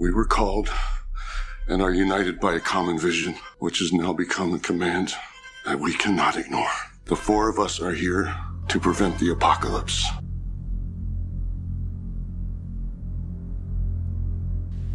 We 0.00 0.10
were 0.10 0.24
called 0.24 0.70
and 1.68 1.82
are 1.82 1.92
united 1.92 2.40
by 2.40 2.54
a 2.54 2.60
common 2.60 2.98
vision, 2.98 3.34
which 3.58 3.80
has 3.80 3.92
now 3.92 4.14
become 4.14 4.54
a 4.54 4.58
command 4.58 5.12
that 5.66 5.78
we 5.78 5.92
cannot 5.92 6.38
ignore. 6.38 6.70
The 7.04 7.16
four 7.16 7.50
of 7.50 7.58
us 7.58 7.82
are 7.82 7.92
here 7.92 8.34
to 8.68 8.80
prevent 8.80 9.18
the 9.18 9.30
apocalypse. 9.30 10.08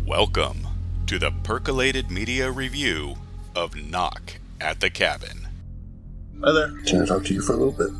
Welcome 0.07 0.65
to 1.05 1.19
the 1.19 1.29
Percolated 1.43 2.09
Media 2.09 2.49
Review 2.49 3.13
of 3.55 3.75
Knock 3.75 4.37
at 4.59 4.79
the 4.79 4.89
Cabin. 4.89 5.47
Hi 6.43 6.51
there. 6.51 6.71
Can 6.87 7.03
I 7.03 7.05
talk 7.05 7.25
to 7.25 7.33
you 7.35 7.41
for 7.41 7.53
a 7.53 7.57
little 7.57 7.73
bit? 7.73 7.91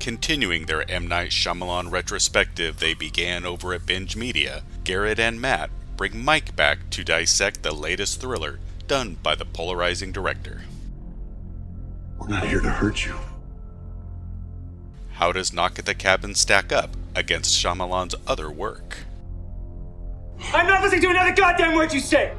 Continuing 0.00 0.66
their 0.66 0.90
M. 0.90 1.06
Night 1.06 1.30
Shyamalan 1.30 1.92
retrospective 1.92 2.80
they 2.80 2.94
began 2.94 3.46
over 3.46 3.72
at 3.72 3.86
Binge 3.86 4.16
Media, 4.16 4.64
Garrett 4.82 5.20
and 5.20 5.40
Matt 5.40 5.70
bring 5.96 6.24
Mike 6.24 6.56
back 6.56 6.90
to 6.90 7.04
dissect 7.04 7.62
the 7.62 7.72
latest 7.72 8.20
thriller 8.20 8.58
done 8.86 9.16
by 9.22 9.34
the 9.34 9.44
polarizing 9.44 10.12
director. 10.12 10.62
We're 12.18 12.28
not 12.28 12.46
here 12.46 12.60
to 12.60 12.70
hurt 12.70 13.04
you. 13.04 13.16
How 15.12 15.32
does 15.32 15.52
Knock 15.52 15.78
at 15.78 15.86
the 15.86 15.94
Cabin 15.94 16.34
stack 16.34 16.72
up 16.72 16.90
against 17.14 17.54
Shyamalan's 17.54 18.14
other 18.26 18.50
work? 18.50 18.98
I'm 20.52 20.66
not 20.66 20.82
listening 20.82 21.02
to 21.02 21.10
another 21.10 21.32
goddamn 21.32 21.74
word 21.74 21.92
you 21.92 22.00
say! 22.00 22.34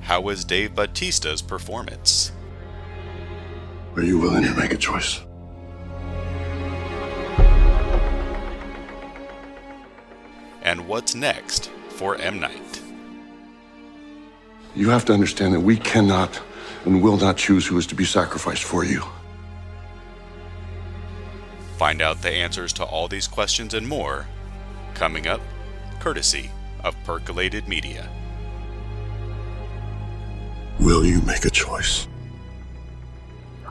How 0.00 0.20
was 0.20 0.44
Dave 0.44 0.74
Bautista's 0.74 1.42
performance? 1.42 2.32
Are 3.94 4.02
you 4.02 4.18
willing 4.18 4.44
to 4.44 4.54
make 4.54 4.72
a 4.72 4.76
choice? 4.76 5.20
And 10.62 10.86
what's 10.86 11.14
next 11.14 11.70
for 11.98 12.14
M. 12.14 12.38
Night? 12.38 12.80
You 14.76 14.88
have 14.90 15.04
to 15.06 15.12
understand 15.12 15.52
that 15.52 15.60
we 15.60 15.76
cannot 15.76 16.40
and 16.84 17.02
will 17.02 17.16
not 17.16 17.36
choose 17.36 17.66
who 17.66 17.76
is 17.76 17.88
to 17.88 17.96
be 17.96 18.04
sacrificed 18.04 18.62
for 18.62 18.84
you. 18.84 19.02
Find 21.76 22.00
out 22.00 22.22
the 22.22 22.30
answers 22.30 22.72
to 22.74 22.84
all 22.84 23.08
these 23.08 23.26
questions 23.26 23.74
and 23.74 23.88
more 23.88 24.26
coming 24.94 25.26
up, 25.26 25.40
courtesy 25.98 26.52
of 26.84 26.94
Percolated 27.02 27.66
Media. 27.66 28.08
Will 30.78 31.04
you 31.04 31.20
make 31.22 31.46
a 31.46 31.50
choice? 31.50 32.06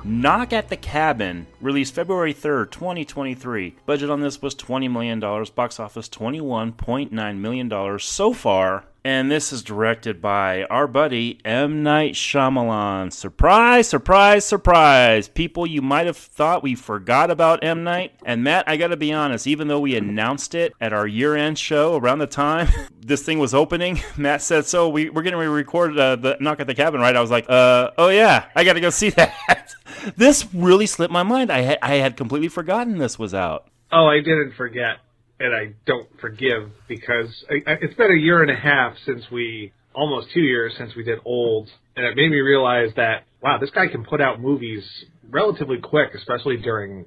Knock 0.08 0.54
at 0.54 0.70
the 0.70 0.78
Cabin, 0.78 1.48
released 1.60 1.94
February 1.94 2.34
3rd, 2.34 2.72
2023. 2.72 3.76
Budget 3.86 4.10
on 4.10 4.22
this 4.22 4.42
was 4.42 4.56
$20 4.56 4.90
million, 4.90 5.20
box 5.20 5.82
office 5.82 6.08
$21.9 6.08 7.38
million 7.38 8.00
so 8.00 8.32
far. 8.32 8.86
And 9.08 9.32
this 9.32 9.54
is 9.54 9.64
directed 9.64 10.22
by 10.22 10.66
our 10.66 10.86
buddy 10.86 11.40
M. 11.46 11.82
Night 11.82 12.16
Shyamalan. 12.16 13.14
Surprise, 13.14 13.88
surprise, 13.88 14.44
surprise. 14.44 15.30
People, 15.30 15.66
you 15.66 15.82
might 15.82 16.08
have 16.08 16.18
thought 16.18 16.62
we 16.62 16.76
forgot 16.76 17.32
about 17.32 17.64
M. 17.64 17.86
Night. 17.86 18.12
And 18.26 18.44
Matt, 18.44 18.68
I 18.68 18.76
gotta 18.76 18.98
be 18.98 19.14
honest, 19.14 19.48
even 19.48 19.70
though 19.70 19.80
we 19.80 19.96
announced 19.96 20.56
it 20.56 20.74
at 20.82 20.92
our 20.92 21.08
year 21.08 21.38
end 21.38 21.58
show 21.58 21.96
around 21.96 22.20
the 22.20 22.28
time 22.28 22.68
this 23.00 23.24
thing 23.24 23.40
was 23.40 23.54
opening, 23.54 24.02
Matt 24.18 24.42
said, 24.42 24.66
So 24.66 24.90
we, 24.90 25.10
we're 25.10 25.24
gonna 25.24 25.38
record 25.38 25.98
uh, 25.98 26.18
the 26.18 26.36
Knock 26.42 26.60
at 26.60 26.68
the 26.68 26.76
Cabin, 26.76 27.00
right? 27.00 27.16
I 27.16 27.22
was 27.22 27.32
like, 27.32 27.46
uh, 27.48 27.92
oh 27.98 28.10
yeah, 28.10 28.48
I 28.58 28.66
gotta 28.66 28.82
go 28.82 28.90
see 28.90 29.10
that. 29.12 29.74
this 30.18 30.54
really 30.54 30.86
slipped 30.86 31.14
my 31.14 31.24
mind. 31.24 31.50
I, 31.50 31.78
I 31.82 31.94
had 31.96 32.18
completely 32.18 32.50
forgotten 32.50 32.98
this 32.98 33.18
was 33.18 33.34
out. 33.34 33.70
Oh, 33.90 34.08
I 34.08 34.18
didn't 34.18 34.52
forget, 34.58 34.98
and 35.40 35.54
I 35.54 35.74
don't 35.86 36.08
forgive 36.20 36.72
because 36.88 37.28
I, 37.50 37.72
I, 37.72 37.76
it's 37.82 37.96
been 37.96 38.12
a 38.12 38.20
year 38.20 38.42
and 38.42 38.52
a 38.52 38.56
half 38.56 38.94
since 39.06 39.24
we, 39.32 39.72
almost 39.94 40.28
two 40.34 40.42
years 40.42 40.74
since 40.78 40.96
we 40.96 41.04
did 41.04 41.20
Old, 41.26 41.70
and 41.96 42.06
it 42.06 42.16
made 42.16 42.30
me 42.30 42.40
realize 42.40 42.90
that 42.96 43.24
wow, 43.42 43.58
this 43.60 43.70
guy 43.72 43.88
can 43.88 44.04
put 44.04 44.22
out 44.22 44.42
movies 44.42 44.84
relatively 45.30 45.78
quick, 45.78 46.10
especially 46.16 46.58
during 46.58 47.06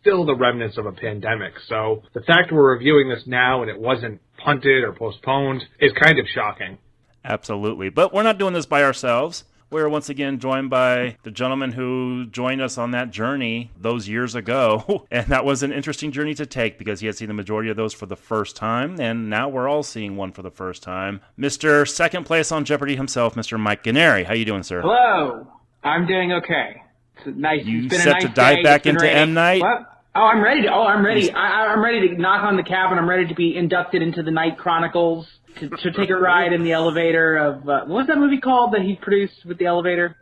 still 0.00 0.24
the 0.24 0.34
remnants 0.34 0.78
of 0.78 0.86
a 0.86 0.92
pandemic. 0.92 1.52
So 1.68 2.02
the 2.12 2.20
fact 2.20 2.52
we're 2.52 2.72
reviewing 2.72 3.08
this 3.08 3.22
now 3.26 3.62
and 3.62 3.70
it 3.70 3.78
wasn't 3.78 4.20
punted 4.38 4.84
or 4.84 4.92
postponed 4.92 5.62
is 5.80 5.92
kind 6.00 6.18
of 6.18 6.26
shocking. 6.32 6.78
Absolutely. 7.24 7.88
But 7.88 8.12
we're 8.12 8.22
not 8.22 8.38
doing 8.38 8.54
this 8.54 8.66
by 8.66 8.82
ourselves. 8.82 9.44
We're 9.74 9.88
once 9.88 10.08
again 10.08 10.38
joined 10.38 10.70
by 10.70 11.16
the 11.24 11.32
gentleman 11.32 11.72
who 11.72 12.26
joined 12.26 12.62
us 12.62 12.78
on 12.78 12.92
that 12.92 13.10
journey 13.10 13.72
those 13.76 14.08
years 14.08 14.36
ago. 14.36 15.08
And 15.10 15.26
that 15.26 15.44
was 15.44 15.64
an 15.64 15.72
interesting 15.72 16.12
journey 16.12 16.34
to 16.34 16.46
take 16.46 16.78
because 16.78 17.00
he 17.00 17.06
had 17.06 17.16
seen 17.16 17.26
the 17.26 17.34
majority 17.34 17.70
of 17.70 17.76
those 17.76 17.92
for 17.92 18.06
the 18.06 18.14
first 18.14 18.54
time. 18.54 19.00
And 19.00 19.28
now 19.28 19.48
we're 19.48 19.68
all 19.68 19.82
seeing 19.82 20.16
one 20.16 20.30
for 20.30 20.42
the 20.42 20.50
first 20.50 20.84
time. 20.84 21.20
Mr. 21.36 21.88
Second 21.88 22.24
Place 22.24 22.52
on 22.52 22.64
Jeopardy 22.64 22.94
himself, 22.94 23.34
Mr. 23.34 23.58
Mike 23.58 23.82
Guarnieri. 23.82 24.24
How 24.24 24.34
you 24.34 24.44
doing, 24.44 24.62
sir? 24.62 24.80
Hello. 24.80 25.48
I'm 25.82 26.06
doing 26.06 26.32
okay. 26.34 26.82
It's 27.16 27.36
nice. 27.36 27.64
You 27.64 27.86
it's 27.86 27.88
been 27.88 28.00
set 28.00 28.12
nice 28.12 28.22
to 28.22 28.28
dive 28.28 28.56
day. 28.58 28.62
back 28.62 28.86
into 28.86 29.02
raining. 29.02 29.22
M. 29.22 29.34
Night? 29.34 29.60
What? 29.60 30.02
Oh, 30.14 30.22
I'm 30.22 30.40
ready 30.40 30.62
to. 30.62 30.72
Oh, 30.72 30.84
I'm 30.84 31.04
ready. 31.04 31.32
I, 31.32 31.72
I'm 31.72 31.82
ready 31.82 32.08
to 32.08 32.14
knock 32.14 32.44
on 32.44 32.56
the 32.56 32.62
cabin. 32.62 32.96
I'm 32.96 33.08
ready 33.08 33.26
to 33.26 33.34
be 33.34 33.56
inducted 33.56 34.02
into 34.02 34.22
the 34.22 34.30
Night 34.30 34.56
Chronicles. 34.56 35.26
To, 35.60 35.68
to 35.68 35.92
take 35.92 36.10
a 36.10 36.16
ride 36.16 36.52
in 36.52 36.64
the 36.64 36.72
elevator 36.72 37.36
of 37.36 37.68
uh, 37.68 37.84
what 37.84 37.88
was 37.88 38.06
that 38.08 38.18
movie 38.18 38.40
called 38.40 38.74
that 38.74 38.82
he 38.82 38.96
produced 38.96 39.44
with 39.44 39.58
the 39.58 39.66
elevator? 39.66 40.16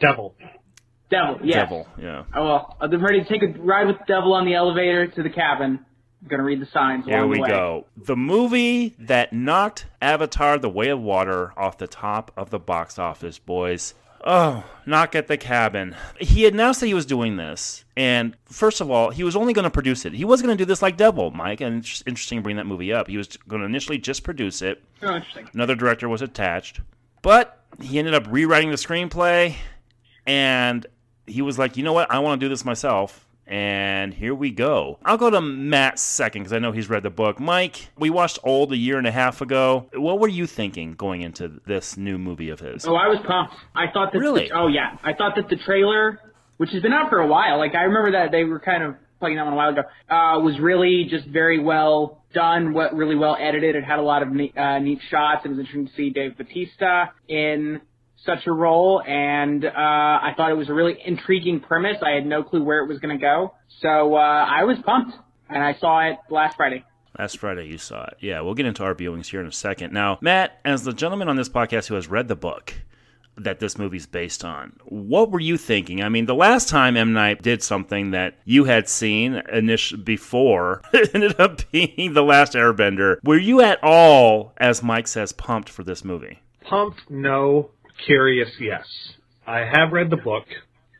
Devil. 0.00 0.34
Devil. 1.10 1.40
Yes. 1.42 1.56
Devil, 1.56 1.86
yeah. 1.98 2.24
Oh 2.34 2.44
well, 2.44 2.76
I'm 2.80 3.02
ready 3.02 3.22
to 3.22 3.28
take 3.28 3.42
a 3.42 3.58
ride 3.60 3.86
with 3.86 3.98
the 3.98 4.04
devil 4.06 4.34
on 4.34 4.44
the 4.44 4.54
elevator 4.54 5.06
to 5.06 5.22
the 5.22 5.30
cabin. 5.30 5.84
I'm 6.22 6.28
gonna 6.28 6.42
read 6.42 6.60
the 6.60 6.68
signs. 6.72 7.06
Here 7.06 7.18
along 7.18 7.30
we 7.30 7.36
the 7.36 7.42
way. 7.42 7.48
go. 7.48 7.86
The 7.96 8.16
movie 8.16 8.94
that 8.98 9.32
knocked 9.32 9.86
Avatar 10.02 10.58
The 10.58 10.68
Way 10.68 10.88
of 10.88 11.00
Water 11.00 11.52
off 11.56 11.78
the 11.78 11.86
top 11.86 12.30
of 12.36 12.50
the 12.50 12.58
box 12.58 12.98
office, 12.98 13.38
boys. 13.38 13.94
Oh, 14.24 14.64
knock 14.84 15.14
at 15.14 15.28
the 15.28 15.36
cabin. 15.36 15.94
He 16.20 16.46
announced 16.46 16.80
that 16.80 16.86
he 16.86 16.94
was 16.94 17.06
doing 17.06 17.36
this. 17.36 17.84
And 17.96 18.36
first 18.46 18.80
of 18.80 18.90
all, 18.90 19.10
he 19.10 19.22
was 19.22 19.36
only 19.36 19.52
going 19.52 19.64
to 19.64 19.70
produce 19.70 20.04
it. 20.04 20.12
He 20.12 20.24
was 20.24 20.42
going 20.42 20.56
to 20.56 20.60
do 20.60 20.66
this 20.66 20.82
like 20.82 20.96
Devil, 20.96 21.30
Mike. 21.30 21.60
And 21.60 21.78
it's 21.78 22.02
interesting 22.06 22.38
to 22.38 22.42
bring 22.42 22.56
that 22.56 22.66
movie 22.66 22.92
up. 22.92 23.08
He 23.08 23.16
was 23.16 23.36
going 23.48 23.60
to 23.60 23.66
initially 23.66 23.98
just 23.98 24.24
produce 24.24 24.60
it. 24.60 24.82
Oh, 25.02 25.16
interesting. 25.16 25.48
Another 25.54 25.74
director 25.74 26.08
was 26.08 26.22
attached. 26.22 26.80
But 27.22 27.62
he 27.80 27.98
ended 27.98 28.14
up 28.14 28.26
rewriting 28.28 28.70
the 28.70 28.76
screenplay. 28.76 29.54
And 30.26 30.86
he 31.26 31.42
was 31.42 31.58
like, 31.58 31.76
you 31.76 31.84
know 31.84 31.92
what? 31.92 32.10
I 32.10 32.18
want 32.18 32.40
to 32.40 32.44
do 32.44 32.48
this 32.48 32.64
myself. 32.64 33.26
And 33.48 34.12
here 34.12 34.34
we 34.34 34.50
go. 34.50 34.98
I'll 35.06 35.16
go 35.16 35.30
to 35.30 35.40
Matt 35.40 35.98
second 35.98 36.42
because 36.42 36.52
I 36.52 36.58
know 36.58 36.70
he's 36.70 36.90
read 36.90 37.02
the 37.02 37.10
book. 37.10 37.40
Mike, 37.40 37.88
we 37.96 38.10
watched 38.10 38.38
Old 38.44 38.72
a 38.72 38.76
year 38.76 38.98
and 38.98 39.06
a 39.06 39.10
half 39.10 39.40
ago. 39.40 39.88
What 39.94 40.20
were 40.20 40.28
you 40.28 40.46
thinking 40.46 40.92
going 40.92 41.22
into 41.22 41.60
this 41.66 41.96
new 41.96 42.18
movie 42.18 42.50
of 42.50 42.60
his? 42.60 42.86
Oh, 42.86 42.94
I 42.94 43.08
was 43.08 43.18
pumped. 43.26 43.54
I 43.74 43.86
thought 43.90 44.12
that. 44.12 44.18
Really? 44.18 44.48
The, 44.48 44.54
oh 44.54 44.66
yeah, 44.66 44.98
I 45.02 45.14
thought 45.14 45.34
that 45.36 45.48
the 45.48 45.56
trailer, 45.56 46.20
which 46.58 46.70
has 46.72 46.82
been 46.82 46.92
out 46.92 47.08
for 47.08 47.20
a 47.20 47.26
while, 47.26 47.56
like 47.56 47.74
I 47.74 47.84
remember 47.84 48.12
that 48.12 48.32
they 48.32 48.44
were 48.44 48.60
kind 48.60 48.82
of 48.82 48.96
playing 49.18 49.36
that 49.36 49.44
one 49.44 49.54
a 49.54 49.56
while 49.56 49.70
ago, 49.70 49.80
uh, 50.10 50.38
was 50.40 50.60
really 50.60 51.06
just 51.08 51.26
very 51.26 51.58
well 51.58 52.22
done. 52.34 52.74
What 52.74 52.94
really 52.94 53.16
well 53.16 53.36
edited. 53.40 53.76
It 53.76 53.84
had 53.84 53.98
a 53.98 54.02
lot 54.02 54.22
of 54.22 54.30
neat, 54.30 54.56
uh, 54.58 54.78
neat 54.78 55.00
shots. 55.10 55.46
It 55.46 55.48
was 55.48 55.58
interesting 55.58 55.86
to 55.86 55.92
see 55.94 56.10
Dave 56.10 56.36
Bautista 56.36 57.12
in 57.28 57.80
such 58.24 58.46
a 58.46 58.52
role, 58.52 59.02
and 59.06 59.64
uh, 59.64 59.70
I 59.74 60.32
thought 60.36 60.50
it 60.50 60.56
was 60.56 60.68
a 60.68 60.74
really 60.74 60.96
intriguing 61.04 61.60
premise. 61.60 61.96
I 62.02 62.10
had 62.10 62.26
no 62.26 62.42
clue 62.42 62.62
where 62.62 62.84
it 62.84 62.88
was 62.88 62.98
going 62.98 63.16
to 63.16 63.20
go, 63.20 63.54
so 63.80 64.14
uh, 64.14 64.46
I 64.48 64.64
was 64.64 64.76
pumped, 64.84 65.16
and 65.48 65.62
I 65.62 65.74
saw 65.78 66.00
it 66.10 66.16
last 66.30 66.56
Friday. 66.56 66.84
Last 67.18 67.38
Friday 67.38 67.66
you 67.66 67.78
saw 67.78 68.04
it. 68.04 68.16
Yeah, 68.20 68.40
we'll 68.42 68.54
get 68.54 68.66
into 68.66 68.84
our 68.84 68.94
viewings 68.94 69.26
here 69.26 69.40
in 69.40 69.46
a 69.46 69.52
second. 69.52 69.92
Now, 69.92 70.18
Matt, 70.20 70.60
as 70.64 70.84
the 70.84 70.92
gentleman 70.92 71.28
on 71.28 71.36
this 71.36 71.48
podcast 71.48 71.88
who 71.88 71.94
has 71.94 72.06
read 72.06 72.28
the 72.28 72.36
book 72.36 72.74
that 73.36 73.60
this 73.60 73.78
movie's 73.78 74.06
based 74.06 74.44
on, 74.44 74.78
what 74.84 75.30
were 75.30 75.40
you 75.40 75.56
thinking? 75.56 76.02
I 76.02 76.08
mean, 76.10 76.26
the 76.26 76.34
last 76.34 76.68
time 76.68 76.96
M. 76.96 77.12
Night 77.12 77.42
did 77.42 77.62
something 77.62 78.12
that 78.12 78.34
you 78.44 78.64
had 78.64 78.88
seen 78.88 79.42
initially 79.52 80.02
before 80.02 80.82
it 80.92 81.10
ended 81.14 81.40
up 81.40 81.68
being 81.72 82.12
The 82.12 82.22
Last 82.22 82.52
Airbender. 82.52 83.16
Were 83.24 83.38
you 83.38 83.60
at 83.62 83.82
all, 83.82 84.52
as 84.56 84.82
Mike 84.82 85.08
says, 85.08 85.32
pumped 85.32 85.68
for 85.68 85.82
this 85.82 86.04
movie? 86.04 86.40
Pumped, 86.62 87.10
no. 87.10 87.70
Curious, 88.04 88.48
yes. 88.60 88.86
I 89.46 89.60
have 89.60 89.92
read 89.92 90.10
the 90.10 90.16
book 90.16 90.44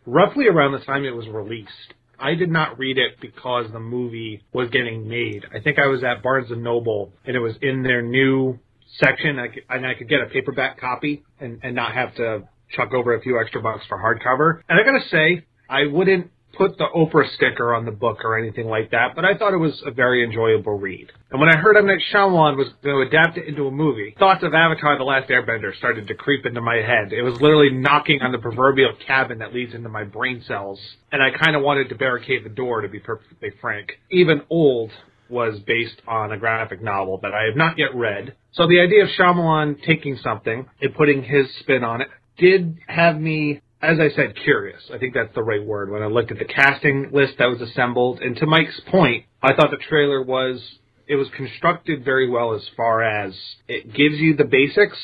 roughly 0.07 0.47
around 0.49 0.73
the 0.73 0.85
time 0.85 1.05
it 1.05 1.15
was 1.15 1.29
released. 1.29 1.95
I 2.19 2.35
did 2.35 2.51
not 2.51 2.79
read 2.79 2.99
it 2.99 3.21
because 3.21 3.67
the 3.73 3.81
movie 3.81 4.43
was 4.53 4.69
getting 4.71 5.09
made. 5.09 5.45
I 5.55 5.61
think 5.61 5.79
I 5.79 5.87
was 5.87 6.03
at 6.03 6.23
Barnes 6.23 6.51
and 6.51 6.63
Noble 6.63 7.13
and 7.25 7.37
it 7.37 7.41
was 7.41 7.55
in 7.63 7.83
their 7.83 8.03
new 8.03 8.59
section, 8.99 9.39
I 9.39 9.49
could, 9.49 9.63
and 9.69 9.87
I 9.87 9.95
could 9.95 10.09
get 10.09 10.21
a 10.21 10.27
paperback 10.27 10.81
copy 10.81 11.23
and, 11.39 11.61
and 11.63 11.75
not 11.75 11.95
have 11.95 12.15
to 12.17 12.49
chuck 12.75 12.93
over 12.93 13.15
a 13.15 13.21
few 13.21 13.41
extra 13.41 13.63
bucks 13.63 13.85
for 13.89 13.99
hardcover. 13.99 14.63
And 14.69 14.81
I 14.81 14.83
gotta 14.83 15.09
say, 15.09 15.45
I 15.69 15.87
wouldn't 15.87 16.31
put 16.59 16.77
the 16.77 16.87
Oprah 16.95 17.33
sticker 17.35 17.75
on 17.75 17.85
the 17.85 17.93
book 17.93 18.19
or 18.25 18.37
anything 18.37 18.67
like 18.67 18.91
that, 18.91 19.15
but 19.15 19.25
I 19.25 19.39
thought 19.39 19.55
it 19.55 19.59
was 19.59 19.81
a 19.87 19.91
very 19.91 20.25
enjoyable 20.25 20.77
read. 20.77 21.11
And 21.31 21.41
when 21.41 21.49
I 21.49 21.57
heard 21.57 21.77
M. 21.77 21.87
Night 21.87 22.01
Shyamalan 22.13 22.57
was 22.57 22.69
going 22.83 22.97
to 22.97 23.09
adapt 23.09 23.39
it 23.39 23.47
into 23.47 23.67
a 23.67 23.71
movie, 23.71 24.15
thoughts 24.19 24.43
of 24.43 24.53
Avatar 24.53 24.99
The 24.99 25.05
Last 25.05 25.31
Airbender 25.31 25.77
started 25.79 26.09
to 26.09 26.15
creep 26.15 26.45
into 26.45 26.61
my 26.61 26.77
head. 26.77 27.13
It 27.13 27.23
was 27.23 27.41
literally 27.41 27.71
knocking 27.71 28.21
on 28.21 28.33
the 28.33 28.39
proverbial 28.39 28.93
cabin 29.07 29.39
that 29.39 29.55
leads 29.55 29.73
into 29.73 29.89
my 29.89 30.05
brain 30.05 30.43
cells, 30.47 30.81
and 31.13 31.23
I 31.23 31.31
kind 31.31 31.57
of 31.57 31.63
wanted 31.63 31.89
to 31.91 31.95
barricade 31.95 32.45
the 32.45 32.51
door, 32.51 32.83
to 32.83 32.89
be 32.89 32.99
perfectly 32.99 33.51
frank. 33.61 33.93
Even 34.11 34.43
old 34.51 34.91
was 35.31 35.59
based 35.67 36.01
on 36.07 36.33
a 36.33 36.39
graphic 36.39 36.83
novel 36.83 37.19
that 37.23 37.35
I 37.35 37.45
have 37.45 37.57
not 37.57 37.79
yet 37.79 37.95
read. 37.95 38.35
So 38.53 38.67
the 38.67 38.81
idea 38.81 39.05
of 39.05 39.11
Shyamalan 39.11 39.83
taking 39.85 40.17
something 40.17 40.67
and 40.81 40.95
putting 40.95 41.23
his 41.23 41.47
spin 41.61 41.85
on 41.85 42.01
it 42.01 42.09
did 42.39 42.79
have 42.87 43.21
me, 43.21 43.61
as 43.81 43.99
I 44.01 44.11
said, 44.15 44.35
curious. 44.43 44.83
I 44.93 44.99
think 44.99 45.15
that's 45.15 45.35
the 45.35 45.43
right 45.43 45.65
word. 45.65 45.91
When 45.91 46.03
I 46.03 46.07
looked 46.07 46.33
at 46.33 46.39
the 46.39 46.45
casting 46.45 47.11
list 47.13 47.35
that 47.39 47.47
was 47.47 47.61
assembled, 47.61 48.21
and 48.21 48.37
to 48.37 48.47
Mike's 48.47 48.81
point, 48.91 49.27
I 49.43 49.55
thought 49.55 49.71
the 49.71 49.85
trailer 49.89 50.23
was 50.23 50.61
it 51.07 51.17
was 51.17 51.29
constructed 51.37 52.05
very 52.05 52.29
well 52.29 52.55
as 52.55 52.69
far 52.77 53.03
as 53.03 53.35
it 53.67 53.95
gives 53.95 54.17
you 54.17 54.37
the 54.37 54.45
basics, 54.45 54.99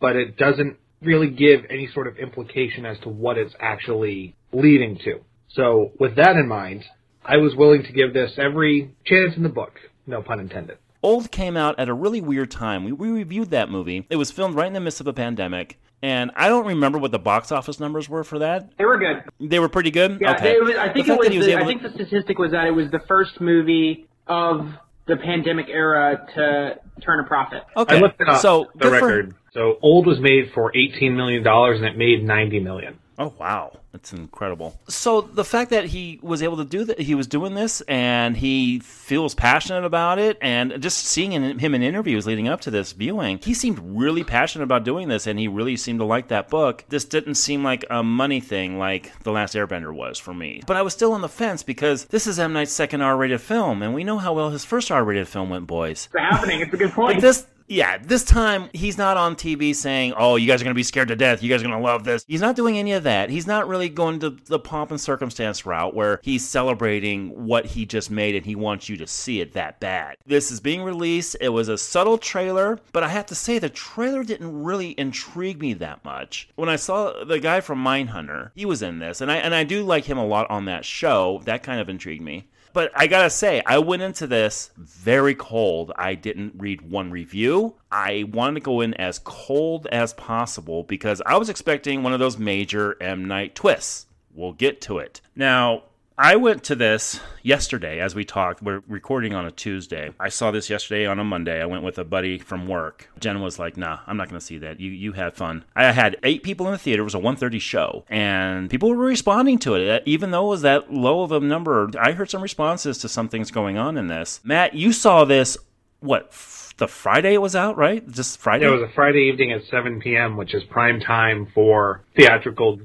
but 0.00 0.16
it 0.16 0.36
doesn't 0.36 0.78
really 1.02 1.28
give 1.28 1.60
any 1.68 1.88
sort 1.92 2.06
of 2.06 2.16
implication 2.16 2.86
as 2.86 2.98
to 3.00 3.08
what 3.08 3.36
it's 3.36 3.54
actually 3.60 4.34
leading 4.52 4.98
to. 5.04 5.20
So 5.50 5.92
with 5.98 6.16
that 6.16 6.36
in 6.36 6.48
mind, 6.48 6.84
I 7.24 7.36
was 7.36 7.54
willing 7.54 7.82
to 7.82 7.92
give 7.92 8.14
this 8.14 8.32
every 8.38 8.94
chance 9.04 9.36
in 9.36 9.42
the 9.42 9.48
book, 9.48 9.72
no 10.06 10.22
pun 10.22 10.40
intended. 10.40 10.78
Old 11.02 11.30
came 11.30 11.56
out 11.56 11.78
at 11.78 11.88
a 11.88 11.94
really 11.94 12.20
weird 12.20 12.50
time. 12.50 12.84
We, 12.84 12.92
we 12.92 13.10
reviewed 13.10 13.50
that 13.50 13.70
movie. 13.70 14.06
It 14.08 14.16
was 14.16 14.30
filmed 14.30 14.54
right 14.54 14.66
in 14.66 14.72
the 14.72 14.80
midst 14.80 15.00
of 15.00 15.06
a 15.06 15.12
pandemic. 15.12 15.78
And 16.02 16.30
I 16.36 16.48
don't 16.48 16.66
remember 16.66 16.98
what 16.98 17.10
the 17.10 17.18
box 17.18 17.50
office 17.50 17.80
numbers 17.80 18.08
were 18.08 18.22
for 18.22 18.38
that. 18.40 18.70
They 18.78 18.84
were 18.84 18.98
good. 18.98 19.22
They 19.40 19.58
were 19.58 19.68
pretty 19.68 19.90
good. 19.90 20.18
Yeah, 20.20 20.34
okay. 20.34 20.58
was- 20.60 20.76
I 20.76 20.92
think 20.92 21.06
The 21.06 21.12
it 21.14 21.18
was. 21.18 21.28
that 21.28 21.36
was 21.36 21.46
the, 21.46 21.52
able 21.52 21.56
I 21.56 21.60
to- 21.60 21.66
think 21.66 21.82
the 21.82 21.90
statistic 22.04 22.38
was 22.38 22.50
that 22.52 22.66
it 22.66 22.70
was 22.72 22.90
the 22.90 23.00
first 23.08 23.40
movie 23.40 24.06
of 24.26 24.68
the 25.06 25.16
pandemic 25.16 25.66
era 25.68 26.26
to 26.34 26.78
turn 27.02 27.20
a 27.20 27.24
profit. 27.24 27.62
Okay. 27.76 27.96
I 27.96 28.00
looked 28.00 28.20
it 28.20 28.28
up. 28.28 28.40
So 28.42 28.66
the 28.74 28.90
good 28.90 28.98
for- 29.00 29.06
record. 29.06 29.34
So 29.54 29.78
old 29.80 30.06
was 30.06 30.20
made 30.20 30.50
for 30.52 30.70
eighteen 30.76 31.16
million 31.16 31.42
dollars 31.42 31.78
and 31.78 31.86
it 31.86 31.96
made 31.96 32.22
ninety 32.22 32.60
million. 32.60 32.98
Oh 33.18 33.32
wow, 33.38 33.78
that's 33.92 34.12
incredible. 34.12 34.78
So 34.88 35.22
the 35.22 35.44
fact 35.44 35.70
that 35.70 35.86
he 35.86 36.20
was 36.22 36.42
able 36.42 36.58
to 36.58 36.66
do 36.66 36.84
that, 36.84 37.00
he 37.00 37.14
was 37.14 37.26
doing 37.26 37.54
this, 37.54 37.80
and 37.88 38.36
he 38.36 38.80
feels 38.80 39.34
passionate 39.34 39.84
about 39.84 40.18
it, 40.18 40.36
and 40.42 40.82
just 40.82 40.98
seeing 40.98 41.32
in, 41.32 41.58
him 41.58 41.74
in 41.74 41.82
interviews 41.82 42.26
leading 42.26 42.46
up 42.46 42.60
to 42.62 42.70
this 42.70 42.92
viewing, 42.92 43.38
he 43.42 43.54
seemed 43.54 43.78
really 43.82 44.22
passionate 44.22 44.64
about 44.64 44.84
doing 44.84 45.08
this, 45.08 45.26
and 45.26 45.38
he 45.38 45.48
really 45.48 45.76
seemed 45.76 46.00
to 46.00 46.04
like 46.04 46.28
that 46.28 46.50
book. 46.50 46.84
This 46.90 47.06
didn't 47.06 47.36
seem 47.36 47.64
like 47.64 47.86
a 47.88 48.02
money 48.02 48.40
thing 48.40 48.78
like 48.78 49.18
The 49.22 49.32
Last 49.32 49.54
Airbender 49.54 49.94
was 49.94 50.18
for 50.18 50.34
me, 50.34 50.62
but 50.66 50.76
I 50.76 50.82
was 50.82 50.92
still 50.92 51.12
on 51.12 51.22
the 51.22 51.28
fence 51.28 51.62
because 51.62 52.04
this 52.06 52.26
is 52.26 52.38
M 52.38 52.52
Night's 52.52 52.72
second 52.72 53.00
R-rated 53.00 53.40
film, 53.40 53.82
and 53.82 53.94
we 53.94 54.04
know 54.04 54.18
how 54.18 54.34
well 54.34 54.50
his 54.50 54.66
first 54.66 54.90
R-rated 54.90 55.26
film 55.26 55.48
went, 55.48 55.66
boys. 55.66 56.10
It's 56.12 56.20
happening. 56.20 56.60
It's 56.60 56.74
a 56.74 56.76
good 56.76 56.92
point. 56.92 57.16
But 57.16 57.22
this, 57.22 57.46
yeah, 57.68 57.98
this 57.98 58.24
time 58.24 58.68
he's 58.72 58.98
not 58.98 59.16
on 59.16 59.36
TV 59.36 59.74
saying, 59.74 60.14
"Oh, 60.16 60.36
you 60.36 60.46
guys 60.46 60.60
are 60.60 60.64
going 60.64 60.74
to 60.74 60.78
be 60.78 60.82
scared 60.82 61.08
to 61.08 61.16
death. 61.16 61.42
You 61.42 61.50
guys 61.50 61.60
are 61.60 61.66
going 61.66 61.78
to 61.78 61.84
love 61.84 62.04
this." 62.04 62.24
He's 62.26 62.40
not 62.40 62.56
doing 62.56 62.78
any 62.78 62.92
of 62.92 63.02
that. 63.04 63.30
He's 63.30 63.46
not 63.46 63.68
really 63.68 63.88
going 63.88 64.20
to 64.20 64.30
the 64.30 64.58
pomp 64.58 64.90
and 64.90 65.00
circumstance 65.00 65.66
route 65.66 65.94
where 65.94 66.20
he's 66.22 66.46
celebrating 66.46 67.46
what 67.46 67.66
he 67.66 67.86
just 67.86 68.10
made 68.10 68.34
and 68.34 68.46
he 68.46 68.54
wants 68.54 68.88
you 68.88 68.96
to 68.98 69.06
see 69.06 69.40
it 69.40 69.52
that 69.52 69.80
bad. 69.80 70.16
This 70.26 70.50
is 70.50 70.60
being 70.60 70.82
released. 70.82 71.36
It 71.40 71.48
was 71.50 71.68
a 71.68 71.78
subtle 71.78 72.18
trailer, 72.18 72.78
but 72.92 73.02
I 73.02 73.08
have 73.08 73.26
to 73.26 73.34
say 73.34 73.58
the 73.58 73.68
trailer 73.68 74.24
didn't 74.24 74.62
really 74.62 74.90
intrigue 74.98 75.60
me 75.60 75.74
that 75.74 76.04
much. 76.04 76.48
When 76.54 76.68
I 76.68 76.76
saw 76.76 77.24
the 77.24 77.40
guy 77.40 77.60
from 77.60 77.82
Mindhunter, 77.82 78.50
he 78.54 78.64
was 78.64 78.82
in 78.82 78.98
this, 78.98 79.20
and 79.20 79.30
I 79.30 79.36
and 79.36 79.54
I 79.54 79.64
do 79.64 79.82
like 79.82 80.04
him 80.04 80.18
a 80.18 80.26
lot 80.26 80.50
on 80.50 80.66
that 80.66 80.84
show. 80.84 81.40
That 81.44 81.62
kind 81.62 81.80
of 81.80 81.88
intrigued 81.88 82.22
me. 82.22 82.48
But 82.76 82.92
I 82.94 83.06
gotta 83.06 83.30
say, 83.30 83.62
I 83.64 83.78
went 83.78 84.02
into 84.02 84.26
this 84.26 84.70
very 84.76 85.34
cold. 85.34 85.92
I 85.96 86.14
didn't 86.14 86.52
read 86.58 86.82
one 86.82 87.10
review. 87.10 87.76
I 87.90 88.28
wanted 88.30 88.56
to 88.56 88.60
go 88.60 88.82
in 88.82 88.92
as 88.92 89.18
cold 89.18 89.86
as 89.86 90.12
possible 90.12 90.82
because 90.82 91.22
I 91.24 91.38
was 91.38 91.48
expecting 91.48 92.02
one 92.02 92.12
of 92.12 92.18
those 92.18 92.36
major 92.36 92.94
M. 93.00 93.24
Night 93.24 93.54
twists. 93.54 94.04
We'll 94.34 94.52
get 94.52 94.82
to 94.82 94.98
it. 94.98 95.22
Now, 95.34 95.84
I 96.18 96.36
went 96.36 96.64
to 96.64 96.74
this 96.74 97.20
yesterday 97.42 98.00
as 98.00 98.14
we 98.14 98.24
talked. 98.24 98.62
We're 98.62 98.82
recording 98.88 99.34
on 99.34 99.44
a 99.44 99.50
Tuesday. 99.50 100.12
I 100.18 100.30
saw 100.30 100.50
this 100.50 100.70
yesterday 100.70 101.04
on 101.04 101.18
a 101.18 101.24
Monday. 101.24 101.60
I 101.60 101.66
went 101.66 101.82
with 101.82 101.98
a 101.98 102.04
buddy 102.04 102.38
from 102.38 102.66
work. 102.66 103.10
Jen 103.20 103.42
was 103.42 103.58
like, 103.58 103.76
"Nah, 103.76 103.98
I'm 104.06 104.16
not 104.16 104.30
going 104.30 104.40
to 104.40 104.44
see 104.44 104.56
that. 104.58 104.80
You 104.80 104.90
you 104.90 105.12
had 105.12 105.34
fun." 105.34 105.66
I 105.74 105.92
had 105.92 106.16
eight 106.22 106.42
people 106.42 106.64
in 106.66 106.72
the 106.72 106.78
theater. 106.78 107.02
It 107.02 107.04
was 107.04 107.14
a 107.14 107.18
1:30 107.18 107.60
show, 107.60 108.06
and 108.08 108.70
people 108.70 108.88
were 108.88 108.96
responding 108.96 109.58
to 109.58 109.74
it, 109.74 110.02
even 110.06 110.30
though 110.30 110.46
it 110.46 110.50
was 110.50 110.62
that 110.62 110.90
low 110.90 111.20
of 111.20 111.32
a 111.32 111.40
number. 111.40 111.90
I 112.00 112.12
heard 112.12 112.30
some 112.30 112.42
responses 112.42 112.96
to 112.98 113.10
some 113.10 113.28
things 113.28 113.50
going 113.50 113.76
on 113.76 113.98
in 113.98 114.06
this. 114.06 114.40
Matt, 114.42 114.74
you 114.74 114.92
saw 114.92 115.26
this. 115.26 115.58
What 116.00 116.32
the 116.78 116.88
Friday 116.88 117.34
it 117.34 117.42
was 117.42 117.56
out, 117.56 117.76
right? 117.76 118.06
Just 118.10 118.38
Friday. 118.38 118.64
It 118.64 118.70
was 118.70 118.82
a 118.82 118.92
Friday 118.94 119.28
evening 119.28 119.52
at 119.52 119.64
seven 119.70 120.00
PM, 120.00 120.38
which 120.38 120.54
is 120.54 120.62
prime 120.64 120.98
time 121.00 121.46
for 121.54 122.02
theatrical 122.14 122.80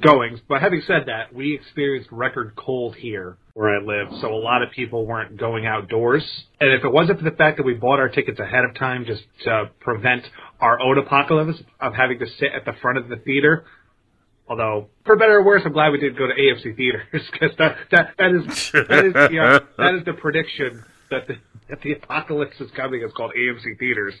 goings. 0.00 0.40
But 0.48 0.60
having 0.60 0.82
said 0.86 1.04
that, 1.06 1.34
we 1.34 1.54
experienced 1.54 2.10
record 2.10 2.54
cold 2.56 2.96
here 2.96 3.36
where 3.54 3.76
I 3.76 3.82
live, 3.82 4.08
so 4.20 4.34
a 4.34 4.36
lot 4.36 4.62
of 4.62 4.70
people 4.72 5.06
weren't 5.06 5.36
going 5.36 5.66
outdoors. 5.66 6.24
And 6.60 6.72
if 6.72 6.84
it 6.84 6.92
wasn't 6.92 7.18
for 7.18 7.24
the 7.24 7.36
fact 7.36 7.58
that 7.58 7.62
we 7.62 7.74
bought 7.74 8.00
our 8.00 8.08
tickets 8.08 8.40
ahead 8.40 8.64
of 8.64 8.74
time 8.74 9.04
just 9.04 9.22
to 9.44 9.70
prevent 9.80 10.24
our 10.60 10.80
own 10.80 10.98
apocalypse 10.98 11.62
of 11.80 11.94
having 11.94 12.18
to 12.18 12.26
sit 12.26 12.48
at 12.54 12.64
the 12.64 12.72
front 12.82 12.98
of 12.98 13.08
the 13.08 13.16
theater, 13.16 13.64
although 14.48 14.88
for 15.04 15.16
better 15.16 15.38
or 15.38 15.44
worse, 15.44 15.62
I'm 15.64 15.72
glad 15.72 15.90
we 15.90 15.98
did 15.98 16.18
go 16.18 16.26
to 16.26 16.34
AMC 16.34 16.76
theaters 16.76 17.06
because 17.32 17.56
that, 17.58 17.76
that 17.90 18.14
that 18.18 18.32
is 18.32 18.72
that 18.72 19.04
is 19.04 19.12
the 19.12 19.38
uh, 19.38 19.60
that 19.78 19.94
is 19.94 20.04
the 20.04 20.14
prediction 20.14 20.84
that 21.10 21.28
the 21.28 21.36
that 21.68 21.80
the 21.82 21.92
apocalypse 21.92 22.60
is 22.60 22.70
coming. 22.72 23.02
It's 23.02 23.14
called 23.14 23.32
AMC 23.38 23.78
theaters, 23.78 24.14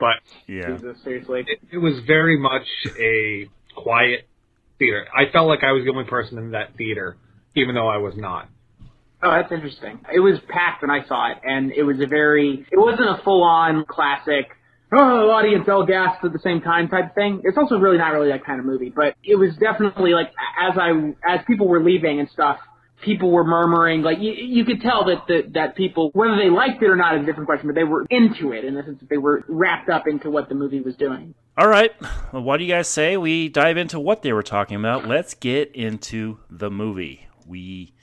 but 0.00 0.16
yeah. 0.46 0.76
Jesus, 0.76 0.96
seriously. 1.04 1.44
it, 1.46 1.60
it 1.72 1.78
was 1.78 2.00
very 2.06 2.38
much 2.38 2.66
a 2.98 3.48
quiet 3.76 4.27
theater. 4.78 5.06
I 5.14 5.30
felt 5.32 5.48
like 5.48 5.62
I 5.62 5.72
was 5.72 5.84
the 5.84 5.90
only 5.90 6.04
person 6.04 6.38
in 6.38 6.52
that 6.52 6.76
theater, 6.76 7.16
even 7.54 7.74
though 7.74 7.88
I 7.88 7.98
was 7.98 8.14
not. 8.16 8.48
Oh, 9.22 9.32
that's 9.32 9.50
interesting. 9.50 10.00
It 10.14 10.20
was 10.20 10.38
packed 10.48 10.82
when 10.82 10.90
I 10.90 11.06
saw 11.06 11.32
it, 11.32 11.38
and 11.42 11.72
it 11.72 11.82
was 11.82 12.00
a 12.00 12.06
very. 12.06 12.66
It 12.70 12.78
wasn't 12.78 13.08
a 13.08 13.20
full-on 13.24 13.84
classic. 13.86 14.46
Oh, 14.90 15.30
audience 15.30 15.68
all 15.68 15.84
gasped 15.84 16.24
at 16.24 16.32
the 16.32 16.38
same 16.38 16.62
time 16.62 16.88
type 16.88 17.14
thing. 17.14 17.42
It's 17.44 17.58
also 17.58 17.76
really 17.76 17.98
not 17.98 18.14
really 18.14 18.30
that 18.30 18.46
kind 18.46 18.58
of 18.58 18.64
movie, 18.64 18.90
but 18.94 19.16
it 19.22 19.34
was 19.34 19.54
definitely 19.60 20.12
like 20.12 20.30
as 20.58 20.78
I 20.78 20.92
as 21.28 21.40
people 21.46 21.68
were 21.68 21.82
leaving 21.82 22.20
and 22.20 22.30
stuff, 22.30 22.58
people 23.04 23.30
were 23.30 23.44
murmuring. 23.44 24.02
Like 24.02 24.18
you, 24.20 24.32
you 24.32 24.64
could 24.64 24.80
tell 24.80 25.04
that 25.06 25.52
that 25.54 25.76
people, 25.76 26.10
whether 26.14 26.36
they 26.36 26.50
liked 26.50 26.82
it 26.82 26.86
or 26.86 26.96
not, 26.96 27.16
is 27.16 27.22
a 27.22 27.26
different 27.26 27.46
question, 27.46 27.68
but 27.68 27.74
they 27.74 27.84
were 27.84 28.06
into 28.10 28.52
it 28.52 28.64
in 28.64 28.74
the 28.74 28.82
sense 28.82 29.00
that 29.00 29.08
they 29.08 29.18
were 29.18 29.44
wrapped 29.48 29.88
up 29.88 30.06
into 30.06 30.30
what 30.30 30.48
the 30.48 30.54
movie 30.54 30.80
was 30.80 30.96
doing. 30.96 31.34
All 31.56 31.68
right. 31.68 31.92
Well, 32.32 32.42
what 32.42 32.58
do 32.58 32.64
you 32.64 32.72
guys 32.72 32.88
say 32.88 33.16
we 33.16 33.48
dive 33.48 33.76
into 33.76 33.98
what 33.98 34.22
they 34.22 34.32
were 34.32 34.42
talking 34.42 34.76
about? 34.76 35.08
Let's 35.08 35.34
get 35.34 35.74
into 35.74 36.38
the 36.48 36.70
movie. 36.70 37.26
We 37.46 37.94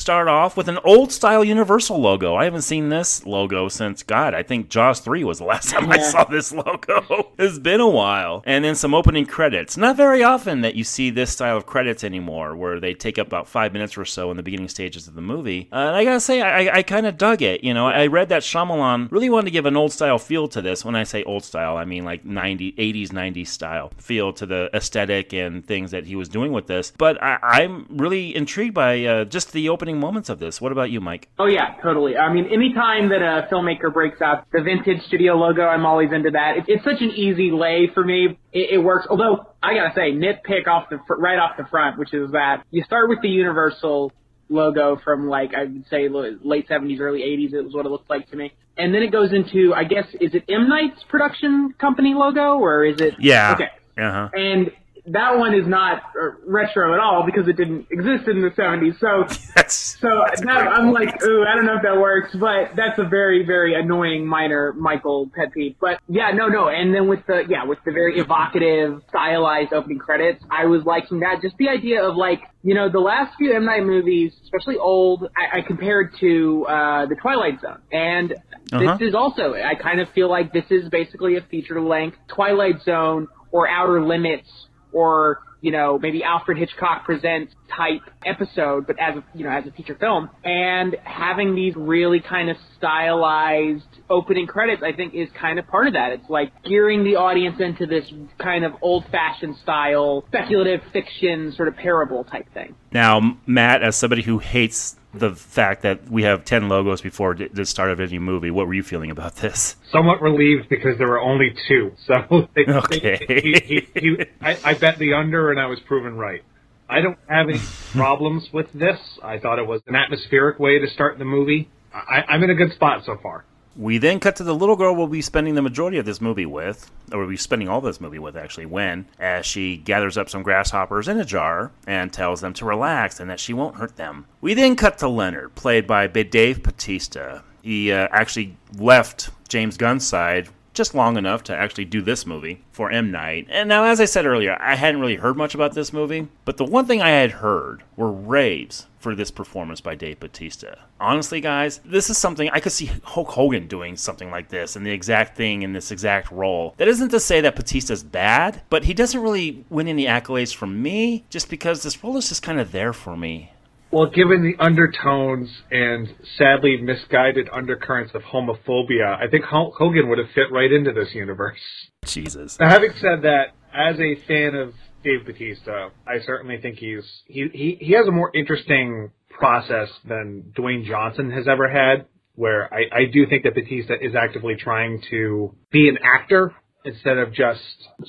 start 0.00 0.28
off 0.28 0.56
with 0.56 0.66
an 0.66 0.78
old 0.82 1.12
style 1.12 1.44
Universal 1.44 2.00
logo. 2.00 2.34
I 2.34 2.44
haven't 2.44 2.62
seen 2.62 2.88
this 2.88 3.26
logo 3.26 3.68
since 3.68 4.02
God. 4.02 4.32
I 4.32 4.42
think 4.42 4.70
Jaws 4.70 5.00
3 5.00 5.24
was 5.24 5.38
the 5.38 5.44
last 5.44 5.68
time 5.70 5.92
I 5.92 5.98
saw 5.98 6.24
this 6.24 6.52
logo. 6.52 7.28
It's 7.40 7.58
been 7.58 7.80
a 7.80 7.88
while. 7.88 8.42
And 8.44 8.64
then 8.64 8.74
some 8.74 8.94
opening 8.94 9.24
credits. 9.24 9.76
Not 9.76 9.96
very 9.96 10.22
often 10.22 10.60
that 10.60 10.74
you 10.74 10.84
see 10.84 11.10
this 11.10 11.30
style 11.30 11.56
of 11.56 11.64
credits 11.64 12.04
anymore, 12.04 12.54
where 12.54 12.78
they 12.78 12.92
take 12.92 13.18
up 13.18 13.26
about 13.26 13.48
five 13.48 13.72
minutes 13.72 13.96
or 13.96 14.04
so 14.04 14.30
in 14.30 14.36
the 14.36 14.42
beginning 14.42 14.68
stages 14.68 15.08
of 15.08 15.14
the 15.14 15.22
movie. 15.22 15.68
Uh, 15.72 15.76
and 15.76 15.96
I 15.96 16.04
gotta 16.04 16.20
say, 16.20 16.42
I, 16.42 16.78
I 16.78 16.82
kind 16.82 17.06
of 17.06 17.16
dug 17.16 17.40
it. 17.40 17.64
You 17.64 17.72
know, 17.72 17.86
I 17.86 18.06
read 18.08 18.28
that 18.28 18.42
Shyamalan 18.42 19.10
really 19.10 19.30
wanted 19.30 19.46
to 19.46 19.50
give 19.52 19.64
an 19.66 19.76
old 19.76 19.92
style 19.92 20.18
feel 20.18 20.48
to 20.48 20.60
this. 20.60 20.84
When 20.84 20.94
I 20.96 21.04
say 21.04 21.22
old 21.24 21.44
style, 21.44 21.76
I 21.76 21.84
mean 21.84 22.04
like 22.04 22.24
90, 22.24 22.72
80s, 22.72 23.08
90s 23.08 23.48
style 23.48 23.92
feel 23.96 24.32
to 24.34 24.46
the 24.46 24.70
aesthetic 24.74 25.32
and 25.32 25.64
things 25.64 25.90
that 25.92 26.06
he 26.06 26.16
was 26.16 26.28
doing 26.28 26.52
with 26.52 26.66
this. 26.66 26.92
But 26.96 27.22
I, 27.22 27.38
I'm 27.42 27.86
really 27.90 28.34
intrigued 28.36 28.74
by 28.74 29.04
uh, 29.04 29.24
just 29.24 29.52
the 29.52 29.68
opening 29.70 29.89
moments 29.98 30.28
of 30.28 30.38
this. 30.38 30.60
What 30.60 30.72
about 30.72 30.90
you, 30.90 31.00
Mike? 31.00 31.28
Oh 31.38 31.46
yeah, 31.46 31.74
totally. 31.82 32.16
I 32.16 32.32
mean, 32.32 32.46
anytime 32.52 33.08
that 33.08 33.22
a 33.22 33.48
filmmaker 33.52 33.92
breaks 33.92 34.20
out 34.20 34.46
the 34.52 34.62
vintage 34.62 35.02
studio 35.06 35.34
logo, 35.34 35.62
I'm 35.62 35.86
always 35.86 36.10
into 36.12 36.30
that. 36.32 36.58
It's, 36.58 36.66
it's 36.68 36.84
such 36.84 37.00
an 37.00 37.10
easy 37.10 37.50
lay 37.50 37.90
for 37.92 38.04
me. 38.04 38.38
It, 38.52 38.74
it 38.74 38.78
works. 38.78 39.06
Although 39.08 39.46
I 39.62 39.74
gotta 39.74 39.92
say, 39.94 40.12
nitpick 40.12 40.66
off 40.66 40.90
the 40.90 41.00
fr- 41.06 41.14
right 41.14 41.38
off 41.38 41.56
the 41.56 41.64
front, 41.64 41.98
which 41.98 42.14
is 42.14 42.30
that 42.32 42.64
you 42.70 42.82
start 42.84 43.08
with 43.08 43.20
the 43.22 43.28
Universal 43.28 44.12
logo 44.48 45.00
from 45.02 45.28
like 45.28 45.54
I 45.54 45.62
would 45.64 45.84
say 45.88 46.08
late 46.08 46.68
70s, 46.68 47.00
early 47.00 47.20
80s. 47.20 47.54
It 47.54 47.64
was 47.64 47.74
what 47.74 47.86
it 47.86 47.88
looked 47.88 48.10
like 48.10 48.30
to 48.30 48.36
me. 48.36 48.52
And 48.76 48.94
then 48.94 49.02
it 49.02 49.12
goes 49.12 49.32
into, 49.32 49.74
I 49.74 49.84
guess, 49.84 50.06
is 50.20 50.34
it 50.34 50.44
M 50.48 50.68
Night's 50.68 51.02
production 51.08 51.74
company 51.78 52.14
logo 52.14 52.58
or 52.58 52.84
is 52.84 53.00
it? 53.00 53.14
Yeah. 53.18 53.54
Okay. 53.54 53.68
Uh 53.98 54.10
huh. 54.10 54.28
And 54.32 54.70
that 55.12 55.38
one 55.38 55.54
is 55.54 55.66
not 55.66 56.02
uh, 56.14 56.30
retro 56.46 56.94
at 56.94 57.00
all 57.00 57.24
because 57.24 57.48
it 57.48 57.56
didn't 57.56 57.86
exist 57.90 58.28
in 58.28 58.42
the 58.42 58.50
70s. 58.50 58.96
So 59.00 59.24
That's 59.54 59.74
so 60.00 60.22
that, 60.44 60.48
I'm 60.48 60.92
like, 60.92 61.22
ooh, 61.22 61.44
I 61.48 61.54
don't 61.54 61.64
know 61.66 61.76
if 61.76 61.82
that 61.82 61.96
works, 61.98 62.34
but 62.34 62.76
that's 62.76 62.98
a 62.98 63.04
very, 63.04 63.44
very 63.46 63.74
annoying 63.74 64.26
minor 64.26 64.72
Michael 64.74 65.30
pet 65.34 65.52
peeve. 65.52 65.74
But 65.80 66.00
yeah, 66.08 66.30
no, 66.32 66.48
no. 66.48 66.68
And 66.68 66.94
then 66.94 67.08
with 67.08 67.20
the, 67.26 67.44
yeah, 67.48 67.64
with 67.64 67.78
the 67.84 67.92
very 67.92 68.18
evocative, 68.18 69.02
stylized 69.08 69.72
opening 69.72 69.98
credits, 69.98 70.44
I 70.50 70.66
was 70.66 70.84
liking 70.84 71.20
that. 71.20 71.40
Just 71.42 71.56
the 71.58 71.68
idea 71.68 72.02
of 72.02 72.16
like, 72.16 72.42
you 72.62 72.74
know, 72.74 72.90
the 72.90 73.00
last 73.00 73.36
few 73.38 73.54
M. 73.54 73.64
Night 73.64 73.84
movies, 73.84 74.32
especially 74.44 74.76
old, 74.76 75.28
I, 75.36 75.58
I 75.58 75.62
compared 75.62 76.14
to, 76.20 76.66
uh, 76.68 77.06
The 77.06 77.16
Twilight 77.16 77.60
Zone. 77.60 77.80
And 77.90 78.32
Uh-huh. 78.72 78.96
this 78.98 79.08
is 79.08 79.14
also, 79.14 79.54
I 79.54 79.74
kind 79.74 80.00
of 80.00 80.08
feel 80.10 80.28
like 80.28 80.52
this 80.52 80.66
is 80.70 80.88
basically 80.90 81.36
a 81.36 81.40
feature 81.42 81.80
length 81.80 82.18
Twilight 82.28 82.82
Zone 82.84 83.28
or 83.50 83.66
Outer 83.68 84.02
Limits 84.04 84.48
or 84.92 85.42
you 85.60 85.70
know, 85.70 85.98
maybe 85.98 86.22
Alfred 86.22 86.58
Hitchcock 86.58 87.04
presents 87.04 87.54
type 87.76 88.02
episode, 88.24 88.86
but 88.86 88.96
as 88.98 89.16
a, 89.16 89.24
you 89.34 89.44
know, 89.44 89.50
as 89.50 89.66
a 89.66 89.70
feature 89.72 89.94
film. 89.94 90.30
And 90.44 90.96
having 91.04 91.54
these 91.54 91.74
really 91.76 92.20
kind 92.20 92.50
of 92.50 92.56
stylized 92.76 93.84
opening 94.08 94.46
credits, 94.46 94.82
I 94.82 94.92
think 94.92 95.14
is 95.14 95.28
kind 95.38 95.58
of 95.58 95.66
part 95.66 95.86
of 95.86 95.92
that. 95.94 96.12
It's 96.12 96.28
like 96.28 96.50
gearing 96.64 97.04
the 97.04 97.16
audience 97.16 97.56
into 97.60 97.86
this 97.86 98.04
kind 98.38 98.64
of 98.64 98.72
old 98.82 99.04
fashioned 99.10 99.56
style, 99.62 100.24
speculative 100.28 100.80
fiction 100.92 101.52
sort 101.56 101.68
of 101.68 101.76
parable 101.76 102.24
type 102.24 102.52
thing. 102.52 102.74
Now, 102.92 103.38
Matt, 103.46 103.82
as 103.82 103.96
somebody 103.96 104.22
who 104.22 104.38
hates 104.38 104.96
the 105.12 105.34
fact 105.34 105.82
that 105.82 106.08
we 106.08 106.22
have 106.22 106.44
10 106.44 106.68
logos 106.68 107.00
before 107.00 107.34
the 107.34 107.66
start 107.66 107.90
of 107.90 108.00
any 108.00 108.18
movie. 108.18 108.50
What 108.50 108.66
were 108.66 108.74
you 108.74 108.82
feeling 108.82 109.10
about 109.10 109.36
this? 109.36 109.76
Somewhat 109.90 110.22
relieved 110.22 110.68
because 110.68 110.98
there 110.98 111.08
were 111.08 111.20
only 111.20 111.54
two. 111.68 111.92
So 112.06 112.48
they, 112.54 112.72
okay. 112.72 113.24
They, 113.26 113.40
he, 113.40 113.88
he, 113.94 114.00
he, 114.00 114.16
I, 114.40 114.56
I 114.64 114.74
bet 114.74 114.98
the 114.98 115.14
under 115.14 115.49
and 115.50 115.60
I 115.60 115.66
was 115.66 115.80
proven 115.80 116.16
right. 116.16 116.42
I 116.88 117.00
don't 117.00 117.18
have 117.28 117.48
any 117.48 117.60
problems 117.92 118.48
with 118.52 118.72
this. 118.72 118.98
I 119.22 119.38
thought 119.38 119.58
it 119.58 119.66
was 119.66 119.80
an 119.86 119.94
atmospheric 119.94 120.58
way 120.58 120.78
to 120.78 120.88
start 120.88 121.18
the 121.18 121.24
movie. 121.24 121.70
I, 121.92 122.24
I'm 122.28 122.42
in 122.42 122.50
a 122.50 122.54
good 122.54 122.72
spot 122.72 123.04
so 123.04 123.16
far. 123.22 123.44
We 123.76 123.98
then 123.98 124.18
cut 124.18 124.36
to 124.36 124.44
the 124.44 124.54
little 124.54 124.74
girl 124.74 124.94
we'll 124.94 125.06
be 125.06 125.22
spending 125.22 125.54
the 125.54 125.62
majority 125.62 125.98
of 125.98 126.04
this 126.04 126.20
movie 126.20 126.44
with, 126.44 126.90
or 127.12 127.20
we'll 127.20 127.28
be 127.28 127.36
spending 127.36 127.68
all 127.68 127.80
this 127.80 128.00
movie 128.00 128.18
with 128.18 128.36
actually, 128.36 128.66
when, 128.66 129.06
as 129.18 129.46
she 129.46 129.76
gathers 129.76 130.18
up 130.18 130.28
some 130.28 130.42
grasshoppers 130.42 131.06
in 131.06 131.18
a 131.18 131.24
jar 131.24 131.70
and 131.86 132.12
tells 132.12 132.40
them 132.40 132.52
to 132.54 132.64
relax 132.64 133.20
and 133.20 133.30
that 133.30 133.38
she 133.38 133.54
won't 133.54 133.76
hurt 133.76 133.96
them. 133.96 134.26
We 134.40 134.54
then 134.54 134.74
cut 134.74 134.98
to 134.98 135.08
Leonard, 135.08 135.54
played 135.54 135.86
by 135.86 136.08
Dave 136.08 136.62
Bautista. 136.62 137.44
He 137.62 137.92
uh, 137.92 138.08
actually 138.10 138.56
left 138.76 139.30
James 139.48 139.76
Gunn's 139.76 140.06
side 140.06 140.48
just 140.80 140.94
long 140.94 141.18
enough 141.18 141.44
to 141.44 141.54
actually 141.54 141.84
do 141.84 142.00
this 142.00 142.24
movie 142.24 142.64
for 142.72 142.90
M. 142.90 143.10
Night. 143.10 143.46
And 143.50 143.68
now, 143.68 143.84
as 143.84 144.00
I 144.00 144.06
said 144.06 144.24
earlier, 144.24 144.56
I 144.58 144.76
hadn't 144.76 145.02
really 145.02 145.16
heard 145.16 145.36
much 145.36 145.54
about 145.54 145.74
this 145.74 145.92
movie, 145.92 146.26
but 146.46 146.56
the 146.56 146.64
one 146.64 146.86
thing 146.86 147.02
I 147.02 147.10
had 147.10 147.32
heard 147.32 147.82
were 147.96 148.10
raves 148.10 148.86
for 148.98 149.14
this 149.14 149.30
performance 149.30 149.82
by 149.82 149.94
Dave 149.94 150.20
Bautista. 150.20 150.78
Honestly, 150.98 151.42
guys, 151.42 151.80
this 151.84 152.08
is 152.08 152.16
something 152.16 152.48
I 152.48 152.60
could 152.60 152.72
see 152.72 152.90
Hulk 153.02 153.28
Hogan 153.28 153.66
doing 153.66 153.94
something 153.94 154.30
like 154.30 154.48
this 154.48 154.74
and 154.74 154.86
the 154.86 154.90
exact 154.90 155.36
thing 155.36 155.60
in 155.60 155.74
this 155.74 155.90
exact 155.90 156.30
role. 156.30 156.72
That 156.78 156.88
isn't 156.88 157.10
to 157.10 157.20
say 157.20 157.42
that 157.42 157.56
Bautista's 157.56 158.02
bad, 158.02 158.62
but 158.70 158.84
he 158.84 158.94
doesn't 158.94 159.20
really 159.20 159.66
win 159.68 159.86
any 159.86 160.06
accolades 160.06 160.54
from 160.54 160.80
me 160.80 161.26
just 161.28 161.50
because 161.50 161.82
this 161.82 162.02
role 162.02 162.16
is 162.16 162.30
just 162.30 162.42
kind 162.42 162.58
of 162.58 162.72
there 162.72 162.94
for 162.94 163.18
me. 163.18 163.52
Well, 163.92 164.06
given 164.06 164.42
the 164.42 164.62
undertones 164.62 165.50
and 165.70 166.14
sadly 166.38 166.76
misguided 166.80 167.48
undercurrents 167.52 168.12
of 168.14 168.22
homophobia, 168.22 169.18
I 169.18 169.28
think 169.28 169.44
Hulk 169.44 169.74
Hogan 169.76 170.08
would 170.08 170.18
have 170.18 170.28
fit 170.34 170.52
right 170.52 170.70
into 170.70 170.92
this 170.92 171.12
universe. 171.12 171.58
Jesus. 172.04 172.56
Now, 172.60 172.68
having 172.70 172.92
said 173.00 173.22
that, 173.22 173.46
as 173.74 173.98
a 173.98 174.14
fan 174.26 174.54
of 174.54 174.74
Dave 175.02 175.26
Bautista, 175.26 175.90
I 176.06 176.20
certainly 176.24 176.60
think 176.60 176.78
he's 176.78 177.04
he 177.26 177.48
he, 177.52 177.78
he 177.80 177.92
has 177.94 178.06
a 178.06 178.12
more 178.12 178.30
interesting 178.34 179.10
process 179.28 179.88
than 180.06 180.52
Dwayne 180.56 180.86
Johnson 180.86 181.30
has 181.30 181.48
ever 181.48 181.68
had. 181.68 182.06
Where 182.36 182.72
I, 182.72 182.82
I 182.92 183.04
do 183.12 183.26
think 183.26 183.42
that 183.42 183.54
Bautista 183.54 183.94
is 184.00 184.14
actively 184.14 184.54
trying 184.54 185.02
to 185.10 185.54
be 185.70 185.88
an 185.88 185.98
actor 186.02 186.54
instead 186.84 187.18
of 187.18 187.32
just 187.32 187.60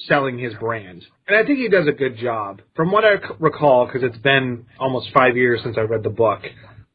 selling 0.07 0.38
his 0.38 0.53
brand. 0.55 1.03
And 1.31 1.39
I 1.39 1.47
think 1.47 1.59
he 1.59 1.69
does 1.69 1.88
a 1.88 1.93
good 1.93 2.17
job. 2.17 2.61
From 2.75 2.91
what 2.91 3.05
I 3.05 3.13
recall, 3.39 3.85
because 3.85 4.03
it's 4.03 4.17
been 4.17 4.65
almost 4.77 5.11
five 5.13 5.38
years 5.38 5.61
since 5.63 5.77
I 5.77 5.81
read 5.83 6.03
the 6.03 6.09
book, 6.09 6.41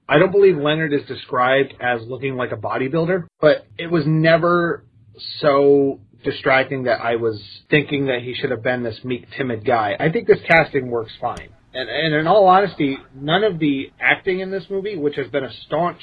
I 0.06 0.18
don't 0.18 0.30
believe 0.30 0.58
Leonard 0.58 0.92
is 0.92 1.00
described 1.08 1.72
as 1.80 2.02
looking 2.06 2.36
like 2.36 2.52
a 2.52 2.56
bodybuilder, 2.58 3.28
but 3.40 3.66
it 3.78 3.90
was 3.90 4.04
never 4.06 4.84
so 5.40 6.00
distracting 6.22 6.82
that 6.82 7.00
I 7.00 7.16
was 7.16 7.42
thinking 7.70 8.08
that 8.08 8.20
he 8.20 8.34
should 8.34 8.50
have 8.50 8.62
been 8.62 8.82
this 8.82 9.00
meek, 9.04 9.24
timid 9.38 9.64
guy. 9.64 9.96
I 9.98 10.10
think 10.10 10.26
this 10.26 10.40
casting 10.46 10.90
works 10.90 11.12
fine. 11.18 11.48
And, 11.72 11.88
and 11.88 12.14
in 12.14 12.26
all 12.26 12.46
honesty, 12.46 12.98
none 13.14 13.42
of 13.42 13.58
the 13.58 13.90
acting 13.98 14.40
in 14.40 14.50
this 14.50 14.64
movie, 14.68 14.98
which 14.98 15.16
has 15.16 15.28
been 15.28 15.44
a 15.44 15.52
staunch 15.64 16.02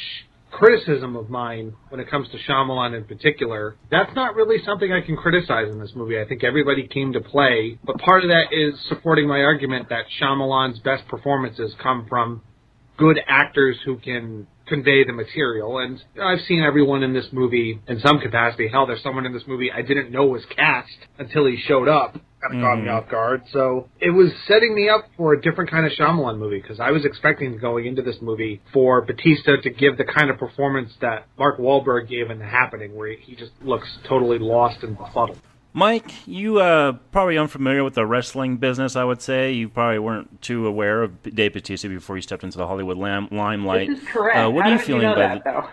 criticism 0.53 1.15
of 1.15 1.29
mine 1.29 1.73
when 1.89 1.99
it 1.99 2.09
comes 2.09 2.27
to 2.29 2.37
Shyamalan 2.37 2.95
in 2.95 3.05
particular, 3.05 3.75
that's 3.91 4.13
not 4.15 4.35
really 4.35 4.63
something 4.63 4.91
I 4.91 5.01
can 5.01 5.17
criticize 5.17 5.71
in 5.71 5.79
this 5.79 5.91
movie. 5.95 6.19
I 6.19 6.25
think 6.25 6.43
everybody 6.43 6.87
came 6.87 7.13
to 7.13 7.21
play, 7.21 7.79
but 7.83 7.97
part 7.97 8.23
of 8.23 8.29
that 8.29 8.53
is 8.53 8.79
supporting 8.87 9.27
my 9.27 9.41
argument 9.41 9.89
that 9.89 10.05
Shyamalan's 10.21 10.79
best 10.79 11.07
performances 11.07 11.73
come 11.81 12.05
from 12.07 12.41
good 12.97 13.19
actors 13.27 13.77
who 13.85 13.97
can 13.97 14.47
convey 14.67 15.03
the 15.03 15.13
material. 15.13 15.79
And 15.79 16.01
I've 16.21 16.45
seen 16.47 16.63
everyone 16.63 17.03
in 17.03 17.13
this 17.13 17.27
movie 17.31 17.81
in 17.87 17.99
some 17.99 18.19
capacity. 18.19 18.67
Hell, 18.67 18.85
there's 18.85 19.03
someone 19.03 19.25
in 19.25 19.33
this 19.33 19.43
movie 19.47 19.71
I 19.71 19.81
didn't 19.81 20.11
know 20.11 20.25
was 20.25 20.43
cast 20.55 20.89
until 21.17 21.45
he 21.45 21.57
showed 21.67 21.87
up. 21.87 22.15
Kind 22.43 22.55
of 22.55 22.61
caught 22.61 22.81
me 22.81 22.89
off 22.89 23.09
guard. 23.09 23.43
So 23.53 23.87
it 24.01 24.09
was 24.09 24.31
setting 24.47 24.75
me 24.75 24.89
up 24.89 25.05
for 25.15 25.33
a 25.33 25.41
different 25.41 25.71
kind 25.71 25.85
of 25.85 25.93
Shyamalan 25.93 26.37
movie 26.37 26.61
because 26.61 26.79
I 26.79 26.91
was 26.91 27.05
expecting 27.05 27.57
going 27.57 27.85
into 27.85 28.01
this 28.01 28.17
movie 28.21 28.61
for 28.73 29.01
Bautista 29.01 29.57
to 29.61 29.69
give 29.69 29.97
the 29.97 30.03
kind 30.03 30.29
of 30.29 30.37
performance 30.37 30.91
that 30.99 31.27
Mark 31.37 31.57
Wahlberg 31.57 32.09
gave 32.09 32.29
in 32.29 32.39
The 32.39 32.45
Happening, 32.45 32.95
where 32.95 33.15
he 33.15 33.35
just 33.35 33.51
looks 33.61 33.87
totally 34.07 34.39
lost 34.39 34.83
and 34.83 34.97
befuddled. 34.97 35.39
Mike, 35.75 36.27
you 36.27 36.59
uh, 36.59 36.91
probably 37.11 37.37
unfamiliar 37.37 37.83
with 37.83 37.95
the 37.95 38.05
wrestling 38.05 38.57
business. 38.57 38.95
I 38.95 39.03
would 39.03 39.21
say 39.21 39.53
you 39.53 39.69
probably 39.69 39.99
weren't 39.99 40.41
too 40.41 40.67
aware 40.67 41.01
of 41.01 41.23
Dave 41.23 41.53
Bautista 41.53 41.89
before 41.89 42.15
you 42.15 42.21
stepped 42.21 42.43
into 42.43 42.59
the 42.59 42.67
Hollywood 42.67 42.97
lam- 42.97 43.27
limelight. 43.31 43.89
This 43.89 43.99
is 43.99 44.07
correct. 44.07 44.37
Uh, 44.37 44.51
what 44.51 44.65
How 44.65 44.69
are 44.69 44.73
you 44.73 44.79
feeling 44.79 45.01
you 45.01 45.07
know 45.07 45.13
about 45.13 45.43
that, 45.43 45.51
though? 45.51 45.69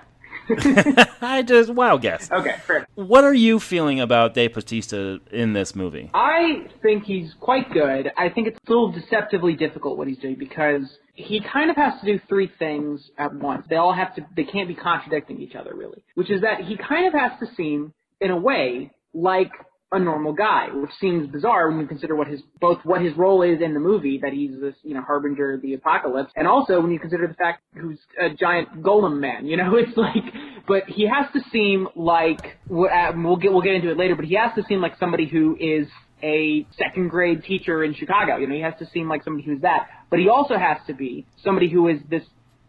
I 1.21 1.43
just 1.43 1.71
wild 1.71 2.03
guess. 2.03 2.31
Okay, 2.31 2.57
fair. 2.67 2.87
What 2.95 3.25
are 3.25 3.35
you 3.35 3.59
feeling 3.61 4.01
about 4.01 4.35
Dave 4.35 4.55
Bautista 4.55 5.21
in 5.31 5.53
this 5.53 5.75
movie? 5.75 6.11
I 6.15 6.67
think 6.83 7.05
he's 7.05 7.35
quite 7.41 7.73
good. 7.73 8.11
I 8.17 8.29
think 8.29 8.49
it's 8.49 8.59
a 8.67 8.71
little 8.71 8.93
deceptively 8.93 9.55
difficult 9.55 9.99
what 9.99 10.09
he's 10.09 10.19
doing 10.19 10.37
because 10.39 10.83
he 11.15 11.41
kind 11.41 11.71
of 11.71 11.77
has 11.77 12.01
to 12.01 12.07
do 12.07 12.21
three 12.29 12.51
things 12.59 13.11
at 13.19 13.35
once. 13.35 13.67
They 13.69 13.77
all 13.77 13.93
have 13.93 14.15
to, 14.17 14.27
they 14.37 14.45
can't 14.45 14.69
be 14.69 14.75
contradicting 14.75 15.41
each 15.41 15.55
other 15.55 15.75
really. 15.75 16.03
Which 16.15 16.31
is 16.31 16.41
that 16.43 16.65
he 16.65 16.77
kind 16.77 17.07
of 17.07 17.13
has 17.13 17.33
to 17.41 17.55
seem, 17.57 17.93
in 18.21 18.31
a 18.31 18.37
way, 18.37 18.91
like 19.13 19.51
a 19.93 19.99
normal 19.99 20.33
guy, 20.33 20.69
which 20.73 20.91
seems 21.01 21.27
bizarre 21.29 21.69
when 21.69 21.81
you 21.81 21.87
consider 21.87 22.15
what 22.15 22.29
his 22.29 22.41
both 22.61 22.79
what 22.85 23.03
his 23.03 23.17
role 23.17 23.43
is 23.43 23.61
in 23.61 23.75
the 23.75 23.81
movie 23.81 24.21
that 24.23 24.33
he's 24.33 24.53
this 24.61 24.75
you 24.83 24.95
know 24.95 25.03
harbinger 25.03 25.55
of 25.55 25.63
the 25.63 25.75
apocalypse, 25.75 26.31
and 26.37 26.47
also 26.47 26.81
when 26.81 26.93
you 26.93 27.01
consider 27.01 27.27
the 27.27 27.35
fact 27.35 27.63
who's 27.75 27.99
a 28.21 28.31
giant 28.31 28.83
golem 28.83 29.19
man. 29.19 29.47
You 29.47 29.57
know, 29.57 29.75
it's 29.77 29.97
like, 29.97 30.23
but 30.69 30.85
he 30.87 31.09
has 31.09 31.27
to 31.33 31.41
seem 31.51 31.89
like 31.97 32.59
we'll 32.69 33.37
get 33.37 33.53
we'll 33.53 33.63
get 33.63 33.75
into 33.75 33.91
it 33.91 33.97
later, 33.97 34.15
but 34.15 34.25
he 34.25 34.37
has 34.37 34.55
to 34.55 34.63
seem 34.69 34.81
like 34.81 34.97
somebody 34.99 35.27
who 35.27 35.57
is 35.59 35.89
a 36.23 36.67
second 36.79 37.09
grade 37.09 37.43
teacher 37.45 37.83
in 37.83 37.95
Chicago. 37.95 38.37
You 38.37 38.47
know, 38.47 38.55
he 38.55 38.61
has 38.61 38.75
to 38.79 38.87
seem 38.93 39.09
like 39.09 39.25
somebody 39.25 39.45
who's 39.45 39.63
that, 39.63 39.89
but 40.09 40.21
he 40.21 40.29
also 40.29 40.57
has 40.57 40.79
to 40.87 40.95
be 40.95 41.27
somebody 41.43 41.69
who 41.69 41.89
is 41.89 41.99
this 42.09 42.23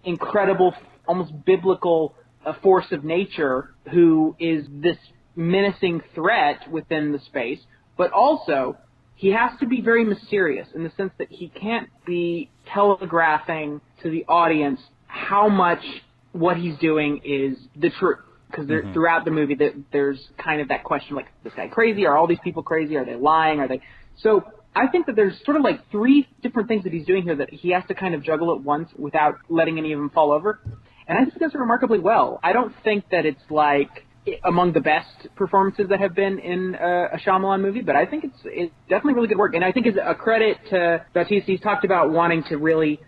incredible, 0.04 0.74
almost 1.08 1.34
biblical 1.46 2.16
uh, 2.46 2.54
force 2.64 2.86
of 2.92 3.04
nature 3.04 3.76
who 3.92 4.36
is 4.40 4.66
this 4.72 4.98
menacing 5.36 6.02
threat 6.14 6.70
within 6.70 7.12
the 7.12 7.20
space, 7.20 7.60
but 7.98 8.12
also 8.12 8.78
he 9.16 9.30
has 9.30 9.52
to 9.60 9.68
be 9.68 9.82
very 9.82 10.04
mysterious 10.04 10.68
in 10.74 10.84
the 10.84 10.92
sense 10.98 11.12
that 11.20 11.28
he 11.30 11.48
can't 11.50 11.90
be 12.06 12.50
telegraphing 12.74 13.80
to 14.02 14.10
the 14.10 14.26
audience 14.26 14.80
how 15.08 15.48
much 15.48 15.84
what 16.32 16.58
he's 16.58 16.78
doing 16.80 17.22
is 17.24 17.58
the 17.76 17.90
truth. 18.00 18.20
Because 18.50 18.66
mm-hmm. 18.66 18.94
throughout 18.94 19.24
the 19.24 19.32
movie, 19.32 19.56
that 19.56 19.76
there's 19.94 20.20
kind 20.38 20.60
of 20.60 20.70
that 20.70 20.84
question, 20.84 21.16
like, 21.16 21.26
is 21.26 21.32
this 21.46 21.54
guy 21.56 21.68
crazy? 21.68 22.06
Are 22.06 22.18
all 22.18 22.28
these 22.28 22.40
people 22.44 22.64
crazy? 22.64 22.98
Are 22.98 23.06
they 23.06 23.16
lying? 23.16 23.60
Are 23.60 23.68
they? 23.68 23.82
So 24.18 24.44
I 24.76 24.88
think 24.88 25.06
that 25.06 25.16
there's 25.16 25.34
sort 25.46 25.58
of 25.58 25.64
like 25.64 25.90
three 25.92 26.28
different 26.42 26.68
things 26.68 26.84
that 26.84 26.94
he's 26.94 27.06
doing 27.06 27.24
here 27.24 27.36
that 27.36 27.54
he 27.54 27.70
has 27.72 27.84
to 27.88 27.94
kind 27.94 28.16
of 28.16 28.24
juggle 28.24 28.56
at 28.56 28.62
once 28.62 28.90
without 28.98 29.36
letting 29.50 29.78
any 29.78 29.94
of 29.94 30.00
them 30.00 30.10
fall 30.10 30.32
over. 30.32 30.60
And 31.08 31.18
I 31.18 31.22
think 31.22 31.34
he 31.34 31.40
does 31.40 31.54
it 31.54 31.58
remarkably 31.58 32.00
well. 32.00 32.40
I 32.44 32.54
don't 32.54 32.74
think 32.84 33.06
that 33.12 33.26
it's 33.26 33.42
like 33.50 34.06
among 34.44 34.74
the 34.74 34.80
best 34.80 35.28
performances 35.36 35.88
that 35.90 36.00
have 36.00 36.14
been 36.14 36.40
in 36.40 36.76
a, 36.76 37.10
a 37.14 37.18
Shyamalan 37.18 37.62
movie, 37.62 37.82
but 37.82 37.96
I 37.96 38.06
think 38.06 38.24
it's 38.24 38.38
it's 38.46 38.74
definitely 38.88 39.16
really 39.16 39.28
good 39.28 39.38
work. 39.38 39.56
And 39.56 39.66
I 39.66 39.72
think 39.72 39.88
it's 39.88 39.98
a 40.02 40.14
credit 40.14 40.58
to 40.70 41.06
Bautista. 41.14 41.52
He's 41.52 41.62
talked 41.62 41.86
about 41.86 42.12
wanting 42.12 42.44
to 42.50 42.58
really 42.58 43.00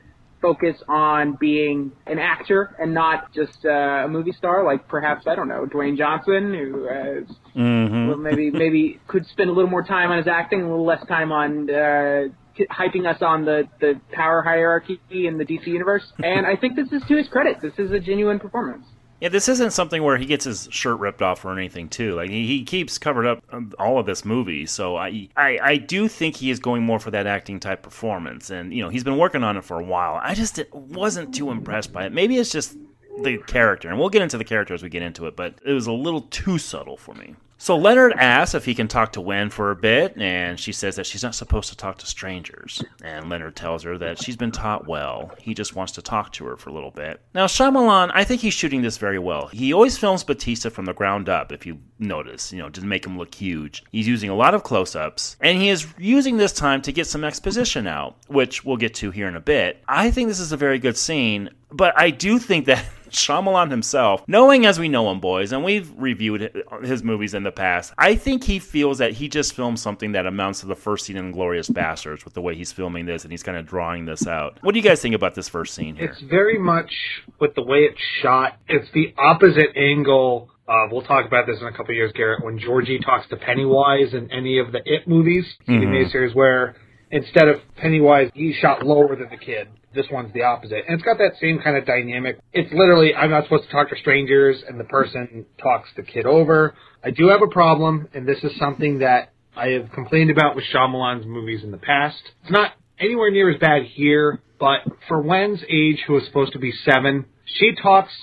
focus 0.41 0.75
on 0.89 1.38
being 1.39 1.93
an 2.05 2.20
actor 2.20 2.75
and 2.77 2.93
not 2.93 3.32
just 3.34 3.63
uh, 3.63 3.70
a 4.05 4.08
movie 4.08 4.34
star, 4.34 4.65
like 4.65 4.88
perhaps 4.88 5.25
I 5.27 5.36
don't 5.36 5.48
know 5.48 5.65
Dwayne 5.65 5.98
Johnson, 5.98 6.53
who 6.53 6.88
has 6.88 7.24
mm-hmm. 7.55 8.08
well, 8.08 8.17
maybe 8.17 8.50
maybe 8.50 9.00
could 9.08 9.25
spend 9.27 9.50
a 9.50 9.53
little 9.53 9.70
more 9.70 9.84
time 9.84 10.12
on 10.12 10.17
his 10.17 10.27
acting, 10.27 10.62
a 10.62 10.70
little 10.70 10.86
less 10.86 11.05
time 11.08 11.32
on. 11.32 11.70
Uh, 11.70 12.24
hyping 12.70 13.08
us 13.08 13.20
on 13.22 13.46
the, 13.46 13.63
the 13.79 14.00
power 14.12 14.43
hierarchy 14.43 15.01
in 15.10 15.39
the 15.39 15.43
DC 15.43 15.65
universe. 15.65 16.03
And 16.20 16.46
I 16.46 16.55
think 16.55 16.75
this 16.75 16.91
is 16.91 17.01
to 17.08 17.17
his 17.17 17.27
credit. 17.27 17.58
This 17.63 17.74
is 17.79 17.91
a 17.91 18.00
genuine 18.00 18.39
performance. 18.39 18.86
Yeah, 19.23 19.29
this 19.29 19.47
isn't 19.47 19.71
something 19.71 20.03
where 20.03 20.17
he 20.17 20.25
gets 20.25 20.43
his 20.43 20.67
shirt 20.69 20.99
ripped 20.99 21.21
off 21.21 21.45
or 21.45 21.57
anything 21.57 21.87
too. 21.87 22.13
Like 22.13 22.29
he, 22.29 22.61
keeps 22.65 22.97
covered 22.97 23.25
up 23.25 23.41
all 23.79 23.97
of 23.97 24.05
this 24.05 24.25
movie, 24.25 24.65
so 24.65 24.97
I, 24.97 25.29
I 25.37 25.59
I 25.63 25.77
do 25.77 26.09
think 26.09 26.35
he 26.35 26.51
is 26.51 26.59
going 26.59 26.83
more 26.83 26.99
for 26.99 27.09
that 27.11 27.25
acting 27.25 27.61
type 27.61 27.83
performance, 27.83 28.49
and 28.49 28.73
you 28.73 28.83
know 28.83 28.89
he's 28.89 29.05
been 29.05 29.17
working 29.17 29.41
on 29.41 29.55
it 29.55 29.63
for 29.63 29.79
a 29.79 29.83
while. 29.83 30.19
I 30.21 30.33
just 30.33 30.59
wasn't 30.73 31.33
too 31.33 31.51
impressed 31.51 31.93
by 31.93 32.05
it. 32.05 32.11
Maybe 32.11 32.37
it's 32.37 32.51
just 32.51 32.75
the 33.21 33.37
character, 33.47 33.87
and 33.87 33.97
we'll 33.97 34.09
get 34.09 34.21
into 34.21 34.37
the 34.37 34.43
character 34.43 34.73
as 34.73 34.83
we 34.83 34.89
get 34.89 35.01
into 35.01 35.25
it, 35.27 35.37
but 35.37 35.57
it 35.65 35.71
was 35.71 35.87
a 35.87 35.93
little 35.93 36.23
too 36.23 36.57
subtle 36.57 36.97
for 36.97 37.15
me. 37.15 37.35
So 37.57 37.77
Leonard 37.77 38.13
asks 38.13 38.55
if 38.55 38.65
he 38.65 38.75
can 38.75 38.88
talk 38.88 39.13
to 39.13 39.22
Wen 39.22 39.50
for 39.50 39.72
a 39.72 39.75
bit, 39.75 40.17
and 40.17 40.60
she 40.60 40.72
says 40.72 40.95
that 40.98 41.05
she's 41.05 41.24
not 41.24 41.36
supposed 41.36 41.69
to 41.69 41.77
talk 41.77 41.98
to 42.00 42.05
strangers. 42.05 42.83
And 43.03 43.29
Leonard 43.29 43.55
tells 43.55 43.83
her 43.83 43.98
that 44.00 44.22
she's 44.22 44.36
been 44.36 44.51
taught 44.51 44.88
well. 44.88 45.31
He 45.39 45.53
just 45.53 45.75
wants 45.75 45.93
to 45.93 46.01
talk 46.01 46.33
to 46.33 46.45
her 46.45 46.57
for 46.57 46.69
a 46.69 46.74
little 46.74 46.91
bit. 46.91 47.22
Now, 47.33 47.45
Shyamalan, 47.45 48.12
I 48.13 48.24
think 48.24 48.41
he's 48.41 48.53
shooting 48.53 48.81
this 48.81 48.98
very 48.98 49.19
well. 49.19 49.48
He 49.48 49.74
always 49.74 49.98
films 49.98 50.24
Bautista 50.24 50.69
from 50.69 50.86
the 50.86 50.93
ground 50.93 51.29
up, 51.29 51.51
if 51.51 51.65
you 51.65 51.79
notice, 52.00 52.51
you 52.51 52.60
know, 52.60 52.69
to 52.69 52.86
make 52.86 53.05
him 53.05 53.17
look 53.17 53.33
huge. 53.33 53.83
He's 53.91 54.07
using 54.07 54.29
a 54.29 54.36
lot 54.36 54.53
of 54.53 54.63
close 54.63 54.95
ups, 54.95 55.38
and 55.39 55.57
he 55.57 55.69
is 55.69 55.88
using 55.98 56.38
this 56.38 56.53
time 56.53 56.81
to 56.81 56.91
get 56.91 57.07
some 57.07 57.24
exposition 57.24 57.88
out, 57.88 58.17
which 58.27 58.65
we'll 58.65 58.77
get 58.77 58.93
to 58.95 59.12
here 59.12 59.27
in 59.27 59.36
a 59.36 59.41
bit. 59.41 59.81
I 59.88 60.12
think 60.12 60.27
this 60.27 60.39
is 60.39 60.51
a 60.51 60.57
very 60.57 60.79
good 60.79 60.98
scene, 60.98 61.50
but 61.72 61.98
I 61.98 62.10
do 62.10 62.39
think 62.39 62.65
that 62.65 62.86
Shyamalan 63.13 63.72
himself, 63.72 64.24
knowing 64.27 64.65
as 64.65 64.79
we 64.79 64.89
know 64.89 65.10
him, 65.12 65.20
boys, 65.20 65.51
and 65.51 65.63
we've 65.63 65.91
reviewed 65.98 66.63
his 66.84 67.03
movies 67.03 67.34
in 67.34 67.43
the 67.43 67.51
past, 67.51 67.93
I 67.98 68.15
think 68.15 68.43
he 68.43 68.60
feels 68.60 68.98
that 68.98 69.13
he 69.13 69.29
just 69.29 69.53
filmed 69.53 69.79
something 69.79 70.12
that 70.13 70.25
amounts 70.25 70.60
to 70.62 70.65
the 70.65 70.75
first 70.75 71.05
scene 71.05 71.17
in 71.17 71.32
Glorious 71.32 71.70
Bastards 71.70 72.25
with 72.25 72.34
the 72.34 72.41
way 72.41 72.55
he's 72.55 72.72
filming 72.72 73.05
this 73.05 73.24
and 73.24 73.32
he's 73.32 73.43
kind 73.43 73.58
of 73.58 73.65
drawing 73.65 74.05
this 74.05 74.27
out. 74.27 74.58
What 74.62 74.74
do 74.74 74.79
you 74.79 74.84
guys 74.84 75.01
think 75.01 75.15
about 75.15 75.36
this 75.36 75.48
first 75.48 75.74
scene 75.75 75.96
here? 75.96 76.10
It's 76.10 76.22
very 76.22 76.58
much 76.58 76.91
with 77.39 77.55
the 77.55 77.63
way 77.63 77.79
it's 77.79 78.01
shot. 78.22 78.58
It's 78.67 78.88
the 78.93 79.13
opposite 79.17 79.75
angle. 79.77 80.50
Uh, 80.67 80.88
we'll 80.91 81.01
talk 81.03 81.25
about 81.25 81.46
this 81.46 81.60
in 81.62 81.67
a 81.67 81.72
couple 81.72 81.91
of 81.91 81.96
years, 81.96 82.12
Garrett. 82.15 82.43
When 82.43 82.58
Georgie 82.58 83.00
talks 83.00 83.27
to 83.29 83.36
Pennywise 83.38 84.13
in 84.13 84.32
any 84.32 84.60
of 84.60 84.72
the 84.72 84.79
It 84.86 85.08
movies, 85.08 85.46
TV 85.67 85.86
Mhm. 85.86 86.12
series, 86.12 86.34
where 86.34 86.75
instead 87.12 87.48
of 87.48 87.62
Pennywise, 87.75 88.32
he's 88.34 88.55
shot 88.55 88.84
lower 88.86 89.15
than 89.15 89.29
the 89.29 89.38
kid. 89.38 89.67
This 89.93 90.07
one's 90.12 90.33
the 90.33 90.43
opposite, 90.43 90.83
and 90.88 90.95
it's 90.95 91.03
got 91.03 91.17
that 91.19 91.33
same 91.39 91.59
kind 91.63 91.77
of 91.77 91.85
dynamic. 91.85 92.39
It's 92.51 92.71
literally 92.73 93.13
I'm 93.13 93.29
not 93.29 93.43
supposed 93.43 93.65
to 93.65 93.69
talk 93.71 93.89
to 93.89 93.95
strangers, 93.97 94.63
and 94.67 94.79
the 94.79 94.85
person 94.85 95.45
talks 95.62 95.89
the 95.95 96.03
kid 96.03 96.25
over. 96.25 96.73
I 97.03 97.12
do 97.12 97.27
have 97.27 97.41
a 97.41 97.47
problem, 97.47 98.07
and 98.13 98.27
this 98.27 98.43
is 98.43 98.57
something 98.57 99.00
that 99.00 99.33
I 99.55 99.69
have 99.69 99.91
complained 99.91 100.31
about 100.31 100.55
with 100.55 100.65
Shyamalan's 100.73 101.25
movies 101.25 101.63
in 101.63 101.71
the 101.71 101.77
past. 101.77 102.21
It's 102.41 102.51
not 102.51 102.71
anywhere 103.00 103.31
near 103.31 103.51
as 103.51 103.59
bad 103.59 103.83
here, 103.83 104.41
but 104.59 104.79
for 105.07 105.21
Wen's 105.21 105.62
age, 105.69 106.03
who 106.07 106.17
is 106.17 106.25
supposed 106.25 106.53
to 106.53 106.59
be 106.59 106.71
seven, 106.85 107.25
she 107.45 107.75
talks 107.81 108.13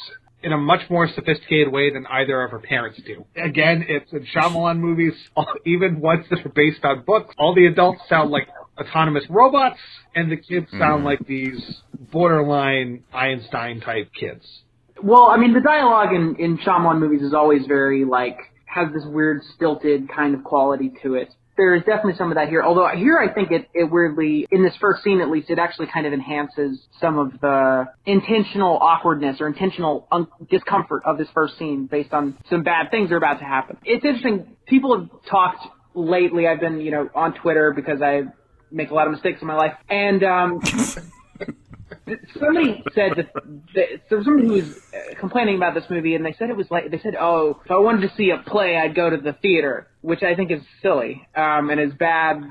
in 0.43 0.53
a 0.53 0.59
much 0.59 0.89
more 0.89 1.09
sophisticated 1.15 1.71
way 1.71 1.93
than 1.93 2.07
either 2.07 2.43
of 2.43 2.51
her 2.51 2.59
parents 2.59 2.99
do. 3.07 3.25
Again, 3.37 3.85
it's 3.89 4.11
in 4.13 4.27
Shyamalan 4.35 4.79
movies, 4.79 5.13
even 5.67 6.01
ones 6.01 6.25
that 6.31 6.45
are 6.45 6.53
based 6.55 6.85
on 6.85 7.03
books, 7.03 7.35
all 7.39 7.55
the 7.55 7.67
adults 7.67 8.01
sound 8.09 8.31
like 8.31 8.49
autonomous 8.81 9.25
robots, 9.29 9.79
and 10.15 10.31
the 10.31 10.37
kids 10.37 10.67
hmm. 10.71 10.79
sound 10.79 11.05
like 11.05 11.21
these 11.27 11.83
borderline 12.13 13.05
Einstein 13.13 13.81
type 13.81 14.11
kids. 14.19 14.45
Well, 15.03 15.29
I 15.31 15.37
mean, 15.37 15.55
the 15.55 15.61
dialogue 15.61 16.13
in 16.13 16.37
in 16.39 16.59
Shyamalan 16.59 16.99
movies 16.99 17.23
is 17.23 17.35
always 17.35 17.67
very 17.67 18.05
like 18.05 18.39
has 18.67 18.89
this 18.93 19.05
weird 19.07 19.43
stilted 19.55 20.09
kind 20.15 20.35
of 20.35 20.45
quality 20.45 20.93
to 21.03 21.15
it. 21.15 21.33
There 21.57 21.75
is 21.75 21.83
definitely 21.83 22.15
some 22.17 22.31
of 22.31 22.37
that 22.37 22.49
here. 22.49 22.63
Although 22.63 22.89
here, 22.97 23.19
I 23.19 23.33
think 23.33 23.51
it, 23.51 23.69
it 23.75 23.91
weirdly, 23.91 24.47
in 24.51 24.63
this 24.63 24.73
first 24.81 25.03
scene 25.03 25.21
at 25.21 25.29
least, 25.29 25.51
it 25.51 25.59
actually 25.59 25.89
kind 25.93 26.07
of 26.07 26.13
enhances 26.13 26.81
some 27.01 27.19
of 27.19 27.33
the 27.41 27.87
intentional 28.07 28.79
awkwardness 28.79 29.41
or 29.41 29.47
intentional 29.47 30.07
un- 30.11 30.29
discomfort 30.51 31.03
of 31.05 31.19
this 31.19 31.29
first 31.35 31.59
scene 31.59 31.87
based 31.87 32.15
on 32.15 32.39
some 32.49 32.63
bad 32.63 32.91
things 32.91 33.11
that 33.11 33.15
are 33.15 33.19
about 33.19 33.41
to 33.41 33.45
happen. 33.45 33.77
It's 33.85 34.05
interesting. 34.05 34.57
People 34.67 34.99
have 34.99 35.09
talked 35.29 35.67
lately. 35.95 36.47
I've 36.47 36.61
been, 36.61 36.81
you 36.81 36.93
know, 36.93 37.11
on 37.15 37.35
Twitter 37.35 37.75
because 37.75 38.01
I 38.01 38.23
make 38.71 38.91
a 38.91 38.95
lot 38.95 39.07
of 39.07 39.13
mistakes 39.13 39.41
in 39.41 39.47
my 39.47 39.57
life, 39.57 39.75
and 39.89 40.23
um, 40.23 40.61
somebody 42.39 42.83
said 42.95 43.13
that, 43.17 43.33
that 43.75 43.87
there 44.09 44.19
was 44.19 44.25
somebody 44.25 44.49
who 44.49 44.55
was 44.55 44.77
uh, 44.95 45.19
complaining 45.19 45.57
about 45.57 45.75
this 45.75 45.85
movie, 45.91 46.15
and 46.15 46.25
they 46.25 46.35
said 46.39 46.51
it 46.51 46.57
was 46.57 46.71
like 46.71 46.91
they 46.91 46.99
said, 46.99 47.15
"Oh, 47.19 47.61
if 47.65 47.71
I 47.71 47.77
wanted 47.79 48.09
to 48.09 48.17
see 48.17 48.31
a 48.31 48.39
play, 48.49 48.77
I'd 48.77 48.95
go 48.95 49.11
to 49.11 49.17
the 49.17 49.33
theater," 49.35 49.89
which 50.01 50.23
I 50.23 50.35
think 50.35 50.51
is 50.51 50.61
silly 50.83 51.27
um, 51.35 51.71
and 51.71 51.81
is 51.81 51.93
bad, 51.99 52.43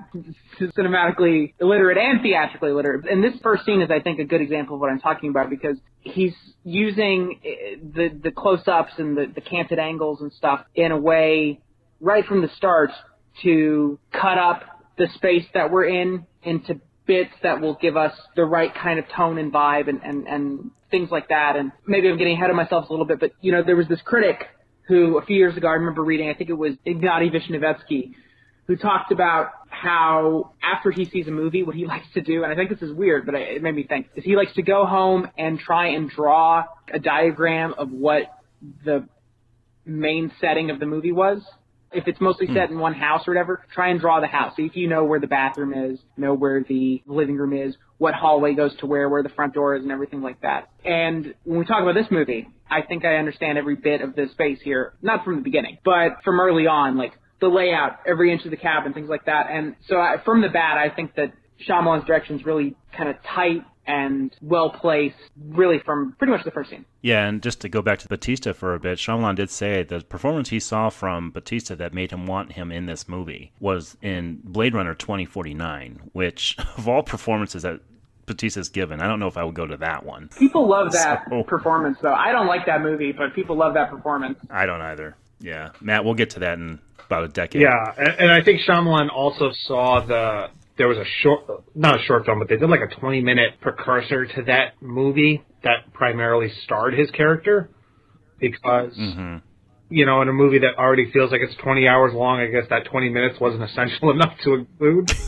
cinematically 0.62 1.54
illiterate 1.60 1.98
and 1.98 2.22
theatrically 2.22 2.72
illiterate. 2.72 3.06
And 3.10 3.24
this 3.24 3.34
first 3.42 3.66
scene 3.66 3.82
is, 3.82 3.90
I 3.92 4.00
think, 4.00 4.20
a 4.20 4.26
good 4.26 4.42
example 4.42 4.76
of 4.76 4.82
what 4.82 4.90
I'm 4.90 5.00
talking 5.00 5.30
about 5.30 5.50
because 5.50 5.78
he's 6.02 6.34
using 6.64 7.40
uh, 7.44 7.80
the 7.96 8.10
the 8.24 8.32
close-ups 8.32 8.94
and 8.98 9.18
the, 9.18 9.32
the 9.34 9.42
canted 9.42 9.80
angles 9.80 10.22
and 10.22 10.32
stuff 10.34 10.66
in 10.76 10.92
a 10.92 10.98
way 10.98 11.60
right 12.02 12.26
from 12.26 12.42
the 12.42 12.50
start 12.58 12.92
to 13.44 14.00
cut 14.12 14.38
up 14.38 14.79
the 15.00 15.08
space 15.16 15.46
that 15.56 15.72
we're 15.72 15.86
in 15.86 16.28
into 16.44 16.80
bits 17.08 17.32
that 17.42 17.60
will 17.60 17.76
give 17.82 17.98
us 17.98 18.14
the 18.36 18.46
right 18.46 18.72
kind 18.76 19.00
of 19.00 19.06
tone 19.16 19.40
and 19.40 19.52
vibe 19.52 19.90
and, 19.90 20.02
and, 20.04 20.28
and 20.28 20.72
things 20.92 21.10
like 21.10 21.30
that. 21.30 21.56
And 21.56 21.72
maybe 21.88 22.08
I'm 22.08 22.20
getting 22.20 22.36
ahead 22.36 22.52
of 22.52 22.56
myself 22.56 22.88
a 22.90 22.94
little 22.94 23.08
bit, 23.08 23.20
but 23.20 23.32
you 23.42 23.52
know, 23.52 23.64
there 23.64 23.76
was 23.76 23.88
this 23.88 24.02
critic 24.06 24.44
who 24.88 25.18
a 25.18 25.26
few 25.26 25.38
years 25.38 25.58
ago 25.58 25.68
I 25.68 25.74
remember 25.74 26.04
reading, 26.04 26.30
I 26.30 26.36
think 26.36 26.52
it 26.52 26.58
was 26.58 26.74
Ignatiy 26.86 27.32
Vishnevetsky, 27.34 28.14
who 28.68 28.76
talked 28.76 29.12
about 29.12 29.48
how 29.70 30.54
after 30.62 30.92
he 30.92 31.06
sees 31.06 31.28
a 31.28 31.32
movie, 31.32 31.64
what 31.64 31.76
he 31.76 31.86
likes 31.88 32.06
to 32.14 32.22
do, 32.22 32.44
and 32.44 32.52
I 32.52 32.56
think 32.56 32.70
this 32.70 32.88
is 32.88 32.94
weird, 32.94 33.26
but 33.26 33.34
it 33.34 33.64
made 33.64 33.76
me 33.76 33.84
think, 33.84 34.10
is 34.16 34.24
he 34.24 34.36
likes 34.36 34.54
to 34.56 34.62
go 34.62 34.86
home 34.86 35.28
and 35.38 35.58
try 35.58 35.88
and 35.88 36.10
draw 36.10 36.66
a 36.94 37.00
diagram 37.00 37.74
of 37.78 37.90
what 37.92 38.24
the 38.86 39.08
main 39.86 40.32
setting 40.40 40.70
of 40.70 40.80
the 40.80 40.86
movie 40.86 41.12
was. 41.12 41.42
If 41.92 42.08
it's 42.08 42.22
mostly 42.22 42.48
hmm. 42.48 42.54
set 42.54 42.70
in 42.70 42.80
one 42.80 42.94
house 42.94 43.28
or 43.28 43.34
whatever, 43.34 43.64
try 43.74 43.90
and 43.90 44.00
draw 44.00 44.20
the 44.20 44.28
house. 44.28 44.56
See 44.56 44.64
if 44.64 44.76
you 44.76 44.88
know 44.88 45.04
where 45.04 45.20
the 45.20 45.28
bathroom 45.28 45.74
is, 45.74 46.00
know 46.18 46.34
where 46.34 46.64
the 46.68 47.02
living 47.08 47.36
room 47.36 47.54
is, 47.54 47.76
what 47.98 48.14
hallway 48.14 48.54
goes 48.54 48.76
to 48.78 48.86
where, 48.86 49.10
where 49.10 49.24
the 49.24 49.30
front 49.30 49.54
door 49.54 49.76
is, 49.76 49.84
and 49.84 49.92
everything 49.92 50.22
like 50.22 50.42
that. 50.42 50.70
And 50.86 51.34
when 51.44 51.60
we 51.60 51.66
talk 51.66 51.82
about 51.82 51.96
this 51.96 52.08
movie, 52.12 52.48
I 52.70 52.82
think 52.84 53.06
I 53.06 53.16
understand 53.16 53.58
every 53.58 53.76
bit 53.76 54.02
of 54.02 54.16
the 54.16 54.28
space 54.32 54.60
here, 54.64 54.94
not 55.02 55.26
from 55.26 55.38
the 55.38 55.42
beginning, 55.42 55.80
but 55.84 56.24
from 56.24 56.40
early 56.40 56.68
on, 56.68 56.98
like 56.98 57.14
the 57.42 57.48
layout, 57.48 58.00
every 58.06 58.32
inch 58.32 58.46
of 58.46 58.52
the 58.52 58.58
cabin, 58.58 58.94
things 58.94 59.10
like 59.10 59.26
that. 59.26 59.48
And 59.50 59.76
so 59.88 59.98
I, 59.98 60.18
from 60.24 60.42
the 60.42 60.50
bat, 60.50 60.78
I 60.78 60.94
think 60.94 61.16
that 61.16 61.34
Shyamalan's 61.68 62.06
direction 62.06 62.40
is 62.40 62.46
really 62.46 62.76
kind 62.96 63.10
of 63.10 63.16
tight 63.24 63.64
and 63.90 64.36
well 64.42 64.70
placed, 64.70 65.16
really 65.50 65.80
from 65.80 66.14
pretty 66.18 66.32
much 66.32 66.44
the 66.46 66.52
first 66.52 66.70
scene. 66.70 66.86
Yeah, 67.02 67.28
and 67.28 67.42
just 67.42 67.60
to 67.62 67.70
go 67.70 67.82
back 67.82 68.00
to 68.00 68.08
Bautista 68.08 68.54
for 68.54 68.74
a 68.76 68.80
bit, 68.80 68.98
Shyamalan 69.00 69.36
did 69.36 69.50
say 69.50 69.84
the 69.84 70.02
performance 70.02 70.50
he 70.50 70.60
saw 70.60 70.90
from 70.90 71.32
Bautista 71.32 71.76
that 71.78 71.94
made 71.94 72.12
him 72.12 72.26
want 72.26 72.52
him 72.54 72.72
in 72.72 72.86
this 72.86 73.08
movie 73.10 73.52
was 73.60 73.98
in 74.02 74.40
Blade 74.44 74.74
Runner 74.76 74.94
2049, 74.94 76.10
which, 76.14 76.56
of 76.78 76.88
all 76.88 77.04
performances 77.04 77.64
that 77.64 77.80
Bautista's 78.26 78.70
given, 78.70 79.02
I 79.02 79.08
don't 79.08 79.20
know 79.20 79.28
if 79.28 79.38
I 79.38 79.44
would 79.44 79.56
go 79.56 79.66
to 79.66 79.78
that 79.78 80.06
one. 80.06 80.30
People 80.38 80.68
love 80.70 80.92
that 80.94 81.24
So- 81.30 81.44
performance, 81.44 81.98
though. 82.02 82.14
I 82.14 82.32
don't 82.32 82.48
like 82.48 82.66
that 82.68 82.82
movie, 82.82 83.12
but 83.12 83.34
people 83.34 83.56
love 83.56 83.74
that 83.74 83.90
performance. 83.90 84.38
I 84.50 84.66
don't 84.66 84.82
either. 84.82 85.16
Yeah, 85.40 85.70
Matt, 85.82 86.04
we'll 86.06 86.14
get 86.16 86.32
to 86.32 86.40
that 86.42 86.58
in 86.60 86.80
about 87.06 87.24
a 87.24 87.28
decade. 87.30 87.62
Yeah, 87.62 87.94
and, 87.98 88.10
and 88.20 88.32
I 88.32 88.44
think 88.44 88.60
Shyamalan 88.62 89.10
also 89.12 89.52
saw 89.66 90.02
the 90.06 90.50
there 90.80 90.88
was 90.88 90.98
a 90.98 91.06
short, 91.22 91.44
not 91.76 92.00
a 92.00 92.04
short 92.04 92.26
film, 92.26 92.40
but 92.40 92.48
they 92.48 92.58
did 92.58 92.70
like 92.70 92.80
a 92.80 92.88
20 92.88 93.22
minute 93.22 93.60
precursor 93.62 94.26
to 94.26 94.44
that 94.44 94.82
movie 94.82 95.44
that 95.64 95.94
primarily 95.94 96.50
starred 96.64 96.98
his 96.98 97.12
character 97.12 97.70
because 98.40 98.94
mm-hmm. 98.98 99.38
you 99.90 100.06
know 100.06 100.22
in 100.22 100.30
a 100.30 100.34
movie 100.34 100.60
that 100.60 100.76
already 100.78 101.12
feels 101.12 101.32
like 101.32 101.42
it's 101.42 101.56
20 101.62 101.86
hours 101.88 102.14
long, 102.14 102.40
I 102.40 102.48
guess 102.48 102.64
that 102.70 102.86
20 102.86 103.10
minutes 103.10 103.40
wasn't 103.40 103.64
essential 103.64 104.10
enough 104.16 104.34
to 104.44 104.54
include. 104.56 105.12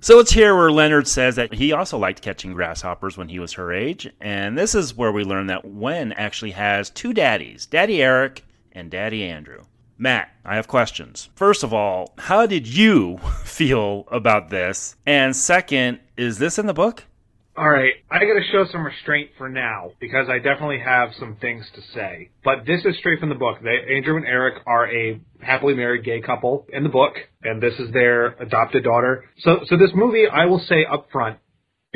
So 0.00 0.18
it's 0.18 0.32
here 0.32 0.56
where 0.56 0.70
Leonard 0.70 1.08
says 1.08 1.36
that 1.36 1.54
he 1.54 1.72
also 1.72 1.98
liked 1.98 2.22
catching 2.22 2.52
grasshoppers 2.52 3.16
when 3.16 3.28
he 3.28 3.38
was 3.38 3.54
her 3.54 3.72
age, 3.72 4.08
and 4.20 4.56
this 4.56 4.74
is 4.74 4.94
where 4.94 5.10
we 5.10 5.24
learn 5.24 5.48
that 5.48 5.64
Wen 5.64 6.12
actually 6.12 6.52
has 6.52 6.90
two 6.90 7.12
daddies, 7.12 7.66
Daddy 7.66 8.02
Eric 8.02 8.44
and 8.72 8.90
Daddy 8.90 9.24
Andrew. 9.24 9.64
Matt, 9.98 10.30
I 10.44 10.56
have 10.56 10.68
questions. 10.68 11.30
First 11.34 11.62
of 11.62 11.72
all, 11.72 12.12
how 12.18 12.46
did 12.46 12.66
you 12.66 13.18
feel 13.44 14.04
about 14.10 14.50
this? 14.50 14.96
And 15.06 15.34
second, 15.34 16.00
is 16.16 16.38
this 16.38 16.58
in 16.58 16.66
the 16.66 16.74
book? 16.74 17.04
All 17.58 17.70
right, 17.70 17.94
I 18.10 18.18
got 18.18 18.34
to 18.34 18.42
show 18.52 18.66
some 18.70 18.84
restraint 18.84 19.30
for 19.38 19.48
now 19.48 19.92
because 19.98 20.28
I 20.28 20.36
definitely 20.36 20.80
have 20.80 21.14
some 21.18 21.36
things 21.36 21.64
to 21.74 21.80
say. 21.94 22.28
But 22.44 22.66
this 22.66 22.84
is 22.84 22.98
straight 22.98 23.18
from 23.18 23.30
the 23.30 23.34
book. 23.34 23.60
They, 23.62 23.96
Andrew 23.96 24.18
and 24.18 24.26
Eric 24.26 24.62
are 24.66 24.86
a 24.94 25.18
happily 25.40 25.72
married 25.72 26.04
gay 26.04 26.20
couple 26.20 26.66
in 26.70 26.82
the 26.82 26.90
book, 26.90 27.14
and 27.42 27.62
this 27.62 27.72
is 27.78 27.90
their 27.94 28.32
adopted 28.42 28.84
daughter. 28.84 29.24
So, 29.38 29.60
so 29.64 29.78
this 29.78 29.92
movie, 29.94 30.26
I 30.30 30.44
will 30.44 30.58
say 30.68 30.84
up 30.84 31.08
front, 31.10 31.38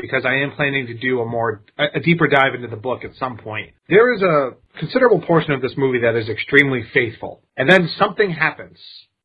because 0.01 0.25
I 0.25 0.37
am 0.37 0.53
planning 0.53 0.87
to 0.87 0.95
do 0.95 1.21
a 1.21 1.27
more 1.27 1.63
a, 1.79 2.01
deeper 2.01 2.29
dive 2.29 2.55
into 2.55 2.69
the 2.69 2.77
book 2.77 3.05
at 3.05 3.15
some 3.19 3.37
point. 3.37 3.71
There 3.89 4.15
is 4.15 4.23
a 4.23 4.51
considerable 4.79 5.21
portion 5.21 5.53
of 5.53 5.63
this 5.63 5.73
movie 5.77 6.01
that 6.01 6.17
is 6.17 6.29
extremely 6.29 6.85
faithful, 6.93 7.43
and 7.57 7.71
then 7.71 7.89
something 7.99 8.31
happens 8.31 8.79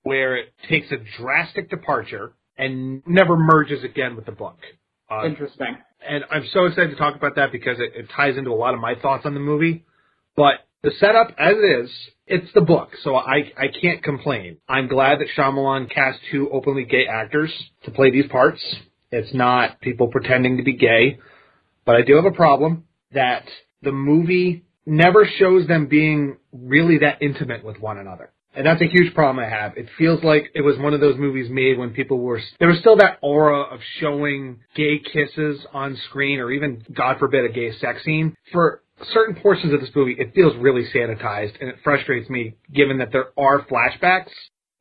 where 0.04 0.36
it 0.38 0.54
takes 0.70 0.92
a 0.92 0.98
drastic 1.22 1.70
departure 1.70 2.34
and 2.58 3.02
never 3.06 3.36
merges 3.36 3.84
again 3.84 4.16
with 4.16 4.26
the 4.26 4.32
book. 4.32 4.58
Uh, 5.10 5.26
Interesting. 5.26 5.78
and 6.08 6.24
I'm 6.32 6.46
so 6.52 6.66
excited 6.66 6.92
to 6.92 6.96
talk 6.96 7.16
about 7.16 7.36
that 7.36 7.52
because 7.52 7.78
it, 7.80 7.92
it 7.96 8.08
ties 8.16 8.38
into 8.38 8.52
a 8.52 8.56
lot 8.56 8.74
of 8.74 8.80
my 8.80 8.96
thoughts 8.96 9.26
on 9.26 9.34
the 9.34 9.40
movie. 9.40 9.84
But 10.36 10.66
the 10.84 10.92
setup, 11.00 11.30
as 11.40 11.54
it 11.58 11.84
is, 11.84 11.92
it's 12.28 12.52
the 12.54 12.62
book, 12.62 12.90
so 13.04 13.16
I 13.16 13.52
I 13.58 13.68
can't 13.82 14.04
complain. 14.04 14.58
I'm 14.68 14.88
glad 14.88 15.20
that 15.20 15.28
Shyamalan 15.38 15.92
cast 15.94 16.20
two 16.32 16.50
openly 16.52 16.86
gay 16.86 17.06
actors 17.08 17.52
to 17.84 17.92
play 17.92 18.12
these 18.12 18.28
parts. 18.28 18.62
It's 19.12 19.34
not 19.34 19.82
people 19.82 20.08
pretending 20.08 20.58
to 20.58 20.64
be 20.64 20.74
gay, 20.74 21.20
but 21.86 21.96
I 21.96 22.02
do 22.02 22.16
have 22.16 22.26
a 22.26 22.32
problem 22.32 22.86
that 23.14 23.46
the 23.82 23.92
movie 23.92 24.66
never 24.86 25.26
shows 25.38 25.68
them 25.68 25.88
being 25.88 26.38
really 26.52 27.00
that 27.00 27.22
intimate 27.22 27.64
with 27.64 27.80
one 27.80 27.98
another. 27.98 28.32
And 28.56 28.66
that's 28.66 28.82
a 28.82 28.88
huge 28.88 29.14
problem 29.14 29.44
I 29.46 29.50
have. 29.50 29.76
It 29.76 29.90
feels 29.98 30.24
like 30.24 30.52
it 30.56 30.62
was 30.62 30.78
one 30.78 30.94
of 30.94 31.02
those 31.02 31.18
movies 31.18 31.50
made 31.50 31.78
when 31.78 31.90
people 31.90 32.20
were, 32.20 32.40
there 32.60 32.70
was 32.70 32.80
still 32.80 32.96
that 32.98 33.20
aura 33.22 33.64
of 33.64 33.82
showing 34.00 34.62
gay 34.76 35.00
kisses 35.00 35.66
on 35.74 35.98
screen 36.10 36.40
or 36.40 36.52
even, 36.52 36.84
God 36.94 37.20
forbid, 37.20 37.44
a 37.44 37.54
gay 37.54 37.74
sex 37.80 38.04
scene. 38.06 38.34
For 38.54 38.82
certain 39.14 39.36
portions 39.36 39.74
of 39.74 39.82
this 39.82 39.90
movie, 39.94 40.16
it 40.18 40.34
feels 40.34 40.56
really 40.58 40.86
sanitized 40.94 41.60
and 41.60 41.70
it 41.70 41.76
frustrates 41.84 42.30
me 42.30 42.56
given 42.74 43.00
that 43.00 43.12
there 43.12 43.28
are 43.38 43.66
flashbacks 43.66 44.32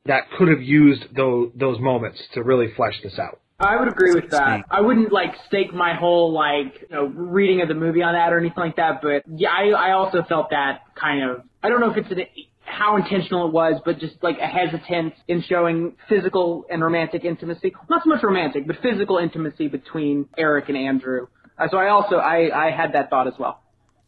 that 0.07 0.31
could 0.39 0.49
have 0.49 0.63
used 0.63 1.05
those, 1.17 1.51
those 1.57 1.81
moments 1.81 2.23
to 2.35 2.45
really 2.45 2.69
flesh 2.77 2.95
this 3.03 3.19
out. 3.19 3.41
I 3.65 3.77
would 3.77 3.89
agree 3.89 4.15
with 4.15 4.31
that. 4.31 4.65
I 4.71 4.81
wouldn't 4.81 5.13
like 5.13 5.35
stake 5.49 5.73
my 5.73 5.95
whole 5.95 6.33
like 6.33 6.83
you 6.83 6.97
know 6.97 7.07
reading 7.07 7.63
of 7.63 7.69
the 7.69 7.75
movie 7.75 8.03
on 8.03 8.15
that 8.15 8.33
or 8.33 8.39
anything 8.39 8.63
like 8.63 8.77
that. 8.77 9.01
But 9.03 9.23
yeah, 9.27 9.51
I 9.51 9.71
I 9.71 9.93
also 9.93 10.23
felt 10.29 10.51
that 10.51 10.83
kind 10.95 11.29
of. 11.29 11.43
I 11.63 11.69
don't 11.69 11.81
know 11.81 11.91
if 11.91 11.97
it's 11.97 12.11
an, 12.11 12.21
how 12.65 12.97
intentional 12.97 13.47
it 13.47 13.53
was, 13.53 13.81
but 13.85 13.99
just 13.99 14.15
like 14.23 14.37
a 14.39 14.47
hesitance 14.47 15.15
in 15.29 15.43
showing 15.43 15.97
physical 16.09 16.67
and 16.71 16.83
romantic 16.83 17.25
intimacy. 17.25 17.73
Not 17.89 18.03
so 18.05 18.11
much 18.11 18.23
romantic, 18.23 18.67
but 18.67 18.77
physical 18.83 19.19
intimacy 19.19 19.69
between 19.69 20.29
Eric 20.37 20.69
and 20.69 20.77
Andrew. 20.77 21.29
Uh, 21.59 21.69
so 21.71 21.77
I 21.77 21.89
also 21.89 22.17
I 22.17 22.69
I 22.69 22.71
had 22.71 22.93
that 22.95 23.11
thought 23.11 23.27
as 23.27 23.35
well. 23.39 23.63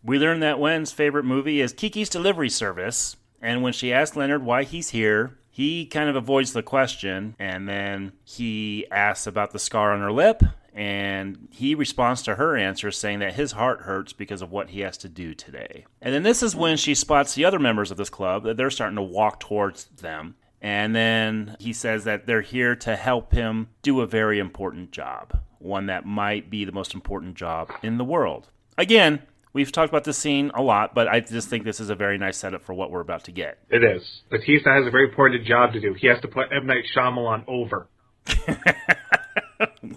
We 0.05 0.19
learned 0.19 0.43
that 0.43 0.59
Wen's 0.59 0.93
favorite 0.93 1.25
movie 1.25 1.61
is 1.61 1.73
Kiki's 1.73 2.09
Delivery 2.09 2.51
Service, 2.51 3.17
and 3.43 3.63
when 3.63 3.73
she 3.73 3.93
asked 3.93 4.17
Leonard 4.17 4.45
why 4.45 4.65
he's 4.65 4.91
here, 4.91 5.39
he 5.57 5.87
kind 5.87 6.11
of 6.11 6.17
avoids 6.17 6.53
the 6.53 6.63
question 6.63 7.35
and 7.39 7.67
then 7.67 8.13
he 8.25 8.87
asks 8.91 9.27
about 9.27 9.53
the 9.53 9.59
scar 9.59 9.95
on 9.95 10.01
her 10.01 10.13
lip 10.13 10.43
and 10.75 11.49
he 11.51 11.75
responds 11.75 12.21
to 12.25 12.35
her 12.35 12.59
answer 12.59 12.91
saying 12.91 13.21
that 13.21 13.33
his 13.33 13.53
heart 13.53 13.81
hurts 13.81 14.13
because 14.13 14.43
of 14.43 14.53
what 14.53 14.69
he 14.69 14.81
has 14.81 14.99
to 14.99 15.09
do 15.09 15.33
today. 15.33 15.87
And 16.03 16.13
then 16.13 16.25
this 16.25 16.43
is 16.43 16.55
when 16.55 16.77
she 16.77 16.95
spots 16.95 17.35
the 17.35 17.47
other 17.47 17.59
members 17.59 17.91
of 17.91 17.97
this 17.97 18.11
club 18.11 18.43
that 18.43 18.59
they're 18.59 18.69
starting 18.69 18.97
to 18.97 19.03
walk 19.03 19.41
towards 19.41 19.87
them. 19.87 20.35
And 20.61 20.95
then 20.95 21.57
he 21.59 21.73
says 21.73 22.05
that 22.05 22.27
they're 22.27 22.43
here 22.43 22.77
to 22.77 22.95
help 22.95 23.33
him 23.33 23.69
do 23.81 24.03
a 24.03 24.07
very 24.07 24.39
important 24.39 24.91
job, 24.91 25.41
one 25.59 25.87
that 25.87 26.05
might 26.05 26.51
be 26.51 26.67
the 26.67 26.73
most 26.73 26.93
important 26.93 27.35
job 27.35 27.73
in 27.83 27.97
the 27.97 28.05
world. 28.05 28.51
Again, 28.77 29.23
We've 29.57 29.73
talked 29.73 29.89
about 29.89 30.05
this 30.05 30.19
scene 30.19 30.51
a 30.53 30.61
lot, 30.61 30.95
but 30.95 31.09
I 31.09 31.21
just 31.21 31.49
think 31.49 31.65
this 31.65 31.81
is 31.81 31.89
a 31.89 31.95
very 31.95 32.19
nice 32.19 32.37
setup 32.37 32.63
for 32.63 32.75
what 32.75 32.91
we're 32.91 33.01
about 33.01 33.25
to 33.25 33.33
get. 33.33 33.57
It 33.71 33.83
is. 33.83 34.03
Bautista 34.31 34.69
has 34.69 34.87
a 34.87 34.91
very 34.91 35.09
important 35.09 35.47
job 35.47 35.73
to 35.73 35.81
do. 35.81 35.95
He 35.95 36.09
has 36.09 36.21
to 36.21 36.29
put 36.29 36.53
M. 36.53 36.67
Night 36.67 36.85
Shyamalan 36.95 37.43
over. 37.49 37.89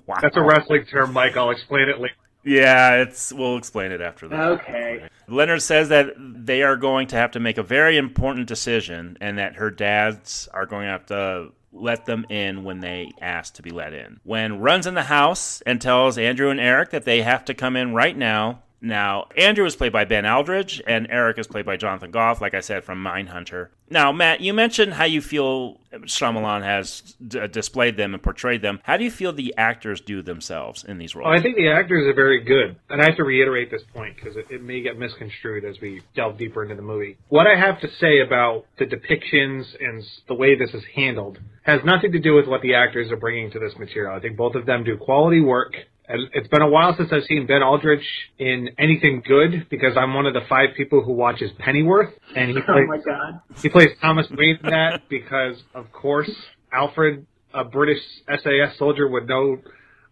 wow. 0.07 0.15
That's 0.21 0.37
a 0.37 0.41
wrestling 0.41 0.85
term, 0.85 1.11
Mike. 1.11 1.35
I'll 1.35 1.49
explain 1.49 1.89
it 1.89 1.99
later. 1.99 2.13
Yeah, 2.45 3.01
it's 3.01 3.33
we'll 3.33 3.57
explain 3.57 3.91
it 3.91 3.99
after 3.99 4.29
that. 4.29 4.39
Okay. 4.39 5.09
Leonard 5.27 5.61
says 5.61 5.89
that 5.89 6.13
they 6.17 6.63
are 6.63 6.77
going 6.77 7.07
to 7.07 7.17
have 7.17 7.31
to 7.31 7.41
make 7.41 7.57
a 7.57 7.63
very 7.63 7.97
important 7.97 8.47
decision 8.47 9.17
and 9.19 9.39
that 9.39 9.57
her 9.57 9.69
dads 9.69 10.47
are 10.53 10.67
going 10.67 10.85
to 10.85 10.91
have 10.91 11.05
to 11.07 11.49
let 11.73 12.05
them 12.05 12.25
in 12.29 12.63
when 12.63 12.79
they 12.79 13.11
ask 13.19 13.55
to 13.55 13.61
be 13.61 13.71
let 13.71 13.93
in. 13.93 14.21
Wen 14.23 14.61
runs 14.61 14.87
in 14.87 14.93
the 14.93 15.03
house 15.03 15.59
and 15.65 15.81
tells 15.81 16.17
Andrew 16.17 16.49
and 16.49 16.61
Eric 16.61 16.91
that 16.91 17.03
they 17.03 17.23
have 17.23 17.43
to 17.43 17.53
come 17.53 17.75
in 17.75 17.93
right 17.93 18.15
now 18.15 18.61
now, 18.81 19.27
Andrew 19.35 19.65
is 19.65 19.75
played 19.75 19.91
by 19.91 20.05
Ben 20.05 20.25
Aldridge, 20.25 20.81
and 20.87 21.07
Eric 21.09 21.37
is 21.37 21.47
played 21.47 21.65
by 21.65 21.75
Jonathan 21.75 22.11
Groff, 22.11 22.39
like 22.39 22.53
I 22.53 22.61
said, 22.61 22.83
from 22.85 23.03
Mindhunter. 23.03 23.69
Now, 23.89 24.11
Matt, 24.11 24.39
you 24.39 24.53
mentioned 24.53 24.93
how 24.93 25.03
you 25.03 25.21
feel 25.21 25.79
Shyamalan 25.91 26.63
has 26.63 27.01
d- 27.25 27.39
uh, 27.39 27.47
displayed 27.47 27.97
them 27.97 28.13
and 28.13 28.21
portrayed 28.21 28.61
them. 28.61 28.79
How 28.83 28.95
do 28.97 29.03
you 29.03 29.11
feel 29.11 29.33
the 29.33 29.53
actors 29.57 29.99
do 29.99 30.21
themselves 30.21 30.83
in 30.83 30.97
these 30.97 31.15
roles? 31.15 31.27
Oh, 31.27 31.37
I 31.37 31.41
think 31.41 31.57
the 31.57 31.69
actors 31.69 32.07
are 32.07 32.13
very 32.13 32.41
good. 32.41 32.77
And 32.89 33.01
I 33.01 33.05
have 33.05 33.17
to 33.17 33.23
reiterate 33.23 33.71
this 33.71 33.81
point 33.93 34.15
because 34.15 34.37
it, 34.37 34.45
it 34.49 34.61
may 34.61 34.81
get 34.81 34.97
misconstrued 34.97 35.65
as 35.65 35.81
we 35.81 36.01
delve 36.15 36.37
deeper 36.37 36.63
into 36.63 36.75
the 36.75 36.81
movie. 36.83 37.17
What 37.29 37.47
I 37.47 37.59
have 37.59 37.81
to 37.81 37.87
say 37.99 38.19
about 38.19 38.65
the 38.77 38.85
depictions 38.85 39.65
and 39.79 40.03
the 40.27 40.35
way 40.35 40.55
this 40.55 40.73
is 40.73 40.83
handled 40.95 41.39
has 41.63 41.81
nothing 41.83 42.11
to 42.11 42.19
do 42.19 42.35
with 42.35 42.47
what 42.47 42.61
the 42.61 42.75
actors 42.75 43.11
are 43.11 43.17
bringing 43.17 43.51
to 43.51 43.59
this 43.59 43.73
material. 43.77 44.15
I 44.15 44.19
think 44.19 44.37
both 44.37 44.55
of 44.55 44.65
them 44.65 44.83
do 44.83 44.97
quality 44.97 45.41
work. 45.41 45.73
It's 46.11 46.47
been 46.47 46.63
a 46.63 46.69
while 46.69 46.95
since 46.97 47.09
I've 47.13 47.23
seen 47.25 47.45
Ben 47.45 47.61
Aldridge 47.61 48.05
in 48.39 48.69
anything 48.79 49.21
good 49.25 49.67
because 49.69 49.95
I'm 49.95 50.13
one 50.15 50.25
of 50.25 50.33
the 50.33 50.41
five 50.49 50.69
people 50.75 51.03
who 51.03 51.13
watches 51.13 51.51
Pennyworth, 51.59 52.13
and 52.35 52.49
he 52.49 52.57
Oh 52.67 52.73
plays 52.73 52.87
my 52.87 52.97
god. 52.97 53.41
he 53.61 53.69
plays 53.69 53.89
Thomas 54.01 54.25
Wayne 54.31 54.57
in 54.63 54.69
that 54.71 55.03
because, 55.09 55.61
of 55.75 55.91
course, 55.91 56.31
Alfred, 56.73 57.27
a 57.53 57.63
British 57.63 58.01
SAS 58.27 58.77
soldier, 58.79 59.07
would 59.07 59.27
know 59.27 59.57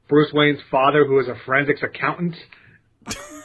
Bruce 0.08 0.32
Wayne's 0.34 0.60
father, 0.70 1.06
who 1.06 1.20
is 1.20 1.28
a 1.28 1.36
forensics 1.46 1.82
accountant. 1.82 2.36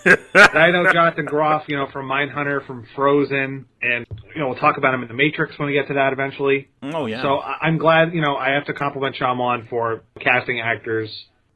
and 0.04 0.18
I 0.58 0.70
know 0.72 0.92
Jonathan 0.92 1.24
Groff, 1.24 1.62
you 1.68 1.76
know, 1.76 1.86
from 1.92 2.08
Mindhunter, 2.08 2.66
from 2.66 2.86
Frozen, 2.96 3.64
and 3.80 4.06
you 4.34 4.40
know 4.40 4.48
we'll 4.48 4.58
talk 4.58 4.76
about 4.76 4.92
him 4.94 5.02
in 5.02 5.08
The 5.08 5.14
Matrix 5.14 5.58
when 5.58 5.68
we 5.68 5.74
get 5.74 5.86
to 5.88 5.94
that 5.94 6.12
eventually. 6.12 6.68
oh, 6.82 7.06
yeah. 7.06 7.22
So 7.22 7.38
I- 7.38 7.58
I'm 7.62 7.78
glad, 7.78 8.12
you 8.12 8.20
know, 8.20 8.36
I 8.36 8.50
have 8.50 8.66
to 8.66 8.74
compliment 8.74 9.16
Shyamalan 9.16 9.68
for 9.68 10.02
casting 10.20 10.60
actors 10.60 11.08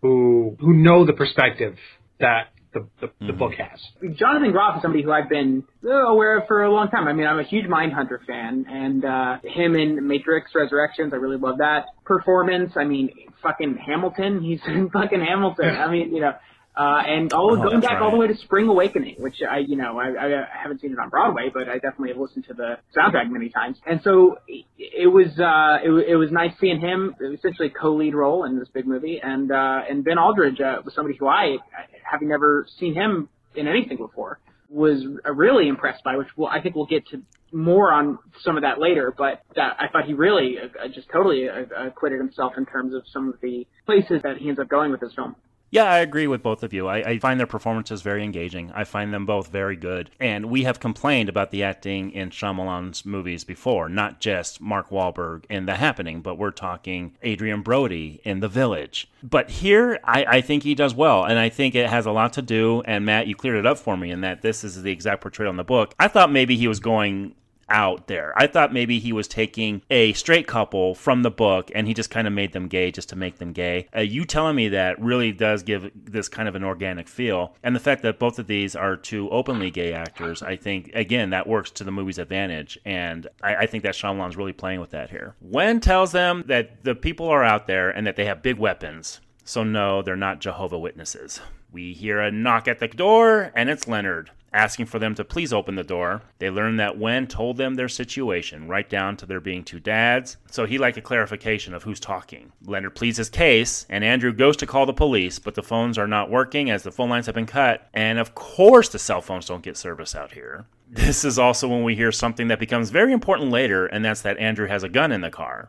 who 0.02 0.56
who 0.60 0.74
know 0.74 1.04
the 1.06 1.12
perspective 1.12 1.76
that 2.20 2.48
the 2.72 2.86
the, 3.00 3.26
the 3.26 3.32
book 3.32 3.52
has. 3.54 3.80
Jonathan 4.16 4.52
Groff 4.52 4.76
is 4.76 4.82
somebody 4.82 5.02
who 5.02 5.12
I've 5.12 5.28
been 5.28 5.64
uh, 5.84 5.90
aware 5.90 6.38
of 6.38 6.46
for 6.46 6.64
a 6.64 6.70
long 6.70 6.88
time. 6.88 7.08
I 7.08 7.12
mean, 7.12 7.26
I'm 7.26 7.38
a 7.38 7.44
huge 7.44 7.66
Mindhunter 7.66 8.24
fan, 8.26 8.66
and 8.68 9.04
uh, 9.04 9.36
him 9.42 9.74
in 9.74 10.06
Matrix 10.06 10.52
Resurrections, 10.54 11.12
I 11.12 11.16
really 11.16 11.38
love 11.38 11.58
that 11.58 11.86
performance. 12.04 12.72
I 12.76 12.84
mean, 12.84 13.10
fucking 13.42 13.78
Hamilton, 13.86 14.42
he's 14.42 14.60
in 14.66 14.90
fucking 14.90 15.20
Hamilton. 15.20 15.76
I 15.76 15.90
mean, 15.90 16.14
you 16.14 16.20
know, 16.20 16.32
uh, 16.76 17.02
and 17.06 17.32
all 17.32 17.52
Oh, 17.52 17.56
going 17.56 17.80
back 17.80 18.02
all 18.02 18.10
the 18.10 18.16
way 18.16 18.26
to 18.26 18.36
Spring 18.36 18.68
Awakening, 18.68 19.16
which 19.18 19.36
I, 19.48 19.58
you 19.58 19.76
know, 19.76 19.98
I, 19.98 20.08
I 20.08 20.46
haven't 20.62 20.80
seen 20.80 20.92
it 20.92 20.98
on 20.98 21.08
Broadway, 21.08 21.50
but 21.52 21.68
I 21.68 21.74
definitely 21.74 22.10
have 22.10 22.18
listened 22.18 22.44
to 22.48 22.54
the 22.54 22.78
soundtrack 22.96 23.30
many 23.30 23.48
times. 23.48 23.78
And 23.86 24.00
so 24.02 24.38
it, 24.78 25.10
was, 25.10 25.38
uh, 25.38 25.78
it, 25.82 26.10
it 26.10 26.16
was 26.16 26.30
nice 26.30 26.52
seeing 26.60 26.80
him, 26.80 27.14
essentially 27.34 27.70
co-lead 27.70 28.14
role 28.14 28.44
in 28.44 28.58
this 28.58 28.68
big 28.68 28.86
movie, 28.86 29.20
and 29.22 29.50
uh, 29.50 29.80
and 29.88 30.04
Ben 30.04 30.18
Aldridge 30.18 30.60
uh, 30.60 30.82
was 30.84 30.94
somebody 30.94 31.16
who 31.18 31.28
I, 31.28 31.56
having 32.02 32.28
never 32.28 32.66
seen 32.78 32.94
him 32.94 33.28
in 33.54 33.66
anything 33.68 33.96
before, 33.96 34.38
was 34.68 35.02
really 35.32 35.68
impressed 35.68 36.04
by, 36.04 36.16
which 36.16 36.28
we'll, 36.36 36.48
I 36.48 36.60
think 36.60 36.74
we'll 36.74 36.86
get 36.86 37.06
to 37.08 37.22
more 37.52 37.92
on 37.92 38.18
some 38.42 38.56
of 38.56 38.64
that 38.64 38.78
later. 38.78 39.14
But 39.16 39.40
that, 39.54 39.76
I 39.78 39.88
thought 39.90 40.04
he 40.04 40.12
really 40.12 40.56
uh, 40.58 40.88
just 40.88 41.08
totally 41.10 41.48
uh, 41.48 41.86
acquitted 41.86 42.18
himself 42.18 42.54
in 42.58 42.66
terms 42.66 42.92
of 42.94 43.02
some 43.12 43.28
of 43.28 43.40
the 43.40 43.66
places 43.86 44.20
that 44.24 44.36
he 44.38 44.48
ends 44.48 44.60
up 44.60 44.68
going 44.68 44.90
with 44.90 45.00
this 45.00 45.14
film. 45.14 45.36
Yeah, 45.70 45.84
I 45.84 45.98
agree 45.98 46.26
with 46.26 46.42
both 46.42 46.62
of 46.62 46.72
you. 46.72 46.86
I, 46.86 46.96
I 46.98 47.18
find 47.18 47.40
their 47.40 47.46
performances 47.46 48.02
very 48.02 48.22
engaging. 48.22 48.70
I 48.72 48.84
find 48.84 49.12
them 49.12 49.26
both 49.26 49.48
very 49.48 49.76
good. 49.76 50.10
And 50.20 50.46
we 50.46 50.62
have 50.62 50.78
complained 50.78 51.28
about 51.28 51.50
the 51.50 51.64
acting 51.64 52.12
in 52.12 52.30
Shyamalan's 52.30 53.04
movies 53.04 53.42
before, 53.42 53.88
not 53.88 54.20
just 54.20 54.60
Mark 54.60 54.90
Wahlberg 54.90 55.44
in 55.50 55.66
The 55.66 55.74
Happening, 55.74 56.20
but 56.20 56.38
we're 56.38 56.52
talking 56.52 57.16
Adrien 57.24 57.62
Brody 57.62 58.20
in 58.24 58.40
The 58.40 58.48
Village. 58.48 59.10
But 59.22 59.50
here, 59.50 59.98
I, 60.04 60.24
I 60.24 60.40
think 60.40 60.62
he 60.62 60.74
does 60.74 60.94
well. 60.94 61.24
And 61.24 61.38
I 61.38 61.48
think 61.48 61.74
it 61.74 61.90
has 61.90 62.06
a 62.06 62.12
lot 62.12 62.32
to 62.34 62.42
do. 62.42 62.82
And 62.82 63.04
Matt, 63.04 63.26
you 63.26 63.34
cleared 63.34 63.58
it 63.58 63.66
up 63.66 63.78
for 63.78 63.96
me 63.96 64.10
in 64.12 64.20
that 64.20 64.42
this 64.42 64.62
is 64.62 64.82
the 64.82 64.92
exact 64.92 65.20
portrayal 65.20 65.50
in 65.50 65.56
the 65.56 65.64
book. 65.64 65.94
I 65.98 66.06
thought 66.08 66.30
maybe 66.30 66.56
he 66.56 66.68
was 66.68 66.78
going 66.78 67.34
out 67.68 68.06
there. 68.06 68.32
I 68.36 68.46
thought 68.46 68.72
maybe 68.72 68.98
he 68.98 69.12
was 69.12 69.28
taking 69.28 69.82
a 69.90 70.12
straight 70.12 70.46
couple 70.46 70.94
from 70.94 71.22
the 71.22 71.30
book 71.30 71.70
and 71.74 71.86
he 71.86 71.94
just 71.94 72.10
kind 72.10 72.26
of 72.26 72.32
made 72.32 72.52
them 72.52 72.68
gay 72.68 72.90
just 72.90 73.08
to 73.10 73.16
make 73.16 73.38
them 73.38 73.52
gay. 73.52 73.88
Uh, 73.94 74.00
you 74.00 74.24
telling 74.24 74.56
me 74.56 74.68
that 74.68 75.00
really 75.00 75.32
does 75.32 75.62
give 75.62 75.90
this 75.94 76.28
kind 76.28 76.48
of 76.48 76.54
an 76.54 76.64
organic 76.64 77.08
feel. 77.08 77.54
And 77.62 77.74
the 77.74 77.80
fact 77.80 78.02
that 78.02 78.18
both 78.18 78.38
of 78.38 78.46
these 78.46 78.76
are 78.76 78.96
two 78.96 79.28
openly 79.30 79.70
gay 79.70 79.92
actors, 79.92 80.42
I 80.42 80.56
think, 80.56 80.90
again, 80.94 81.30
that 81.30 81.46
works 81.46 81.70
to 81.72 81.84
the 81.84 81.92
movie's 81.92 82.18
advantage. 82.18 82.78
And 82.84 83.26
I, 83.42 83.56
I 83.56 83.66
think 83.66 83.82
that 83.82 83.94
Shyamalan's 83.94 84.36
really 84.36 84.52
playing 84.52 84.80
with 84.80 84.90
that 84.90 85.10
here. 85.10 85.34
Wen 85.40 85.80
tells 85.80 86.12
them 86.12 86.44
that 86.46 86.84
the 86.84 86.94
people 86.94 87.28
are 87.28 87.44
out 87.44 87.66
there 87.66 87.90
and 87.90 88.06
that 88.06 88.16
they 88.16 88.24
have 88.26 88.42
big 88.42 88.58
weapons. 88.58 89.20
So, 89.44 89.62
no, 89.62 90.02
they're 90.02 90.16
not 90.16 90.40
Jehovah 90.40 90.78
Witnesses. 90.78 91.40
We 91.76 91.92
hear 91.92 92.20
a 92.20 92.30
knock 92.30 92.68
at 92.68 92.78
the 92.78 92.88
door, 92.88 93.52
and 93.54 93.68
it's 93.68 93.86
Leonard 93.86 94.30
asking 94.50 94.86
for 94.86 94.98
them 94.98 95.14
to 95.14 95.22
please 95.22 95.52
open 95.52 95.74
the 95.74 95.84
door. 95.84 96.22
They 96.38 96.48
learn 96.48 96.78
that 96.78 96.96
Wen 96.96 97.26
told 97.26 97.58
them 97.58 97.74
their 97.74 97.90
situation, 97.90 98.66
right 98.66 98.88
down 98.88 99.18
to 99.18 99.26
there 99.26 99.40
being 99.40 99.62
two 99.62 99.78
dads. 99.78 100.38
So 100.50 100.64
he 100.64 100.78
like 100.78 100.96
a 100.96 101.02
clarification 101.02 101.74
of 101.74 101.82
who's 101.82 102.00
talking. 102.00 102.50
Leonard 102.64 102.94
pleads 102.94 103.18
his 103.18 103.28
case, 103.28 103.84
and 103.90 104.02
Andrew 104.02 104.32
goes 104.32 104.56
to 104.56 104.66
call 104.66 104.86
the 104.86 104.94
police, 104.94 105.38
but 105.38 105.54
the 105.54 105.62
phones 105.62 105.98
are 105.98 106.06
not 106.06 106.30
working 106.30 106.70
as 106.70 106.82
the 106.82 106.90
phone 106.90 107.10
lines 107.10 107.26
have 107.26 107.34
been 107.34 107.44
cut. 107.44 107.86
And 107.92 108.18
of 108.18 108.34
course, 108.34 108.88
the 108.88 108.98
cell 108.98 109.20
phones 109.20 109.44
don't 109.44 109.62
get 109.62 109.76
service 109.76 110.14
out 110.14 110.32
here. 110.32 110.64
This 110.88 111.26
is 111.26 111.38
also 111.38 111.68
when 111.68 111.82
we 111.82 111.94
hear 111.94 112.10
something 112.10 112.48
that 112.48 112.58
becomes 112.58 112.88
very 112.88 113.12
important 113.12 113.50
later, 113.50 113.84
and 113.84 114.02
that's 114.02 114.22
that 114.22 114.38
Andrew 114.38 114.68
has 114.68 114.82
a 114.82 114.88
gun 114.88 115.12
in 115.12 115.20
the 115.20 115.30
car. 115.30 115.68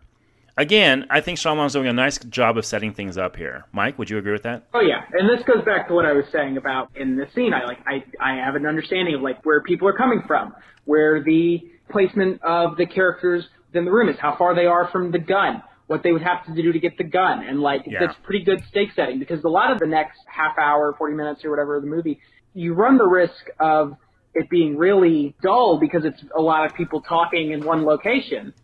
Again, 0.58 1.06
I 1.12 1.22
think 1.22 1.38
Shyamalan's 1.38 1.74
doing 1.74 1.88
a 1.88 1.94
nice 1.94 2.18
job 2.18 2.58
of 2.58 2.66
setting 2.66 2.92
things 2.92 3.16
up 3.16 3.36
here. 3.36 3.66
Mike, 3.72 4.00
would 4.00 4.10
you 4.10 4.18
agree 4.18 4.32
with 4.32 4.42
that? 4.44 4.68
Oh 4.74 4.82
yeah, 4.82 5.04
and 5.14 5.30
this 5.30 5.46
goes 5.46 5.64
back 5.64 5.88
to 5.88 5.94
what 5.94 6.06
I 6.06 6.14
was 6.14 6.26
saying 6.32 6.58
about 6.58 6.90
in 6.96 7.16
the 7.16 7.28
scene. 7.36 7.54
I 7.54 7.64
like 7.66 7.78
I 7.86 8.04
I 8.20 8.38
have 8.44 8.56
an 8.56 8.66
understanding 8.66 9.14
of 9.14 9.22
like 9.22 9.46
where 9.46 9.62
people 9.62 9.88
are 9.88 9.94
coming 9.94 10.24
from, 10.26 10.56
where 10.86 11.24
the 11.24 11.60
placement 11.92 12.42
of 12.42 12.76
the 12.76 12.88
characters 12.88 13.46
within 13.68 13.86
the 13.86 13.92
room 13.92 14.10
is, 14.10 14.16
how 14.20 14.36
far 14.36 14.56
they 14.56 14.66
are 14.66 14.90
from 14.92 15.12
the 15.12 15.20
gun, 15.20 15.62
what 15.86 16.02
they 16.02 16.12
would 16.12 16.24
have 16.24 16.44
to 16.48 16.56
do 16.56 16.72
to 16.72 16.80
get 16.80 16.98
the 16.98 17.04
gun, 17.04 17.44
and 17.48 17.62
like 17.62 17.84
Yeah. 17.86 18.00
that's 18.00 18.18
pretty 18.24 18.44
good 18.44 18.64
stake 18.68 18.90
setting 18.96 19.20
because 19.20 19.44
a 19.44 19.50
lot 19.50 19.72
of 19.72 19.78
the 19.78 19.86
next 19.88 20.18
half 20.26 20.58
hour, 20.58 20.96
forty 20.98 21.14
minutes 21.14 21.46
or 21.46 21.52
whatever 21.52 21.76
of 21.76 21.84
the 21.84 21.90
movie, 21.90 22.20
you 22.56 22.74
run 22.74 22.98
the 22.98 23.06
risk 23.08 23.46
of 23.60 23.96
it 24.34 24.50
being 24.50 24.76
really 24.76 25.36
dull 25.44 25.80
because 25.80 26.04
it's 26.04 26.24
a 26.36 26.42
lot 26.42 26.66
of 26.66 26.74
people 26.76 27.02
talking 27.02 27.52
in 27.52 27.64
one 27.64 27.86
location. 27.86 28.56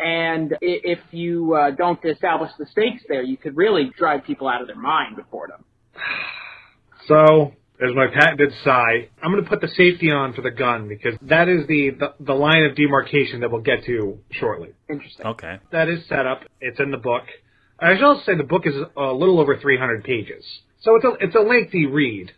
And 0.00 0.56
if 0.60 1.00
you 1.10 1.54
uh, 1.54 1.70
don't 1.72 1.98
establish 2.04 2.50
the 2.58 2.66
stakes 2.66 3.02
there, 3.08 3.22
you 3.22 3.36
could 3.36 3.56
really 3.56 3.90
drive 3.98 4.24
people 4.24 4.46
out 4.48 4.60
of 4.60 4.66
their 4.68 4.76
mind 4.76 5.16
with 5.16 5.30
boredom. 5.30 5.64
So, 7.06 7.52
as 7.80 7.94
my 7.94 8.06
patented 8.12 8.52
sigh, 8.64 9.08
I'm 9.22 9.30
going 9.32 9.42
to 9.42 9.48
put 9.48 9.60
the 9.60 9.68
safety 9.68 10.10
on 10.10 10.34
for 10.34 10.42
the 10.42 10.50
gun 10.50 10.88
because 10.88 11.14
that 11.22 11.48
is 11.48 11.66
the, 11.66 11.90
the, 11.98 12.14
the 12.20 12.34
line 12.34 12.64
of 12.64 12.76
demarcation 12.76 13.40
that 13.40 13.50
we'll 13.50 13.62
get 13.62 13.84
to 13.86 14.18
shortly. 14.32 14.70
Interesting. 14.90 15.24
Okay. 15.24 15.56
That 15.72 15.88
is 15.88 16.06
set 16.08 16.26
up. 16.26 16.42
It's 16.60 16.78
in 16.80 16.90
the 16.90 16.98
book. 16.98 17.22
I 17.78 17.94
should 17.94 18.04
also 18.04 18.22
say 18.26 18.36
the 18.36 18.42
book 18.42 18.66
is 18.66 18.74
a 18.96 19.12
little 19.12 19.40
over 19.40 19.56
300 19.58 20.04
pages. 20.04 20.44
So 20.80 20.96
it's 20.96 21.04
a, 21.06 21.12
it's 21.24 21.34
a 21.34 21.40
lengthy 21.40 21.86
read, 21.86 22.32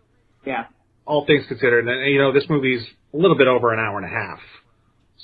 Yeah. 0.46 0.66
all 1.04 1.26
things 1.26 1.44
considered. 1.48 1.88
And, 1.88 2.12
you 2.12 2.18
know, 2.20 2.32
this 2.32 2.44
movie's 2.48 2.86
a 3.12 3.16
little 3.16 3.36
bit 3.36 3.48
over 3.48 3.72
an 3.72 3.80
hour 3.80 3.96
and 3.98 4.06
a 4.06 4.08
half. 4.08 4.38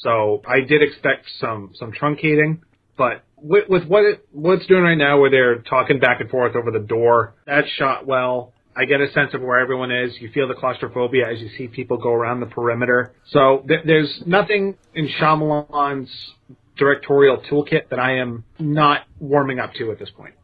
So 0.02 0.42
I 0.46 0.60
did 0.60 0.82
expect 0.82 1.26
some, 1.40 1.72
some 1.74 1.92
truncating, 1.92 2.60
but 2.96 3.22
with, 3.36 3.68
with 3.68 3.84
what 3.84 4.04
it, 4.04 4.68
doing 4.68 4.82
right 4.82 4.94
now 4.94 5.20
where 5.20 5.30
they're 5.30 5.58
talking 5.58 5.98
back 5.98 6.20
and 6.20 6.30
forth 6.30 6.56
over 6.56 6.70
the 6.70 6.84
door, 6.84 7.34
that 7.46 7.64
shot 7.76 8.06
well. 8.06 8.52
I 8.78 8.84
get 8.84 9.00
a 9.00 9.10
sense 9.12 9.32
of 9.32 9.40
where 9.40 9.58
everyone 9.58 9.90
is. 9.90 10.12
You 10.20 10.30
feel 10.32 10.48
the 10.48 10.54
claustrophobia 10.54 11.26
as 11.32 11.40
you 11.40 11.48
see 11.56 11.66
people 11.66 11.96
go 11.96 12.10
around 12.12 12.40
the 12.40 12.46
perimeter. 12.46 13.14
So 13.30 13.64
th- 13.66 13.80
there's 13.86 14.22
nothing 14.26 14.76
in 14.94 15.08
Shyamalan's 15.18 16.10
directorial 16.76 17.38
toolkit 17.50 17.88
that 17.88 17.98
I 17.98 18.18
am 18.18 18.44
not 18.58 19.02
warming 19.18 19.58
up 19.60 19.72
to 19.74 19.92
at 19.92 19.98
this 19.98 20.10
point. 20.10 20.34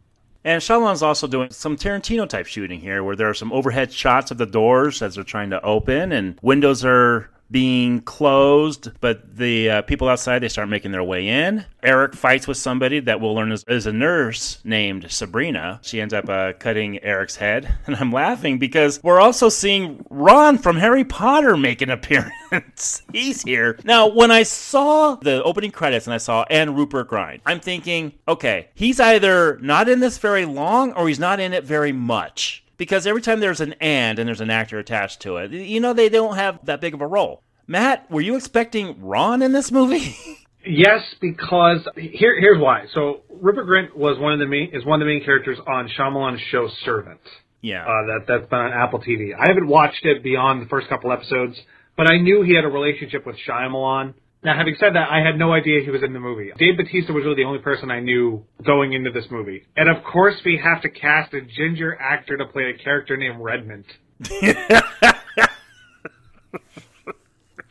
And 0.44 0.62
Shyamalan's 0.62 1.02
also 1.02 1.26
doing 1.26 1.50
some 1.50 1.76
Tarantino 1.76 2.26
type 2.28 2.46
shooting 2.46 2.80
here, 2.80 3.04
where 3.04 3.14
there 3.14 3.28
are 3.28 3.34
some 3.34 3.52
overhead 3.52 3.92
shots 3.92 4.30
of 4.30 4.38
the 4.38 4.46
doors 4.46 5.02
as 5.02 5.14
they're 5.14 5.24
trying 5.24 5.50
to 5.50 5.62
open, 5.62 6.10
and 6.10 6.38
windows 6.42 6.84
are 6.84 7.30
being 7.52 8.00
closed, 8.00 8.90
but 9.00 9.36
the 9.36 9.70
uh, 9.70 9.82
people 9.82 10.08
outside 10.08 10.40
they 10.40 10.48
start 10.48 10.68
making 10.68 10.90
their 10.90 11.04
way 11.04 11.28
in. 11.28 11.64
Eric 11.82 12.14
fights 12.14 12.48
with 12.48 12.56
somebody 12.56 13.00
that 13.00 13.20
we'll 13.20 13.34
learn 13.34 13.52
is, 13.52 13.64
is 13.68 13.86
a 13.86 13.92
nurse 13.92 14.58
named 14.64 15.10
Sabrina. 15.10 15.78
She 15.82 16.00
ends 16.00 16.14
up 16.14 16.28
uh, 16.28 16.54
cutting 16.54 17.02
Eric's 17.04 17.36
head, 17.36 17.76
and 17.86 17.94
I'm 17.96 18.10
laughing 18.10 18.58
because 18.58 19.00
we're 19.02 19.20
also 19.20 19.48
seeing 19.48 20.04
Ron 20.08 20.58
from 20.58 20.76
Harry 20.76 21.04
Potter 21.04 21.56
make 21.56 21.82
an 21.82 21.90
appearance. 21.92 23.02
He's 23.12 23.42
here 23.42 23.78
now. 23.84 24.08
When 24.08 24.30
I 24.30 24.42
saw 24.42 25.16
the 25.16 25.42
opening 25.42 25.70
credits 25.70 26.06
and 26.06 26.14
I 26.14 26.18
saw 26.18 26.44
and 26.48 26.76
Rupert 26.76 27.08
Grint, 27.08 27.40
I'm 27.44 27.60
thinking, 27.60 28.12
okay, 28.26 28.68
he's 28.74 28.98
either 28.98 29.58
not 29.60 29.88
in 29.88 30.00
this 30.00 30.18
very 30.18 30.46
long 30.46 30.92
or 30.92 31.08
he's 31.08 31.18
not 31.18 31.38
in 31.38 31.52
it 31.52 31.64
very 31.64 31.92
much 31.92 32.61
because 32.76 33.06
every 33.06 33.22
time 33.22 33.40
there's 33.40 33.60
an 33.60 33.74
and 33.80 34.18
and 34.18 34.26
there's 34.28 34.40
an 34.40 34.50
actor 34.50 34.78
attached 34.78 35.20
to 35.22 35.36
it, 35.36 35.50
you 35.52 35.80
know 35.80 35.92
they 35.92 36.08
don't 36.08 36.36
have 36.36 36.64
that 36.66 36.80
big 36.80 36.94
of 36.94 37.00
a 37.00 37.06
role. 37.06 37.42
Matt, 37.66 38.10
were 38.10 38.20
you 38.20 38.36
expecting 38.36 39.00
Ron 39.00 39.40
in 39.42 39.52
this 39.52 39.70
movie? 39.72 40.16
Yes, 40.64 41.02
because 41.20 41.88
here 41.96 42.38
here's 42.38 42.60
why. 42.60 42.84
So 42.94 43.22
Rupert 43.28 43.66
Grint 43.66 43.96
was 43.96 44.16
one 44.20 44.32
of 44.32 44.38
the 44.38 44.46
main 44.46 44.70
is 44.72 44.84
one 44.84 45.02
of 45.02 45.04
the 45.04 45.12
main 45.12 45.24
characters 45.24 45.58
on 45.66 45.88
Shyamalan's 45.88 46.40
show 46.52 46.68
Servant. 46.84 47.18
yeah. 47.62 47.82
Uh, 47.82 47.86
that 48.06 48.20
that's 48.28 48.46
been 48.48 48.60
on 48.60 48.72
Apple 48.72 49.00
TV. 49.00 49.34
I 49.36 49.48
haven't 49.48 49.66
watched 49.66 50.04
it 50.04 50.22
beyond 50.22 50.62
the 50.62 50.66
first 50.66 50.88
couple 50.88 51.10
episodes, 51.10 51.60
but 51.96 52.08
I 52.08 52.18
knew 52.18 52.42
he 52.42 52.54
had 52.54 52.64
a 52.64 52.68
relationship 52.68 53.26
with 53.26 53.34
Shyamalan. 53.44 54.14
Now, 54.44 54.56
having 54.56 54.74
said 54.80 54.94
that, 54.96 55.08
I 55.08 55.20
had 55.24 55.38
no 55.38 55.52
idea 55.52 55.82
he 55.84 55.90
was 55.90 56.02
in 56.02 56.12
the 56.12 56.18
movie. 56.18 56.50
Dave 56.58 56.76
Bautista 56.76 57.12
was 57.12 57.22
really 57.24 57.36
the 57.36 57.44
only 57.44 57.60
person 57.60 57.92
I 57.92 58.00
knew 58.00 58.44
going 58.64 58.92
into 58.92 59.12
this 59.12 59.26
movie. 59.30 59.62
And 59.76 59.88
of 59.88 60.02
course, 60.02 60.34
we 60.44 60.60
have 60.62 60.82
to 60.82 60.90
cast 60.90 61.32
a 61.32 61.42
ginger 61.42 61.96
actor 62.00 62.36
to 62.36 62.46
play 62.46 62.74
a 62.74 62.82
character 62.82 63.16
named 63.16 63.36
Redmond. 63.40 63.84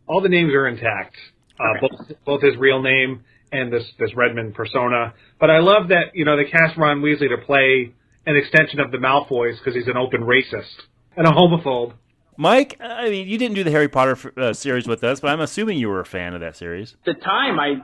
All 0.07 0.21
the 0.21 0.29
names 0.29 0.53
are 0.53 0.67
intact, 0.67 1.15
uh, 1.59 1.79
both 1.81 1.91
both 2.25 2.41
his 2.41 2.55
real 2.57 2.81
name 2.81 3.23
and 3.51 3.71
this 3.71 3.83
this 3.99 4.11
Redmond 4.15 4.55
persona. 4.55 5.13
But 5.39 5.49
I 5.49 5.59
love 5.59 5.89
that 5.89 6.13
you 6.13 6.25
know 6.25 6.37
they 6.37 6.45
cast 6.45 6.77
Ron 6.77 7.01
Weasley 7.01 7.29
to 7.29 7.37
play 7.45 7.93
an 8.25 8.35
extension 8.35 8.79
of 8.79 8.91
the 8.91 8.97
Malfoys 8.97 9.57
because 9.57 9.73
he's 9.75 9.87
an 9.87 9.97
open 9.97 10.21
racist 10.21 10.87
and 11.15 11.27
a 11.27 11.31
homophobe. 11.31 11.93
Mike, 12.37 12.77
I 12.81 13.09
mean, 13.09 13.27
you 13.27 13.37
didn't 13.37 13.55
do 13.55 13.63
the 13.63 13.71
Harry 13.71 13.87
Potter 13.89 14.17
uh, 14.37 14.53
series 14.53 14.87
with 14.87 15.03
us, 15.03 15.19
but 15.19 15.29
I'm 15.29 15.41
assuming 15.41 15.77
you 15.77 15.89
were 15.89 15.99
a 15.99 16.05
fan 16.05 16.33
of 16.33 16.41
that 16.41 16.55
series. 16.55 16.93
At 17.05 17.15
the 17.15 17.21
time, 17.21 17.59
I 17.59 17.75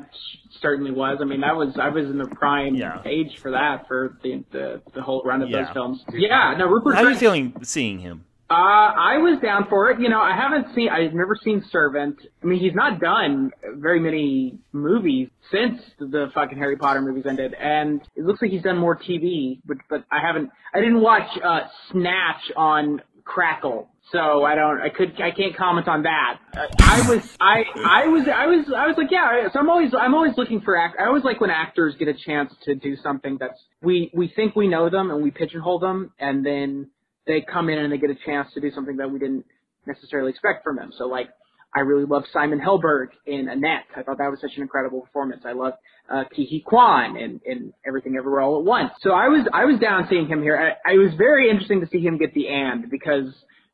certainly 0.61 0.91
was. 0.91 1.19
I 1.21 1.25
mean, 1.25 1.41
that 1.41 1.55
was 1.55 1.77
I 1.79 1.89
was 1.89 2.05
in 2.05 2.17
the 2.17 2.27
prime 2.27 2.75
Yeah. 2.75 3.01
age 3.05 3.37
for 3.41 3.51
that 3.51 3.87
for 3.87 4.17
the 4.23 4.43
the, 4.51 4.81
the 4.95 5.01
whole 5.01 5.21
run 5.25 5.41
of 5.41 5.49
Yeah. 5.49 5.65
those 5.65 5.73
films. 5.73 6.03
Yeah, 6.13 6.55
no, 6.57 6.67
Rupert. 6.67 6.95
How 6.95 7.03
are 7.03 7.09
you 7.11 7.17
feeling 7.17 7.53
seeing 7.63 7.99
him? 7.99 8.23
Uh, 8.49 8.53
I 8.53 9.17
was 9.17 9.39
down 9.41 9.67
for 9.67 9.91
it. 9.91 9.99
You 9.99 10.07
know, 10.07 10.21
I 10.21 10.33
haven't 10.33 10.73
seen, 10.73 10.87
I've 10.87 11.13
never 11.13 11.35
seen 11.43 11.61
Servant. 11.69 12.15
I 12.41 12.45
mean, 12.45 12.59
he's 12.61 12.73
not 12.73 13.01
done 13.01 13.51
very 13.75 13.99
many 13.99 14.57
movies 14.71 15.27
since 15.51 15.81
the 15.99 16.31
fucking 16.33 16.57
Harry 16.57 16.77
Potter 16.77 17.01
movies 17.01 17.25
ended, 17.27 17.53
and 17.55 17.99
it 18.15 18.23
looks 18.23 18.41
like 18.41 18.49
he's 18.51 18.61
done 18.61 18.77
more 18.77 18.95
TV, 18.95 19.59
but, 19.65 19.75
but 19.89 20.05
I 20.09 20.21
haven't, 20.25 20.49
I 20.73 20.79
didn't 20.79 21.01
watch, 21.01 21.27
uh, 21.43 21.63
Snatch 21.91 22.39
on 22.55 23.01
Crackle. 23.25 23.89
So 24.11 24.45
I 24.45 24.55
don't, 24.55 24.81
I 24.81 24.89
could, 24.89 25.21
I 25.21 25.31
can't 25.31 25.55
comment 25.55 25.87
on 25.87 26.03
that. 26.03 26.39
I 26.79 27.09
was, 27.09 27.35
I, 27.41 27.65
I 27.75 28.07
was, 28.07 28.25
I 28.33 28.45
was, 28.47 28.65
I 28.75 28.87
was 28.87 28.95
like, 28.97 29.11
yeah. 29.11 29.49
So 29.51 29.59
I'm 29.59 29.69
always, 29.69 29.91
I'm 29.99 30.13
always 30.13 30.37
looking 30.37 30.61
for 30.61 30.77
act. 30.77 30.95
I 30.99 31.07
always 31.07 31.25
like 31.25 31.41
when 31.41 31.49
actors 31.49 31.95
get 31.99 32.07
a 32.07 32.13
chance 32.13 32.53
to 32.63 32.75
do 32.75 32.95
something 33.03 33.37
that's 33.37 33.59
we, 33.81 34.09
we 34.13 34.31
think 34.33 34.55
we 34.55 34.69
know 34.69 34.89
them 34.89 35.11
and 35.11 35.21
we 35.21 35.31
pigeonhole 35.31 35.79
them, 35.79 36.13
and 36.19 36.45
then 36.45 36.89
they 37.25 37.41
come 37.41 37.67
in 37.67 37.79
and 37.79 37.91
they 37.91 37.97
get 37.97 38.09
a 38.09 38.17
chance 38.25 38.47
to 38.53 38.61
do 38.61 38.71
something 38.71 38.95
that 38.97 39.11
we 39.11 39.19
didn't 39.19 39.45
necessarily 39.85 40.29
expect 40.29 40.63
from 40.63 40.77
them. 40.77 40.91
So 40.97 41.07
like, 41.07 41.27
I 41.75 41.81
really 41.81 42.05
love 42.05 42.23
Simon 42.31 42.59
Helberg 42.59 43.07
in 43.25 43.49
Annette. 43.49 43.83
I 43.95 44.03
thought 44.03 44.19
that 44.19 44.31
was 44.31 44.39
such 44.39 44.51
an 44.55 44.61
incredible 44.61 45.01
performance. 45.01 45.43
I 45.45 45.51
love 45.51 45.73
uh, 46.09 46.23
Ke 46.23 46.47
Huy 46.49 46.63
Quan 46.65 47.17
and, 47.17 47.41
and 47.45 47.73
Everything 47.85 48.15
Everywhere 48.17 48.39
All 48.39 48.59
at 48.59 48.65
Once. 48.65 48.91
So 49.01 49.11
I 49.11 49.27
was 49.27 49.45
I 49.53 49.65
was 49.65 49.77
down 49.79 50.07
seeing 50.09 50.27
him 50.27 50.41
here. 50.41 50.57
I, 50.57 50.93
I 50.93 50.95
was 50.95 51.13
very 51.17 51.49
interesting 51.49 51.81
to 51.81 51.87
see 51.87 51.99
him 51.99 52.17
get 52.17 52.33
the 52.33 52.47
and 52.47 52.89
because 52.89 53.25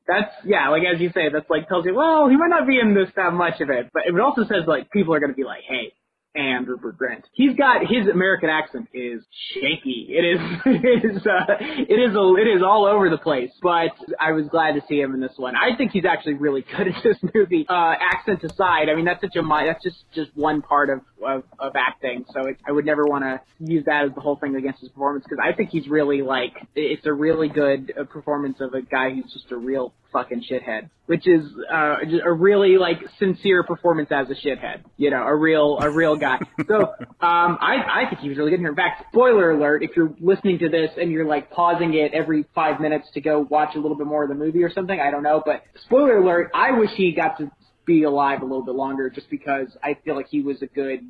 that's 0.08 0.32
yeah, 0.46 0.70
like 0.70 0.84
as 0.84 1.00
you 1.00 1.12
say, 1.13 1.30
that's 1.32 1.50
like 1.50 1.68
tells 1.68 1.86
you 1.86 1.96
well 1.96 2.30
he 2.30 2.36
might 2.38 2.50
not 2.50 2.68
be 2.68 2.80
in 2.80 2.94
this 2.94 3.10
that 3.16 3.34
much 3.34 3.62
of 3.62 3.70
it, 3.70 3.89
but 3.94 4.04
it 4.08 4.20
also 4.20 4.44
says 4.44 4.63
like 4.68 4.92
people 4.92 5.13
are 5.13 5.20
to 5.32 5.36
be 5.38 5.44
like, 5.44 5.62
hey, 5.68 5.94
and 6.36 6.67
Rupert 6.67 6.98
Grint. 6.98 7.24
He's 7.34 7.56
got 7.56 7.82
his 7.82 8.08
American 8.12 8.50
accent 8.50 8.89
is 8.93 9.22
shaky. 9.54 10.08
It 10.10 10.26
is 10.26 10.39
it 10.65 11.06
is 11.06 11.28
uh, 11.28 11.54
it 11.60 12.00
is 12.00 12.15
a, 12.15 12.36
it 12.41 12.48
is 12.48 12.63
all 12.63 12.86
over 12.86 13.10
the 13.10 13.17
place. 13.17 13.52
But 13.62 13.91
I 14.19 14.32
was 14.32 14.48
glad 14.48 14.74
to 14.74 14.82
see 14.88 15.00
him 15.00 15.13
in 15.13 15.19
this 15.19 15.34
one. 15.38 15.56
I 15.56 15.76
think 15.78 15.91
he's 15.91 16.06
actually 16.06 16.36
really 16.36 16.65
good 16.78 16.88
at 16.88 17.04
this 17.04 17.17
movie. 17.34 17.65
Uh, 17.69 17.93
accent 18.00 18.43
aside, 18.43 18.89
I 18.89 18.96
mean 18.96 19.06
that's 19.06 19.22
such 19.22 19.36
a 19.36 19.41
that's 19.65 19.84
just 19.84 20.04
just 20.13 20.32
one 20.36 20.62
part 20.62 20.89
of 20.89 21.02
of, 21.26 21.43
of 21.60 21.74
acting. 21.76 22.26
So 22.34 22.48
it, 22.48 22.58
I 22.67 22.72
would 22.72 22.86
never 22.86 23.06
want 23.06 23.24
to 23.24 23.39
use 23.60 23.86
that 23.86 24.06
as 24.06 24.15
the 24.15 24.22
whole 24.22 24.38
thing 24.38 24.56
against 24.56 24.82
his 24.82 24.89
performance 24.89 25.26
because 25.28 25.43
I 25.43 25.56
think 25.56 25.69
he's 25.69 25.88
really 25.88 26.22
like 26.22 26.54
it's 26.76 27.06
a 27.06 27.13
really 27.13 27.50
good 27.50 27.93
uh, 28.00 28.04
performance 28.06 28.58
of 28.60 28.74
a 28.74 28.82
guy 28.82 29.12
who's 29.12 29.32
just 29.32 29.52
a 29.52 29.58
real 29.58 29.93
fucking 30.13 30.45
shithead, 30.49 30.89
which 31.08 31.28
is 31.28 31.43
uh, 31.71 31.95
a 32.23 32.32
really 32.32 32.78
like 32.78 32.99
sincere 33.19 33.63
performance 33.63 34.10
as 34.12 34.28
a 34.30 34.36
shithead. 34.36 34.84
You 34.95 35.10
know, 35.10 35.23
a 35.23 35.36
real 35.36 35.78
a 35.82 35.89
real 35.89 36.15
guy. 36.15 36.39
So 36.67 36.76
um, 36.80 37.58
I 37.60 38.06
I 38.06 38.10
think 38.10 38.21
he 38.21 38.30
was 38.30 38.38
really 38.38 38.52
good 38.52 38.60
here. 38.60 38.69
In 38.69 38.76
fact, 38.76 39.06
spoiler 39.12 39.52
alert: 39.52 39.84
if 39.84 39.91
you're 39.97 40.13
listening 40.21 40.60
to 40.60 40.69
this 40.69 40.91
and 40.97 41.12
you're 41.12 41.26
like 41.26 41.52
pausing 41.52 41.95
it 41.95 42.13
every 42.13 42.45
five 42.56 42.80
minutes 42.80 43.08
to 43.15 43.21
go 43.21 43.45
watch 43.49 43.76
a 43.76 43.80
little 43.80 43.97
bit 43.97 44.08
more 44.08 44.23
of 44.23 44.30
the 44.30 44.36
movie 44.36 44.63
or 44.63 44.71
something, 44.71 44.99
I 44.99 45.12
don't 45.12 45.23
know. 45.23 45.41
But 45.45 45.63
spoiler 45.86 46.17
alert: 46.17 46.52
I 46.54 46.71
wish 46.71 46.91
he 46.95 47.12
got 47.12 47.38
to 47.39 47.52
be 47.86 48.04
alive 48.04 48.41
a 48.41 48.45
little 48.45 48.63
bit 48.63 48.76
longer, 48.76 49.10
just 49.10 49.30
because 49.30 49.67
I 49.84 49.97
feel 50.06 50.15
like 50.15 50.28
he 50.30 50.41
was 50.41 50.62
a 50.62 50.67
good 50.67 51.02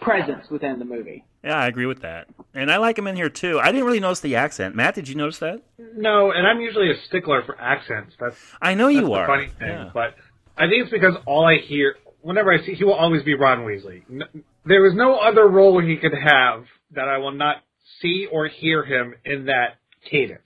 presence 0.00 0.48
within 0.50 0.78
the 0.78 0.84
movie. 0.84 1.24
Yeah, 1.44 1.56
I 1.58 1.66
agree 1.68 1.86
with 1.86 2.02
that, 2.02 2.28
and 2.54 2.70
I 2.70 2.76
like 2.78 2.98
him 2.98 3.06
in 3.06 3.16
here 3.16 3.28
too. 3.30 3.58
I 3.60 3.66
didn't 3.72 3.84
really 3.86 4.00
notice 4.00 4.20
the 4.20 4.36
accent. 4.36 4.74
Matt, 4.74 4.94
did 4.94 5.08
you 5.08 5.14
notice 5.14 5.38
that? 5.38 5.62
No, 5.96 6.32
and 6.32 6.46
I'm 6.46 6.60
usually 6.60 6.90
a 6.90 6.94
stickler 7.08 7.42
for 7.44 7.58
accents. 7.60 8.14
That's 8.20 8.36
I 8.60 8.74
know 8.74 8.86
that's 8.86 8.96
you 8.96 9.06
the 9.06 9.12
are. 9.12 9.26
funny 9.26 9.46
thing. 9.58 9.68
Yeah. 9.68 9.90
But 9.94 10.14
I 10.56 10.68
think 10.68 10.82
it's 10.82 10.90
because 10.90 11.14
all 11.26 11.46
I 11.46 11.56
hear 11.58 11.96
whenever 12.22 12.52
I 12.52 12.64
see 12.64 12.74
he 12.74 12.84
will 12.84 12.92
always 12.94 13.22
be 13.22 13.34
Ron 13.34 13.60
Weasley. 13.60 14.02
N- 14.10 14.42
There 14.66 14.86
is 14.86 14.94
no 14.94 15.16
other 15.18 15.48
role 15.48 15.80
he 15.82 15.96
could 15.96 16.12
have 16.14 16.64
that 16.94 17.08
I 17.08 17.18
will 17.18 17.32
not 17.32 17.56
see 18.02 18.26
or 18.30 18.48
hear 18.48 18.84
him 18.84 19.14
in 19.24 19.46
that 19.46 19.76
cadence. 20.10 20.42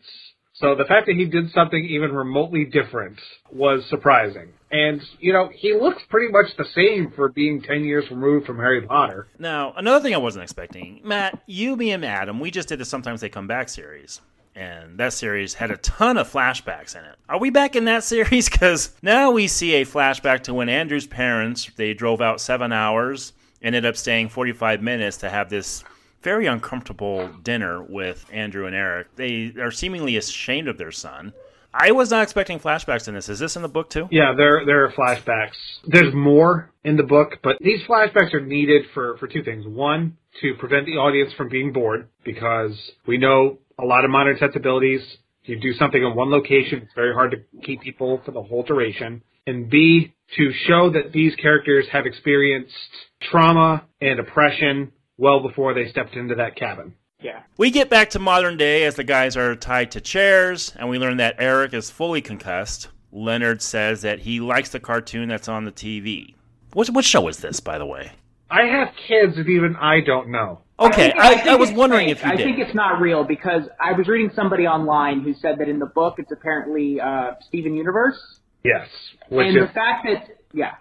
So 0.55 0.77
the 0.77 0.85
fact 0.85 1.07
that 1.07 1.17
he 1.17 1.25
did 1.25 1.51
something 1.51 1.85
even 1.85 2.12
remotely 2.12 2.64
different 2.64 3.19
was 3.53 3.85
surprising. 3.90 4.53
And, 4.71 5.03
you 5.19 5.33
know, 5.33 5.51
he 5.53 5.75
looks 5.75 6.03
pretty 6.09 6.33
much 6.33 6.57
the 6.57 6.64
same 6.75 7.12
for 7.14 7.29
being 7.29 7.61
10 7.61 7.85
years 7.85 8.05
removed 8.09 8.47
from 8.47 8.59
Harry 8.59 8.83
Potter. 8.83 9.27
Now, 9.37 9.75
another 9.77 10.01
thing 10.01 10.14
I 10.14 10.19
wasn't 10.19 10.45
expecting, 10.45 11.01
Matt, 11.03 11.43
you, 11.47 11.75
me, 11.75 11.90
and 11.90 12.05
Adam, 12.05 12.38
we 12.38 12.53
just 12.53 12.69
did 12.69 12.79
the 12.79 12.85
Sometimes 12.85 13.21
They 13.21 13.29
Come 13.29 13.49
Back 13.49 13.69
series. 13.69 14.21
And 14.55 14.99
that 14.99 15.12
series 15.12 15.55
had 15.55 15.73
a 15.73 15.77
ton 15.79 16.17
of 16.17 16.31
flashbacks 16.31 16.95
in 16.97 17.05
it. 17.05 17.17
Are 17.29 17.40
we 17.40 17.51
back 17.51 17.75
in 17.75 17.87
that 17.87 18.05
series? 18.05 18.49
Because 18.49 18.95
now 19.03 19.33
we 19.33 19.49
see 19.49 19.75
a 19.75 19.85
flashback 19.85 20.45
to 20.45 20.55
when 20.55 20.69
Andrew's 20.69 21.09
parents, 21.09 21.69
they 21.75 21.95
drove 21.95 22.21
out 22.21 22.40
seven 22.40 22.73
hours, 22.73 23.33
ended 23.61 23.85
up 23.85 23.97
staying 23.97 24.29
45 24.29 24.83
minutes 24.83 25.17
to 25.19 25.31
have 25.31 25.51
this 25.51 25.83
very 26.25 26.47
uncomfortable 26.47 27.29
dinner 27.43 27.83
with 27.83 28.25
Andrew 28.33 28.67
and 28.67 28.75
Eric. 28.75 29.15
They 29.17 29.53
are 29.61 29.71
seemingly 29.71 30.17
ashamed 30.17 30.67
of 30.67 30.79
their 30.79 30.91
son. 30.91 31.35
I 31.73 31.91
was 31.91 32.11
not 32.11 32.23
expecting 32.23 32.61
flashbacks 32.61 33.09
in 33.09 33.15
this. 33.15 33.29
Is 33.29 33.41
this 33.41 33.57
in 33.57 33.63
the 33.63 33.69
book 33.69 33.91
too? 33.91 34.09
Yeah, 34.11 34.33
there 34.37 34.65
there 34.65 34.85
are 34.85 34.93
flashbacks. 34.93 35.57
There's 35.87 36.15
more 36.15 36.71
in 36.85 36.97
the 36.97 37.03
book, 37.03 37.39
but 37.43 37.57
these 37.61 37.81
flashbacks 37.89 38.33
are 38.33 38.41
needed 38.41 38.87
for 38.95 39.17
for 39.19 39.27
two 39.27 39.43
things. 39.43 39.67
One, 39.67 40.17
to 40.41 40.55
prevent 40.55 40.87
the 40.87 40.93
audience 40.93 41.33
from 41.37 41.49
being 41.49 41.73
bored, 41.73 42.09
because 42.25 42.73
we 43.07 43.19
know 43.19 43.59
a 43.79 43.85
lot 43.85 44.05
of 44.05 44.11
modern 44.11 44.39
sensibilities. 44.39 45.01
You 45.43 45.61
do 45.61 45.75
something 45.75 46.03
in 46.03 46.15
one 46.15 46.31
location, 46.31 46.81
it's 46.83 46.95
very 46.95 47.13
hard 47.13 47.33
to 47.33 47.61
keep 47.67 47.83
people 47.83 48.23
for 48.25 48.31
the 48.31 48.43
whole 48.43 48.63
duration. 48.63 49.23
And 49.47 49.69
B, 49.69 50.15
to 50.37 50.53
show 50.67 50.91
that 50.93 51.13
these 51.13 51.35
characters 51.35 51.87
have 51.93 52.07
experienced 52.07 52.73
trauma 53.21 53.85
and 54.01 54.21
oppression 54.21 54.93
well 55.16 55.40
before 55.40 55.74
they 55.74 55.88
stepped 55.88 56.14
into 56.14 56.35
that 56.37 56.57
cabin. 56.57 56.94
Yeah. 57.20 57.42
We 57.57 57.70
get 57.70 57.88
back 57.88 58.11
to 58.11 58.18
modern 58.18 58.57
day 58.57 58.85
as 58.85 58.96
the 58.96 59.05
guys 59.05 59.37
are 59.37 59.55
tied 59.57 59.90
to 59.92 60.00
chairs, 60.00 60.74
and 60.77 60.88
we 60.88 60.98
learn 60.98 61.16
that 61.18 61.37
Eric 61.38 61.72
is 61.72 61.90
fully 61.90 62.20
concussed. 62.20 62.88
Leonard 63.12 63.62
says 63.62 64.03
that 64.03 64.20
he 64.20 64.40
likes 64.40 64.70
the 64.70 64.81
cartoon 64.81 65.29
that's 65.29 65.48
on 65.48 65.64
the 65.64 65.72
TV. 65.72 66.35
What, 66.72 66.88
what 66.90 67.05
show 67.05 67.29
is 67.29 67.38
this, 67.38 67.61
by 67.61 67.79
the 67.79 67.87
way? 67.87 68.12
I 68.50 68.62
have 68.66 68.88
kids 69.09 69.37
that 69.37 69.48
even 69.48 69.77
I 69.77 70.00
don't 70.05 70.29
know. 70.31 70.61
Okay, 70.79 71.11
think- 71.12 71.18
I, 71.20 71.35
think 71.37 71.46
I, 71.46 71.55
was 71.57 71.70
it's 71.70 71.79
wondering 71.79 72.09
fake. 72.09 72.16
if 72.18 72.24
you 72.24 72.31
did. 72.33 72.40
I 72.40 72.44
think 72.44 72.59
it's 72.59 72.74
not 72.74 73.00
real 73.00 73.22
because 73.24 73.62
I 73.81 73.92
was 73.92 74.09
reading 74.09 74.31
somebody 74.35 74.66
online 74.66 75.20
who 75.20 75.33
said 75.35 75.59
that 75.61 75.68
in 75.68 75.79
the 75.79 75.87
book 75.87 76.16
it's 76.18 76.33
apparently 76.33 77.00
uh, 77.00 77.35
Steven 77.46 77.74
Universe, 77.77 78.18
Yes, 78.64 78.88
which 79.29 79.46
and 79.46 79.57
is 79.57 79.68
the 79.68 79.72
fact 79.72 80.07
that 80.07 80.37
yeah, 80.53 80.72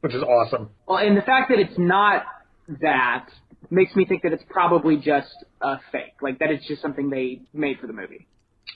which 0.00 0.14
is 0.14 0.22
awesome. 0.22 0.70
well, 0.86 0.98
and 0.98 1.16
the 1.16 1.22
fact 1.22 1.50
that 1.50 1.58
it's 1.58 1.78
not 1.78 2.24
that 2.80 3.26
makes 3.72 3.96
me 3.96 4.04
think 4.04 4.22
that 4.22 4.32
it's 4.32 4.44
probably 4.48 4.96
just 4.96 5.34
a 5.60 5.78
fake, 5.90 6.14
like 6.20 6.38
that 6.38 6.50
it's 6.50 6.66
just 6.66 6.82
something 6.82 7.10
they 7.10 7.40
made 7.52 7.78
for 7.80 7.86
the 7.86 7.92
movie, 7.92 8.26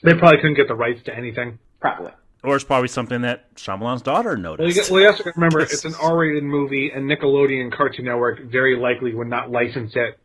They 0.03 0.13
probably 0.15 0.37
couldn't 0.37 0.55
get 0.55 0.67
the 0.67 0.75
rights 0.75 1.01
to 1.05 1.15
anything. 1.15 1.59
probably. 1.79 2.11
or 2.43 2.55
it's 2.55 2.65
probably 2.65 2.87
something 2.87 3.21
that 3.21 3.53
Shyamalan's 3.55 4.01
daughter 4.01 4.29
Well, 4.29 4.37
you, 4.37 4.43
noticed. 4.43 4.75
get, 4.75 4.91
well, 4.91 5.01
you 5.01 5.07
also 5.07 5.23
got 5.23 5.33
to 5.33 5.39
remember 5.39 5.59
it's 5.61 5.85
an 5.85 5.95
R-rated 6.01 6.43
movie, 6.43 6.91
and 6.93 7.09
Nickelodeon 7.09 7.71
Cartoon 7.71 8.05
Network 8.05 8.41
very 8.51 8.75
likely 8.77 9.13
would 9.13 9.27
not 9.27 9.51
license 9.51 9.93
it 9.95 10.19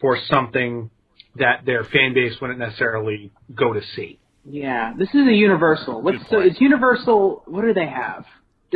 for 0.00 0.18
something 0.28 0.90
that 1.36 1.64
their 1.66 1.84
fan 1.84 2.12
base 2.14 2.34
wouldn't 2.40 2.58
necessarily 2.58 3.30
go 3.54 3.72
to 3.72 3.80
see. 3.94 4.18
Yeah, 4.44 4.94
this 4.98 5.08
is 5.10 5.26
a 5.28 5.32
Universal. 5.32 6.00
What's 6.02 6.18
Good 6.18 6.26
so? 6.30 6.40
It's 6.40 6.60
Universal. 6.60 7.42
What 7.46 7.62
do 7.62 7.74
they 7.74 7.86
have? 7.86 8.24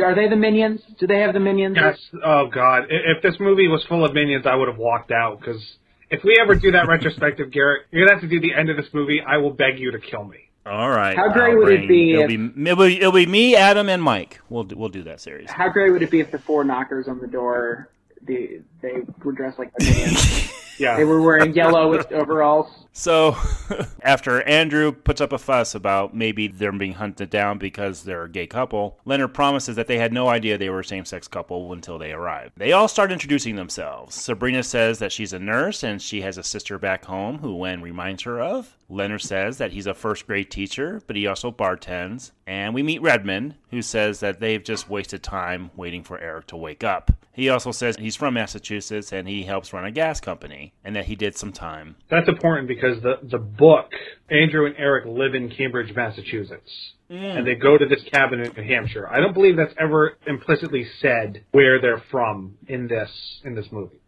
Are 0.03 0.13
they 0.15 0.27
the 0.27 0.35
Minions? 0.35 0.81
Do 0.99 1.07
they 1.07 1.19
have 1.19 1.33
the 1.33 1.39
Minions? 1.39 1.77
Yes. 1.79 1.97
Oh 2.23 2.47
God. 2.47 2.83
I- 2.83 3.15
If 3.17 3.23
this 3.23 3.35
movie 3.39 3.67
was 3.67 3.83
full 3.87 4.03
of 4.05 4.13
minions, 4.13 4.45
I 4.45 4.55
would 4.55 4.67
have 4.67 4.77
walked 4.77 5.11
out. 5.11 5.39
Because 5.39 5.61
if 6.09 6.23
we 6.23 6.37
ever 6.41 6.55
do 6.55 6.71
that 6.71 6.87
retrospective, 6.87 7.51
Garrett, 7.51 7.83
you're 7.91 8.05
gonna 8.05 8.19
have 8.19 8.29
to 8.29 8.29
do 8.29 8.39
the 8.41 8.53
end 8.53 8.69
of 8.69 8.77
this 8.77 8.87
movie. 8.93 9.21
I 9.25 9.37
will 9.37 9.51
beg 9.51 9.79
you 9.79 9.91
to 9.91 9.99
kill 9.99 10.23
me. 10.25 10.37
All 10.65 10.89
right. 10.89 11.15
How 11.15 11.31
great 11.31 11.51
I'll 11.51 11.57
would 11.59 11.71
it 11.73 11.87
be 11.87 12.11
It'll, 12.13 12.23
if- 12.23 12.27
be, 12.29 12.61
it'll, 12.69 12.85
be, 12.85 12.97
it'll 12.97 13.11
be 13.11 13.25
me, 13.27 13.55
Adam, 13.55 13.87
and 13.87 14.01
Mike. 14.01 14.41
We'll 14.49 14.63
do, 14.63 14.75
we'll 14.75 14.89
do 14.89 15.03
that 15.03 15.21
series. 15.21 15.49
How 15.51 15.69
great 15.69 15.91
would 15.91 16.01
it 16.01 16.09
be 16.11 16.19
if 16.19 16.31
the 16.31 16.39
four 16.39 16.63
knockers 16.63 17.07
on 17.07 17.19
the 17.19 17.27
door, 17.27 17.89
the, 18.25 18.61
they 18.81 18.93
were 19.23 19.31
dressed 19.31 19.59
like 19.59 19.71
the 19.77 19.85
Minions? 19.85 20.51
Yeah. 20.77 20.97
they 20.97 21.05
were 21.05 21.21
wearing 21.21 21.53
yellow 21.53 21.89
with 21.89 22.11
overalls. 22.11 22.67
So, 22.97 23.35
after 24.03 24.41
Andrew 24.43 24.93
puts 24.93 25.19
up 25.19 25.33
a 25.33 25.37
fuss 25.37 25.75
about 25.75 26.15
maybe 26.15 26.47
them 26.47 26.77
being 26.77 26.93
hunted 26.93 27.29
down 27.29 27.57
because 27.57 28.03
they're 28.03 28.23
a 28.23 28.29
gay 28.29 28.47
couple, 28.47 28.97
Leonard 29.03 29.33
promises 29.33 29.75
that 29.75 29.87
they 29.87 29.97
had 29.97 30.13
no 30.13 30.29
idea 30.29 30.57
they 30.57 30.69
were 30.69 30.79
a 30.79 30.85
same 30.85 31.03
sex 31.03 31.27
couple 31.27 31.73
until 31.73 31.99
they 31.99 32.13
arrived. 32.13 32.53
They 32.55 32.71
all 32.71 32.87
start 32.87 33.11
introducing 33.11 33.57
themselves. 33.57 34.15
Sabrina 34.15 34.63
says 34.63 34.99
that 34.99 35.11
she's 35.11 35.33
a 35.33 35.39
nurse 35.39 35.83
and 35.83 36.01
she 36.01 36.21
has 36.21 36.37
a 36.37 36.43
sister 36.43 36.79
back 36.79 37.03
home 37.03 37.39
who 37.39 37.57
Wen 37.57 37.81
reminds 37.81 38.23
her 38.23 38.39
of. 38.39 38.77
Leonard 38.87 39.23
says 39.23 39.57
that 39.57 39.73
he's 39.73 39.87
a 39.87 39.93
first 39.93 40.25
grade 40.25 40.49
teacher, 40.49 41.01
but 41.05 41.17
he 41.17 41.27
also 41.27 41.51
bartends. 41.51 42.31
And 42.47 42.73
we 42.73 42.81
meet 42.81 43.01
Redmond, 43.01 43.55
who 43.71 43.81
says 43.81 44.21
that 44.21 44.39
they've 44.39 44.63
just 44.63 44.89
wasted 44.89 45.21
time 45.21 45.69
waiting 45.75 46.03
for 46.03 46.17
Eric 46.17 46.47
to 46.47 46.55
wake 46.55 46.83
up. 46.83 47.11
He 47.35 47.49
also 47.49 47.71
says 47.71 47.97
he's 47.97 48.15
from 48.15 48.35
Massachusetts 48.35 49.11
and 49.11 49.27
he 49.27 49.43
helps 49.43 49.73
run 49.73 49.83
a 49.83 49.91
gas 49.91 50.21
company, 50.21 50.73
and 50.85 50.95
that 50.95 51.05
he 51.05 51.15
did 51.15 51.37
some 51.37 51.51
time 51.51 51.97
That's 52.09 52.29
important 52.29 52.67
because 52.67 53.01
the 53.01 53.19
the 53.21 53.37
book, 53.37 53.91
Andrew 54.29 54.65
and 54.65 54.75
Eric 54.77 55.05
live 55.05 55.35
in 55.35 55.49
Cambridge, 55.49 55.93
Massachusetts, 55.93 56.71
mm. 57.11 57.37
and 57.37 57.45
they 57.45 57.55
go 57.55 57.77
to 57.77 57.85
this 57.85 58.03
cabin 58.11 58.39
in 58.39 58.53
New 58.55 58.63
Hampshire. 58.63 59.07
I 59.09 59.19
don't 59.19 59.33
believe 59.33 59.57
that's 59.57 59.73
ever 59.77 60.17
implicitly 60.25 60.87
said 61.01 61.43
where 61.51 61.81
they're 61.81 62.03
from 62.09 62.57
in 62.67 62.87
this 62.87 63.11
in 63.43 63.53
this 63.53 63.65
movie. 63.69 63.99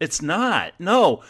It's 0.00 0.22
not. 0.22 0.74
No. 0.78 1.24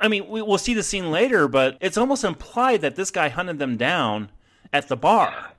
I 0.00 0.08
mean, 0.08 0.28
we, 0.28 0.40
we'll 0.40 0.58
see 0.58 0.74
the 0.74 0.82
scene 0.82 1.10
later, 1.10 1.46
but 1.48 1.76
it's 1.80 1.98
almost 1.98 2.24
implied 2.24 2.80
that 2.80 2.96
this 2.96 3.10
guy 3.10 3.28
hunted 3.28 3.58
them 3.58 3.76
down 3.76 4.30
at 4.72 4.88
the 4.88 4.96
bar. 4.96 5.52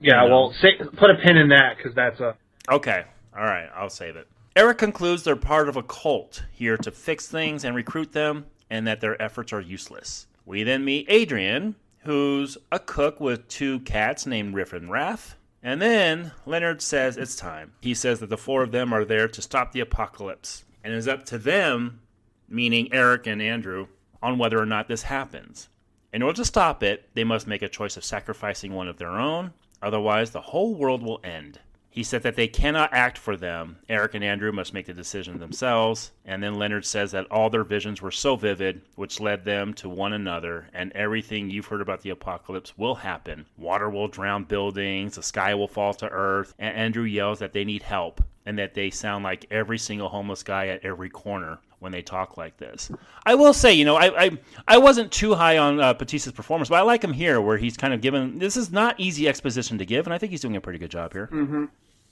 Yeah. 0.00 0.24
Well, 0.24 0.54
say, 0.60 0.76
put 0.78 1.10
a 1.10 1.14
pin 1.24 1.36
in 1.36 1.48
that 1.48 1.76
because 1.76 1.94
that's 1.94 2.20
a 2.20 2.36
Okay. 2.70 3.04
All 3.36 3.42
right. 3.42 3.68
I'll 3.74 3.90
save 3.90 4.16
it. 4.16 4.28
Eric 4.54 4.76
concludes 4.76 5.22
they're 5.22 5.34
part 5.34 5.70
of 5.70 5.76
a 5.76 5.82
cult 5.82 6.44
here 6.52 6.76
to 6.76 6.90
fix 6.90 7.26
things 7.26 7.64
and 7.64 7.74
recruit 7.74 8.12
them, 8.12 8.44
and 8.68 8.86
that 8.86 9.00
their 9.00 9.20
efforts 9.20 9.50
are 9.50 9.60
useless. 9.62 10.26
We 10.44 10.62
then 10.62 10.84
meet 10.84 11.06
Adrian, 11.08 11.74
who's 12.00 12.58
a 12.70 12.78
cook 12.78 13.18
with 13.18 13.48
two 13.48 13.80
cats 13.80 14.26
named 14.26 14.54
Riff 14.54 14.74
and 14.74 14.90
Raff. 14.90 15.36
And 15.62 15.80
then 15.80 16.32
Leonard 16.44 16.82
says 16.82 17.16
it's 17.16 17.36
time. 17.36 17.72
He 17.80 17.94
says 17.94 18.20
that 18.20 18.28
the 18.28 18.36
four 18.36 18.62
of 18.62 18.72
them 18.72 18.92
are 18.92 19.06
there 19.06 19.28
to 19.28 19.40
stop 19.40 19.72
the 19.72 19.80
apocalypse, 19.80 20.64
and 20.84 20.92
it's 20.92 21.06
up 21.06 21.24
to 21.26 21.38
them, 21.38 22.00
meaning 22.46 22.92
Eric 22.92 23.26
and 23.26 23.40
Andrew, 23.40 23.86
on 24.22 24.36
whether 24.36 24.60
or 24.60 24.66
not 24.66 24.86
this 24.86 25.04
happens. 25.04 25.70
In 26.12 26.20
order 26.20 26.36
to 26.36 26.44
stop 26.44 26.82
it, 26.82 27.08
they 27.14 27.24
must 27.24 27.46
make 27.46 27.62
a 27.62 27.68
choice 27.68 27.96
of 27.96 28.04
sacrificing 28.04 28.74
one 28.74 28.88
of 28.88 28.98
their 28.98 29.12
own, 29.12 29.54
otherwise, 29.80 30.32
the 30.32 30.42
whole 30.42 30.74
world 30.74 31.02
will 31.02 31.20
end. 31.24 31.58
He 31.92 32.02
said 32.02 32.22
that 32.22 32.36
they 32.36 32.48
cannot 32.48 32.94
act 32.94 33.18
for 33.18 33.36
them. 33.36 33.76
Eric 33.86 34.14
and 34.14 34.24
Andrew 34.24 34.50
must 34.50 34.72
make 34.72 34.86
the 34.86 34.94
decision 34.94 35.38
themselves. 35.38 36.12
And 36.24 36.42
then 36.42 36.54
Leonard 36.54 36.86
says 36.86 37.12
that 37.12 37.30
all 37.30 37.50
their 37.50 37.64
visions 37.64 38.00
were 38.00 38.10
so 38.10 38.34
vivid, 38.34 38.80
which 38.96 39.20
led 39.20 39.44
them 39.44 39.74
to 39.74 39.90
one 39.90 40.14
another, 40.14 40.68
and 40.72 40.90
everything 40.92 41.50
you've 41.50 41.66
heard 41.66 41.82
about 41.82 42.00
the 42.00 42.08
apocalypse 42.08 42.78
will 42.78 42.94
happen. 42.94 43.44
Water 43.58 43.90
will 43.90 44.08
drown 44.08 44.44
buildings, 44.44 45.16
the 45.16 45.22
sky 45.22 45.54
will 45.54 45.68
fall 45.68 45.92
to 45.94 46.08
earth, 46.08 46.54
and 46.58 46.74
Andrew 46.74 47.04
yells 47.04 47.40
that 47.40 47.52
they 47.52 47.64
need 47.64 47.82
help, 47.82 48.24
and 48.46 48.58
that 48.58 48.72
they 48.72 48.88
sound 48.88 49.22
like 49.22 49.44
every 49.50 49.78
single 49.78 50.08
homeless 50.08 50.42
guy 50.42 50.68
at 50.68 50.82
every 50.86 51.10
corner 51.10 51.58
when 51.78 51.92
they 51.92 52.00
talk 52.00 52.36
like 52.36 52.56
this. 52.56 52.90
I 53.26 53.34
will 53.34 53.52
say, 53.52 53.74
you 53.74 53.84
know, 53.84 53.96
I 53.96 54.24
I, 54.24 54.38
I 54.66 54.78
wasn't 54.78 55.10
too 55.12 55.34
high 55.34 55.58
on 55.58 55.80
uh, 55.80 55.92
Bautista's 55.94 56.32
performance, 56.32 56.68
but 56.68 56.76
I 56.76 56.82
like 56.82 57.02
him 57.02 57.12
here, 57.12 57.40
where 57.40 57.58
he's 57.58 57.76
kind 57.76 57.92
of 57.92 58.00
given. 58.00 58.38
This 58.38 58.56
is 58.56 58.70
not 58.70 58.98
easy 58.98 59.28
exposition 59.28 59.76
to 59.78 59.84
give, 59.84 60.06
and 60.06 60.14
I 60.14 60.18
think 60.18 60.30
he's 60.30 60.40
doing 60.40 60.56
a 60.56 60.60
pretty 60.60 60.78
good 60.78 60.90
job 60.92 61.12
here. 61.12 61.28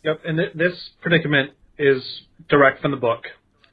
Yep, 0.04 0.20
and 0.26 0.38
th- 0.38 0.52
this 0.54 0.90
predicament 1.02 1.50
is 1.78 2.02
direct 2.48 2.80
from 2.80 2.90
the 2.90 2.96
book. 2.96 3.24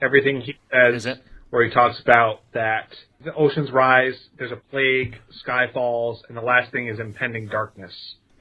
Everything 0.02 0.42
he 0.42 0.56
says, 0.72 1.08
where 1.50 1.64
he 1.66 1.72
talks 1.74 2.00
about 2.00 2.42
that 2.54 2.90
the 3.24 3.34
oceans 3.34 3.72
rise, 3.72 4.14
there's 4.38 4.52
a 4.52 4.58
plague, 4.70 5.16
sky 5.40 5.66
falls, 5.74 6.22
and 6.28 6.38
the 6.38 6.42
last 6.42 6.72
thing 6.72 6.88
is 6.88 7.00
impending 7.00 7.48
darkness. 7.48 7.94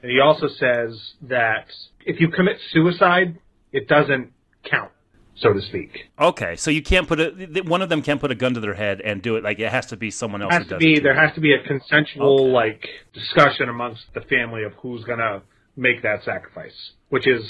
And 0.03 0.11
he 0.11 0.19
also 0.19 0.47
says 0.47 0.99
that 1.23 1.65
if 2.05 2.19
you 2.19 2.27
commit 2.29 2.57
suicide, 2.71 3.39
it 3.71 3.87
doesn't 3.87 4.31
count, 4.69 4.91
so 5.35 5.51
to 5.53 5.61
speak. 5.61 5.97
Okay, 6.19 6.55
so 6.57 6.69
you 6.69 6.83
can't 6.83 7.07
put 7.07 7.19
a 7.19 7.63
one 7.65 7.81
of 7.81 7.89
them 7.89 8.03
can't 8.03 8.19
put 8.21 8.29
a 8.31 8.35
gun 8.35 8.53
to 8.53 8.59
their 8.59 8.75
head 8.75 9.01
and 9.01 9.21
do 9.21 9.35
it. 9.37 9.43
Like 9.43 9.57
it 9.59 9.71
has 9.71 9.87
to 9.87 9.97
be 9.97 10.11
someone 10.11 10.41
else 10.43 10.53
Has 10.53 10.63
who 10.63 10.69
to 10.69 10.75
does 10.75 10.79
be 10.79 10.93
it. 10.97 11.03
there 11.03 11.15
has 11.19 11.33
to 11.35 11.41
be 11.41 11.53
a 11.53 11.63
consensual 11.65 12.41
Okay. 12.43 12.51
like 12.51 12.87
discussion 13.13 13.69
amongst 13.69 14.03
the 14.13 14.21
family 14.21 14.63
of 14.63 14.73
who's 14.73 15.03
gonna 15.05 15.41
make 15.75 16.03
that 16.03 16.23
sacrifice, 16.23 16.91
which 17.09 17.25
is 17.27 17.43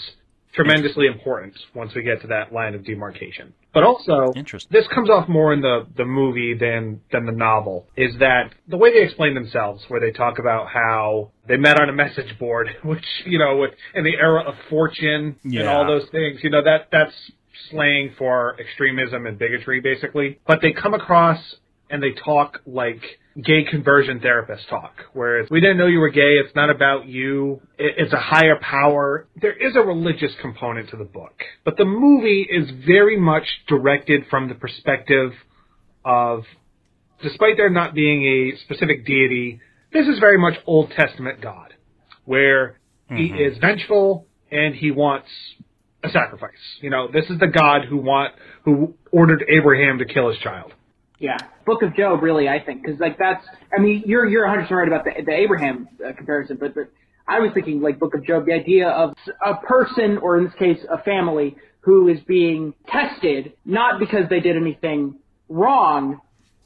tremendously 0.54 1.08
important 1.08 1.54
once 1.76 1.94
we 1.96 2.04
get 2.04 2.22
to 2.22 2.28
that 2.28 2.52
line 2.52 2.74
of 2.76 2.84
demarcation. 2.84 3.54
But 3.74 3.84
also, 3.84 4.34
this 4.72 4.88
comes 4.94 5.10
off 5.10 5.30
more 5.30 5.54
in 5.54 5.62
the, 5.62 5.86
the 5.96 6.06
movie 6.06 6.56
than 6.60 7.02
than 7.12 7.26
the 7.26 7.32
novel. 7.32 7.88
Is 7.96 8.18
that 8.20 8.54
the 8.68 8.78
way 8.78 8.92
they 8.92 9.06
explain 9.06 9.36
themselves, 9.36 9.84
where 9.88 10.00
they 10.00 10.12
talk 10.12 10.40
about 10.40 10.68
how 10.68 11.32
they 11.48 11.58
met 11.58 11.80
on 11.80 11.90
a 11.90 11.94
message 11.94 12.38
board, 12.40 12.70
which 12.84 13.06
you 13.26 13.38
know, 13.38 13.58
with 13.58 13.72
in 13.94 14.04
the 14.04 14.16
era 14.16 14.42
of 14.48 14.56
4chan 14.72 15.36
and 15.44 15.70
all 15.70 15.86
those 15.86 16.10
things, 16.12 16.40
you 16.44 16.50
know 16.50 16.64
that 16.64 16.88
that's 16.92 17.14
slang 17.70 18.14
for 18.18 18.56
extremism 18.60 19.26
and 19.26 19.38
bigotry, 19.38 19.80
basically. 19.80 20.40
But 20.48 20.62
they 20.62 20.72
come 20.72 20.94
across 20.94 21.40
and 21.90 22.02
they 22.02 22.12
talk 22.12 22.60
like 22.66 23.02
gay 23.44 23.64
conversion 23.70 24.20
therapists 24.20 24.68
talk, 24.70 24.94
whereas 25.14 25.48
we 25.52 25.62
didn't 25.62 25.78
know 25.78 25.88
you 25.88 26.00
were 26.00 26.10
gay. 26.10 26.38
It's 26.44 26.56
not 26.56 26.70
about 26.70 27.08
you. 27.08 27.62
It's 27.78 28.14
a 28.14 28.20
higher 28.20 28.58
power. 28.60 29.28
There 29.40 29.54
is 29.54 29.76
a 29.76 29.82
religious 29.82 30.32
component 30.42 30.90
to 30.90 30.98
the 30.98 31.06
book, 31.06 31.34
but 31.64 31.78
the 31.78 31.86
movie 31.86 32.48
is 32.50 32.70
very 32.86 33.20
much 33.20 33.46
directed 33.68 34.26
from 34.30 34.50
the 34.50 34.56
perspective 34.56 35.34
of, 36.04 36.44
despite 37.22 37.58
there 37.58 37.70
not 37.70 37.94
being 37.94 38.26
a 38.26 38.58
specific 38.64 39.06
deity, 39.06 39.60
this 39.94 40.08
is 40.08 40.20
very 40.20 40.38
much 40.38 40.56
Old 40.66 40.92
Testament 40.92 41.42
God, 41.42 41.74
where 42.26 42.80
he 43.10 43.30
mm-hmm. 43.30 43.54
is 43.54 43.58
vengeful 43.60 44.26
and 44.52 44.76
he 44.76 44.92
wants 44.92 45.28
a 46.04 46.10
sacrifice. 46.10 46.52
You 46.82 46.90
know, 46.90 47.08
this 47.12 47.26
is 47.30 47.40
the 47.40 47.48
God 47.48 47.86
who 47.90 47.98
want 47.98 48.34
who 48.64 48.96
ordered 49.12 49.46
Abraham 49.48 50.00
to 50.00 50.06
kill 50.06 50.30
his 50.30 50.40
child. 50.40 50.74
Yeah, 51.20 51.38
Book 51.66 51.82
of 51.82 51.96
Job, 51.96 52.22
really, 52.22 52.48
I 52.48 52.64
think, 52.64 52.84
because 52.84 53.00
like 53.00 53.18
that's. 53.18 53.44
I 53.76 53.82
mean, 53.82 54.04
you're 54.06 54.28
you're 54.28 54.46
100 54.46 54.64
percent 54.64 54.78
right 54.78 54.88
about 54.88 55.04
the 55.04 55.24
the 55.26 55.34
Abraham 55.34 55.88
uh, 56.06 56.14
comparison, 56.14 56.58
but 56.60 56.76
but 56.76 56.92
I 57.28 57.40
was 57.40 57.52
thinking 57.54 57.82
like 57.82 58.00
Book 58.00 58.14
of 58.14 58.24
Job, 58.24 58.46
the 58.46 58.54
idea 58.54 58.88
of 58.88 59.16
a 59.44 59.56
person, 59.56 60.20
or 60.20 60.38
in 60.38 60.46
this 60.46 60.54
case, 60.54 60.78
a 60.90 61.02
family, 61.02 61.58
who 61.82 62.08
is 62.08 62.20
being 62.28 62.74
tested, 62.88 63.54
not 63.66 64.00
because 64.00 64.30
they 64.30 64.40
did 64.40 64.56
anything 64.56 65.16
wrong, 65.50 66.22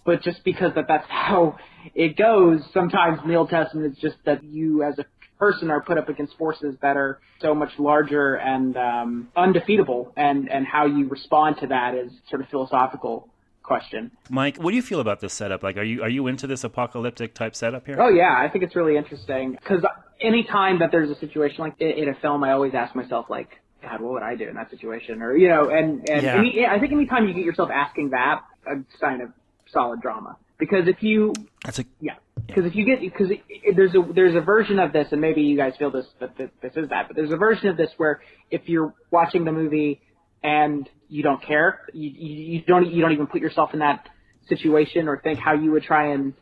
but 0.05 0.21
just 0.21 0.43
because 0.43 0.73
that 0.75 0.85
that's 0.87 1.05
how 1.09 1.57
it 1.95 2.17
goes. 2.17 2.59
Sometimes 2.73 3.19
in 3.23 3.29
the 3.29 3.35
Old 3.35 3.49
Testament, 3.49 3.93
it's 3.93 4.01
just 4.01 4.17
that 4.25 4.43
you 4.43 4.83
as 4.83 4.99
a 4.99 5.05
person 5.39 5.71
are 5.71 5.81
put 5.81 5.97
up 5.97 6.09
against 6.09 6.37
forces 6.37 6.75
that 6.81 6.97
are 6.97 7.19
so 7.41 7.55
much 7.55 7.71
larger 7.79 8.35
and 8.35 8.75
um, 8.75 9.29
undefeatable, 9.35 10.11
and 10.17 10.49
and 10.51 10.67
how 10.67 10.85
you 10.85 11.07
respond 11.07 11.55
to 11.61 11.67
that 11.67 11.95
is 11.95 12.11
sort 12.29 12.41
of 12.41 12.49
philosophical 12.49 13.30
question. 13.63 14.11
Mike, 14.29 14.57
what 14.57 14.71
do 14.71 14.75
you 14.75 14.81
feel 14.81 14.99
about 14.99 15.19
this 15.19 15.33
setup? 15.33 15.63
Like, 15.63 15.77
are 15.77 15.83
you 15.83 16.03
are 16.03 16.09
you 16.09 16.27
into 16.27 16.47
this 16.47 16.63
apocalyptic 16.63 17.33
type 17.33 17.55
setup 17.55 17.85
here? 17.85 17.97
Oh 17.99 18.09
yeah, 18.09 18.35
I 18.37 18.49
think 18.49 18.63
it's 18.63 18.75
really 18.75 18.97
interesting 18.97 19.51
because 19.51 19.85
anytime 20.19 20.79
that 20.79 20.91
there's 20.91 21.09
a 21.09 21.19
situation 21.19 21.57
like 21.59 21.75
in, 21.79 21.89
in 21.89 22.09
a 22.09 22.15
film, 22.15 22.43
I 22.43 22.51
always 22.51 22.73
ask 22.73 22.95
myself 22.95 23.27
like, 23.29 23.49
God, 23.81 24.01
what 24.01 24.13
would 24.13 24.23
I 24.23 24.35
do 24.35 24.47
in 24.47 24.55
that 24.55 24.69
situation? 24.69 25.21
Or 25.21 25.35
you 25.35 25.49
know, 25.49 25.69
and 25.69 26.09
and 26.09 26.23
Yeah. 26.23 26.37
any, 26.37 26.65
I 26.65 26.79
think 26.79 26.91
anytime 26.91 27.27
you 27.27 27.33
get 27.33 27.45
yourself 27.45 27.69
asking 27.73 28.11
that, 28.11 28.41
uh, 28.69 28.75
a 28.75 28.83
sign 28.99 29.21
of 29.21 29.29
solid 29.71 30.01
drama. 30.01 30.37
Because 30.57 30.87
if 30.87 31.01
you 31.01 31.33
That's 31.65 31.79
a 31.79 31.85
yeah. 31.99 32.15
Because 32.47 32.65
if 32.65 32.75
you 32.75 32.85
get, 32.85 32.99
because 33.01 33.29
there's 33.75 33.95
a 33.95 34.13
there's 34.13 34.35
a 34.35 34.41
version 34.41 34.79
of 34.79 34.93
this, 34.93 35.07
and 35.11 35.21
maybe 35.21 35.41
you 35.41 35.55
guys 35.57 35.73
feel 35.77 35.89
this, 35.91 36.05
but 36.19 36.37
this, 36.37 36.49
this 36.61 36.73
is 36.75 36.89
that. 36.89 37.07
But 37.07 37.15
there's 37.15 37.31
a 37.31 37.37
version 37.37 37.67
of 37.69 37.77
this 37.77 37.89
where 37.97 38.21
if 38.49 38.67
you're 38.67 38.93
watching 39.09 39.45
the 39.45 39.51
movie 39.51 40.01
and 40.43 40.87
you 41.11 41.23
don't 41.23 41.43
care, 41.43 41.81
you, 41.93 42.09
you 42.09 42.53
you 42.53 42.61
don't 42.65 42.89
you 42.89 43.01
don't 43.01 43.11
even 43.11 43.27
put 43.27 43.41
yourself 43.41 43.73
in 43.73 43.79
that 43.79 44.07
situation 44.47 45.07
or 45.09 45.19
think 45.21 45.39
how 45.39 45.53
you 45.53 45.71
would 45.71 45.83
try 45.83 46.13
and 46.13 46.33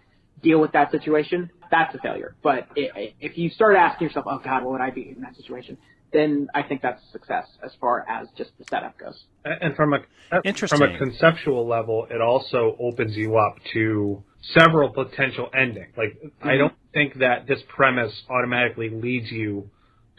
deal 0.43 0.61
with 0.61 0.71
that 0.73 0.91
situation. 0.91 1.49
That's 1.71 1.93
a 1.95 1.97
failure. 1.97 2.35
But 2.43 2.67
i- 2.77 3.13
if 3.19 3.37
you 3.37 3.49
start 3.49 3.75
asking 3.75 4.07
yourself, 4.07 4.25
oh 4.29 4.39
God, 4.43 4.63
what 4.63 4.73
would 4.73 4.81
I 4.81 4.91
be 4.91 5.13
in 5.15 5.21
that 5.21 5.35
situation? 5.35 5.77
Then 6.13 6.47
I 6.55 6.63
think 6.63 6.81
that's 6.81 7.03
a 7.03 7.11
success 7.11 7.47
as 7.63 7.71
far 7.81 8.05
as 8.07 8.27
just 8.37 8.51
the 8.57 8.65
setup 8.69 8.97
goes. 8.97 9.25
And 9.43 9.75
from 9.75 9.93
a 9.93 9.99
uh, 10.31 10.67
from 10.67 10.81
a 10.83 10.97
conceptual 10.97 11.67
level, 11.67 12.07
it 12.09 12.21
also 12.21 12.75
opens 12.79 13.15
you 13.15 13.37
up 13.37 13.57
to 13.73 14.23
several 14.53 14.89
potential 14.89 15.49
endings. 15.53 15.93
Like 15.97 16.17
I 16.41 16.47
mm-hmm. 16.47 16.57
don't 16.59 16.73
think 16.93 17.19
that 17.19 17.47
this 17.47 17.59
premise 17.67 18.13
automatically 18.29 18.89
leads 18.89 19.31
you 19.31 19.69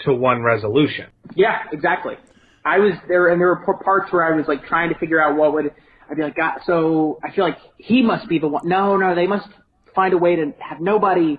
to 0.05 0.13
one 0.13 0.43
resolution. 0.43 1.07
Yeah, 1.35 1.63
exactly. 1.73 2.17
I 2.65 2.79
was 2.79 2.93
there, 3.09 3.29
and 3.29 3.41
there 3.41 3.49
were 3.49 3.79
parts 3.85 4.13
where 4.13 4.23
I 4.23 4.37
was 4.37 4.47
like 4.47 4.65
trying 4.67 4.91
to 4.91 4.99
figure 4.99 5.21
out 5.21 5.37
what 5.37 5.55
would. 5.55 5.73
I'd 6.11 6.17
be 6.17 6.23
like, 6.23 6.37
God, 6.37 6.59
so 6.67 7.21
I 7.23 7.33
feel 7.33 7.45
like 7.45 7.59
he 7.79 8.03
must 8.03 8.29
be 8.29 8.39
the 8.39 8.49
one. 8.49 8.69
No, 8.69 8.97
no, 8.97 9.15
they 9.15 9.27
must 9.27 9.49
find 9.95 10.13
a 10.13 10.19
way 10.19 10.37
to 10.37 10.53
have 10.59 10.81
nobody 10.81 11.39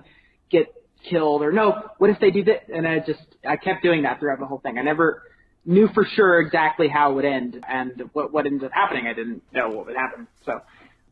get 0.50 0.72
killed, 1.08 1.42
or 1.42 1.52
no, 1.52 1.90
what 1.98 2.10
if 2.10 2.18
they 2.20 2.30
do 2.30 2.42
this? 2.42 2.60
And 2.72 2.86
I 2.86 2.98
just, 3.00 3.20
I 3.46 3.56
kept 3.56 3.82
doing 3.82 4.02
that 4.02 4.18
throughout 4.18 4.40
the 4.40 4.46
whole 4.46 4.60
thing. 4.60 4.78
I 4.78 4.82
never 4.82 5.22
knew 5.64 5.88
for 5.94 6.04
sure 6.16 6.40
exactly 6.40 6.88
how 6.88 7.12
it 7.12 7.14
would 7.16 7.24
end, 7.24 7.64
and 7.68 8.02
what 8.12 8.32
what 8.32 8.46
ended 8.46 8.64
up 8.64 8.72
happening, 8.72 9.06
I 9.06 9.12
didn't 9.12 9.42
know 9.52 9.68
what 9.68 9.86
would 9.86 9.96
happen. 9.96 10.26
So 10.44 10.60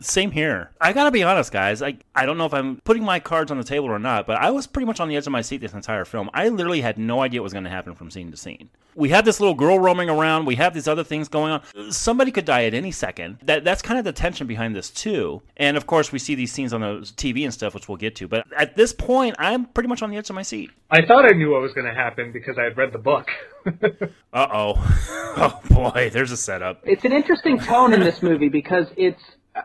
Same 0.00 0.30
here. 0.30 0.70
I 0.80 0.92
gotta 0.92 1.10
be 1.10 1.22
honest, 1.22 1.52
guys. 1.52 1.82
I 1.82 1.98
I 2.14 2.26
don't 2.26 2.38
know 2.38 2.46
if 2.46 2.54
I'm 2.54 2.76
putting 2.84 3.04
my 3.04 3.20
cards 3.20 3.50
on 3.50 3.58
the 3.58 3.64
table 3.64 3.86
or 3.86 3.98
not, 3.98 4.26
but 4.26 4.38
I 4.38 4.50
was 4.50 4.66
pretty 4.66 4.86
much 4.86 4.98
on 5.00 5.08
the 5.08 5.16
edge 5.16 5.26
of 5.26 5.32
my 5.32 5.42
seat 5.42 5.58
this 5.58 5.74
entire 5.74 6.04
film. 6.04 6.30
I 6.32 6.48
literally 6.48 6.80
had 6.80 6.98
no 6.98 7.20
idea 7.20 7.40
what 7.40 7.44
was 7.44 7.52
going 7.52 7.64
to 7.64 7.70
happen 7.70 7.94
from 7.94 8.10
scene 8.10 8.30
to 8.30 8.36
scene. 8.36 8.70
We 8.96 9.10
have 9.10 9.24
this 9.24 9.38
little 9.38 9.54
girl 9.54 9.78
roaming 9.78 10.10
around. 10.10 10.46
We 10.46 10.56
have 10.56 10.74
these 10.74 10.88
other 10.88 11.04
things 11.04 11.28
going 11.28 11.52
on. 11.52 11.92
Somebody 11.92 12.32
could 12.32 12.44
die 12.44 12.64
at 12.64 12.74
any 12.74 12.90
second. 12.90 13.38
That 13.44 13.62
that's 13.62 13.82
kind 13.82 13.98
of 13.98 14.04
the 14.04 14.12
tension 14.12 14.46
behind 14.46 14.74
this 14.74 14.90
too. 14.90 15.42
And 15.58 15.76
of 15.76 15.86
course, 15.86 16.12
we 16.12 16.18
see 16.18 16.34
these 16.34 16.52
scenes 16.52 16.72
on 16.72 16.80
the 16.80 17.00
TV 17.16 17.44
and 17.44 17.52
stuff, 17.52 17.74
which 17.74 17.88
we'll 17.88 17.98
get 17.98 18.16
to. 18.16 18.28
But 18.28 18.46
at 18.56 18.76
this 18.76 18.92
point, 18.92 19.36
I'm 19.38 19.66
pretty 19.66 19.88
much 19.88 20.02
on 20.02 20.10
the 20.10 20.16
edge 20.16 20.28
of 20.30 20.34
my 20.34 20.42
seat. 20.42 20.70
I 20.90 21.04
thought 21.06 21.24
I 21.24 21.30
knew 21.36 21.50
what 21.52 21.60
was 21.62 21.72
going 21.72 21.86
to 21.86 21.94
happen 21.94 22.32
because 22.32 22.58
I 22.58 22.64
had 22.64 22.76
read 22.76 22.92
the 22.92 22.98
book. 22.98 23.28
Uh 24.32 24.46
oh. 24.52 24.74
oh 25.36 25.60
boy, 25.68 26.08
there's 26.12 26.30
a 26.30 26.36
setup. 26.36 26.80
it's 26.84 27.04
an 27.04 27.12
interesting 27.12 27.58
tone 27.58 27.92
in 27.92 27.98
this 27.98 28.22
movie 28.22 28.48
because 28.48 28.86
it's 28.96 29.20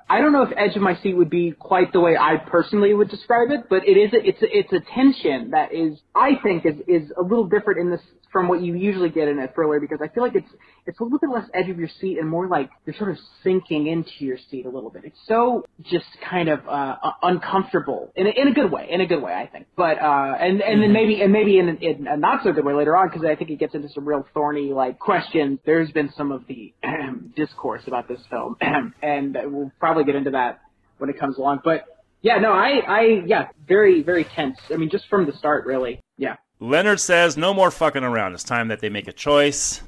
I 0.09 0.19
don't 0.19 0.31
know 0.31 0.43
if 0.43 0.49
Edge 0.57 0.75
of 0.75 0.81
My 0.81 0.95
Seat 1.01 1.15
would 1.15 1.29
be 1.29 1.51
quite 1.51 1.93
the 1.93 1.99
way 1.99 2.17
I 2.17 2.37
personally 2.37 2.93
would 2.93 3.09
describe 3.09 3.51
it, 3.51 3.65
but 3.69 3.87
it 3.87 3.97
is 3.97 4.13
a, 4.13 4.27
it's 4.27 4.41
a, 4.41 4.45
it's 4.49 4.73
a 4.73 4.93
tension 4.93 5.51
that 5.51 5.73
is 5.73 5.99
I 6.15 6.31
think 6.41 6.65
is 6.65 6.75
is 6.87 7.11
a 7.17 7.21
little 7.21 7.45
different 7.47 7.79
in 7.79 7.91
this 7.91 8.01
from 8.31 8.47
what 8.47 8.61
you 8.61 8.75
usually 8.75 9.09
get 9.09 9.27
in 9.27 9.39
a 9.39 9.47
thriller 9.47 9.79
because 9.79 9.99
I 10.03 10.07
feel 10.09 10.23
like 10.23 10.35
it's 10.35 10.49
it's 10.87 10.99
a 10.99 11.03
little 11.03 11.17
bit 11.19 11.29
less 11.29 11.49
edge 11.53 11.69
of 11.69 11.79
your 11.79 11.89
seat 11.99 12.19
and 12.19 12.29
more 12.29 12.47
like 12.47 12.69
you're 12.85 12.95
sort 12.95 13.11
of 13.11 13.17
sinking 13.43 13.87
into 13.87 14.11
your 14.19 14.37
seat 14.49 14.65
a 14.65 14.69
little 14.69 14.89
bit. 14.89 15.03
It's 15.05 15.17
so 15.27 15.65
just 15.83 16.05
kind 16.29 16.49
of 16.49 16.67
uh, 16.67 16.95
uncomfortable 17.23 18.11
in 18.15 18.27
a, 18.27 18.29
in 18.29 18.47
a 18.47 18.53
good 18.53 18.71
way, 18.71 18.87
in 18.89 19.01
a 19.01 19.07
good 19.07 19.21
way 19.21 19.33
I 19.33 19.47
think. 19.47 19.67
But 19.75 19.99
uh, 19.99 20.35
and 20.39 20.61
and 20.61 20.81
then 20.81 20.93
maybe 20.93 21.21
and 21.21 21.31
maybe 21.31 21.57
in, 21.57 21.69
in 21.77 22.07
a 22.07 22.17
not 22.17 22.43
so 22.43 22.51
good 22.51 22.65
way 22.65 22.73
later 22.73 22.95
on 22.95 23.09
because 23.09 23.25
I 23.25 23.35
think 23.35 23.49
it 23.49 23.59
gets 23.59 23.73
into 23.73 23.89
some 23.89 24.07
real 24.07 24.25
thorny 24.33 24.73
like 24.73 24.99
questions. 24.99 25.59
There's 25.65 25.91
been 25.91 26.11
some 26.15 26.31
of 26.31 26.43
the 26.47 26.73
discourse 27.35 27.83
about 27.87 28.07
this 28.07 28.21
film, 28.29 28.57
and 29.01 29.37
we'll 29.45 29.71
probably 29.79 30.03
get 30.03 30.15
into 30.15 30.31
that 30.31 30.61
when 30.97 31.09
it 31.09 31.19
comes 31.19 31.37
along. 31.37 31.61
But 31.63 31.85
yeah, 32.21 32.37
no, 32.37 32.51
I 32.51 32.79
I 32.87 33.01
yeah, 33.25 33.47
very 33.67 34.03
very 34.03 34.23
tense. 34.23 34.57
I 34.71 34.77
mean, 34.77 34.89
just 34.89 35.07
from 35.09 35.25
the 35.25 35.33
start, 35.33 35.65
really. 35.65 35.99
Yeah. 36.17 36.35
Leonard 36.61 37.01
says, 37.01 37.35
no 37.35 37.53
more 37.53 37.69
fucking 37.69 38.03
around. 38.03 38.33
It's 38.33 38.43
time 38.43 38.69
that 38.69 38.79
they 38.79 38.87
make 38.87 39.09
a 39.09 39.13
choice. 39.13 39.81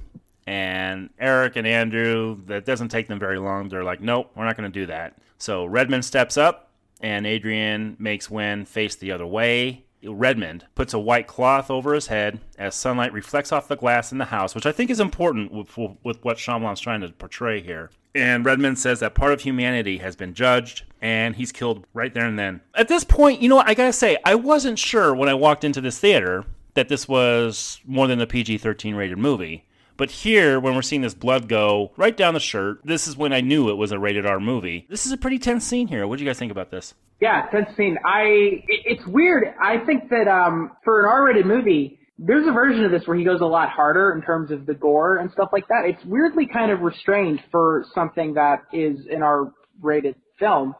And 0.47 1.09
Eric 1.19 1.57
and 1.57 1.67
Andrew, 1.67 2.39
that 2.45 2.65
doesn't 2.65 2.87
take 2.87 3.07
them 3.07 3.19
very 3.19 3.37
long. 3.37 3.67
They're 3.67 3.83
like, 3.83 3.99
nope, 4.01 4.31
we're 4.33 4.45
not 4.45 4.55
going 4.55 4.71
to 4.71 4.79
do 4.79 4.85
that. 4.85 5.17
So 5.37 5.65
Redmond 5.65 6.05
steps 6.05 6.37
up, 6.37 6.71
and 7.01 7.27
Adrian 7.27 7.97
makes 7.99 8.31
Wen 8.31 8.63
face 8.65 8.95
the 8.95 9.11
other 9.11 9.27
way. 9.27 9.83
Redmond 10.03 10.65
puts 10.73 10.93
a 10.93 10.99
white 10.99 11.27
cloth 11.27 11.69
over 11.69 11.93
his 11.93 12.07
head 12.07 12.39
as 12.57 12.75
sunlight 12.75 13.11
reflects 13.11 13.51
off 13.51 13.67
the 13.67 13.75
glass 13.75 14.13
in 14.13 14.19
the 14.19 14.25
house, 14.25 14.55
which 14.55 14.65
I 14.65 14.71
think 14.71 14.89
is 14.89 15.01
important 15.01 15.51
with, 15.51 15.77
with 16.03 16.23
what 16.23 16.37
Shyamalan's 16.37 16.79
trying 16.79 17.01
to 17.01 17.09
portray 17.09 17.61
here. 17.61 17.89
And 18.15 18.45
Redmond 18.45 18.79
says 18.79 19.01
that 19.01 19.15
part 19.15 19.33
of 19.33 19.41
humanity 19.41 19.97
has 19.97 20.15
been 20.15 20.33
judged, 20.33 20.83
and 21.01 21.35
he's 21.35 21.51
killed 21.51 21.85
right 21.93 22.13
there 22.13 22.25
and 22.25 22.39
then. 22.39 22.61
At 22.73 22.87
this 22.87 23.03
point, 23.03 23.41
you 23.41 23.49
know 23.49 23.57
what? 23.57 23.67
I 23.67 23.73
gotta 23.73 23.91
say, 23.91 24.17
I 24.23 24.35
wasn't 24.35 24.79
sure 24.79 25.13
when 25.13 25.29
I 25.29 25.33
walked 25.33 25.65
into 25.65 25.81
this 25.81 25.99
theater 25.99 26.45
that 26.75 26.87
this 26.87 27.07
was 27.07 27.81
more 27.85 28.07
than 28.07 28.21
a 28.21 28.27
PG 28.27 28.59
13 28.59 28.95
rated 28.95 29.17
movie. 29.17 29.65
But 29.97 30.11
here, 30.11 30.59
when 30.59 30.75
we're 30.75 30.83
seeing 30.83 31.01
this 31.01 31.15
blood 31.15 31.49
go 31.49 31.91
right 31.97 32.15
down 32.15 32.33
the 32.35 32.39
shirt, 32.39 32.81
this 32.83 33.07
is 33.07 33.17
when 33.17 33.33
I 33.33 33.41
knew 33.41 33.69
it 33.69 33.75
was 33.75 33.91
a 33.91 33.99
rated 33.99 34.25
R 34.25 34.39
movie. 34.39 34.85
This 34.89 35.05
is 35.05 35.11
a 35.11 35.17
pretty 35.17 35.39
tense 35.39 35.65
scene 35.65 35.87
here. 35.87 36.07
What 36.07 36.17
do 36.17 36.23
you 36.23 36.29
guys 36.29 36.37
think 36.37 36.51
about 36.51 36.69
this? 36.71 36.93
Yeah, 37.19 37.47
tense 37.47 37.75
scene. 37.75 37.97
I 38.05 38.23
it, 38.67 38.81
it's 38.85 39.07
weird. 39.07 39.43
I 39.61 39.79
think 39.85 40.09
that 40.09 40.27
um 40.27 40.71
for 40.83 41.03
an 41.03 41.09
R-rated 41.09 41.45
movie, 41.45 41.99
there's 42.19 42.47
a 42.47 42.51
version 42.51 42.83
of 42.83 42.91
this 42.91 43.07
where 43.07 43.17
he 43.17 43.23
goes 43.23 43.41
a 43.41 43.45
lot 43.45 43.69
harder 43.69 44.13
in 44.13 44.21
terms 44.21 44.51
of 44.51 44.65
the 44.65 44.73
gore 44.73 45.17
and 45.17 45.31
stuff 45.31 45.49
like 45.51 45.67
that. 45.67 45.83
It's 45.85 46.03
weirdly 46.05 46.47
kind 46.47 46.71
of 46.71 46.81
restrained 46.81 47.41
for 47.51 47.85
something 47.93 48.35
that 48.35 48.63
is 48.71 48.99
an 49.11 49.23
R-rated 49.23 50.15
film. 50.39 50.75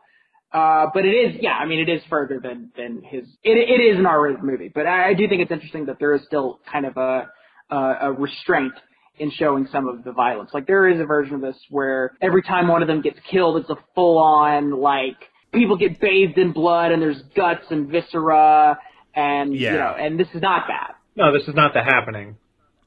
Uh, 0.54 0.88
but 0.94 1.06
it 1.06 1.10
is, 1.10 1.36
yeah, 1.42 1.52
I 1.52 1.66
mean, 1.66 1.80
it 1.80 1.90
is 1.90 2.02
further 2.10 2.40
than, 2.42 2.72
than 2.78 3.04
his, 3.04 3.26
it, 3.44 3.58
it 3.58 3.82
is 3.84 4.00
an 4.00 4.06
R-rated 4.06 4.42
movie, 4.42 4.72
but 4.74 4.88
I, 4.88 5.10
I 5.10 5.14
do 5.14 5.28
think 5.28 5.42
it's 5.42 5.52
interesting 5.52 5.88
that 5.88 5.98
there 6.00 6.16
is 6.16 6.22
still 6.26 6.62
kind 6.72 6.86
of 6.86 6.96
a, 6.96 7.30
a, 7.70 7.78
a 8.04 8.12
restraint 8.14 8.74
in 9.20 9.32
showing 9.32 9.68
some 9.72 9.88
of 9.88 10.04
the 10.04 10.12
violence. 10.12 10.52
Like 10.54 10.68
there 10.68 10.88
is 10.88 11.00
a 11.00 11.06
version 11.06 11.36
of 11.36 11.42
this 11.42 11.58
where 11.70 12.14
every 12.22 12.42
time 12.42 12.68
one 12.68 12.82
of 12.82 12.88
them 12.88 13.02
gets 13.02 13.20
killed, 13.30 13.58
it's 13.58 13.70
a 13.70 13.78
full-on, 13.96 14.72
like, 14.72 15.18
people 15.54 15.78
get 15.78 16.00
bathed 16.00 16.38
in 16.38 16.52
blood 16.52 16.92
and 16.92 17.02
there's 17.02 17.22
guts 17.36 17.66
and 17.70 17.90
viscera 17.90 18.78
and, 19.16 19.56
Yeah. 19.56 19.72
you 19.72 19.78
know, 19.78 19.96
and 19.98 20.20
this 20.20 20.28
is 20.34 20.42
not 20.42 20.68
bad. 20.68 20.96
No, 21.16 21.34
this 21.34 21.48
is 21.48 21.56
not 21.56 21.74
the 21.74 21.84
happening 21.84 22.38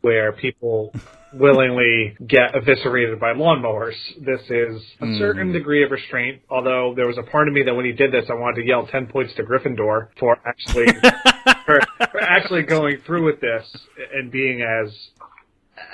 where 0.03 0.33
people 0.33 0.95
willingly 1.33 2.16
get 2.26 2.55
eviscerated 2.55 3.20
by 3.20 3.33
lawnmowers. 3.33 3.95
This 4.18 4.41
is 4.43 4.83
a 5.01 5.05
mm-hmm. 5.05 5.18
certain 5.18 5.53
degree 5.53 5.85
of 5.85 5.91
restraint, 5.91 6.43
although 6.51 6.95
there 6.97 7.07
was 7.07 7.18
a 7.18 7.22
part 7.22 7.49
of 7.49 7.55
me 7.55 7.62
that 7.64 7.74
when 7.74 7.85
he 7.85 7.93
did 7.93 8.12
this, 8.12 8.24
I 8.28 8.35
wanted 8.35 8.62
to 8.62 8.66
yell 8.66 8.87
10 8.87 9.07
points 9.07 9.35
to 9.35 9.43
Gryffindor 9.43 10.09
for 10.18 10.39
actually, 10.45 10.87
for, 11.66 11.81
for 12.11 12.20
actually 12.20 12.62
going 12.62 12.99
through 13.07 13.24
with 13.24 13.41
this 13.41 13.64
and 14.12 14.31
being 14.31 14.62
as, 14.62 14.93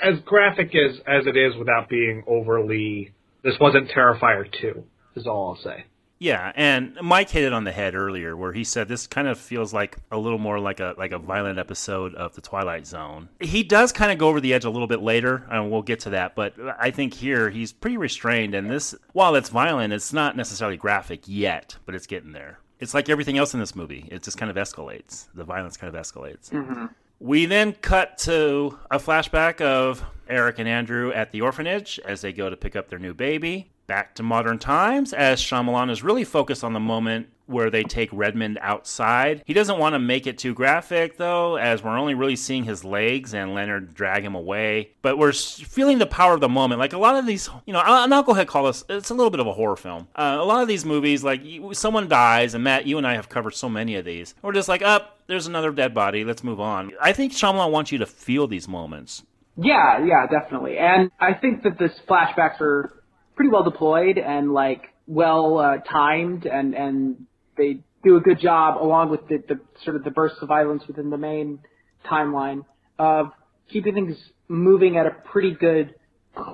as 0.01 0.19
graphic 0.25 0.73
as, 0.75 0.97
as 1.07 1.27
it 1.27 1.37
is 1.37 1.55
without 1.55 1.89
being 1.89 2.23
overly, 2.27 3.11
this 3.43 3.55
wasn't 3.59 3.89
Terrifier 3.89 4.51
2, 4.61 4.83
is 5.15 5.27
all 5.27 5.49
I'll 5.49 5.63
say. 5.63 5.85
Yeah, 6.19 6.51
and 6.55 6.97
Mike 7.01 7.29
hit 7.29 7.43
it 7.43 7.53
on 7.53 7.63
the 7.63 7.71
head 7.71 7.93
earlier, 7.93 8.35
where 8.35 8.53
he 8.53 8.63
said 8.63 8.87
this 8.87 9.05
kind 9.05 9.27
of 9.27 9.39
feels 9.39 9.73
like 9.73 9.97
a 10.11 10.17
little 10.17 10.39
more 10.39 10.59
like 10.59 10.79
a 10.79 10.95
like 10.97 11.11
a 11.11 11.19
violent 11.19 11.59
episode 11.59 12.15
of 12.15 12.33
the 12.33 12.41
Twilight 12.41 12.87
Zone. 12.87 13.29
He 13.39 13.61
does 13.61 13.91
kind 13.91 14.11
of 14.11 14.17
go 14.17 14.27
over 14.27 14.41
the 14.41 14.53
edge 14.53 14.65
a 14.65 14.69
little 14.69 14.87
bit 14.87 15.01
later, 15.01 15.45
and 15.49 15.69
we'll 15.69 15.83
get 15.83 15.99
to 16.01 16.09
that. 16.11 16.33
But 16.33 16.55
I 16.79 16.89
think 16.89 17.13
here 17.13 17.49
he's 17.51 17.71
pretty 17.71 17.97
restrained, 17.97 18.55
and 18.55 18.69
this, 18.69 18.95
while 19.13 19.35
it's 19.35 19.49
violent, 19.49 19.93
it's 19.93 20.11
not 20.11 20.35
necessarily 20.35 20.77
graphic 20.77 21.21
yet, 21.27 21.77
but 21.85 21.93
it's 21.93 22.07
getting 22.07 22.31
there. 22.31 22.59
It's 22.79 22.93
like 22.93 23.09
everything 23.09 23.37
else 23.37 23.53
in 23.53 23.59
this 23.59 23.75
movie; 23.75 24.07
it 24.09 24.23
just 24.23 24.39
kind 24.39 24.49
of 24.49 24.57
escalates. 24.57 25.27
The 25.35 25.43
violence 25.43 25.77
kind 25.77 25.95
of 25.95 26.01
escalates. 26.01 26.49
Mm-hmm. 26.49 26.85
We 27.19 27.47
then 27.47 27.73
cut 27.73 28.19
to 28.19 28.77
a 28.91 28.99
flashback 28.99 29.59
of 29.59 30.03
Eric 30.29 30.59
and 30.59 30.69
Andrew 30.69 31.11
at 31.11 31.31
the 31.31 31.41
orphanage 31.41 31.99
as 32.05 32.21
they 32.21 32.31
go 32.31 32.49
to 32.49 32.55
pick 32.55 32.75
up 32.75 32.89
their 32.89 32.99
new 32.99 33.13
baby. 33.15 33.71
Back 33.87 34.15
to 34.15 34.23
modern 34.23 34.59
times 34.59 35.13
as 35.13 35.41
Shyamalan 35.41 35.89
is 35.89 36.03
really 36.03 36.25
focused 36.25 36.63
on 36.63 36.73
the 36.73 36.79
moment 36.79 37.27
where 37.45 37.69
they 37.69 37.83
take 37.83 38.09
Redmond 38.11 38.59
outside. 38.61 39.41
He 39.45 39.53
doesn't 39.53 39.79
want 39.79 39.93
to 39.93 39.99
make 39.99 40.27
it 40.27 40.37
too 40.37 40.53
graphic, 40.53 41.15
though, 41.15 41.55
as 41.55 41.81
we're 41.81 41.97
only 41.97 42.13
really 42.13 42.35
seeing 42.35 42.65
his 42.65 42.83
legs 42.83 43.33
and 43.33 43.53
Leonard 43.53 43.93
drag 43.93 44.23
him 44.23 44.35
away. 44.35 44.91
But 45.01 45.17
we're 45.17 45.31
feeling 45.31 45.97
the 45.97 46.05
power 46.05 46.33
of 46.33 46.41
the 46.41 46.49
moment. 46.49 46.79
Like 46.79 46.91
a 46.91 46.97
lot 46.97 47.15
of 47.15 47.25
these, 47.25 47.49
you 47.65 47.71
know, 47.71 47.79
and 47.79 48.13
I'll 48.13 48.23
go 48.23 48.33
ahead 48.33 48.47
call 48.47 48.65
this, 48.65 48.83
it's 48.89 49.09
a 49.09 49.13
little 49.13 49.29
bit 49.29 49.39
of 49.39 49.47
a 49.47 49.53
horror 49.53 49.77
film. 49.77 50.09
Uh, 50.13 50.37
a 50.39 50.43
lot 50.43 50.61
of 50.61 50.67
these 50.67 50.83
movies, 50.83 51.23
like 51.23 51.41
someone 51.71 52.09
dies, 52.09 52.53
and 52.53 52.63
Matt, 52.63 52.85
you 52.85 52.97
and 52.97 53.07
I 53.07 53.15
have 53.15 53.29
covered 53.29 53.55
so 53.55 53.69
many 53.69 53.95
of 53.95 54.03
these. 54.03 54.35
We're 54.41 54.51
just 54.51 54.67
like, 54.67 54.81
up, 54.81 55.15
oh, 55.17 55.23
there's 55.27 55.47
another 55.47 55.71
dead 55.71 55.93
body, 55.93 56.25
let's 56.25 56.43
move 56.43 56.59
on. 56.59 56.91
I 57.01 57.13
think 57.13 57.31
Shyamalan 57.31 57.71
wants 57.71 57.93
you 57.93 57.97
to 57.99 58.05
feel 58.05 58.47
these 58.47 58.67
moments. 58.67 59.23
Yeah, 59.55 60.05
yeah, 60.05 60.27
definitely. 60.27 60.77
And 60.77 61.11
I 61.19 61.33
think 61.33 61.63
that 61.63 61.79
this 61.79 61.93
flashbacks 62.07 62.61
are 62.61 62.91
pretty 63.37 63.49
well 63.49 63.63
deployed 63.63 64.17
and 64.17 64.51
like 64.51 64.81
well 65.05 65.59
uh, 65.59 65.77
timed 65.89 66.45
and 66.45 66.73
and 66.73 67.25
they 67.57 67.79
do 68.03 68.17
a 68.17 68.19
good 68.19 68.39
job 68.39 68.81
along 68.81 69.09
with 69.09 69.25
the, 69.29 69.41
the 69.47 69.59
sort 69.85 69.95
of 69.95 70.03
the 70.03 70.11
bursts 70.11 70.39
of 70.41 70.49
violence 70.49 70.83
within 70.87 71.09
the 71.09 71.17
main 71.17 71.59
timeline 72.05 72.65
of 72.99 73.27
keeping 73.71 73.93
things 73.93 74.17
moving 74.47 74.97
at 74.97 75.05
a 75.05 75.11
pretty 75.31 75.51
good 75.51 75.95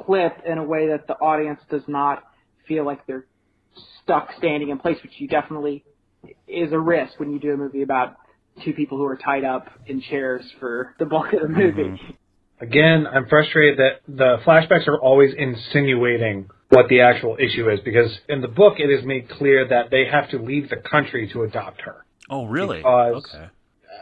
clip 0.06 0.38
in 0.46 0.58
a 0.58 0.64
way 0.64 0.90
that 0.90 1.08
the 1.08 1.14
audience 1.14 1.60
does 1.70 1.84
not 1.88 2.24
feel 2.68 2.86
like 2.86 3.06
they're 3.08 3.26
stuck 4.04 4.30
standing 4.38 4.70
in 4.70 4.78
place, 4.78 4.98
which 5.04 5.14
you 5.18 5.28
definitely 5.28 5.84
is 6.48 6.72
a 6.72 6.80
risk 6.80 7.20
when 7.20 7.32
you 7.32 7.40
do 7.40 7.52
a 7.52 7.58
movie 7.58 7.82
about 7.82 8.16
two 8.64 8.74
people 8.74 8.98
who 8.98 9.06
are 9.06 9.18
tied 9.18 9.44
up 9.44 9.68
in 9.88 10.02
chairs 10.02 10.44
for 10.60 10.96
the 11.00 11.06
bulk 11.06 11.34
of 11.34 11.42
the 11.42 11.48
movie. 11.48 11.84
Mm-hmm. 11.84 12.12
Again, 12.64 13.06
I'm 13.12 13.28
frustrated 13.28 13.80
that 13.80 14.02
the 14.08 14.38
flashbacks 14.46 14.88
are 14.88 15.00
always 15.00 15.34
insinuating 15.38 16.50
what 16.74 16.90
the 16.90 17.02
actual 17.02 17.38
issue 17.40 17.70
is 17.70 17.80
because 17.82 18.12
in 18.28 18.42
the 18.42 18.48
book 18.48 18.76
it 18.80 18.90
is 18.90 19.06
made 19.06 19.30
clear 19.30 19.68
that 19.68 19.92
they 19.92 20.06
have 20.12 20.30
to 20.32 20.38
leave 20.38 20.70
the 20.70 20.78
country 20.78 21.30
to 21.34 21.44
adopt 21.44 21.82
her. 21.82 22.06
Oh, 22.30 22.46
really? 22.46 22.78
Because 22.78 23.26
okay. 23.34 23.48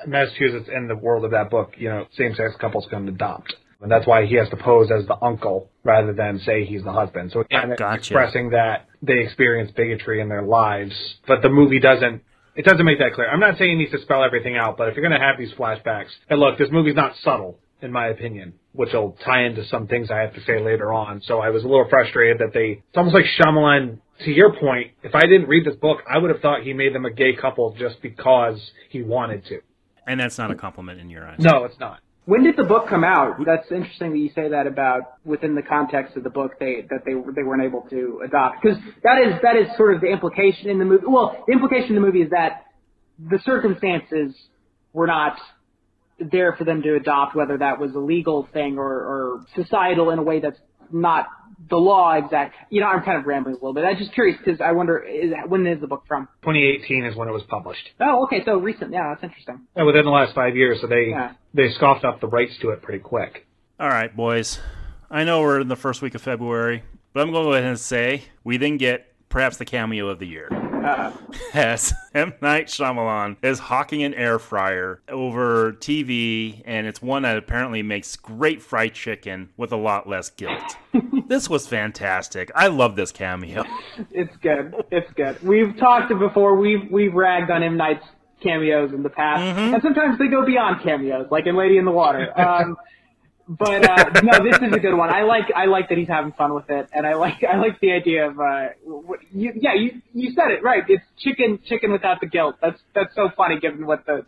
Massachusetts, 0.08 0.70
in 0.74 0.88
the 0.88 0.96
world 0.96 1.26
of 1.26 1.32
that 1.32 1.50
book, 1.50 1.74
you 1.78 1.90
know, 1.90 2.06
same-sex 2.18 2.56
couples 2.60 2.88
can 2.90 3.08
adopt. 3.08 3.54
And 3.82 3.92
that's 3.92 4.06
why 4.06 4.26
he 4.26 4.36
has 4.36 4.48
to 4.50 4.58
pose 4.58 4.92
as 4.92 5.08
the 5.08 5.18
uncle 5.24 5.70
rather 5.84 6.14
than 6.14 6.40
say 6.40 6.66
he's 6.66 6.84
the 6.84 6.92
husband. 6.92 7.32
So 7.32 7.44
kind 7.52 7.72
of 7.72 7.80
gotcha. 7.80 7.98
expressing 7.98 8.52
that 8.52 8.88
they 9.02 9.20
experience 9.20 9.72
bigotry 9.76 10.22
in 10.22 10.30
their 10.30 10.44
lives, 10.44 10.94
but 11.28 11.42
the 11.42 11.50
movie 11.50 11.80
doesn't 11.80 12.22
it 12.56 12.66
doesn't 12.66 12.86
make 12.86 13.00
that 13.00 13.14
clear. 13.14 13.30
I'm 13.30 13.40
not 13.40 13.58
saying 13.58 13.72
he 13.72 13.78
needs 13.78 13.92
to 13.92 14.02
spell 14.02 14.24
everything 14.24 14.58
out, 14.58 14.78
but 14.78 14.90
if 14.90 14.96
you're 14.96 15.08
going 15.08 15.20
to 15.20 15.26
have 15.26 15.38
these 15.38 15.54
flashbacks, 15.54 16.10
and 16.30 16.40
look, 16.40 16.58
this 16.58 16.68
movie's 16.70 16.96
not 16.96 17.16
subtle 17.22 17.58
in 17.82 17.92
my 17.92 18.08
opinion, 18.08 18.54
which 18.74 18.94
will 18.94 19.18
tie 19.26 19.44
into 19.44 19.66
some 19.66 19.88
things 19.88 20.10
I 20.12 20.20
have 20.20 20.34
to 20.36 20.42
say 20.42 20.60
later 20.60 20.94
on. 20.94 21.22
So 21.26 21.40
I 21.40 21.50
was 21.50 21.64
a 21.64 21.68
little 21.68 21.88
frustrated 21.90 22.40
that 22.40 22.54
they, 22.54 22.84
it's 22.88 22.98
almost 22.98 23.16
like 23.16 23.26
Shyamalan, 23.40 24.00
to 24.26 24.32
your 24.32 24.54
point, 24.54 24.92
if 25.04 25.16
I 25.16 25.22
didn't 25.22 25.48
read 25.48 25.66
this 25.66 25.76
book, 25.76 26.00
I 26.10 26.18
would 26.18 26.30
have 26.30 26.42
thought 26.42 26.62
he 26.64 26.74
made 26.74 26.94
them 26.94 27.06
a 27.06 27.12
gay 27.12 27.36
couple 27.36 27.76
just 27.78 28.02
because 28.02 28.60
he 28.90 29.02
wanted 29.02 29.46
to. 29.46 29.62
And 30.08 30.20
that's 30.20 30.38
not 30.38 30.52
a 30.52 30.56
compliment 30.56 31.00
in 31.00 31.10
your 31.10 31.28
eyes. 31.28 31.40
No, 31.40 31.64
it's 31.64 31.80
not. 31.80 32.00
When 32.26 32.44
did 32.44 32.56
the 32.56 32.64
book 32.64 32.88
come 32.88 33.04
out? 33.04 33.38
That's 33.46 33.72
interesting 33.72 34.12
that 34.12 34.18
you 34.20 34.30
say 34.36 34.50
that 34.50 34.68
about 34.68 35.18
within 35.26 35.56
the 35.56 35.64
context 35.64 36.16
of 36.16 36.24
the 36.24 36.30
book 36.30 36.54
they 36.60 36.86
that 36.90 37.00
they 37.04 37.14
they 37.14 37.44
weren't 37.44 37.64
able 37.64 37.82
to 37.90 38.22
adopt 38.24 38.62
because 38.62 38.78
that 39.04 39.18
is 39.18 39.34
that 39.42 39.56
is 39.56 39.76
sort 39.76 39.96
of 39.96 40.02
the 40.02 40.08
implication 40.08 40.70
in 40.70 40.78
the 40.78 40.86
movie. 40.86 41.06
Well, 41.08 41.44
the 41.48 41.54
implication 41.54 41.90
in 41.90 41.96
the 41.96 42.02
movie 42.02 42.22
is 42.22 42.30
that 42.30 42.66
the 43.20 43.40
circumstances 43.44 44.36
were 44.94 45.08
not 45.08 45.38
there 46.32 46.54
for 46.54 46.64
them 46.64 46.82
to 46.84 46.96
adopt, 46.96 47.36
whether 47.36 47.58
that 47.58 47.80
was 47.80 47.94
a 47.96 48.00
legal 48.00 48.48
thing 48.54 48.78
or, 48.78 48.90
or 48.90 49.46
societal 49.56 50.12
in 50.12 50.20
a 50.20 50.24
way 50.24 50.40
that's 50.40 50.60
not 50.92 51.28
the 51.70 51.78
law 51.78 52.14
exact. 52.14 52.56
You 52.70 52.82
know, 52.82 52.88
I'm 52.88 53.04
kind 53.04 53.18
of 53.18 53.26
rambling 53.26 53.56
a 53.56 53.58
little 53.58 53.74
bit. 53.74 53.84
I'm 53.84 53.98
just 53.98 54.14
curious 54.14 54.38
because 54.44 54.62
I 54.62 54.72
wonder 54.72 54.98
is, 55.00 55.32
when 55.48 55.66
is 55.68 55.80
the 55.80 55.88
book 55.88 56.04
from? 56.08 56.28
2018 56.42 57.06
is 57.06 57.16
when 57.16 57.28
it 57.28 57.32
was 57.32 57.44
published. 57.50 57.90
Oh, 58.00 58.26
okay, 58.26 58.44
so 58.46 58.58
recent. 58.58 58.92
Yeah, 58.92 59.10
that's 59.10 59.24
interesting. 59.24 59.62
Yeah, 59.76 59.84
within 59.84 60.06
the 60.06 60.12
last 60.12 60.34
five 60.34 60.56
years, 60.56 60.80
so 60.82 60.88
they 60.88 61.10
yeah. 61.10 61.34
they 61.54 61.70
scoffed 61.76 62.06
up 62.06 62.22
the 62.22 62.28
rights 62.28 62.54
to 62.62 62.72
it 62.72 62.82
pretty 62.82 63.00
quick. 63.00 63.48
All 63.80 63.90
right, 63.90 64.16
boys. 64.16 64.60
I 65.10 65.24
know 65.24 65.42
we're 65.42 65.62
in 65.62 65.68
the 65.68 65.76
first 65.76 66.02
week 66.02 66.16
of 66.16 66.22
February, 66.22 66.84
but 67.14 67.22
I'm 67.22 67.32
going 67.32 67.44
to 67.44 67.50
go 67.50 67.54
ahead 67.54 67.66
and 67.66 67.80
say 67.80 68.24
we 68.44 68.58
then 68.58 68.78
get 68.78 69.11
perhaps 69.32 69.58
the 69.58 69.66
cameo 69.66 70.08
of 70.10 70.20
the 70.20 70.28
year. 70.28 70.50
Uh, 70.52 71.12
as 71.54 71.94
M. 72.14 72.34
Night 72.42 72.68
Shyamalan 72.68 73.38
is 73.42 73.60
hawking 73.60 74.04
an 74.04 74.14
air 74.14 74.38
fryer 74.38 75.02
over 75.08 75.74
TV, 75.74 76.62
and 76.66 76.86
it's 76.86 77.02
one 77.02 77.24
that 77.24 77.38
apparently 77.38 77.82
makes 77.82 78.16
great 78.16 78.62
fried 78.62 78.94
chicken 78.94 79.50
with 79.58 79.72
a 79.72 79.78
lot 79.78 80.08
less 80.08 80.30
guilt. 80.30 80.78
this 81.28 81.50
was 81.50 81.68
fantastic. 81.68 82.52
I 82.54 82.68
love 82.68 82.96
this 82.96 83.12
cameo. 83.12 83.64
It's 84.12 84.36
good. 84.38 84.76
It's 84.92 85.12
good. 85.14 85.42
We've 85.42 85.76
talked 85.78 86.10
before. 86.18 86.56
We've 86.56 86.92
we've 86.92 87.14
ragged 87.14 87.50
on 87.50 87.64
M. 87.64 87.78
Night's 87.78 88.06
cameos 88.44 88.92
in 88.92 89.04
the 89.04 89.10
past, 89.10 89.42
mm-hmm. 89.42 89.76
and 89.76 89.84
sometimes 89.84 90.18
they 90.18 90.28
go 90.28 90.46
beyond 90.46 90.84
cameos, 90.84 91.28
like 91.32 91.46
in 91.46 91.56
Lady 91.56 91.78
in 91.78 91.86
the 91.86 91.92
Water. 91.92 92.38
Um, 92.40 92.76
but 93.60 93.84
uh, 93.84 94.22
no, 94.22 94.44
this 94.44 94.58
is 94.62 94.74
a 94.74 94.80
good 94.80 94.96
one. 94.96 95.10
I 95.10 95.24
like 95.24 95.52
I 95.54 95.66
like 95.66 95.90
that 95.90 95.98
he's 95.98 96.08
having 96.08 96.32
fun 96.32 96.54
with 96.54 96.70
it, 96.70 96.88
and 96.94 97.06
I 97.06 97.16
like 97.16 97.44
I 97.44 97.58
like 97.58 97.80
the 97.82 97.92
idea 97.92 98.30
of 98.30 98.40
uh, 98.40 98.68
what, 98.84 99.20
you, 99.34 99.52
yeah, 99.56 99.74
you 99.74 100.02
you 100.14 100.32
said 100.32 100.52
it 100.52 100.64
right. 100.64 100.84
It's 100.88 101.04
chicken 101.20 101.60
chicken 101.66 101.92
without 101.92 102.22
the 102.22 102.28
guilt. 102.28 102.56
That's 102.62 102.80
that's 102.96 103.14
so 103.14 103.30
funny 103.36 103.60
given 103.60 103.86
what 103.86 104.06
the 104.06 104.26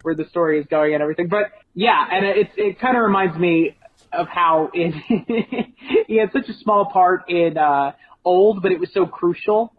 where 0.00 0.14
the 0.14 0.24
story 0.30 0.58
is 0.58 0.66
going 0.66 0.94
and 0.94 1.02
everything. 1.02 1.28
But 1.28 1.52
yeah, 1.74 2.02
and 2.10 2.24
it 2.24 2.48
it 2.56 2.80
kind 2.80 2.96
of 2.96 3.02
reminds 3.02 3.36
me 3.36 3.76
of 4.10 4.26
how 4.28 4.70
in 4.72 4.92
he 6.06 6.16
had 6.16 6.32
such 6.32 6.48
a 6.48 6.54
small 6.54 6.86
part 6.86 7.28
in 7.28 7.58
uh, 7.58 7.92
Old, 8.24 8.62
but 8.62 8.72
it 8.72 8.80
was 8.80 8.90
so 8.94 9.06
crucial. 9.06 9.74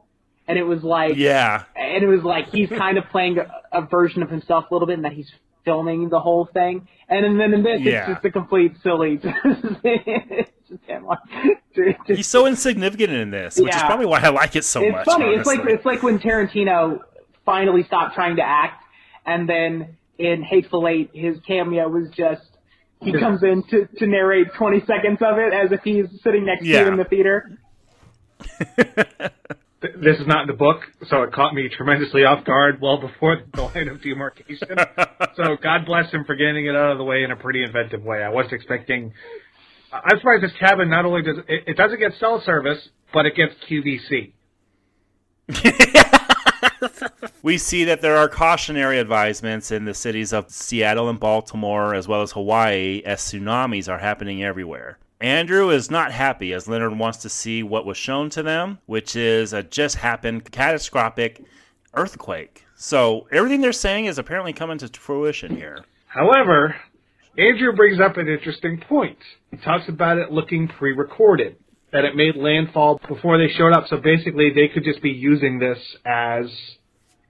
And 0.46 0.60
it 0.60 0.64
was 0.64 0.84
like, 0.84 1.16
yeah, 1.16 1.64
and 1.76 2.04
it 2.04 2.08
was 2.08 2.22
like 2.22 2.50
he's 2.50 2.68
kind 2.68 2.98
of 2.98 3.06
playing 3.12 3.38
a, 3.40 3.50
a 3.72 3.88
version 3.88 4.22
of 4.22 4.30
himself 4.30 4.66
a 4.70 4.74
little 4.76 4.86
bit, 4.88 4.98
and 4.98 5.06
that 5.06 5.14
he's 5.14 5.32
filming 5.66 6.10
the 6.10 6.20
whole 6.20 6.46
thing. 6.46 6.88
And 7.10 7.40
then 7.40 7.54
in 7.54 7.64
this, 7.64 7.82
yeah. 7.82 8.02
it's 8.02 8.14
just 8.14 8.26
a 8.26 8.32
complete 8.32 8.76
silly. 8.82 9.20
He's 12.08 12.28
so 12.28 12.46
insignificant 12.46 13.12
in 13.12 13.32
this, 13.32 13.58
which 13.58 13.68
yeah. 13.68 13.78
is 13.78 13.84
probably 13.84 14.06
why 14.06 14.20
I 14.22 14.30
like 14.30 14.56
it 14.56 14.64
so 14.64 14.82
it's 14.82 14.92
much. 14.92 15.02
It's 15.02 15.14
funny. 15.14 15.26
Honestly. 15.26 15.56
It's 15.56 15.66
like 15.66 15.74
it's 15.74 15.86
like 15.86 16.04
when 16.04 16.20
Tarantino 16.20 17.02
finally 17.46 17.84
stopped 17.84 18.16
trying 18.16 18.38
to 18.38 18.42
act, 18.42 18.84
and 19.26 19.48
then 19.48 19.98
in 20.18 20.44
Hateful 20.44 20.88
Eight, 20.88 21.12
his 21.14 21.38
cameo 21.46 21.88
was 21.90 22.10
just 22.16 22.42
he 23.04 23.12
comes 23.20 23.44
in 23.44 23.64
to, 23.70 23.88
to 23.98 24.08
narrate 24.08 24.48
20 24.58 24.80
seconds 24.86 25.20
of 25.22 25.38
it 25.38 25.54
as 25.54 25.72
if 25.72 25.82
he's 25.84 26.06
sitting 26.24 26.46
next 26.46 26.66
yeah. 26.66 26.80
to 26.80 26.86
you 26.86 26.92
in 26.92 26.98
the 26.98 27.04
theater. 27.04 27.58
this 29.84 30.18
is 30.20 30.28
not 30.28 30.42
in 30.42 30.48
the 30.48 30.54
book, 30.54 30.82
so 31.10 31.24
it 31.24 31.34
caught 31.34 31.54
me 31.54 31.70
tremendously 31.70 32.24
off 32.24 32.46
guard 32.46 32.80
well 32.82 32.98
before 32.98 33.44
the 33.54 33.62
line 33.76 33.88
of 33.90 34.02
demarcation. 34.02 34.78
so 35.36 35.58
God 35.62 35.86
bless 35.86 36.12
him 36.12 36.24
for 36.26 36.36
getting 36.36 36.66
it 36.66 36.76
out 36.76 36.92
of 36.92 36.98
the 36.98 37.04
way 37.04 37.24
in 37.24 37.32
a 37.32 37.36
pretty 37.36 37.64
inventive 37.64 38.04
way. 38.04 38.24
I 38.24 38.30
wasn't 38.30 38.54
expecting. 38.54 39.14
I'm 39.92 40.18
surprised 40.18 40.44
this 40.44 40.54
cabin 40.60 40.90
not 40.90 41.06
only 41.06 41.22
does 41.22 41.38
it, 41.48 41.64
it 41.68 41.78
doesn't 41.78 42.00
get 42.00 42.14
cell 42.20 42.42
service, 42.46 42.90
but 43.14 43.26
it 43.26 43.36
gets 43.36 43.54
QVC. 43.70 44.32
we 47.44 47.58
see 47.58 47.84
that 47.84 48.02
there 48.02 48.16
are 48.16 48.30
cautionary 48.30 48.98
advisements 49.00 49.72
in 49.72 49.86
the 49.86 49.94
cities 49.94 50.34
of 50.34 50.50
Seattle 50.50 51.10
and 51.10 51.20
Baltimore, 51.20 51.94
as 51.94 52.08
well 52.08 52.22
as 52.22 52.32
Hawaii, 52.32 53.02
as 53.06 53.20
tsunamis 53.20 53.90
are 53.90 54.00
happening 54.00 54.44
everywhere. 54.44 54.98
Andrew 55.22 55.70
is 55.70 55.90
not 55.90 56.12
happy 56.12 56.54
as 56.54 56.68
Leonard 56.68 56.98
wants 56.98 57.20
to 57.20 57.30
see 57.30 57.64
what 57.64 57.86
was 57.86 57.98
shown 57.98 58.30
to 58.32 58.44
them, 58.44 58.80
which 58.86 59.16
is 59.16 59.54
a 59.54 59.64
just 59.64 59.96
happened 59.96 60.52
catastrophic 60.52 61.42
earthquake. 61.94 62.66
So 62.76 63.28
everything 63.32 63.62
they're 63.62 63.72
saying 63.72 64.06
is 64.06 64.18
apparently 64.18 64.54
coming 64.54 64.78
to 64.80 64.90
fruition 65.00 65.56
here. 65.56 65.86
However, 66.08 66.76
Andrew 67.38 67.74
brings 67.74 68.00
up 68.00 68.18
an 68.18 68.28
interesting 68.28 68.82
point. 68.88 69.18
He 69.52 69.58
talks 69.58 69.88
about 69.88 70.18
it 70.18 70.32
looking 70.32 70.68
pre 70.68 70.92
recorded, 70.94 71.56
that 71.92 72.06
it 72.06 72.16
made 72.16 72.36
landfall 72.36 73.00
before 73.08 73.38
they 73.38 73.52
showed 73.54 73.74
up. 73.74 73.88
So 73.88 73.98
basically, 73.98 74.52
they 74.54 74.68
could 74.68 74.84
just 74.84 75.02
be 75.02 75.10
using 75.12 75.60
this 75.60 75.80
as 76.06 76.46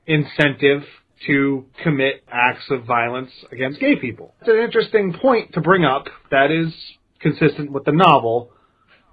incentive 0.08 0.84
to 1.28 1.66
commit 1.84 2.24
acts 2.30 2.66
of 2.70 2.84
violence 2.86 3.32
against 3.52 3.80
gay 3.80 3.96
people. 3.96 4.34
It's 4.42 4.50
an 4.50 4.58
interesting 4.58 5.14
point 5.22 5.54
to 5.54 5.62
bring 5.62 5.86
up. 5.86 6.08
That 6.32 6.52
is 6.52 6.74
consistent 7.24 7.71
with 7.71 7.86
the 7.86 7.91
novel. 7.91 8.51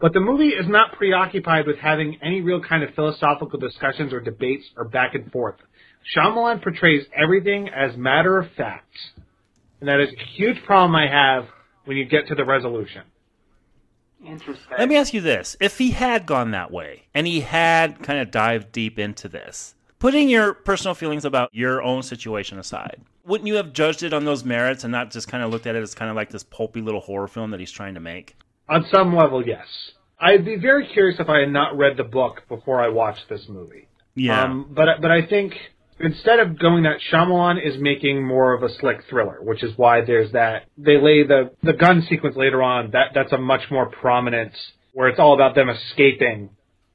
But 0.01 0.13
the 0.13 0.21
movie 0.21 0.49
is 0.49 0.67
not 0.67 0.93
preoccupied 0.97 1.67
with 1.67 1.79
having 1.79 2.19
any 2.23 2.41
real 2.41 2.61
kind 2.63 2.83
of 2.83 2.95
philosophical 2.95 3.59
discussions 3.59 4.13
or 4.13 4.21
debates 4.21 4.65
or 4.77 4.85
back 4.85 5.15
and 5.15 5.31
forth. 5.31 5.57
Shyamalan 6.17 6.63
portrays 6.63 7.07
everything 7.15 7.69
as 7.69 7.97
matter 7.97 8.39
of 8.39 8.51
fact. 8.57 8.95
And 9.81 9.89
that 9.89 10.01
is 10.01 10.09
a 10.11 10.25
huge 10.37 10.63
problem 10.65 10.95
I 10.95 11.09
have 11.09 11.47
when 11.85 11.97
you 11.97 12.05
get 12.05 12.27
to 12.29 12.35
the 12.35 12.45
resolution. 12.45 13.03
Interesting. 14.27 14.67
Let 14.79 14.89
me 14.89 14.97
ask 14.97 15.15
you 15.15 15.21
this. 15.21 15.57
If 15.61 15.79
he 15.79 15.93
had 15.93 16.27
gone 16.27 16.51
that 16.51 16.71
way 16.71 17.05
and 17.15 17.27
he 17.27 17.41
had 17.41 18.03
kind 18.03 18.19
of 18.19 18.31
dived 18.31 18.73
deep 18.73 18.99
into 18.99 19.29
this, 19.29 19.75
putting 19.99 20.29
your 20.29 20.53
personal 20.53 20.95
feelings 20.95 21.25
about 21.25 21.55
your 21.55 21.83
own 21.83 22.03
situation 22.03 22.59
aside, 22.59 23.01
wouldn't 23.25 23.47
you 23.47 23.55
have 23.55 23.73
judged 23.73 24.03
it 24.03 24.13
on 24.13 24.25
those 24.25 24.45
merits 24.45 24.85
and 24.85 24.93
not 24.93 25.11
just 25.11 25.29
kind 25.29 25.43
of 25.43 25.51
looked 25.51 25.67
at 25.67 25.75
it 25.75 25.83
as 25.83 25.95
kind 25.95 26.11
of 26.11 26.17
like 26.17 26.31
this 26.31 26.43
pulpy 26.45 26.81
little 26.81 27.01
horror 27.01 27.29
film 27.29 27.51
that 27.51 27.61
he's 27.61 27.73
trying 27.73 27.95
to 27.95 28.01
make? 28.01 28.37
On 28.69 28.85
some 28.93 29.15
level, 29.15 29.47
yes. 29.47 29.67
I'd 30.21 30.45
be 30.45 30.57
very 30.57 30.87
curious 30.87 31.19
if 31.19 31.29
I 31.29 31.41
had 31.41 31.51
not 31.51 31.77
read 31.77 31.97
the 31.97 32.05
book 32.05 32.43
before 32.49 32.81
I 32.81 32.89
watched 32.89 33.29
this 33.29 33.47
movie. 33.49 33.89
Yeah. 34.15 34.45
Um, 34.45 34.73
but 34.75 34.87
but 35.01 35.11
I 35.11 35.27
think 35.27 35.55
instead 35.99 36.41
of 36.41 36.59
going 36.59 36.83
that 36.85 36.99
Shyamalan 37.13 37.65
is 37.65 37.81
making 37.81 38.27
more 38.27 38.55
of 38.55 38.63
a 38.63 38.69
slick 38.81 38.99
thriller, 39.09 39.39
which 39.41 39.63
is 39.63 39.73
why 39.77 40.03
there's 40.05 40.33
that 40.33 40.65
they 40.77 41.01
lay 41.01 41.23
the 41.27 41.53
the 41.63 41.73
gun 41.73 42.07
sequence 42.09 42.37
later 42.37 42.63
on. 42.63 42.91
That 42.91 43.09
that's 43.15 43.33
a 43.33 43.39
much 43.39 43.63
more 43.71 43.87
prominent 43.87 44.53
where 44.93 45.09
it's 45.09 45.19
all 45.19 45.35
about 45.35 45.55
them 45.55 45.69
escaping, 45.69 46.51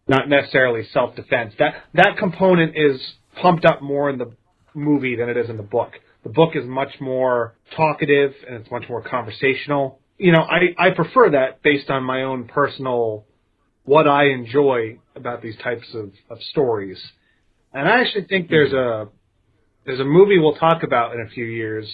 not 0.08 0.30
necessarily 0.30 0.88
self 0.92 1.16
defense. 1.16 1.54
That 1.60 1.76
that 1.94 2.18
component 2.18 2.74
is 2.76 3.02
pumped 3.42 3.66
up 3.66 3.82
more 3.82 4.10
in 4.10 4.18
the 4.18 4.34
movie 4.74 5.16
than 5.16 5.30
it 5.30 5.38
is 5.38 5.50
in 5.50 5.58
the 5.58 5.64
book. 5.64 5.92
The 6.26 6.32
book 6.32 6.56
is 6.56 6.66
much 6.66 7.00
more 7.00 7.56
talkative 7.78 8.34
and 8.48 8.58
it's 8.58 8.72
much 8.72 8.84
more 8.90 9.04
conversational. 9.04 10.00
You 10.18 10.32
know, 10.32 10.42
I, 10.42 10.88
I 10.88 10.90
prefer 10.90 11.30
that 11.30 11.62
based 11.62 11.92
on 11.92 12.04
my 12.04 12.24
own 12.24 12.48
personal 12.48 13.26
what 13.84 14.08
I 14.08 14.30
enjoy 14.30 14.98
about 15.16 15.44
these 15.44 15.56
types 15.64 15.86
of, 15.94 16.12
of 16.32 16.42
stories. 16.50 17.00
And 17.72 17.88
I 17.88 18.02
actually 18.02 18.26
think 18.26 18.50
there's 18.50 18.74
a 18.74 19.10
there's 19.86 20.00
a 20.00 20.06
movie 20.06 20.40
we'll 20.40 20.56
talk 20.56 20.82
about 20.82 21.14
in 21.14 21.22
a 21.22 21.30
few 21.30 21.46
years 21.46 21.88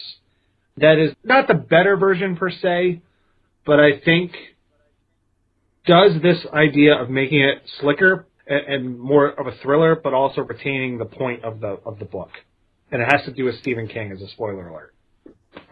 that 0.77 0.97
is 0.97 1.13
not 1.25 1.49
the 1.49 1.53
better 1.53 1.97
version 1.97 2.37
per 2.37 2.49
se, 2.49 3.01
but 3.65 3.81
I 3.81 3.99
think 3.99 4.31
does 5.85 6.13
this 6.21 6.37
idea 6.53 6.95
of 6.95 7.09
making 7.09 7.41
it 7.41 7.63
slicker 7.81 8.27
and, 8.47 8.73
and 8.73 8.99
more 8.99 9.27
of 9.27 9.47
a 9.47 9.57
thriller, 9.61 9.99
but 10.01 10.13
also 10.13 10.39
retaining 10.39 10.99
the 10.99 11.05
point 11.05 11.43
of 11.43 11.59
the 11.59 11.79
of 11.85 11.99
the 11.99 12.05
book. 12.05 12.29
And 12.91 13.01
it 13.01 13.11
has 13.11 13.23
to 13.25 13.31
do 13.31 13.45
with 13.45 13.55
Stephen 13.55 13.87
King 13.87 14.11
as 14.11 14.21
a 14.21 14.27
spoiler 14.27 14.67
alert. 14.67 14.93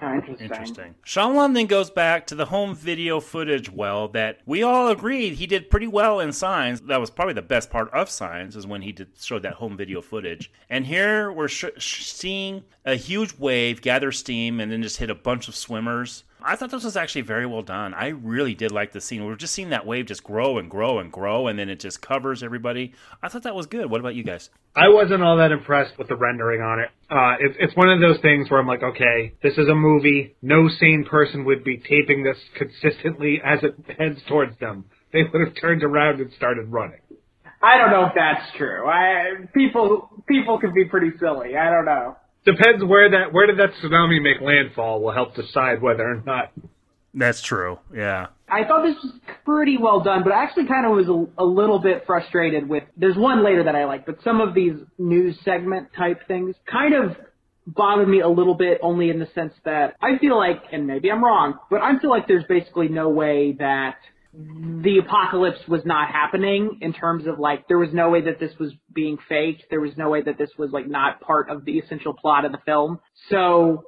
Oh, 0.01 0.13
interesting. 0.13 0.45
Interesting. 0.45 0.95
Shyamalan 1.05 1.53
then 1.53 1.65
goes 1.65 1.89
back 1.89 2.27
to 2.27 2.35
the 2.35 2.45
home 2.45 2.75
video 2.75 3.19
footage 3.19 3.69
well 3.69 4.07
that 4.09 4.39
we 4.45 4.61
all 4.61 4.89
agreed 4.89 5.33
he 5.33 5.47
did 5.47 5.69
pretty 5.69 5.87
well 5.87 6.19
in 6.19 6.31
Signs. 6.33 6.81
That 6.81 6.99
was 6.99 7.09
probably 7.09 7.33
the 7.33 7.41
best 7.41 7.69
part 7.69 7.89
of 7.93 8.09
Signs 8.09 8.55
is 8.55 8.67
when 8.67 8.81
he 8.81 8.91
did 8.91 9.09
showed 9.19 9.43
that 9.43 9.53
home 9.53 9.77
video 9.77 10.01
footage. 10.01 10.51
And 10.69 10.85
here 10.85 11.31
we're 11.31 11.47
sh- 11.47 11.65
sh- 11.77 12.05
seeing 12.05 12.63
a 12.85 12.95
huge 12.95 13.37
wave 13.37 13.81
gather 13.81 14.11
steam 14.11 14.59
and 14.59 14.71
then 14.71 14.81
just 14.81 14.97
hit 14.97 15.09
a 15.09 15.15
bunch 15.15 15.47
of 15.47 15.55
swimmers. 15.55 16.23
I 16.41 16.55
thought 16.55 16.71
this 16.71 16.83
was 16.83 16.95
actually 16.95 17.21
very 17.21 17.45
well 17.45 17.61
done. 17.61 17.93
I 17.93 18.07
really 18.09 18.55
did 18.55 18.71
like 18.71 18.93
the 18.93 19.01
scene. 19.01 19.25
We're 19.25 19.35
just 19.35 19.53
seeing 19.53 19.69
that 19.69 19.85
wave 19.85 20.05
just 20.05 20.23
grow 20.23 20.57
and 20.57 20.69
grow 20.69 20.99
and 20.99 21.11
grow, 21.11 21.47
and 21.47 21.59
then 21.59 21.69
it 21.69 21.79
just 21.79 22.01
covers 22.01 22.43
everybody. 22.43 22.93
I 23.21 23.27
thought 23.27 23.43
that 23.43 23.55
was 23.55 23.65
good. 23.65 23.89
What 23.89 23.99
about 23.99 24.15
you 24.15 24.23
guys? 24.23 24.49
I 24.75 24.87
wasn't 24.89 25.21
all 25.23 25.37
that 25.37 25.51
impressed 25.51 25.97
with 25.97 26.07
the 26.07 26.15
rendering 26.15 26.61
on 26.61 26.79
it. 26.79 26.89
Uh, 27.09 27.35
it's 27.39 27.57
it's 27.59 27.75
one 27.75 27.89
of 27.89 27.99
those 27.99 28.21
things 28.21 28.49
where 28.49 28.59
I'm 28.59 28.67
like, 28.67 28.83
okay, 28.83 29.33
this 29.43 29.57
is 29.57 29.67
a 29.67 29.75
movie. 29.75 30.35
No 30.41 30.69
sane 30.69 31.05
person 31.09 31.43
would 31.45 31.63
be 31.63 31.77
taping 31.77 32.23
this 32.23 32.37
consistently 32.55 33.41
as 33.43 33.59
it 33.63 33.75
heads 33.97 34.19
towards 34.27 34.57
them. 34.59 34.85
They 35.11 35.23
would 35.23 35.45
have 35.45 35.55
turned 35.59 35.83
around 35.83 36.21
and 36.21 36.31
started 36.33 36.71
running. 36.71 37.01
I 37.61 37.77
don't 37.77 37.91
know 37.91 38.05
if 38.05 38.13
that's 38.15 38.57
true. 38.57 38.87
I 38.87 39.45
people 39.53 40.23
people 40.27 40.59
can 40.59 40.73
be 40.73 40.85
pretty 40.85 41.11
silly. 41.19 41.57
I 41.57 41.69
don't 41.69 41.85
know. 41.85 42.15
Depends 42.49 42.83
where 42.83 43.11
that 43.11 43.33
where 43.33 43.47
did 43.47 43.57
that 43.59 43.71
tsunami 43.81 44.21
make 44.21 44.41
landfall 44.41 45.01
will 45.01 45.13
help 45.13 45.35
decide 45.35 45.81
whether 45.81 46.03
or 46.03 46.23
not. 46.25 46.51
That's 47.13 47.41
true. 47.41 47.79
Yeah. 47.93 48.27
I 48.47 48.63
thought 48.65 48.83
this 48.83 48.95
was 49.03 49.13
pretty 49.45 49.77
well 49.77 50.01
done, 50.01 50.23
but 50.23 50.31
I 50.31 50.43
actually 50.43 50.67
kind 50.67 50.85
of 50.85 50.93
was 50.93 51.07
a, 51.07 51.43
a 51.43 51.45
little 51.45 51.79
bit 51.79 52.03
frustrated 52.05 52.67
with. 52.67 52.83
There's 52.97 53.17
one 53.17 53.43
later 53.43 53.63
that 53.63 53.75
I 53.75 53.85
like, 53.85 54.05
but 54.05 54.17
some 54.23 54.41
of 54.41 54.53
these 54.53 54.73
news 54.97 55.37
segment 55.43 55.89
type 55.95 56.27
things 56.27 56.55
kind 56.71 56.93
of 56.93 57.15
bothered 57.67 58.07
me 58.07 58.21
a 58.21 58.27
little 58.27 58.55
bit, 58.55 58.79
only 58.81 59.09
in 59.09 59.19
the 59.19 59.27
sense 59.35 59.53
that 59.65 59.95
I 60.01 60.17
feel 60.19 60.37
like, 60.37 60.63
and 60.71 60.87
maybe 60.87 61.11
I'm 61.11 61.23
wrong, 61.23 61.59
but 61.69 61.81
I 61.81 61.97
feel 61.99 62.09
like 62.09 62.27
there's 62.27 62.45
basically 62.45 62.87
no 62.87 63.09
way 63.09 63.55
that 63.59 63.97
the 64.33 64.99
apocalypse 65.03 65.59
was 65.67 65.81
not 65.85 66.09
happening 66.09 66.77
in 66.81 66.93
terms 66.93 67.25
of 67.25 67.39
like 67.39 67.67
there 67.67 67.79
was 67.79 67.89
no 67.93 68.09
way 68.09 68.21
that 68.21 68.39
this 68.39 68.51
was 68.59 68.71
being 68.93 69.17
faked. 69.27 69.63
There 69.69 69.81
was 69.81 69.91
no 69.97 70.09
way 70.09 70.21
that 70.21 70.37
this 70.37 70.51
was 70.57 70.71
like 70.71 70.87
not 70.87 71.19
part 71.21 71.49
of 71.49 71.65
the 71.65 71.79
essential 71.79 72.13
plot 72.13 72.45
of 72.45 72.51
the 72.51 72.59
film. 72.65 72.99
So 73.29 73.83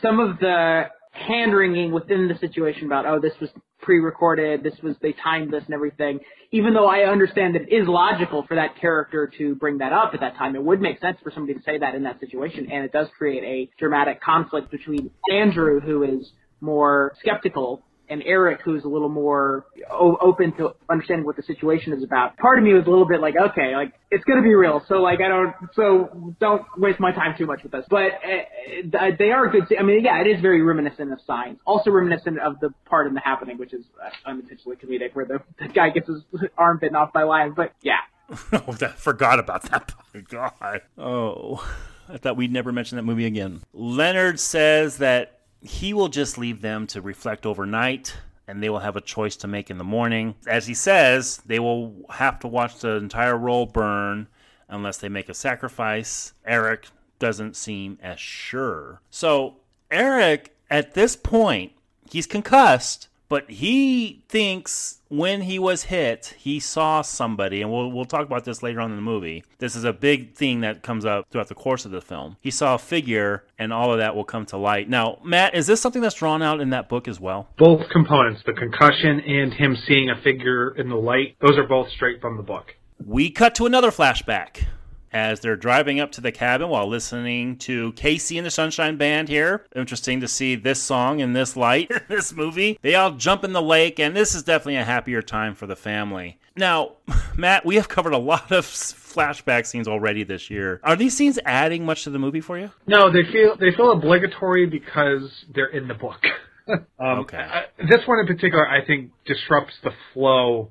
some 0.00 0.18
of 0.18 0.38
the 0.38 0.84
hand 1.12 1.54
wringing 1.54 1.92
within 1.92 2.28
the 2.28 2.38
situation 2.38 2.86
about 2.86 3.06
oh 3.06 3.20
this 3.20 3.32
was 3.40 3.50
pre-recorded, 3.82 4.62
this 4.62 4.74
was 4.82 4.96
they 5.02 5.14
timed 5.22 5.52
this 5.52 5.62
and 5.66 5.74
everything. 5.74 6.20
Even 6.52 6.72
though 6.72 6.86
I 6.86 7.10
understand 7.10 7.54
that 7.54 7.62
it 7.62 7.74
is 7.74 7.86
logical 7.86 8.44
for 8.48 8.54
that 8.54 8.80
character 8.80 9.30
to 9.38 9.54
bring 9.56 9.78
that 9.78 9.92
up 9.92 10.12
at 10.14 10.20
that 10.20 10.36
time, 10.36 10.56
it 10.56 10.62
would 10.62 10.80
make 10.80 11.00
sense 11.00 11.18
for 11.22 11.30
somebody 11.30 11.58
to 11.58 11.62
say 11.64 11.78
that 11.78 11.94
in 11.94 12.04
that 12.04 12.18
situation, 12.18 12.70
and 12.72 12.84
it 12.84 12.92
does 12.92 13.08
create 13.18 13.44
a 13.44 13.70
dramatic 13.78 14.22
conflict 14.22 14.70
between 14.70 15.10
Andrew, 15.30 15.80
who 15.80 16.02
is 16.02 16.32
more 16.60 17.12
skeptical, 17.20 17.84
and 18.08 18.22
Eric, 18.24 18.60
who's 18.64 18.84
a 18.84 18.88
little 18.88 19.08
more 19.08 19.66
o- 19.90 20.16
open 20.20 20.52
to 20.56 20.74
understanding 20.88 21.26
what 21.26 21.36
the 21.36 21.42
situation 21.42 21.92
is 21.92 22.02
about. 22.02 22.36
Part 22.36 22.58
of 22.58 22.64
me 22.64 22.72
was 22.74 22.86
a 22.86 22.90
little 22.90 23.06
bit 23.06 23.20
like, 23.20 23.34
okay, 23.36 23.74
like 23.74 23.92
it's 24.10 24.24
gonna 24.24 24.42
be 24.42 24.54
real, 24.54 24.82
so 24.88 24.96
like 24.96 25.20
I 25.20 25.28
don't, 25.28 25.54
so 25.74 26.34
don't 26.40 26.62
waste 26.76 27.00
my 27.00 27.12
time 27.12 27.34
too 27.36 27.46
much 27.46 27.62
with 27.62 27.72
this. 27.72 27.84
But 27.90 28.12
uh, 28.12 29.10
they 29.18 29.30
are 29.30 29.48
good. 29.48 29.64
I 29.78 29.82
mean, 29.82 30.04
yeah, 30.04 30.20
it 30.20 30.26
is 30.26 30.40
very 30.40 30.62
reminiscent 30.62 31.12
of 31.12 31.18
Signs, 31.26 31.58
also 31.66 31.90
reminiscent 31.90 32.38
of 32.38 32.60
the 32.60 32.70
part 32.84 33.06
in 33.06 33.14
The 33.14 33.20
Happening, 33.20 33.58
which 33.58 33.72
is 33.72 33.84
uh, 34.02 34.10
unintentionally 34.28 34.76
comedic, 34.76 35.14
where 35.14 35.24
the, 35.24 35.38
the 35.58 35.68
guy 35.68 35.90
gets 35.90 36.08
his 36.08 36.22
arm 36.58 36.78
bitten 36.80 36.96
off 36.96 37.12
by 37.12 37.22
lions. 37.24 37.54
But 37.56 37.72
yeah, 37.82 37.98
oh, 38.52 38.76
I 38.80 38.88
forgot 38.96 39.38
about 39.38 39.62
that. 39.70 39.92
Oh, 40.16 40.22
God. 40.30 40.80
Oh, 40.96 41.76
I 42.08 42.16
thought 42.16 42.38
we'd 42.38 42.50
never 42.50 42.72
mention 42.72 42.96
that 42.96 43.02
movie 43.02 43.26
again. 43.26 43.60
Leonard 43.74 44.40
says 44.40 44.96
that 44.96 45.35
he 45.60 45.92
will 45.92 46.08
just 46.08 46.38
leave 46.38 46.60
them 46.60 46.86
to 46.88 47.00
reflect 47.00 47.46
overnight 47.46 48.16
and 48.48 48.62
they 48.62 48.70
will 48.70 48.80
have 48.80 48.96
a 48.96 49.00
choice 49.00 49.36
to 49.36 49.48
make 49.48 49.70
in 49.70 49.78
the 49.78 49.84
morning. 49.84 50.34
As 50.46 50.66
he 50.66 50.74
says, 50.74 51.38
they 51.46 51.58
will 51.58 51.94
have 52.10 52.38
to 52.40 52.48
watch 52.48 52.78
the 52.78 52.92
entire 52.96 53.36
roll 53.36 53.66
burn 53.66 54.28
unless 54.68 54.98
they 54.98 55.08
make 55.08 55.28
a 55.28 55.34
sacrifice. 55.34 56.32
Eric 56.44 56.86
doesn't 57.18 57.56
seem 57.56 57.98
as 58.02 58.20
sure. 58.20 59.00
So, 59.10 59.56
Eric, 59.90 60.54
at 60.70 60.94
this 60.94 61.16
point, 61.16 61.72
he's 62.10 62.26
concussed, 62.26 63.08
but 63.28 63.50
he 63.50 64.22
thinks 64.28 65.00
when 65.08 65.42
he 65.42 65.58
was 65.58 65.84
hit, 65.84 66.34
he 66.38 66.60
saw 66.60 67.02
somebody, 67.02 67.62
and 67.62 67.70
we'll, 67.70 67.90
we'll 67.90 68.04
talk 68.04 68.26
about 68.26 68.44
this 68.44 68.62
later 68.62 68.80
on 68.80 68.90
in 68.90 68.96
the 68.96 69.02
movie. 69.02 69.44
This 69.58 69.76
is 69.76 69.84
a 69.84 69.92
big 69.92 70.34
thing 70.34 70.60
that 70.60 70.82
comes 70.82 71.04
up 71.04 71.26
throughout 71.30 71.48
the 71.48 71.54
course 71.54 71.84
of 71.84 71.90
the 71.90 72.00
film. 72.00 72.36
He 72.40 72.50
saw 72.50 72.74
a 72.74 72.78
figure, 72.78 73.44
and 73.58 73.72
all 73.72 73.92
of 73.92 73.98
that 73.98 74.14
will 74.14 74.24
come 74.24 74.46
to 74.46 74.56
light. 74.56 74.88
Now, 74.88 75.18
Matt, 75.24 75.54
is 75.54 75.66
this 75.66 75.80
something 75.80 76.02
that's 76.02 76.14
drawn 76.14 76.42
out 76.42 76.60
in 76.60 76.70
that 76.70 76.88
book 76.88 77.08
as 77.08 77.20
well? 77.20 77.48
Both 77.58 77.88
components, 77.90 78.42
the 78.46 78.52
concussion 78.52 79.20
and 79.20 79.52
him 79.52 79.76
seeing 79.86 80.10
a 80.10 80.20
figure 80.22 80.74
in 80.76 80.88
the 80.88 80.96
light, 80.96 81.36
those 81.40 81.56
are 81.56 81.66
both 81.66 81.90
straight 81.90 82.20
from 82.20 82.36
the 82.36 82.42
book. 82.42 82.74
We 83.04 83.30
cut 83.30 83.54
to 83.56 83.66
another 83.66 83.90
flashback 83.90 84.66
as 85.12 85.40
they're 85.40 85.56
driving 85.56 86.00
up 86.00 86.12
to 86.12 86.20
the 86.20 86.32
cabin 86.32 86.68
while 86.68 86.86
listening 86.86 87.56
to 87.58 87.92
KC 87.92 88.36
and 88.36 88.46
the 88.46 88.50
Sunshine 88.50 88.96
Band 88.96 89.28
here. 89.28 89.64
Interesting 89.74 90.20
to 90.20 90.28
see 90.28 90.54
this 90.54 90.82
song 90.82 91.20
in 91.20 91.32
this 91.32 91.56
light, 91.56 91.90
in 91.90 92.00
this 92.08 92.32
movie. 92.32 92.78
They 92.82 92.94
all 92.94 93.12
jump 93.12 93.44
in 93.44 93.52
the 93.52 93.62
lake, 93.62 93.98
and 93.98 94.16
this 94.16 94.34
is 94.34 94.42
definitely 94.42 94.76
a 94.76 94.84
happier 94.84 95.22
time 95.22 95.54
for 95.54 95.66
the 95.66 95.76
family. 95.76 96.38
Now, 96.56 96.92
Matt, 97.36 97.64
we 97.64 97.76
have 97.76 97.88
covered 97.88 98.12
a 98.12 98.18
lot 98.18 98.50
of 98.52 98.64
flashback 98.64 99.66
scenes 99.66 99.88
already 99.88 100.24
this 100.24 100.50
year. 100.50 100.80
Are 100.82 100.96
these 100.96 101.16
scenes 101.16 101.38
adding 101.44 101.84
much 101.84 102.04
to 102.04 102.10
the 102.10 102.18
movie 102.18 102.40
for 102.40 102.58
you? 102.58 102.70
No, 102.86 103.10
they 103.10 103.22
feel 103.32 103.56
they 103.56 103.72
feel 103.76 103.92
obligatory 103.92 104.66
because 104.66 105.44
they're 105.54 105.66
in 105.68 105.88
the 105.88 105.94
book. 105.94 106.20
um, 106.68 107.20
Okay. 107.20 107.38
I, 107.38 107.64
this 107.78 108.06
one 108.06 108.18
in 108.18 108.26
particular, 108.26 108.66
I 108.66 108.84
think, 108.84 109.10
disrupts 109.24 109.74
the 109.82 109.92
flow 110.12 110.70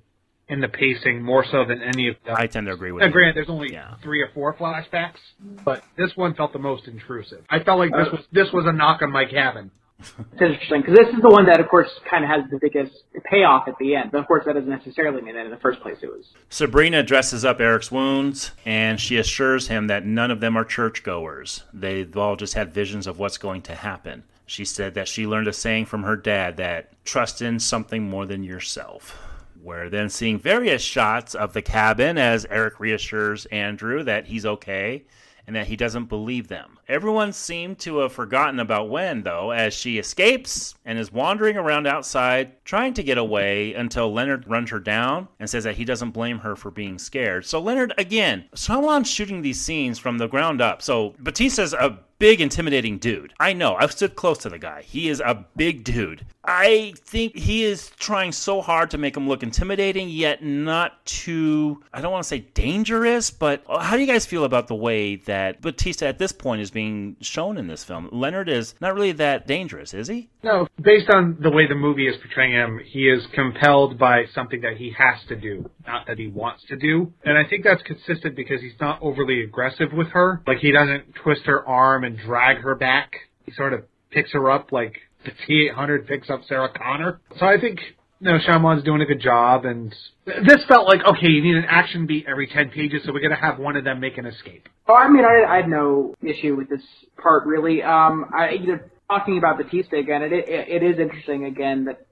and 0.50 0.62
the 0.62 0.68
pacing 0.68 1.22
more 1.24 1.44
so 1.52 1.66
than 1.66 1.82
any 1.82 2.10
of 2.10 2.16
them. 2.26 2.36
I 2.38 2.48
tend 2.48 2.68
to 2.68 2.74
agree 2.74 2.92
with 2.92 3.02
Now, 3.02 3.08
you. 3.08 3.14
granted, 3.14 3.36
there's 3.36 3.50
only 3.50 3.74
Yeah. 3.74 3.96
three 4.04 4.22
or 4.22 4.30
four 4.34 4.54
flashbacks, 4.54 5.18
mm-hmm. 5.44 5.64
but 5.64 5.84
this 5.98 6.16
one 6.16 6.34
felt 6.36 6.54
the 6.54 6.60
most 6.60 6.88
intrusive. 6.88 7.44
I 7.50 7.60
felt 7.60 7.80
like 7.80 7.92
this 7.92 8.08
uh, 8.08 8.18
was 8.18 8.26
this 8.32 8.52
was 8.54 8.66
a 8.68 8.72
knock 8.72 9.02
on 9.02 9.12
my 9.12 9.26
cabin. 9.26 9.72
it's 10.00 10.42
interesting 10.42 10.82
because 10.82 10.96
this 10.98 11.08
is 11.08 11.22
the 11.22 11.30
one 11.30 11.46
that, 11.46 11.60
of 11.62 11.70
course, 11.70 11.90
kind 12.10 12.24
of 12.24 12.30
has 12.30 12.44
the 12.52 12.60
biggest 12.62 12.92
payoff 13.32 13.68
at 13.68 13.76
the 13.80 13.96
end. 13.96 14.12
But 14.12 14.20
of 14.20 14.28
course, 14.28 14.44
that 14.46 14.54
doesn't 14.54 14.70
necessarily 14.70 15.22
mean 15.22 15.36
that 15.36 15.46
in 15.46 15.52
the 15.52 15.58
first 15.58 15.80
place 15.80 15.98
it 16.02 16.08
was. 16.08 16.26
Sabrina 16.50 17.02
dresses 17.02 17.46
up 17.46 17.60
Eric's 17.62 17.92
wounds 17.92 18.52
and 18.66 19.00
she 19.00 19.18
assures 19.18 19.70
him 19.70 19.88
that 19.88 20.06
none 20.06 20.32
of 20.32 20.42
them 20.42 20.58
are 20.58 20.66
churchgoers. 20.66 21.64
They've 21.74 22.16
all 22.18 22.36
just 22.36 22.56
had 22.56 22.74
visions 22.74 23.08
of 23.08 23.20
what's 23.20 23.38
going 23.38 23.62
to 23.64 23.76
happen. 23.76 24.24
She 24.46 24.66
said 24.66 24.94
that 24.94 25.08
she 25.08 25.26
learned 25.26 25.48
a 25.48 25.54
saying 25.54 25.86
from 25.86 26.04
her 26.04 26.18
dad 26.18 26.58
that 26.58 26.92
trust 27.06 27.42
in 27.42 27.60
something 27.60 28.08
more 28.08 28.26
than 28.26 28.44
yourself. 28.44 29.18
We're 29.66 29.90
then 29.90 30.10
seeing 30.10 30.38
various 30.38 30.84
shots 30.84 31.34
of 31.34 31.54
the 31.54 31.62
cabin 31.64 32.20
as 32.20 32.46
Eric 32.52 32.80
reassures 32.80 33.48
Andrew 33.48 34.04
that 34.04 34.28
he's 34.28 34.46
okay 34.46 35.06
and 35.48 35.56
that 35.56 35.66
he 35.66 35.76
doesn't 35.76 36.06
believe 36.06 36.50
them. 36.50 36.78
Everyone 36.88 37.34
seemed 37.34 37.80
to 37.80 37.98
have 37.98 38.14
forgotten 38.14 38.60
about 38.60 38.90
Wen, 38.90 39.24
though, 39.24 39.50
as 39.50 39.74
she 39.74 39.98
escapes 39.98 40.76
and 40.86 41.00
is 41.00 41.12
wandering 41.12 41.58
around 41.58 41.88
outside 41.88 42.64
trying 42.64 42.94
to 42.94 43.02
get 43.02 43.18
away 43.18 43.74
until 43.74 44.14
Leonard 44.14 44.48
runs 44.48 44.70
her 44.70 44.80
down 44.80 45.28
and 45.40 45.50
says 45.50 45.64
that 45.64 45.78
he 45.78 45.86
doesn't 45.86 46.12
blame 46.12 46.40
her 46.40 46.56
for 46.56 46.70
being 46.70 47.00
scared. 47.00 47.44
So, 47.44 47.60
Leonard, 47.60 47.92
again, 47.98 48.46
Shyamalan's 48.54 49.10
shooting 49.10 49.42
these 49.42 49.60
scenes 49.60 49.98
from 49.98 50.20
the 50.20 50.28
ground 50.28 50.62
up. 50.62 50.84
So, 50.84 51.16
Bautista's 51.20 51.74
a 51.74 52.00
big, 52.20 52.42
intimidating 52.42 52.98
dude. 52.98 53.34
I 53.40 53.54
know. 53.54 53.76
I've 53.76 53.92
stood 53.92 54.16
close 54.16 54.38
to 54.40 54.50
the 54.50 54.60
guy. 54.60 54.84
He 54.84 55.10
is 55.10 55.20
a 55.20 55.46
big 55.56 55.84
dude. 55.84 56.26
I 56.48 56.94
think 56.98 57.36
he 57.36 57.64
is 57.64 57.90
trying 57.98 58.32
so 58.32 58.62
hard 58.62 58.92
to 58.92 59.00
make 59.00 59.18
him 59.18 59.28
look 59.28 59.42
intimidating, 59.42 60.10
yet 60.10 60.44
not 60.44 61.04
too, 61.06 61.84
I 61.92 62.02
don't 62.02 62.12
want 62.12 62.24
to 62.24 62.28
say 62.28 62.40
dangerous, 62.40 63.32
but 63.32 63.64
uh, 63.68 63.80
how 63.80 63.96
do 63.96 64.02
you 64.02 64.08
guys 64.08 64.28
feel 64.28 64.44
about 64.44 64.68
the 64.68 64.76
way 64.76 65.16
that 65.16 65.62
Bautista 65.62 66.06
at 66.08 66.20
this 66.20 66.32
point 66.32 66.62
is 66.62 66.70
being 66.70 67.16
shown 67.20 67.58
in 67.58 67.68
this 67.68 67.84
film? 67.84 68.10
Leonard 68.12 68.48
is 68.48 68.76
not 68.80 68.94
really 68.94 69.12
that 69.14 69.48
dangerous, 69.48 69.96
is 69.96 70.08
he? 70.08 70.30
No, 70.44 70.68
based 70.80 71.10
on 71.10 71.38
the 71.40 71.50
way 71.50 71.68
the 71.68 71.76
movie 71.76 72.08
is 72.08 72.16
portraying 72.18 72.54
him, 72.54 72.80
he 72.86 73.10
is 73.10 73.26
compelled 73.34 73.98
by 73.98 74.26
something 74.34 74.62
that 74.62 74.78
he 74.78 74.94
has 74.96 75.26
to 75.28 75.36
do, 75.36 75.68
not 75.88 76.06
that 76.06 76.20
he 76.20 76.28
wants 76.28 76.64
to 76.66 76.76
do. 76.76 77.12
And 77.24 77.38
I 77.38 77.50
think 77.50 77.64
that's 77.64 77.82
consistent 77.82 78.36
because 78.36 78.62
he's 78.62 78.80
not 78.80 79.02
overly 79.02 79.44
aggressive 79.44 79.92
with 79.92 80.10
her. 80.10 80.44
Like, 80.46 80.60
he 80.60 80.72
doesn't 80.72 81.16
twist 81.16 81.42
her 81.46 81.68
arm 81.68 82.04
and 82.06 82.18
drag 82.18 82.58
her 82.58 82.76
back. 82.76 83.14
He 83.46 83.52
sort 83.52 83.74
of 83.74 83.84
picks 84.12 84.32
her 84.32 84.50
up 84.50 84.72
like 84.72 84.94
the 85.26 85.32
T-800 85.48 86.08
picks 86.08 86.30
up 86.30 86.42
Sarah 86.48 86.70
Connor. 86.70 87.20
So 87.40 87.46
I 87.46 87.60
think, 87.60 87.80
you 88.20 88.32
know, 88.32 88.38
Shyamalan's 88.38 88.84
doing 88.84 89.02
a 89.02 89.06
good 89.06 89.20
job, 89.20 89.66
and 89.66 89.94
this 90.26 90.64
felt 90.68 90.88
like, 90.88 91.02
okay, 91.06 91.28
you 91.28 91.42
need 91.42 91.56
an 91.56 91.66
action 91.68 92.06
beat 92.06 92.26
every 92.28 92.48
10 92.48 92.70
pages, 92.70 93.02
so 93.06 93.12
we're 93.12 93.20
going 93.20 93.32
to 93.32 93.42
have 93.42 93.60
one 93.60 93.76
of 93.76 93.84
them 93.84 94.00
make 94.00 94.18
an 94.18 94.26
escape. 94.26 94.70
Oh, 94.88 94.96
I 94.96 95.10
mean, 95.10 95.26
I, 95.26 95.52
I 95.52 95.56
had 95.58 95.70
no 95.70 96.16
issue 96.22 96.56
with 96.56 96.70
this 96.70 96.84
part, 97.22 97.46
really. 97.46 97.82
Um, 97.84 98.26
I, 98.34 98.52
you 98.52 98.68
know, 98.68 98.80
talking 99.10 99.38
about 99.38 99.58
Bautista 99.58 99.98
again, 99.98 100.22
it, 100.22 100.32
it, 100.32 100.48
it 100.48 100.84
is 100.84 101.00
interesting, 101.00 101.46
again, 101.46 101.86
that 101.86 102.06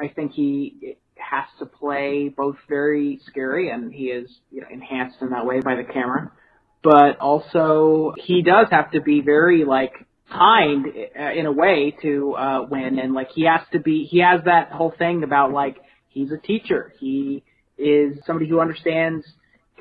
I 0.00 0.08
think 0.08 0.32
he 0.32 0.96
has 1.16 1.44
to 1.58 1.66
play 1.66 2.28
both 2.28 2.56
very 2.68 3.20
scary, 3.26 3.70
and 3.70 3.92
he 3.92 4.04
is 4.04 4.30
you 4.50 4.60
know, 4.60 4.68
enhanced 4.70 5.18
in 5.20 5.30
that 5.30 5.44
way 5.44 5.60
by 5.60 5.76
the 5.76 5.84
camera. 5.84 6.30
But 6.82 7.18
also, 7.20 8.14
he 8.16 8.42
does 8.42 8.66
have 8.70 8.90
to 8.92 9.00
be 9.00 9.20
very, 9.20 9.64
like, 9.64 9.92
kind 10.32 10.86
uh, 11.18 11.32
in 11.32 11.46
a 11.46 11.52
way 11.52 11.94
to 12.02 12.34
uh, 12.34 12.66
Wen, 12.68 12.98
and 12.98 13.12
like 13.12 13.30
he 13.34 13.44
has 13.44 13.60
to 13.72 13.80
be. 13.80 14.08
He 14.10 14.20
has 14.20 14.40
that 14.44 14.72
whole 14.72 14.92
thing 14.96 15.22
about 15.22 15.52
like 15.52 15.76
he's 16.08 16.30
a 16.30 16.38
teacher. 16.38 16.92
He 16.98 17.42
is 17.78 18.18
somebody 18.26 18.48
who 18.48 18.60
understands 18.60 19.24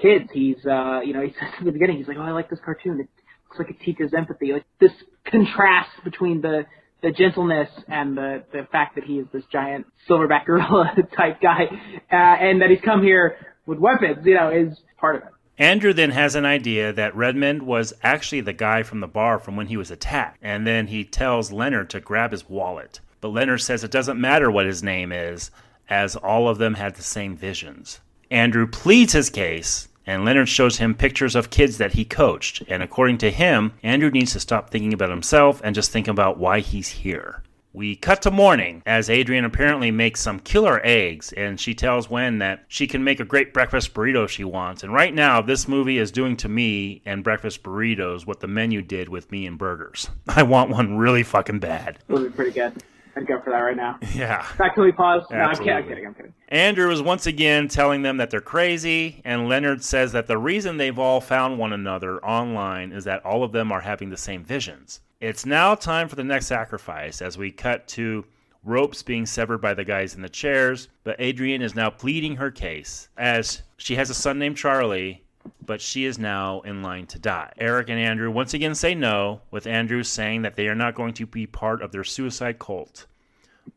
kids. 0.02 0.30
He's 0.34 0.58
uh, 0.66 1.02
you 1.02 1.14
know 1.14 1.22
he 1.22 1.30
says 1.40 1.54
in 1.60 1.66
the 1.66 1.72
beginning 1.72 1.98
he's 1.98 2.08
like, 2.08 2.18
oh, 2.18 2.24
I 2.24 2.32
like 2.32 2.50
this 2.50 2.60
cartoon. 2.64 3.00
It 3.00 3.10
looks 3.50 3.60
like 3.60 3.70
it 3.70 3.84
teaches 3.84 4.14
empathy. 4.16 4.54
Like 4.54 4.66
this 4.80 4.92
contrast 5.26 5.92
between 6.04 6.42
the 6.42 6.66
the 7.02 7.12
gentleness 7.12 7.70
and 7.88 8.18
the 8.18 8.44
the 8.52 8.68
fact 8.72 8.96
that 8.96 9.04
he 9.04 9.16
is 9.16 9.28
this 9.34 9.44
giant 9.52 9.88
silverback 10.10 10.46
gorilla 10.46 10.94
type 11.18 11.42
guy, 11.42 11.66
uh, 12.12 12.16
and 12.16 12.62
that 12.62 12.70
he's 12.70 12.82
come 12.84 13.02
here 13.02 13.38
with 13.66 13.80
weapons, 13.80 14.26
you 14.26 14.36
know, 14.36 14.50
is 14.50 14.78
part 15.00 15.16
of 15.16 15.22
it. 15.24 15.30
Andrew 15.62 15.94
then 15.94 16.10
has 16.10 16.34
an 16.34 16.44
idea 16.44 16.92
that 16.92 17.16
Redmond 17.16 17.62
was 17.62 17.94
actually 18.02 18.42
the 18.42 18.52
guy 18.52 18.82
from 18.82 19.00
the 19.00 19.08
bar 19.08 19.38
from 19.38 19.56
when 19.56 19.68
he 19.68 19.78
was 19.78 19.92
attacked, 19.92 20.40
and 20.42 20.66
then 20.66 20.88
he 20.88 21.04
tells 21.04 21.52
Leonard 21.52 21.92
to 21.92 22.00
grab 22.00 22.32
his 22.32 22.50
wallet. 22.50 23.00
But 23.20 23.28
Leonard 23.28 23.62
says 23.62 23.84
it 23.84 23.92
doesn't 23.92 24.20
matter 24.20 24.50
what 24.50 24.66
his 24.66 24.82
name 24.82 25.12
is, 25.12 25.52
as 25.88 26.16
all 26.16 26.50
of 26.50 26.58
them 26.58 26.74
had 26.74 26.96
the 26.96 27.04
same 27.04 27.38
visions. 27.38 28.00
Andrew 28.32 28.66
pleads 28.66 29.14
his 29.14 29.30
case, 29.30 29.88
and 30.08 30.26
Leonard 30.26 30.50
shows 30.50 30.80
him 30.80 30.96
pictures 30.96 31.36
of 31.36 31.52
kids 31.52 31.78
that 31.78 31.94
he 31.94 32.06
coached, 32.06 32.64
and 32.68 32.82
according 32.82 33.20
to 33.20 33.30
him, 33.30 33.74
Andrew 33.84 34.10
needs 34.10 34.34
to 34.34 34.40
stop 34.40 34.72
thinking 34.72 34.94
about 34.94 35.12
himself 35.12 35.62
and 35.64 35.76
just 35.76 35.92
think 35.92 36.08
about 36.08 36.40
why 36.40 36.62
he's 36.62 36.88
here. 36.88 37.44
We 37.74 37.96
cut 37.96 38.22
to 38.24 38.32
morning 38.32 38.84
as 38.86 39.10
Adrian 39.10 39.46
apparently 39.46 39.92
makes 39.92 40.20
some 40.20 40.42
killer 40.42 40.82
eggs, 40.84 41.32
and 41.32 41.58
she 41.58 41.74
tells 41.74 42.10
Wen 42.10 42.40
that 42.40 42.66
she 42.68 42.86
can 42.86 43.02
make 43.02 43.22
a 43.22 43.26
great 43.26 43.54
breakfast 43.54 43.94
burrito 43.94 44.28
she 44.28 44.44
wants. 44.44 44.84
And 44.84 44.94
right 44.94 45.14
now, 45.14 45.42
this 45.42 45.70
movie 45.70 45.98
is 45.98 46.12
doing 46.12 46.36
to 46.38 46.50
me 46.50 47.02
and 47.06 47.24
breakfast 47.24 47.64
burritos 47.64 48.26
what 48.26 48.42
the 48.42 48.48
menu 48.48 48.82
did 48.82 49.08
with 49.08 49.32
me 49.32 49.46
and 49.46 49.58
burgers. 49.58 50.10
I 50.28 50.44
want 50.44 50.70
one 50.70 50.98
really 50.98 51.24
fucking 51.24 51.60
bad. 51.60 52.00
It 52.10 52.14
Would 52.14 52.24
be 52.24 52.30
pretty 52.36 52.52
good. 52.52 52.74
I'd 53.16 53.26
go 53.26 53.40
for 53.42 53.52
that 53.52 53.60
right 53.60 53.78
now. 53.78 54.00
Yeah. 54.14 54.42
Fact, 54.42 54.76
can 54.76 54.84
we 54.84 54.92
pause? 54.92 55.24
No, 55.32 55.38
I'm 55.38 55.56
kidding, 55.56 55.74
I'm 55.74 55.88
kidding. 55.88 56.06
I'm 56.08 56.14
kidding. 56.14 56.34
Andrew 56.50 56.92
is 56.92 57.02
once 57.02 57.26
again 57.26 57.70
telling 57.70 58.02
them 58.02 58.18
that 58.18 58.30
they're 58.32 58.42
crazy, 58.42 59.22
and 59.24 59.48
Leonard 59.48 59.82
says 59.82 60.12
that 60.12 60.28
the 60.28 60.38
reason 60.38 60.76
they've 60.76 61.00
all 61.00 61.22
found 61.22 61.58
one 61.58 61.72
another 61.72 62.24
online 62.26 62.92
is 62.92 63.06
that 63.06 63.26
all 63.26 63.46
of 63.46 63.54
them 63.54 63.72
are 63.72 63.82
having 63.82 64.10
the 64.10 64.18
same 64.18 64.44
visions. 64.44 65.00
It's 65.22 65.46
now 65.46 65.76
time 65.76 66.08
for 66.08 66.16
the 66.16 66.24
next 66.24 66.48
sacrifice 66.48 67.22
as 67.22 67.38
we 67.38 67.52
cut 67.52 67.88
to 67.90 68.26
ropes 68.64 69.04
being 69.04 69.28
severed 69.28 69.60
by 69.60 69.76
the 69.76 69.84
guys 69.84 70.16
in 70.16 70.24
the 70.24 70.30
chairs, 70.30 70.88
but 71.04 71.16
Adrian 71.20 71.62
is 71.62 71.76
now 71.76 71.92
pleading 71.92 72.38
her 72.38 72.50
case 72.50 73.08
as 73.16 73.62
she 73.78 73.96
has 73.98 74.10
a 74.10 74.16
son 74.16 74.40
named 74.40 74.58
Charlie, 74.58 75.24
but 75.64 75.80
she 75.80 76.06
is 76.06 76.18
now 76.18 76.62
in 76.62 76.82
line 76.82 77.06
to 77.06 77.20
die. 77.20 77.54
Eric 77.60 77.90
and 77.90 78.00
Andrew 78.00 78.32
once 78.32 78.56
again 78.56 78.74
say 78.74 78.96
no, 78.96 79.42
with 79.52 79.68
Andrew 79.68 80.02
saying 80.02 80.42
that 80.42 80.56
they 80.56 80.68
are 80.68 80.74
not 80.74 80.96
going 80.96 81.14
to 81.14 81.28
be 81.28 81.46
part 81.46 81.84
of 81.84 81.92
their 81.92 82.04
suicide 82.04 82.58
cult. 82.58 83.06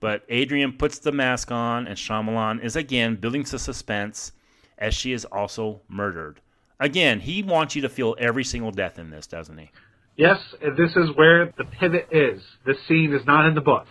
But 0.00 0.24
Adrian 0.30 0.72
puts 0.72 0.98
the 0.98 1.12
mask 1.12 1.50
on, 1.50 1.86
and 1.86 1.98
Shyamalan 1.98 2.64
is 2.64 2.74
again 2.74 3.16
building 3.16 3.42
the 3.42 3.58
suspense 3.58 4.32
as 4.78 4.94
she 4.94 5.12
is 5.12 5.26
also 5.26 5.82
murdered. 5.88 6.40
Again, 6.80 7.20
he 7.20 7.42
wants 7.42 7.76
you 7.76 7.82
to 7.82 7.90
feel 7.90 8.16
every 8.18 8.44
single 8.44 8.70
death 8.70 8.98
in 8.98 9.10
this, 9.10 9.26
doesn't 9.26 9.58
he? 9.58 9.70
Yes, 10.16 10.38
this 10.76 10.90
is 10.96 11.10
where 11.16 11.46
the 11.58 11.64
pivot 11.64 12.08
is. 12.12 12.40
This 12.64 12.76
scene 12.86 13.12
is 13.12 13.26
not 13.26 13.46
in 13.46 13.54
the 13.54 13.60
book. 13.60 13.86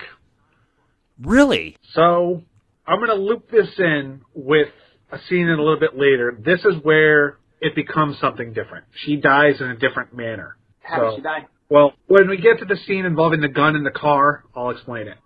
Really? 1.21 1.75
So 1.93 2.43
I'm 2.87 2.97
going 2.99 3.09
to 3.09 3.15
loop 3.23 3.49
this 3.51 3.67
in 3.77 4.21
with 4.33 4.69
a 5.11 5.19
scene 5.29 5.47
in 5.47 5.59
a 5.59 5.61
little 5.61 5.79
bit 5.79 5.97
later. 5.97 6.37
This 6.39 6.59
is 6.61 6.75
where 6.81 7.37
it 7.61 7.75
becomes 7.75 8.17
something 8.19 8.53
different. 8.53 8.85
She 9.05 9.17
dies 9.17 9.59
in 9.61 9.67
a 9.69 9.75
different 9.77 10.15
manner. 10.15 10.57
How 10.81 10.97
So- 10.97 11.09
did 11.11 11.15
she 11.17 11.21
die? 11.21 11.47
Well, 11.69 11.93
when 12.07 12.29
we 12.29 12.37
get 12.37 12.59
to 12.59 12.65
the 12.65 12.75
scene 12.75 13.05
involving 13.05 13.41
the 13.41 13.47
gun 13.47 13.75
in 13.75 13.83
the 13.83 13.89
car, 13.91 14.43
I'll 14.55 14.69
explain 14.69 15.07
it 15.07 15.17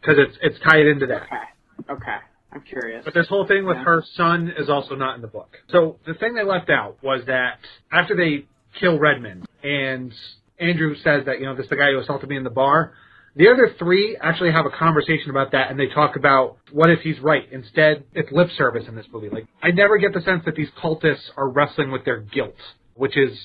because 0.00 0.16
it's 0.18 0.36
it's 0.42 0.58
tied 0.60 0.86
into 0.86 1.06
that. 1.06 1.22
Okay. 1.22 1.92
Okay. 1.92 2.16
I'm 2.52 2.60
curious. 2.62 3.02
But 3.04 3.14
this 3.14 3.28
whole 3.28 3.46
thing 3.46 3.64
with 3.64 3.76
Yeah. 3.78 3.84
her 3.84 4.02
son 4.14 4.52
is 4.58 4.68
also 4.68 4.94
not 4.94 5.14
in 5.14 5.22
the 5.22 5.28
book. 5.28 5.56
So 5.68 5.98
the 6.04 6.12
thing 6.14 6.34
they 6.34 6.42
left 6.44 6.68
out 6.70 7.02
was 7.02 7.24
that 7.26 7.60
after 7.90 8.14
they 8.14 8.44
kill 8.78 8.98
Redmond 8.98 9.46
and 9.62 10.12
Andrew 10.58 10.94
says 10.96 11.26
that, 11.26 11.38
you 11.38 11.46
know, 11.46 11.54
this 11.54 11.64
is 11.64 11.70
the 11.70 11.76
guy 11.76 11.90
who 11.90 11.98
assaulted 11.98 12.28
me 12.28 12.36
in 12.36 12.44
the 12.44 12.50
bar, 12.50 12.92
the 13.34 13.48
other 13.48 13.74
three 13.78 14.16
actually 14.20 14.52
have 14.52 14.64
a 14.64 14.70
conversation 14.70 15.28
about 15.30 15.52
that 15.52 15.70
and 15.70 15.78
they 15.78 15.88
talk 15.88 16.16
about 16.16 16.56
what 16.72 16.90
if 16.90 17.00
he's 17.00 17.20
right. 17.20 17.42
Instead, 17.52 18.04
it's 18.14 18.32
lip 18.32 18.48
service 18.56 18.84
in 18.88 18.94
this 18.94 19.06
movie. 19.12 19.28
Like, 19.28 19.46
I 19.62 19.70
never 19.72 19.98
get 19.98 20.14
the 20.14 20.22
sense 20.22 20.42
that 20.46 20.54
these 20.56 20.68
cultists 20.82 21.28
are 21.36 21.48
wrestling 21.48 21.90
with 21.90 22.04
their 22.04 22.20
guilt, 22.20 22.56
which 22.94 23.16
is 23.16 23.38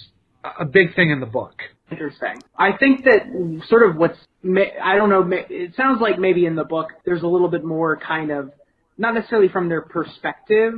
a- 0.44 0.66
big 0.66 0.96
thing 0.96 1.10
in 1.10 1.20
the 1.20 1.26
book. 1.26 1.56
Interesting. 1.92 2.42
I 2.58 2.72
think 2.78 3.04
that 3.04 3.66
sort 3.68 3.90
of 3.90 3.98
what's 3.98 4.18
I 4.44 4.96
don't 4.96 5.10
know. 5.10 5.30
It 5.50 5.76
sounds 5.76 6.02
like 6.02 6.18
maybe 6.18 6.46
in 6.46 6.56
the 6.56 6.64
book 6.64 6.88
there's 7.06 7.22
a 7.22 7.28
little 7.28 7.50
bit 7.50 7.66
more 7.66 7.98
kind 7.98 8.32
of 8.32 8.52
not 8.98 9.14
necessarily 9.14 9.50
from 9.50 9.68
their 9.68 9.82
perspective 9.82 10.76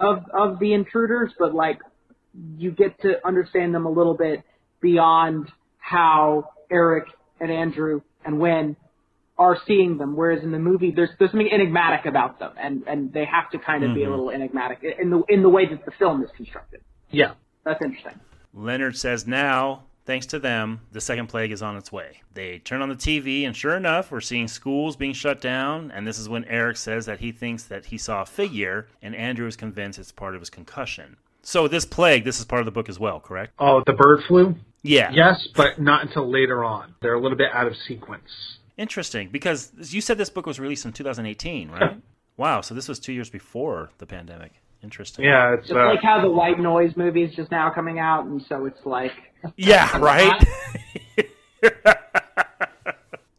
of 0.00 0.24
of 0.32 0.58
the 0.58 0.72
intruders, 0.72 1.32
but 1.38 1.54
like 1.54 1.78
you 2.56 2.70
get 2.70 3.00
to 3.02 3.26
understand 3.26 3.74
them 3.74 3.86
a 3.86 3.90
little 3.90 4.14
bit 4.14 4.42
beyond 4.80 5.50
how 5.78 6.50
Eric 6.70 7.06
and 7.40 7.50
Andrew 7.50 8.02
and 8.24 8.38
Wen 8.38 8.76
are 9.38 9.56
seeing 9.66 9.98
them. 9.98 10.16
Whereas 10.16 10.42
in 10.42 10.50
the 10.50 10.58
movie, 10.58 10.92
there's 10.94 11.10
there's 11.18 11.30
something 11.30 11.50
enigmatic 11.50 12.06
about 12.06 12.38
them, 12.38 12.52
and 12.60 12.82
and 12.86 13.12
they 13.12 13.24
have 13.24 13.50
to 13.50 13.58
kind 13.58 13.84
of 13.84 13.94
be 13.94 14.02
a 14.02 14.04
mm-hmm. 14.04 14.10
little 14.10 14.30
enigmatic 14.30 14.82
in 14.82 15.10
the 15.10 15.22
in 15.28 15.42
the 15.42 15.48
way 15.48 15.66
that 15.66 15.84
the 15.84 15.92
film 15.98 16.22
is 16.22 16.30
constructed. 16.36 16.80
Yeah. 17.10 17.32
That's 17.68 17.82
interesting. 17.82 18.18
Leonard 18.54 18.96
says 18.96 19.26
now, 19.26 19.82
thanks 20.06 20.24
to 20.26 20.38
them, 20.38 20.80
the 20.90 21.02
second 21.02 21.26
plague 21.26 21.52
is 21.52 21.60
on 21.60 21.76
its 21.76 21.92
way. 21.92 22.22
They 22.32 22.58
turn 22.60 22.80
on 22.80 22.88
the 22.88 22.94
TV, 22.94 23.46
and 23.46 23.54
sure 23.54 23.76
enough, 23.76 24.10
we're 24.10 24.22
seeing 24.22 24.48
schools 24.48 24.96
being 24.96 25.12
shut 25.12 25.40
down. 25.40 25.90
And 25.90 26.06
this 26.06 26.18
is 26.18 26.30
when 26.30 26.46
Eric 26.46 26.78
says 26.78 27.04
that 27.06 27.20
he 27.20 27.30
thinks 27.30 27.64
that 27.64 27.86
he 27.86 27.98
saw 27.98 28.22
a 28.22 28.26
figure, 28.26 28.88
and 29.02 29.14
Andrew 29.14 29.46
is 29.46 29.54
convinced 29.54 29.98
it's 29.98 30.12
part 30.12 30.34
of 30.34 30.40
his 30.40 30.48
concussion. 30.48 31.18
So 31.42 31.68
this 31.68 31.84
plague, 31.84 32.24
this 32.24 32.38
is 32.38 32.44
part 32.44 32.60
of 32.60 32.66
the 32.66 32.72
book 32.72 32.88
as 32.88 32.98
well, 32.98 33.20
correct? 33.20 33.54
Oh, 33.58 33.82
the 33.86 33.92
bird 33.92 34.20
flu? 34.26 34.54
Yeah. 34.82 35.10
Yes, 35.12 35.48
but 35.54 35.80
not 35.80 36.02
until 36.02 36.30
later 36.30 36.64
on. 36.64 36.94
They're 37.00 37.14
a 37.14 37.20
little 37.20 37.38
bit 37.38 37.50
out 37.52 37.66
of 37.66 37.74
sequence. 37.86 38.58
Interesting, 38.76 39.28
because 39.30 39.72
you 39.92 40.00
said 40.00 40.18
this 40.18 40.30
book 40.30 40.46
was 40.46 40.60
released 40.60 40.84
in 40.84 40.92
2018, 40.92 41.70
right? 41.70 41.96
wow, 42.36 42.60
so 42.60 42.74
this 42.74 42.88
was 42.88 42.98
two 42.98 43.12
years 43.12 43.28
before 43.28 43.90
the 43.98 44.06
pandemic. 44.06 44.52
Interesting. 44.82 45.24
Yeah, 45.24 45.54
it's 45.54 45.66
Just 45.66 45.76
uh, 45.76 45.86
like 45.86 46.02
how 46.02 46.20
the 46.20 46.30
white 46.30 46.60
noise 46.60 46.92
movie 46.96 47.24
is 47.24 47.34
just 47.34 47.50
now 47.50 47.68
coming 47.70 47.98
out, 47.98 48.26
and 48.26 48.40
so 48.48 48.66
it's 48.66 48.84
like 48.84 49.12
Yeah, 49.56 49.96
right? 49.98 50.46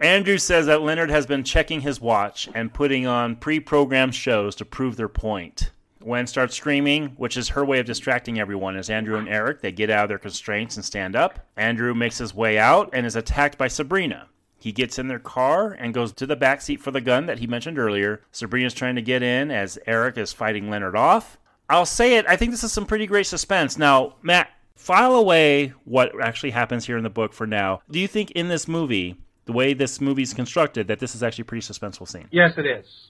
Andrew 0.01 0.37
says 0.37 0.65
that 0.65 0.81
Leonard 0.81 1.09
has 1.09 1.25
been 1.25 1.43
checking 1.43 1.81
his 1.81 1.99
watch 1.99 2.49
and 2.53 2.73
putting 2.73 3.05
on 3.05 3.35
pre 3.35 3.59
programmed 3.59 4.15
shows 4.15 4.55
to 4.55 4.65
prove 4.65 4.95
their 4.95 5.09
point. 5.09 5.71
Wen 6.01 6.27
starts 6.27 6.55
screaming, 6.55 7.09
which 7.17 7.35
is 7.35 7.49
her 7.49 7.65
way 7.65 7.79
of 7.79 7.85
distracting 7.85 8.39
everyone 8.39 8.77
as 8.77 8.89
Andrew 8.89 9.17
and 9.17 9.27
Eric 9.27 9.61
they 9.61 9.71
get 9.71 9.89
out 9.89 10.03
of 10.03 10.09
their 10.09 10.17
constraints 10.17 10.75
and 10.75 10.85
stand 10.85 11.15
up. 11.15 11.47
Andrew 11.57 11.93
makes 11.93 12.17
his 12.17 12.33
way 12.33 12.57
out 12.57 12.89
and 12.93 13.05
is 13.05 13.15
attacked 13.15 13.57
by 13.57 13.67
Sabrina. 13.67 14.27
He 14.57 14.71
gets 14.71 14.99
in 14.99 15.07
their 15.07 15.19
car 15.19 15.71
and 15.71 15.93
goes 15.93 16.11
to 16.13 16.25
the 16.25 16.35
back 16.35 16.61
seat 16.61 16.81
for 16.81 16.91
the 16.91 17.01
gun 17.01 17.25
that 17.27 17.39
he 17.39 17.47
mentioned 17.47 17.79
earlier. 17.79 18.21
Sabrina's 18.31 18.73
trying 18.73 18.95
to 18.95 19.01
get 19.01 19.23
in 19.23 19.51
as 19.51 19.79
Eric 19.87 20.17
is 20.17 20.33
fighting 20.33 20.69
Leonard 20.69 20.95
off. 20.95 21.37
I'll 21.69 21.85
say 21.85 22.17
it, 22.17 22.25
I 22.27 22.35
think 22.35 22.51
this 22.51 22.63
is 22.63 22.71
some 22.71 22.85
pretty 22.85 23.05
great 23.05 23.27
suspense. 23.27 23.77
Now, 23.77 24.15
Matt, 24.21 24.49
file 24.75 25.15
away 25.15 25.73
what 25.85 26.11
actually 26.21 26.51
happens 26.51 26.85
here 26.85 26.97
in 26.97 27.03
the 27.03 27.09
book 27.09 27.33
for 27.33 27.45
now. 27.45 27.81
Do 27.89 27.99
you 27.99 28.07
think 28.07 28.31
in 28.31 28.47
this 28.47 28.67
movie, 28.67 29.17
the 29.45 29.53
way 29.53 29.73
this 29.73 30.01
movie's 30.01 30.33
constructed, 30.33 30.87
that 30.87 30.99
this 30.99 31.15
is 31.15 31.23
actually 31.23 31.43
a 31.43 31.45
pretty 31.45 31.65
suspenseful 31.65 32.07
scene? 32.07 32.27
Yes, 32.31 32.53
it 32.57 32.65
is. 32.65 33.08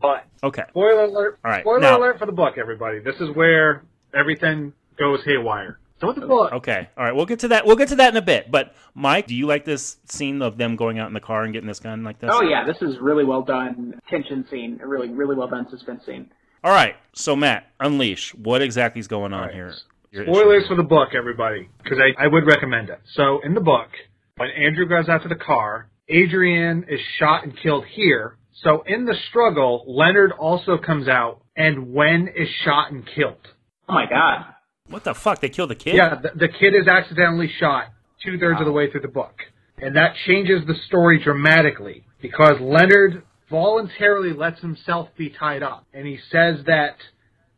But 0.00 0.24
Okay. 0.42 0.62
spoiler 0.68 1.04
alert! 1.04 1.38
All 1.44 1.50
right, 1.50 1.62
Spoiler 1.62 1.80
now- 1.80 1.98
alert 1.98 2.18
for 2.18 2.26
the 2.26 2.32
book, 2.32 2.54
everybody. 2.58 3.00
This 3.00 3.16
is 3.20 3.30
where 3.34 3.82
everything 4.14 4.72
goes 4.98 5.24
haywire. 5.24 5.78
So 6.00 6.06
with 6.06 6.16
the 6.20 6.26
book, 6.28 6.52
Okay. 6.52 6.88
All 6.96 7.04
right. 7.04 7.14
We'll 7.14 7.26
get 7.26 7.40
to 7.40 7.48
that. 7.48 7.66
We'll 7.66 7.74
get 7.74 7.88
to 7.88 7.96
that 7.96 8.12
in 8.12 8.16
a 8.16 8.22
bit. 8.22 8.52
But 8.52 8.72
Mike, 8.94 9.26
do 9.26 9.34
you 9.34 9.46
like 9.48 9.64
this 9.64 9.96
scene 10.04 10.42
of 10.42 10.56
them 10.56 10.76
going 10.76 11.00
out 11.00 11.08
in 11.08 11.14
the 11.14 11.18
car 11.20 11.42
and 11.42 11.52
getting 11.52 11.66
this 11.66 11.80
gun 11.80 12.04
like 12.04 12.20
this? 12.20 12.30
Oh 12.32 12.42
yeah, 12.42 12.64
this 12.64 12.80
is 12.82 12.98
really 13.00 13.24
well 13.24 13.42
done 13.42 13.98
tension 14.08 14.46
scene. 14.48 14.78
A 14.80 14.86
really 14.86 15.08
really 15.08 15.34
well 15.34 15.48
done 15.48 15.68
suspense 15.70 16.06
scene. 16.06 16.30
All 16.62 16.72
right. 16.72 16.94
So 17.14 17.34
Matt, 17.34 17.66
unleash. 17.80 18.32
What 18.36 18.62
exactly 18.62 19.00
is 19.00 19.08
going 19.08 19.32
on 19.32 19.48
here? 19.52 19.72
Your 20.12 20.22
issue. 20.22 20.32
Spoilers 20.32 20.66
for 20.68 20.76
the 20.76 20.84
book, 20.84 21.10
everybody, 21.16 21.68
because 21.82 21.98
I, 21.98 22.24
I 22.24 22.28
would 22.28 22.46
recommend 22.46 22.90
it. 22.90 23.00
So 23.14 23.40
in 23.44 23.54
the 23.54 23.60
book, 23.60 23.88
when 24.36 24.50
Andrew 24.50 24.86
goes 24.88 25.08
out 25.08 25.22
to 25.24 25.28
the 25.28 25.34
car, 25.34 25.88
Adrian 26.08 26.84
is 26.88 27.00
shot 27.18 27.42
and 27.44 27.52
killed 27.60 27.84
here. 27.86 28.36
So 28.62 28.82
in 28.86 29.04
the 29.04 29.14
struggle, 29.28 29.84
Leonard 29.86 30.32
also 30.32 30.78
comes 30.78 31.08
out, 31.08 31.42
and 31.56 31.92
Wen 31.92 32.28
is 32.34 32.48
shot 32.64 32.90
and 32.90 33.06
killed. 33.06 33.46
Oh 33.88 33.94
my 33.94 34.06
god. 34.08 34.54
What 34.88 35.04
the 35.04 35.14
fuck? 35.14 35.40
They 35.40 35.48
killed 35.48 35.70
the 35.70 35.74
kid? 35.74 35.94
Yeah, 35.94 36.16
the, 36.20 36.30
the 36.34 36.48
kid 36.48 36.74
is 36.74 36.88
accidentally 36.88 37.50
shot 37.58 37.86
two 38.24 38.38
thirds 38.38 38.60
of 38.60 38.66
the 38.66 38.72
way 38.72 38.90
through 38.90 39.02
the 39.02 39.08
book. 39.08 39.34
And 39.76 39.96
that 39.96 40.14
changes 40.26 40.66
the 40.66 40.74
story 40.86 41.22
dramatically 41.22 42.04
because 42.20 42.60
Leonard 42.60 43.22
voluntarily 43.50 44.32
lets 44.32 44.60
himself 44.60 45.08
be 45.16 45.30
tied 45.30 45.62
up. 45.62 45.86
And 45.92 46.06
he 46.06 46.18
says 46.30 46.64
that 46.66 46.96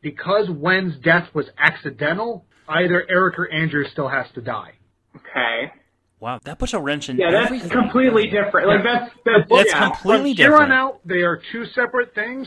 because 0.02 0.50
Wen's 0.50 0.96
death 1.02 1.28
was 1.34 1.46
accidental, 1.56 2.44
either 2.68 3.06
Eric 3.08 3.38
or 3.38 3.50
Andrew 3.50 3.84
still 3.90 4.08
has 4.08 4.26
to 4.34 4.40
die. 4.40 4.72
Okay. 5.16 5.72
Wow. 6.20 6.38
That 6.44 6.58
puts 6.58 6.74
a 6.74 6.78
wrench 6.78 7.08
in 7.08 7.16
Yeah, 7.16 7.30
that's 7.30 7.46
everything. 7.46 7.70
completely 7.70 8.24
different. 8.28 8.68
Like 8.68 8.84
that's 8.84 9.10
that's, 9.24 9.48
That's 9.50 9.70
yeah. 9.70 9.88
completely 9.90 10.32
From 10.32 10.36
here 10.36 10.50
different. 10.50 10.72
on 10.72 10.78
out, 10.78 11.00
they 11.06 11.22
are 11.22 11.40
two 11.52 11.64
separate 11.74 12.14
things. 12.14 12.46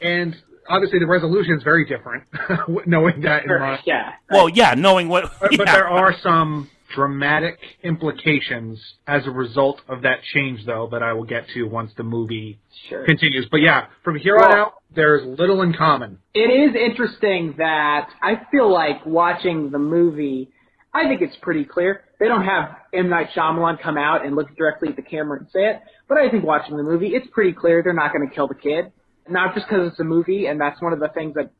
And 0.00 0.36
obviously 0.68 0.98
the 0.98 1.06
resolution 1.06 1.54
is 1.56 1.62
very 1.62 1.84
different, 1.86 2.24
knowing 2.86 3.20
that 3.22 3.44
in 3.44 3.58
mind. 3.58 3.82
Yeah. 3.86 4.12
Well, 4.30 4.48
yeah, 4.48 4.74
knowing 4.74 5.08
what. 5.08 5.32
But, 5.40 5.52
yeah. 5.52 5.56
but 5.58 5.66
there 5.66 5.88
are 5.88 6.14
some 6.22 6.68
dramatic 6.94 7.58
implications 7.82 8.78
as 9.06 9.26
a 9.26 9.30
result 9.30 9.80
of 9.88 10.02
that 10.02 10.18
change, 10.34 10.64
though, 10.66 10.88
that 10.92 11.02
I 11.02 11.12
will 11.12 11.24
get 11.24 11.46
to 11.54 11.64
once 11.64 11.92
the 11.96 12.02
movie 12.04 12.58
Sure. 12.88 13.04
continues. 13.04 13.46
But 13.50 13.60
yeah, 13.60 13.86
from 14.04 14.16
here 14.16 14.36
on 14.38 14.52
out, 14.52 14.74
there's 14.94 15.24
little 15.26 15.62
in 15.62 15.72
common. 15.74 16.18
It 16.34 16.38
is 16.50 16.74
interesting 16.76 17.54
that 17.58 18.08
I 18.22 18.40
feel 18.50 18.72
like 18.72 19.04
watching 19.06 19.70
the 19.70 19.78
movie. 19.78 20.50
I 20.96 21.08
think 21.08 21.20
it's 21.20 21.36
pretty 21.42 21.64
clear. 21.64 22.04
They 22.18 22.28
don't 22.28 22.44
have 22.44 22.76
M 22.94 23.08
Night 23.10 23.28
Shyamalan 23.36 23.82
come 23.82 23.98
out 23.98 24.24
and 24.24 24.34
look 24.34 24.54
directly 24.56 24.88
at 24.88 24.96
the 24.96 25.02
camera 25.02 25.38
and 25.38 25.46
say 25.52 25.70
it, 25.70 25.80
but 26.08 26.16
I 26.16 26.30
think 26.30 26.44
watching 26.44 26.76
the 26.76 26.82
movie, 26.82 27.08
it's 27.08 27.26
pretty 27.32 27.52
clear 27.52 27.82
they're 27.82 27.92
not 27.92 28.12
going 28.12 28.28
to 28.28 28.34
kill 28.34 28.48
the 28.48 28.54
kid. 28.54 28.92
Not 29.28 29.54
just 29.54 29.66
because 29.68 29.90
it's 29.90 30.00
a 30.00 30.04
movie, 30.04 30.46
and 30.46 30.60
that's 30.60 30.80
one 30.80 30.92
of 30.92 31.00
the 31.00 31.08
things 31.08 31.34
that 31.34 31.50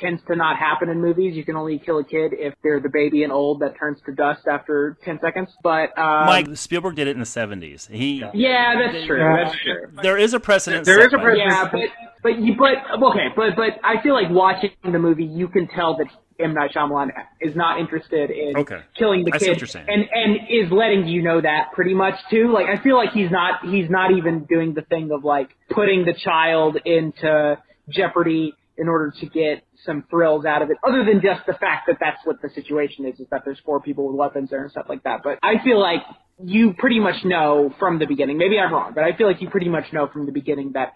tends 0.00 0.22
to 0.26 0.34
not 0.34 0.56
happen 0.56 0.88
in 0.88 1.00
movies. 1.00 1.36
You 1.36 1.44
can 1.44 1.54
only 1.54 1.78
kill 1.78 1.98
a 1.98 2.04
kid 2.04 2.32
if 2.32 2.54
they're 2.62 2.80
the 2.80 2.88
baby 2.88 3.22
and 3.22 3.32
old 3.32 3.60
that 3.60 3.78
turns 3.78 3.98
to 4.06 4.12
dust 4.12 4.46
after 4.50 4.96
ten 5.04 5.18
seconds. 5.22 5.50
But 5.62 5.96
um, 5.98 6.26
Mike 6.26 6.48
Spielberg 6.54 6.96
did 6.96 7.08
it 7.08 7.12
in 7.12 7.20
the 7.20 7.26
70s. 7.26 7.88
He. 7.90 8.24
yeah, 8.34 8.74
that's 8.78 9.06
true. 9.06 9.20
Yeah. 9.20 9.44
That's 9.44 9.56
true. 9.62 10.02
There 10.02 10.16
is 10.16 10.32
a 10.32 10.40
precedent. 10.40 10.86
There 10.86 11.00
set 11.00 11.08
is 11.08 11.12
a 11.14 11.18
precedent. 11.18 11.50
Yeah, 11.50 11.68
but 11.70 12.09
but 12.22 12.38
you 12.38 12.54
but 12.58 13.02
okay, 13.10 13.26
but 13.36 13.56
but 13.56 13.80
I 13.84 14.02
feel 14.02 14.14
like 14.14 14.30
watching 14.30 14.70
the 14.84 14.98
movie, 14.98 15.24
you 15.24 15.48
can 15.48 15.68
tell 15.68 15.96
that 15.98 16.06
M 16.38 16.54
Night 16.54 16.70
Shyamalan 16.74 17.10
is 17.40 17.54
not 17.54 17.78
interested 17.80 18.30
in 18.30 18.56
Okay. 18.56 18.80
killing 18.96 19.24
the 19.24 19.32
I 19.34 19.38
kid, 19.38 19.48
what 19.50 19.60
you're 19.60 19.66
saying. 19.66 19.86
and 19.88 20.04
and 20.12 20.36
is 20.48 20.70
letting 20.72 21.06
you 21.06 21.22
know 21.22 21.40
that 21.40 21.72
pretty 21.74 21.94
much 21.94 22.14
too. 22.30 22.52
Like 22.52 22.66
I 22.66 22.82
feel 22.82 22.96
like 22.96 23.10
he's 23.12 23.30
not 23.30 23.64
he's 23.66 23.90
not 23.90 24.12
even 24.12 24.44
doing 24.44 24.74
the 24.74 24.82
thing 24.82 25.10
of 25.12 25.24
like 25.24 25.50
putting 25.70 26.04
the 26.04 26.14
child 26.14 26.78
into 26.84 27.58
jeopardy 27.88 28.54
in 28.78 28.88
order 28.88 29.12
to 29.20 29.26
get 29.26 29.62
some 29.84 30.04
thrills 30.08 30.46
out 30.46 30.62
of 30.62 30.70
it, 30.70 30.78
other 30.86 31.04
than 31.04 31.20
just 31.20 31.44
the 31.46 31.52
fact 31.54 31.86
that 31.86 31.96
that's 32.00 32.18
what 32.24 32.40
the 32.40 32.48
situation 32.50 33.04
is, 33.06 33.18
is 33.20 33.26
that 33.30 33.42
there's 33.44 33.58
four 33.64 33.80
people 33.80 34.06
with 34.08 34.16
weapons 34.16 34.48
there 34.50 34.62
and 34.62 34.70
stuff 34.70 34.86
like 34.88 35.02
that. 35.02 35.20
But 35.22 35.38
I 35.42 35.62
feel 35.62 35.78
like 35.78 36.00
you 36.42 36.72
pretty 36.78 36.98
much 37.00 37.22
know 37.24 37.74
from 37.78 37.98
the 37.98 38.06
beginning, 38.06 38.38
maybe 38.38 38.58
I'm 38.58 38.72
wrong, 38.72 38.92
but 38.94 39.04
I 39.04 39.14
feel 39.16 39.26
like 39.26 39.42
you 39.42 39.50
pretty 39.50 39.68
much 39.68 39.92
know 39.92 40.06
from 40.10 40.24
the 40.24 40.32
beginning 40.32 40.72
that 40.72 40.92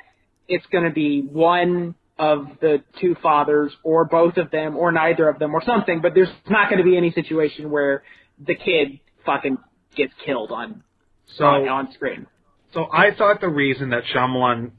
it's 0.48 0.66
going 0.66 0.84
to 0.84 0.90
be 0.90 1.22
one 1.22 1.94
of 2.18 2.46
the 2.60 2.82
two 3.00 3.16
fathers 3.22 3.72
or 3.82 4.04
both 4.04 4.36
of 4.36 4.50
them 4.50 4.76
or 4.76 4.92
neither 4.92 5.28
of 5.28 5.38
them 5.38 5.54
or 5.54 5.62
something, 5.64 6.00
but 6.00 6.14
there's 6.14 6.28
not 6.48 6.68
going 6.70 6.78
to 6.78 6.84
be 6.88 6.96
any 6.96 7.10
situation 7.10 7.70
where 7.70 8.02
the 8.38 8.54
kid 8.54 9.00
fucking 9.26 9.58
gets 9.96 10.12
killed 10.24 10.50
on, 10.52 10.82
So, 11.36 11.44
on, 11.44 11.68
on 11.68 11.92
screen. 11.92 12.26
so 12.72 12.86
I 12.92 13.14
thought 13.16 13.40
the 13.40 13.48
reason 13.48 13.90
that 13.90 14.04
Shyamalan 14.14 14.70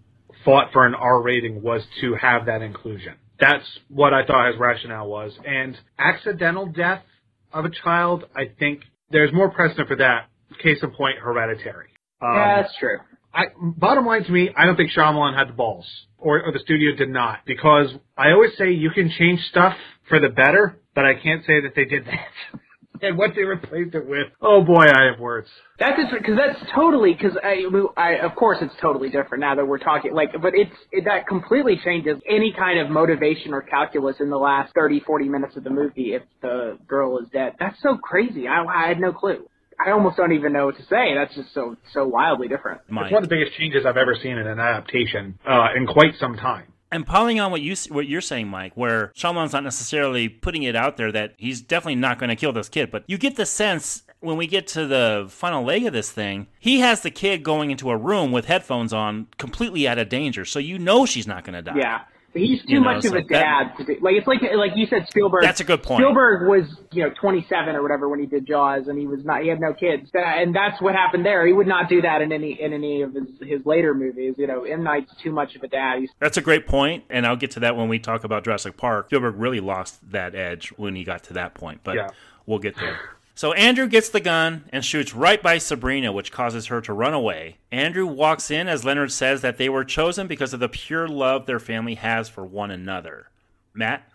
fought 0.46 0.72
for 0.72 0.86
an 0.86 0.94
R 0.96 1.22
rating 1.22 1.62
was 1.62 1.82
to 2.02 2.16
have 2.16 2.46
that 2.46 2.62
inclusion. 2.62 3.16
That's 3.40 3.66
what 3.90 4.14
I 4.14 4.26
thought 4.26 4.48
his 4.52 4.60
rationale 4.60 5.08
was. 5.10 5.34
And 5.46 5.78
accidental 6.00 6.68
death 6.68 7.04
of 7.52 7.66
a 7.66 7.70
child, 7.70 8.26
I 8.36 8.44
think 8.60 8.82
there's 9.10 9.34
more 9.34 9.50
precedent 9.52 9.88
for 9.90 9.98
that. 9.98 10.28
Case 10.64 10.78
in 10.84 10.92
point, 10.92 11.18
hereditary. 11.20 11.90
Um, 12.22 12.34
yeah, 12.36 12.62
that's 12.62 12.78
true. 12.78 13.00
I, 13.36 13.46
bottom 13.60 14.06
line 14.06 14.24
to 14.24 14.32
me, 14.32 14.50
I 14.56 14.66
don't 14.66 14.78
think 14.78 14.92
Shyamalan 14.92 15.38
had 15.38 15.50
the 15.50 15.54
balls, 15.54 15.86
or, 16.18 16.42
or 16.42 16.54
the 16.54 16.60
studio 16.60 16.96
did 16.96 17.10
not, 17.10 17.40
because 17.46 17.94
I 18.18 18.32
always 18.32 18.52
say 18.58 18.72
you 18.72 18.92
can 18.92 19.12
change 19.18 19.42
stuff 19.50 19.76
for 20.08 20.20
the 20.20 20.30
better, 20.30 20.80
but 20.96 21.06
I 21.06 21.16
can't 21.16 21.46
say 21.46 21.62
that 21.62 21.74
they 21.76 21.84
did 21.84 22.06
that. 22.06 22.60
and 23.02 23.18
what 23.18 23.32
they 23.36 23.44
replaced 23.44 23.94
it 23.94 24.08
with, 24.08 24.28
oh 24.42 24.64
boy, 24.64 24.86
I 24.86 25.12
have 25.12 25.20
words. 25.20 25.50
That's 25.78 26.00
because 26.12 26.38
that's 26.38 26.72
totally 26.74 27.14
because 27.14 27.38
I, 27.44 27.66
I 27.98 28.26
of 28.26 28.36
course 28.36 28.60
it's 28.62 28.74
totally 28.82 29.10
different 29.10 29.42
now 29.42 29.56
that 29.56 29.66
we're 29.66 29.80
talking 29.80 30.14
like 30.14 30.30
but 30.42 30.54
it's 30.56 30.72
it, 30.94 31.04
that 31.04 31.28
completely 31.28 31.78
changes 31.84 32.18
any 32.30 32.54
kind 32.58 32.80
of 32.80 32.90
motivation 32.90 33.54
or 33.54 33.62
calculus 33.62 34.16
in 34.22 34.30
the 34.30 34.38
last 34.38 34.74
30 34.74 35.02
40 35.02 35.28
minutes 35.28 35.58
of 35.58 35.66
the 35.66 35.70
movie 35.70 36.14
if 36.14 36.24
the 36.42 36.78
girl 36.88 37.20
is 37.20 37.28
dead. 37.34 37.56
That's 37.60 37.76
so 37.82 37.98
crazy. 37.98 38.48
I, 38.48 38.64
I 38.64 38.88
had 38.88 39.00
no 39.00 39.12
clue. 39.12 39.50
I 39.84 39.92
almost 39.92 40.18
don't 40.18 40.32
even 40.32 40.54
know 40.54 40.66
what 40.68 40.78
to 40.78 40.84
say. 40.84 41.14
That's 41.16 41.36
just 41.36 41.54
so 41.54 41.76
so 41.94 42.08
wildly 42.08 42.48
different. 42.48 42.82
Mike. 42.90 43.06
It's 43.06 43.14
one 43.14 43.24
of 43.24 43.30
the 43.30 43.36
biggest 43.36 43.58
changes 43.58 43.86
I've 43.86 43.98
ever 43.98 44.16
seen 44.22 44.38
in 44.38 44.48
an 44.48 44.60
adaptation 44.60 45.38
uh, 45.48 45.68
in 45.76 45.88
quite 45.88 46.16
some 46.20 46.36
time. 46.38 46.72
And 46.92 47.06
piling 47.06 47.40
on 47.40 47.52
what 47.52 47.62
you 47.62 47.76
what 47.90 48.08
you're 48.08 48.22
saying, 48.22 48.48
Mike, 48.48 48.74
where 48.76 49.12
Shyamalan's 49.18 49.54
not 49.54 49.64
necessarily 49.64 50.30
putting 50.30 50.64
it 50.64 50.76
out 50.76 50.98
there 50.98 51.12
that 51.12 51.34
he's 51.38 51.62
definitely 51.62 51.96
not 51.96 52.20
going 52.20 52.30
to 52.30 52.36
kill 52.36 52.54
this 52.54 52.70
kid, 52.70 52.92
but 52.92 53.04
you 53.08 53.18
get 53.18 53.36
the 53.36 53.46
sense 53.46 54.04
when 54.26 54.38
we 54.38 54.48
get 54.48 54.68
to 54.68 54.88
the 54.88 55.28
final 55.30 55.64
leg 55.64 55.86
of 55.86 55.94
this 55.94 56.12
thing, 56.12 56.48
he 56.60 56.80
has 56.80 57.02
the 57.02 57.12
kid 57.12 57.44
going 57.44 57.72
into 57.72 57.90
a 57.90 57.98
room 57.98 58.32
with 58.32 58.46
headphones 58.46 58.92
on, 58.92 59.28
completely 59.38 59.88
out 59.88 59.98
of 59.98 60.10
danger. 60.10 60.46
So 60.46 60.60
you 60.60 60.80
know 60.80 61.06
she's 61.06 61.28
not 61.28 61.44
going 61.44 61.54
to 61.54 61.62
die. 61.62 61.78
Yeah. 61.78 62.02
He's 62.36 62.62
too 62.64 62.74
You 62.74 62.80
know, 62.82 62.86
much 62.94 63.06
of 63.06 63.12
so 63.12 63.18
a 63.18 63.22
dad 63.24 63.76
to 63.78 63.86
do. 63.86 63.96
Like 64.02 64.16
it's 64.16 64.28
like 64.28 64.42
like 64.42 64.72
you 64.76 64.86
said, 64.88 65.08
Spielberg. 65.10 65.44
That's 65.44 65.62
a 65.62 65.64
good 65.64 65.82
point. 65.82 66.02
Spielberg 66.02 66.48
was 66.50 66.66
you 66.92 67.04
know 67.04 67.10
27 67.20 67.76
or 67.76 67.82
whatever 67.82 68.10
when 68.10 68.20
he 68.20 68.26
did 68.26 68.46
Jaws, 68.46 68.88
and 68.88 69.00
he 69.00 69.08
was 69.08 69.24
not. 69.24 69.42
He 69.42 69.48
had 69.48 69.62
no 69.62 69.74
kids, 69.74 70.10
That- 70.14 70.40
and 70.40 70.54
that's 70.54 70.82
what 70.82 70.94
happened 70.96 71.26
there. 71.26 71.48
He 71.48 71.54
would 71.54 71.68
not 71.68 71.88
do 71.88 72.02
that 72.02 72.22
in 72.22 72.32
any 72.34 72.62
in 72.62 72.74
any 72.74 73.02
of 73.04 73.14
his 73.14 73.28
his 73.42 73.66
later 73.66 73.94
movies. 73.94 74.36
You 74.38 74.48
know, 74.48 74.64
M 74.64 74.84
Night's 74.84 75.12
too 75.24 75.32
much 75.32 75.56
of 75.56 75.64
a 75.64 75.68
dad. 75.70 76.00
He's 76.00 76.10
That's 76.20 76.38
a 76.38 76.42
great 76.42 76.68
point, 76.68 77.06
and 77.10 77.26
I'll 77.26 77.38
get 77.38 77.52
to 77.52 77.62
that 77.62 77.76
when 77.78 77.88
we 77.88 78.00
talk 78.00 78.24
about 78.26 78.44
Jurassic 78.44 78.76
Park. 78.76 79.08
Spielberg 79.08 79.36
really 79.38 79.62
lost 79.62 80.12
that 80.12 80.36
edge 80.36 80.70
when 80.78 80.96
he 80.96 81.04
got 81.06 81.24
to 81.24 81.34
that 81.34 81.54
point, 81.54 81.80
but 81.84 81.96
Yeah. 81.96 82.10
we'll 82.46 82.60
get 82.60 82.76
there. 82.76 83.00
So 83.38 83.52
Andrew 83.52 83.88
gets 83.88 84.08
the 84.08 84.22
gun 84.22 84.64
and 84.72 84.84
shoots 84.84 85.14
right 85.14 85.44
by 85.44 85.58
Sabrina, 85.58 86.14
which 86.14 86.32
causes 86.32 86.68
her 86.68 86.80
to 86.82 86.94
run 86.94 87.14
away. 87.14 87.58
Andrew 87.70 88.06
walks 88.06 88.50
in 88.50 88.70
as 88.70 88.86
Leonard 88.86 89.12
says 89.12 89.42
that 89.42 89.58
they 89.58 89.68
were 89.68 89.84
chosen 89.84 90.26
because 90.28 90.54
of 90.54 90.62
the 90.62 90.70
pure 90.70 91.08
love 91.08 91.46
their 91.46 91.60
family 91.60 91.96
has 91.96 92.30
for 92.30 92.46
one 92.46 92.72
another. 92.72 93.30
Matt, 93.74 94.08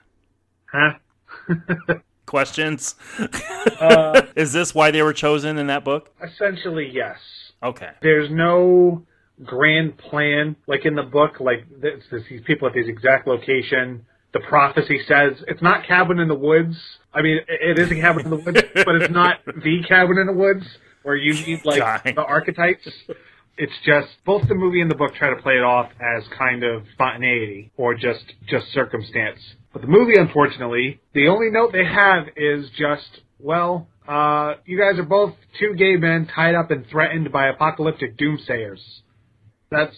Huh? 0.72 0.94
questions? 2.26 2.94
Uh, 3.78 4.22
Is 4.36 4.52
this 4.52 4.74
why 4.74 4.90
they 4.90 5.02
were 5.02 5.12
chosen 5.12 5.58
in 5.58 5.66
that 5.66 5.84
book? 5.84 6.14
essentially, 6.24 6.88
yes. 6.92 7.18
Okay. 7.62 7.90
There's 8.02 8.30
no 8.30 9.04
grand 9.44 9.98
plan 9.98 10.56
like 10.66 10.86
in 10.86 10.94
the 10.94 11.02
book. 11.02 11.40
Like 11.40 11.66
this, 11.80 12.04
this, 12.10 12.22
these 12.30 12.40
people 12.46 12.68
at 12.68 12.74
this 12.74 12.86
exact 12.86 13.26
location. 13.26 14.06
The 14.32 14.40
prophecy 14.40 15.00
says 15.08 15.42
it's 15.48 15.62
not 15.62 15.86
cabin 15.86 16.18
in 16.20 16.28
the 16.28 16.34
woods. 16.34 16.76
I 17.12 17.22
mean, 17.22 17.40
it 17.48 17.78
is 17.78 17.90
a 17.90 17.96
cabin 17.96 18.24
in 18.24 18.30
the 18.30 18.36
woods, 18.36 18.62
but 18.74 18.94
it's 18.96 19.12
not 19.12 19.44
the 19.44 19.82
cabin 19.88 20.18
in 20.18 20.26
the 20.26 20.32
woods 20.32 20.64
where 21.02 21.16
you 21.16 21.32
need 21.34 21.64
like 21.64 21.80
Dying. 21.80 22.14
the 22.14 22.22
archetypes. 22.22 22.86
It's 23.56 23.72
just 23.84 24.08
both 24.24 24.48
the 24.48 24.54
movie 24.54 24.80
and 24.80 24.90
the 24.90 24.94
book 24.94 25.14
try 25.14 25.30
to 25.30 25.42
play 25.42 25.54
it 25.54 25.64
off 25.64 25.90
as 26.00 26.22
kind 26.38 26.62
of 26.62 26.84
spontaneity 26.92 27.72
or 27.76 27.94
just 27.94 28.24
just 28.48 28.66
circumstance. 28.72 29.40
But 29.72 29.82
the 29.82 29.88
movie, 29.88 30.14
unfortunately, 30.16 31.00
the 31.12 31.28
only 31.28 31.50
note 31.50 31.72
they 31.72 31.84
have 31.84 32.28
is 32.36 32.70
just, 32.70 33.20
well, 33.38 33.88
uh, 34.08 34.54
you 34.64 34.78
guys 34.78 34.98
are 34.98 35.04
both 35.04 35.34
two 35.58 35.74
gay 35.74 35.96
men 35.96 36.26
tied 36.34 36.54
up 36.54 36.70
and 36.70 36.86
threatened 36.86 37.30
by 37.32 37.48
apocalyptic 37.48 38.16
doomsayers. 38.16 38.80
That's 39.70 39.94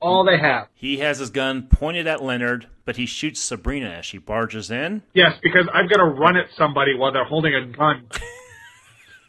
all 0.00 0.24
they 0.24 0.38
have. 0.38 0.68
He 0.74 0.98
has 0.98 1.18
his 1.18 1.30
gun 1.30 1.68
pointed 1.68 2.06
at 2.06 2.22
Leonard, 2.22 2.66
but 2.84 2.96
he 2.96 3.06
shoots 3.06 3.40
Sabrina 3.40 3.90
as 3.90 4.06
she 4.06 4.18
barges 4.18 4.70
in. 4.70 5.02
Yes, 5.14 5.38
because 5.42 5.68
I'm 5.72 5.88
gonna 5.88 6.10
run 6.10 6.36
at 6.36 6.46
somebody 6.56 6.94
while 6.94 7.12
they're 7.12 7.24
holding 7.24 7.54
a 7.54 7.66
gun. 7.66 8.06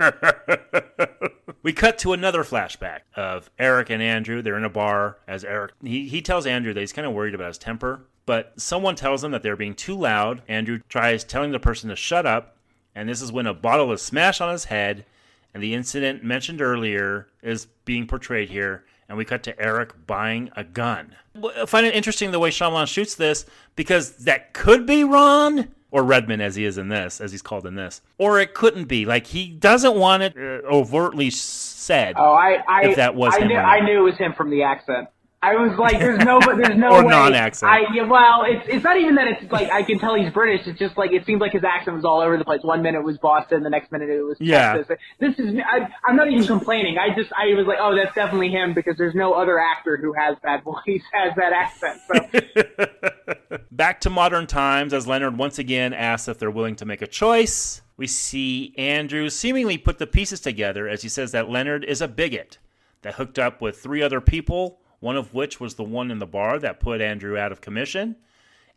we 1.63 1.73
cut 1.73 1.97
to 1.99 2.13
another 2.13 2.43
flashback 2.43 3.01
of 3.15 3.49
Eric 3.59 3.89
and 3.89 4.01
Andrew. 4.01 4.41
They're 4.41 4.57
in 4.57 4.63
a 4.63 4.69
bar 4.69 5.17
as 5.27 5.43
Eric 5.43 5.73
he, 5.83 6.07
he 6.07 6.21
tells 6.21 6.45
Andrew 6.45 6.73
that 6.73 6.79
he's 6.79 6.93
kind 6.93 7.07
of 7.07 7.13
worried 7.13 7.35
about 7.35 7.47
his 7.47 7.57
temper, 7.57 8.05
but 8.25 8.59
someone 8.59 8.95
tells 8.95 9.23
him 9.23 9.31
that 9.31 9.43
they're 9.43 9.55
being 9.55 9.75
too 9.75 9.95
loud. 9.95 10.41
Andrew 10.47 10.79
tries 10.89 11.23
telling 11.23 11.51
the 11.51 11.59
person 11.59 11.89
to 11.89 11.95
shut 11.95 12.25
up, 12.25 12.57
and 12.95 13.07
this 13.07 13.21
is 13.21 13.31
when 13.31 13.47
a 13.47 13.53
bottle 13.53 13.91
is 13.91 14.01
smashed 14.01 14.41
on 14.41 14.51
his 14.51 14.65
head, 14.65 15.05
and 15.53 15.61
the 15.61 15.73
incident 15.73 16.23
mentioned 16.23 16.61
earlier 16.61 17.27
is 17.41 17.67
being 17.85 18.07
portrayed 18.07 18.49
here. 18.49 18.85
And 19.11 19.17
we 19.17 19.25
cut 19.25 19.43
to 19.43 19.61
Eric 19.61 20.07
buying 20.07 20.51
a 20.55 20.63
gun. 20.63 21.17
I 21.43 21.65
find 21.65 21.85
it 21.85 21.93
interesting 21.93 22.31
the 22.31 22.39
way 22.39 22.49
Shyamalan 22.49 22.87
shoots 22.87 23.13
this 23.13 23.45
because 23.75 24.23
that 24.23 24.53
could 24.53 24.85
be 24.85 25.03
Ron, 25.03 25.67
or 25.91 26.01
Redmond 26.01 26.41
as 26.41 26.55
he 26.55 26.63
is 26.63 26.77
in 26.77 26.87
this, 26.87 27.19
as 27.19 27.33
he's 27.33 27.41
called 27.41 27.65
in 27.65 27.75
this, 27.75 27.99
or 28.17 28.39
it 28.39 28.53
couldn't 28.53 28.85
be. 28.85 29.05
Like 29.05 29.27
he 29.27 29.49
doesn't 29.49 29.97
want 29.97 30.23
it 30.23 30.37
uh, 30.37 30.65
overtly 30.65 31.29
said. 31.29 32.15
Oh, 32.17 32.31
I, 32.31 32.63
I, 32.69 32.85
If 32.85 32.95
that 32.95 33.13
was 33.13 33.35
I 33.35 33.41
him 33.41 33.49
knew. 33.49 33.57
I 33.57 33.81
knew 33.81 33.99
it 33.99 34.11
was 34.11 34.17
him 34.17 34.31
from 34.33 34.49
the 34.49 34.63
accent. 34.63 35.09
I 35.43 35.55
was 35.55 35.75
like, 35.79 35.97
there's 35.97 36.23
no, 36.23 36.39
there's 36.39 36.77
no 36.77 36.89
Or 36.91 37.03
way. 37.03 37.09
non-accent. 37.09 37.71
I, 37.71 37.79
yeah, 37.93 38.03
well, 38.03 38.43
it's 38.45 38.63
it's 38.69 38.83
not 38.83 38.97
even 38.97 39.15
that 39.15 39.27
it's 39.27 39.51
like 39.51 39.71
I 39.71 39.81
can 39.81 39.97
tell 39.97 40.13
he's 40.13 40.31
British. 40.31 40.67
It's 40.67 40.77
just 40.77 40.97
like 40.97 41.11
it 41.13 41.25
seemed 41.25 41.41
like 41.41 41.53
his 41.53 41.63
accent 41.63 41.95
was 41.95 42.05
all 42.05 42.21
over 42.21 42.37
the 42.37 42.45
place. 42.45 42.61
One 42.61 42.83
minute 42.83 42.99
it 42.99 43.03
was 43.03 43.17
Boston, 43.17 43.63
the 43.63 43.69
next 43.71 43.91
minute 43.91 44.09
it 44.09 44.21
was 44.21 44.37
Yeah. 44.39 44.73
Texas. 44.77 44.97
This 45.19 45.39
is, 45.39 45.55
I, 45.67 45.87
I'm 46.07 46.15
not 46.15 46.29
even 46.29 46.45
complaining. 46.45 46.97
I 46.99 47.15
just, 47.15 47.31
I 47.33 47.55
was 47.55 47.65
like, 47.65 47.79
oh, 47.81 47.95
that's 47.95 48.13
definitely 48.13 48.49
him 48.49 48.75
because 48.75 48.97
there's 48.97 49.15
no 49.15 49.33
other 49.33 49.57
actor 49.59 49.97
who 49.97 50.13
has 50.13 50.37
that 50.43 50.63
voice, 50.63 51.01
has 51.11 51.33
that 51.35 51.53
accent. 51.53 52.01
So 52.07 53.57
Back 53.71 54.01
to 54.01 54.09
modern 54.09 54.45
times 54.47 54.93
as 54.93 55.07
Leonard 55.07 55.37
once 55.37 55.57
again 55.57 55.93
asks 55.93 56.27
if 56.27 56.37
they're 56.37 56.51
willing 56.51 56.75
to 56.77 56.85
make 56.85 57.01
a 57.01 57.07
choice. 57.07 57.81
We 57.97 58.05
see 58.07 58.73
Andrew 58.77 59.29
seemingly 59.29 59.77
put 59.77 59.97
the 59.97 60.07
pieces 60.07 60.39
together 60.39 60.87
as 60.87 61.01
he 61.01 61.09
says 61.09 61.31
that 61.31 61.49
Leonard 61.49 61.83
is 61.83 62.01
a 62.01 62.07
bigot 62.07 62.57
that 63.01 63.15
hooked 63.15 63.39
up 63.39 63.61
with 63.61 63.79
three 63.79 64.01
other 64.03 64.21
people, 64.21 64.80
one 65.01 65.17
of 65.17 65.33
which 65.33 65.59
was 65.59 65.75
the 65.75 65.83
one 65.83 66.09
in 66.09 66.19
the 66.19 66.25
bar 66.25 66.57
that 66.59 66.79
put 66.79 67.01
Andrew 67.01 67.37
out 67.37 67.51
of 67.51 67.59
commission, 67.59 68.15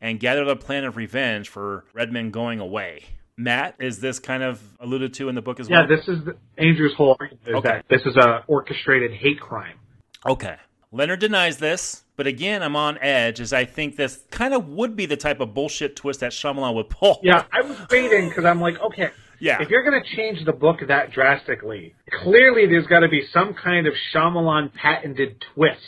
and 0.01 0.19
gathered 0.19 0.49
a 0.49 0.57
plan 0.57 0.85
of 0.85 0.97
revenge 0.97 1.49
for 1.49 1.85
Redmond 1.95 2.33
going 2.33 2.59
away. 2.59 3.05
Matt, 3.37 3.77
is 3.79 4.01
this 4.01 4.19
kind 4.19 4.43
of 4.43 4.61
alluded 4.81 5.15
to 5.15 5.29
in 5.29 5.35
the 5.35 5.43
book 5.43 5.61
as 5.61 5.69
Yeah, 5.69 5.81
well? 5.81 5.91
Yeah, 5.91 5.97
this 5.97 6.09
is 6.09 6.25
the, 6.25 6.37
Andrew's 6.59 6.95
whole 6.97 7.17
argument 7.21 7.47
is 7.49 7.55
Okay. 7.55 7.69
that 7.69 7.85
this 7.89 8.03
is 8.07 8.17
a 8.17 8.45
orchestrated 8.49 9.13
hate 9.13 9.41
crime. 9.41 9.79
Okay. 10.27 10.57
Leonard 10.93 11.19
denies 11.19 11.59
this, 11.59 12.05
but 12.17 12.27
again, 12.29 12.63
I'm 12.63 12.77
on 12.77 12.97
edge 12.99 13.41
as 13.41 13.53
I 13.53 13.65
think 13.65 13.97
this 13.97 14.23
kind 14.31 14.55
of 14.55 14.69
would 14.69 14.95
be 14.95 15.07
the 15.07 15.17
type 15.17 15.41
of 15.41 15.53
bullshit 15.53 15.97
twist 15.97 16.21
that 16.21 16.31
Shyamalan 16.31 16.75
would 16.75 16.89
pull. 16.89 17.19
Yeah, 17.25 17.45
I 17.53 17.63
was 17.63 17.77
waiting 17.91 18.29
because 18.29 18.45
I'm 18.45 18.61
like, 18.61 18.81
okay, 18.81 19.11
Yeah. 19.41 19.61
if 19.61 19.69
you're 19.71 19.83
going 19.83 20.01
to 20.01 20.17
change 20.17 20.45
the 20.45 20.53
book 20.53 20.77
that 20.87 21.11
drastically, 21.11 21.95
clearly 22.23 22.67
there's 22.67 22.87
got 22.87 23.01
to 23.01 23.09
be 23.09 23.27
some 23.33 23.55
kind 23.55 23.89
of 23.89 23.95
Shyamalan 24.15 24.73
patented 24.75 25.45
twist. 25.55 25.81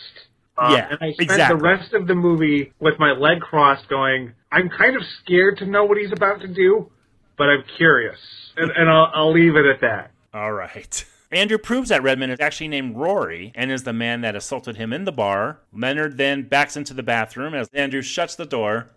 Uh, 0.58 0.70
Yeah, 0.72 0.88
and 0.90 0.98
I 1.00 1.12
spent 1.12 1.30
exactly. 1.30 1.58
the 1.58 1.62
rest 1.62 1.92
of 1.92 2.06
the 2.06 2.14
movie 2.14 2.72
with 2.80 2.98
my 2.98 3.12
leg 3.12 3.40
crossed, 3.40 3.88
going, 3.88 4.32
I'm 4.50 4.68
kind 4.68 4.96
of 4.96 5.02
scared 5.22 5.58
to 5.58 5.66
know 5.66 5.84
what 5.84 5.98
he's 5.98 6.12
about 6.12 6.40
to 6.40 6.48
do, 6.48 6.90
but 7.36 7.48
I'm 7.48 7.64
curious, 7.76 8.18
and, 8.56 8.70
and 8.70 8.88
I'll, 8.88 9.10
I'll 9.14 9.32
leave 9.32 9.56
it 9.56 9.66
at 9.66 9.80
that. 9.82 10.12
All 10.32 10.52
right. 10.52 11.04
Andrew 11.32 11.58
proves 11.58 11.88
that 11.88 12.02
Redmond 12.02 12.32
is 12.32 12.40
actually 12.40 12.68
named 12.68 12.96
Rory 12.96 13.52
and 13.54 13.72
is 13.72 13.82
the 13.82 13.92
man 13.92 14.20
that 14.20 14.36
assaulted 14.36 14.76
him 14.76 14.92
in 14.92 15.04
the 15.04 15.12
bar. 15.12 15.58
Leonard 15.72 16.16
then 16.18 16.42
backs 16.42 16.76
into 16.76 16.94
the 16.94 17.02
bathroom 17.02 17.52
as 17.52 17.68
Andrew 17.72 18.00
shuts 18.00 18.36
the 18.36 18.46
door. 18.46 18.90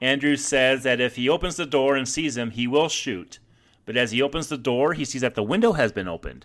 Andrew 0.00 0.36
says 0.36 0.82
that 0.82 1.00
if 1.00 1.16
he 1.16 1.28
opens 1.28 1.56
the 1.56 1.64
door 1.64 1.94
and 1.96 2.08
sees 2.08 2.36
him, 2.36 2.50
he 2.50 2.66
will 2.66 2.88
shoot. 2.88 3.38
But 3.84 3.96
as 3.96 4.10
he 4.10 4.20
opens 4.20 4.48
the 4.48 4.58
door, 4.58 4.94
he 4.94 5.04
sees 5.04 5.20
that 5.20 5.36
the 5.36 5.42
window 5.44 5.72
has 5.72 5.92
been 5.92 6.08
opened. 6.08 6.44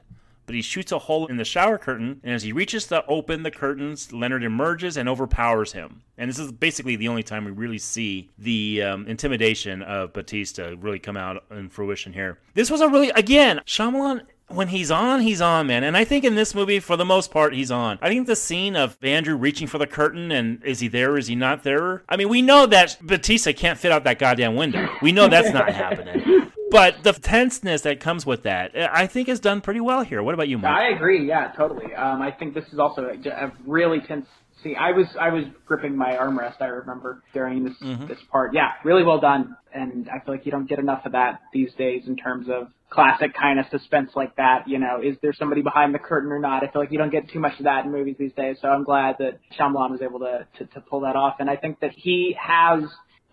But 0.52 0.58
he 0.58 0.62
shoots 0.62 0.92
a 0.92 1.00
hole 1.00 1.28
in 1.28 1.38
the 1.38 1.46
shower 1.46 1.78
curtain, 1.78 2.20
and 2.26 2.34
as 2.34 2.44
he 2.44 2.52
reaches 2.52 2.86
to 2.88 3.06
open 3.06 3.44
the 3.44 3.52
curtains, 3.52 4.12
Leonard 4.12 4.44
emerges 4.44 4.98
and 4.98 5.08
overpowers 5.08 5.72
him. 5.72 6.02
And 6.18 6.30
this 6.30 6.40
is 6.40 6.52
basically 6.52 6.98
the 6.98 7.08
only 7.08 7.24
time 7.24 7.46
we 7.46 7.52
really 7.52 7.78
see 7.78 8.30
the 8.38 8.84
um, 8.84 9.08
intimidation 9.08 9.82
of 9.82 10.12
Bautista 10.12 10.76
really 10.78 11.00
come 11.00 11.16
out 11.16 11.46
in 11.52 11.70
fruition 11.70 12.12
here. 12.12 12.38
This 12.54 12.70
was 12.70 12.82
a 12.82 12.90
really, 12.90 13.12
again, 13.12 13.62
Shyamalan 13.66 14.24
when 14.50 14.68
he's 14.68 14.92
on, 14.92 15.22
he's 15.22 15.40
on, 15.40 15.68
man. 15.68 15.86
And 15.86 15.96
I 15.96 16.04
think 16.04 16.26
in 16.26 16.36
this 16.36 16.54
movie, 16.54 16.82
for 16.82 16.98
the 16.98 17.06
most 17.06 17.32
part, 17.32 17.54
he's 17.54 17.72
on. 17.72 17.98
I 18.02 18.10
think 18.10 18.28
the 18.28 18.36
scene 18.36 18.76
of 18.76 18.98
Andrew 19.02 19.38
reaching 19.38 19.68
for 19.68 19.78
the 19.78 19.88
curtain 19.88 20.34
and 20.34 20.62
is 20.66 20.82
he 20.82 20.90
there, 20.90 21.18
is 21.18 21.28
he 21.28 21.36
not 21.36 21.64
there? 21.64 22.04
I 22.10 22.18
mean, 22.18 22.28
we 22.28 22.42
know 22.42 22.66
that 22.66 22.98
Bautista 23.02 23.54
can't 23.54 23.80
fit 23.80 23.94
out 23.94 24.04
that 24.04 24.20
goddamn 24.20 24.56
window. 24.56 24.90
We 25.02 25.14
know 25.14 25.30
that's 25.30 25.54
not 25.54 25.72
happening. 25.72 26.51
But 26.72 27.04
the 27.04 27.14
tenseness 27.14 27.82
that 27.82 28.00
comes 28.00 28.26
with 28.26 28.44
that, 28.44 28.72
I 28.76 29.08
think, 29.08 29.30
is 29.30 29.40
done 29.40 29.62
pretty 29.62 29.82
well 29.82 30.04
here. 30.04 30.24
What 30.24 30.34
about 30.34 30.48
you, 30.48 30.58
Mike? 30.58 30.72
I 30.72 30.90
agree. 30.90 31.28
Yeah, 31.28 31.52
totally. 31.56 31.94
Um, 31.94 32.22
I 32.22 32.32
think 32.32 32.54
this 32.54 32.66
is 32.72 32.80
also 32.80 33.04
a, 33.04 33.30
a 33.30 33.52
really 33.66 34.00
tense 34.08 34.26
scene. 34.64 34.76
I 34.80 34.92
was 34.92 35.08
I 35.20 35.30
was 35.30 35.46
gripping 35.66 35.96
my 35.96 36.16
armrest. 36.16 36.62
I 36.62 36.66
remember 36.66 37.24
during 37.34 37.64
this 37.66 37.74
this 38.08 38.18
part. 38.32 38.54
Yeah, 38.54 38.72
really 38.84 39.04
well 39.04 39.20
done. 39.20 39.56
And 39.74 40.10
I 40.10 40.24
feel 40.24 40.34
like 40.34 40.46
you 40.46 40.52
don't 40.52 40.68
get 40.68 40.80
enough 40.80 41.06
of 41.06 41.14
that 41.14 41.42
these 41.54 41.72
days 41.78 42.04
in 42.08 42.16
terms 42.16 42.48
of 42.50 42.68
classic 42.90 43.34
kind 43.34 43.60
of 43.60 43.66
suspense 43.72 44.12
like 44.16 44.36
that. 44.36 44.68
You 44.68 44.80
know, 44.80 45.00
is 45.02 45.16
there 45.22 45.34
somebody 45.34 45.62
behind 45.62 45.94
the 45.94 46.00
curtain 46.00 46.32
or 46.32 46.40
not? 46.40 46.64
I 46.64 46.72
feel 46.72 46.82
like 46.82 46.92
you 46.92 46.98
don't 46.98 47.12
get 47.12 47.30
too 47.30 47.40
much 47.40 47.58
of 47.60 47.66
that 47.66 47.86
in 47.86 47.92
movies 47.92 48.16
these 48.20 48.34
days. 48.34 48.58
So 48.62 48.68
I'm 48.68 48.84
glad 48.84 49.16
that 49.20 49.40
Shyamalan 49.58 49.92
was 49.92 50.02
able 50.02 50.20
to 50.20 50.48
to, 50.58 50.66
to 50.66 50.82
pull 50.82 51.02
that 51.02 51.16
off. 51.16 51.36
And 51.40 51.50
I 51.50 51.56
think 51.56 51.80
that 51.82 51.92
he 51.96 52.36
has 52.40 52.84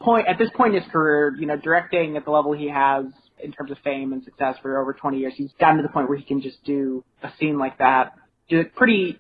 point 0.01 0.29
at 0.29 0.39
this 0.39 0.49
point 0.57 0.75
in 0.75 0.83
his 0.83 0.91
career, 0.91 1.35
you 1.39 1.47
know, 1.47 1.57
directing 1.57 2.17
at 2.17 2.25
the 2.25 2.31
level 2.31 2.53
he 2.53 2.69
has 2.69 3.05
in 3.43 3.53
terms 3.53 3.71
of 3.71 3.79
fame 3.85 4.13
and 4.13 4.23
success 4.25 4.57
for 4.63 4.81
over 4.81 4.93
20 4.93 5.19
years, 5.19 5.33
he's 5.37 5.51
gotten 5.61 5.77
to 5.79 5.83
the 5.83 5.89
point 5.89 6.09
where 6.09 6.19
he 6.19 6.25
can 6.25 6.41
just 6.41 6.63
do 6.65 7.05
a 7.23 7.31
scene 7.39 7.59
like 7.59 7.79
that, 7.79 8.15
do 8.49 8.61
it 8.61 8.75
pretty. 8.75 9.19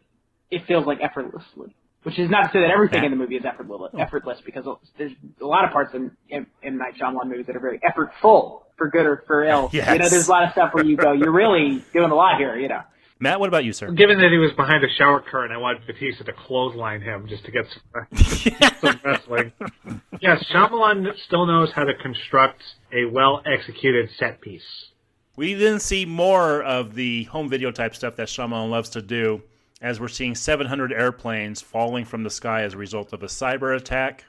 It 0.50 0.62
feels 0.66 0.86
like 0.86 0.98
effortlessly, 1.02 1.74
which 2.04 2.18
is 2.18 2.30
not 2.30 2.44
to 2.44 2.48
say 2.52 2.60
that 2.60 2.70
everything 2.70 3.04
in 3.04 3.10
the 3.10 3.16
movie 3.16 3.36
is 3.36 3.44
effortless, 3.44 3.92
effortless 3.98 4.38
because 4.44 4.64
there's 4.96 5.12
a 5.42 5.46
lot 5.46 5.64
of 5.64 5.72
parts 5.72 5.94
in 5.94 6.10
in, 6.30 6.46
in 6.62 6.78
Night 6.78 6.94
Shyamalan 6.98 7.28
movies 7.28 7.46
that 7.46 7.56
are 7.56 7.60
very 7.60 7.80
effortful, 7.80 8.62
for 8.78 8.88
good 8.88 9.04
or 9.04 9.22
for 9.26 9.44
ill. 9.44 9.68
Yes. 9.72 9.92
You 9.92 9.98
know, 9.98 10.08
there's 10.08 10.28
a 10.28 10.30
lot 10.30 10.44
of 10.44 10.52
stuff 10.52 10.72
where 10.72 10.84
you 10.84 10.96
go, 10.96 11.12
you're 11.12 11.32
really 11.32 11.84
doing 11.92 12.10
a 12.10 12.14
lot 12.14 12.38
here. 12.38 12.56
You 12.56 12.68
know. 12.68 12.82
Matt, 13.20 13.40
what 13.40 13.48
about 13.48 13.64
you, 13.64 13.72
sir? 13.72 13.90
Given 13.90 14.18
that 14.18 14.30
he 14.30 14.38
was 14.38 14.52
behind 14.52 14.84
a 14.84 14.88
shower 14.96 15.20
curtain, 15.20 15.50
I 15.54 15.58
wanted 15.58 15.86
Bautista 15.86 16.24
to 16.24 16.32
clothesline 16.32 17.00
him 17.00 17.26
just 17.28 17.44
to 17.46 17.50
get 17.50 17.64
some, 17.66 17.82
uh, 17.94 18.70
some 18.80 19.00
wrestling. 19.04 19.52
Yes, 20.20 20.44
Shyamalan 20.52 21.06
still 21.26 21.46
knows 21.46 21.72
how 21.72 21.84
to 21.84 21.94
construct 21.94 22.62
a 22.92 23.06
well 23.06 23.42
executed 23.44 24.10
set 24.16 24.40
piece. 24.40 24.62
We 25.36 25.54
then 25.54 25.80
see 25.80 26.04
more 26.04 26.62
of 26.62 26.94
the 26.94 27.24
home 27.24 27.48
video 27.48 27.70
type 27.70 27.94
stuff 27.94 28.16
that 28.16 28.28
Shyamalan 28.28 28.70
loves 28.70 28.88
to 28.90 29.02
do, 29.02 29.42
as 29.80 30.00
we're 30.00 30.08
seeing 30.08 30.34
700 30.34 30.92
airplanes 30.92 31.60
falling 31.60 32.04
from 32.04 32.22
the 32.22 32.30
sky 32.30 32.62
as 32.62 32.74
a 32.74 32.76
result 32.76 33.12
of 33.12 33.22
a 33.22 33.26
cyber 33.26 33.76
attack. 33.76 34.24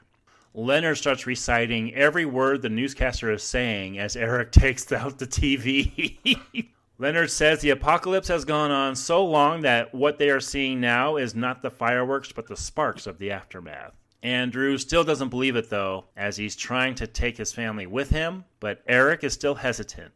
Leonard 0.52 0.98
starts 0.98 1.26
reciting 1.26 1.94
every 1.94 2.24
word 2.24 2.62
the 2.62 2.68
newscaster 2.68 3.30
is 3.30 3.42
saying 3.42 3.98
as 3.98 4.16
Eric 4.16 4.50
takes 4.52 4.90
out 4.90 5.18
the 5.18 5.26
TV. 5.26 6.18
Leonard 7.00 7.30
says 7.30 7.62
the 7.62 7.70
apocalypse 7.70 8.28
has 8.28 8.44
gone 8.44 8.70
on 8.70 8.94
so 8.94 9.24
long 9.24 9.62
that 9.62 9.94
what 9.94 10.18
they 10.18 10.28
are 10.28 10.38
seeing 10.38 10.82
now 10.82 11.16
is 11.16 11.34
not 11.34 11.62
the 11.62 11.70
fireworks 11.70 12.30
but 12.30 12.46
the 12.46 12.56
sparks 12.58 13.06
of 13.06 13.16
the 13.16 13.30
aftermath. 13.30 13.94
Andrew 14.22 14.76
still 14.76 15.02
doesn't 15.02 15.30
believe 15.30 15.56
it 15.56 15.70
though, 15.70 16.04
as 16.14 16.36
he's 16.36 16.54
trying 16.54 16.94
to 16.96 17.06
take 17.06 17.38
his 17.38 17.54
family 17.54 17.86
with 17.86 18.10
him, 18.10 18.44
but 18.60 18.82
Eric 18.86 19.24
is 19.24 19.32
still 19.32 19.54
hesitant. 19.54 20.12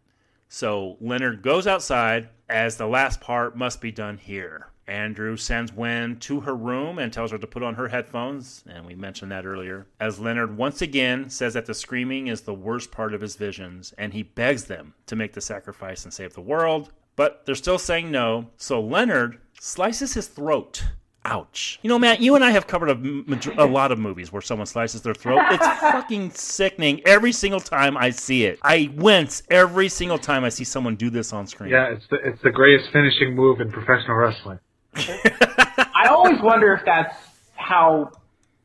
So 0.51 0.99
Leonard 1.01 1.41
goes 1.41 1.67
outside, 1.67 2.29
as 2.51 2.77
the 2.77 2.87
last 2.87 3.19
part 3.19 3.57
must 3.57 3.81
be 3.81 3.91
done 3.91 4.19
here. 4.19 4.69
Andrew 4.87 5.37
sends 5.37 5.73
Wen 5.73 6.17
to 6.21 6.41
her 6.41 6.55
room 6.55 6.99
and 6.99 7.13
tells 7.13 7.31
her 7.31 7.39
to 7.39 7.47
put 7.47 7.63
on 7.63 7.75
her 7.75 7.89
headphones, 7.89 8.65
and 8.69 8.85
we 8.87 8.95
mentioned 8.95 9.31
that 9.33 9.47
earlier. 9.47 9.87
As 9.99 10.19
Leonard 10.19 10.57
once 10.57 10.83
again 10.83 11.31
says 11.31 11.55
that 11.55 11.67
the 11.67 11.75
screaming 11.75 12.27
is 12.27 12.43
the 12.43 12.55
worst 12.55 12.91
part 12.91 13.15
of 13.15 13.21
his 13.21 13.37
visions, 13.37 13.95
and 13.97 14.13
he 14.13 14.23
begs 14.23 14.65
them 14.65 14.95
to 15.07 15.17
make 15.17 15.33
the 15.33 15.41
sacrifice 15.41 16.05
and 16.05 16.13
save 16.13 16.35
the 16.35 16.41
world, 16.41 16.93
but 17.17 17.47
they're 17.47 17.55
still 17.55 17.79
saying 17.79 18.11
no, 18.11 18.51
so 18.57 18.81
Leonard 18.81 19.39
slices 19.61 20.15
his 20.15 20.27
throat. 20.27 20.85
Ouch. 21.27 21.79
You 21.81 21.89
know, 21.89 21.99
Matt, 21.99 22.21
you 22.21 22.35
and 22.35 22.45
I 22.45 22.51
have 22.51 22.67
covered 22.67 22.91
a, 22.91 23.63
a 23.63 23.65
lot 23.65 23.91
of 23.91 23.99
movies 23.99 24.31
where 24.31 24.43
someone 24.43 24.67
slices 24.67 25.01
their 25.01 25.15
throat. 25.15 25.41
It's 25.53 25.67
fucking 25.81 26.33
sickening 26.33 27.01
every 27.07 27.33
single 27.33 27.61
time 27.61 27.97
I 27.97 28.11
see 28.11 28.45
it. 28.45 28.59
I 28.63 28.93
wince 28.95 29.43
every 29.49 29.89
single 29.89 30.19
time 30.19 30.45
I 30.45 30.51
see 30.51 30.65
someone 30.65 30.97
do 30.97 31.09
this 31.09 31.33
on 31.33 31.47
screen. 31.47 31.71
Yeah, 31.71 31.93
it's 31.93 32.07
the 32.11 32.17
it's 32.17 32.43
the 32.43 32.51
greatest 32.51 32.93
finishing 32.93 33.35
move 33.35 33.61
in 33.61 33.71
professional 33.71 34.17
wrestling. 34.17 34.59
I 34.97 36.07
always 36.09 36.41
wonder 36.43 36.73
if 36.75 36.85
that's 36.85 37.15
how 37.57 38.13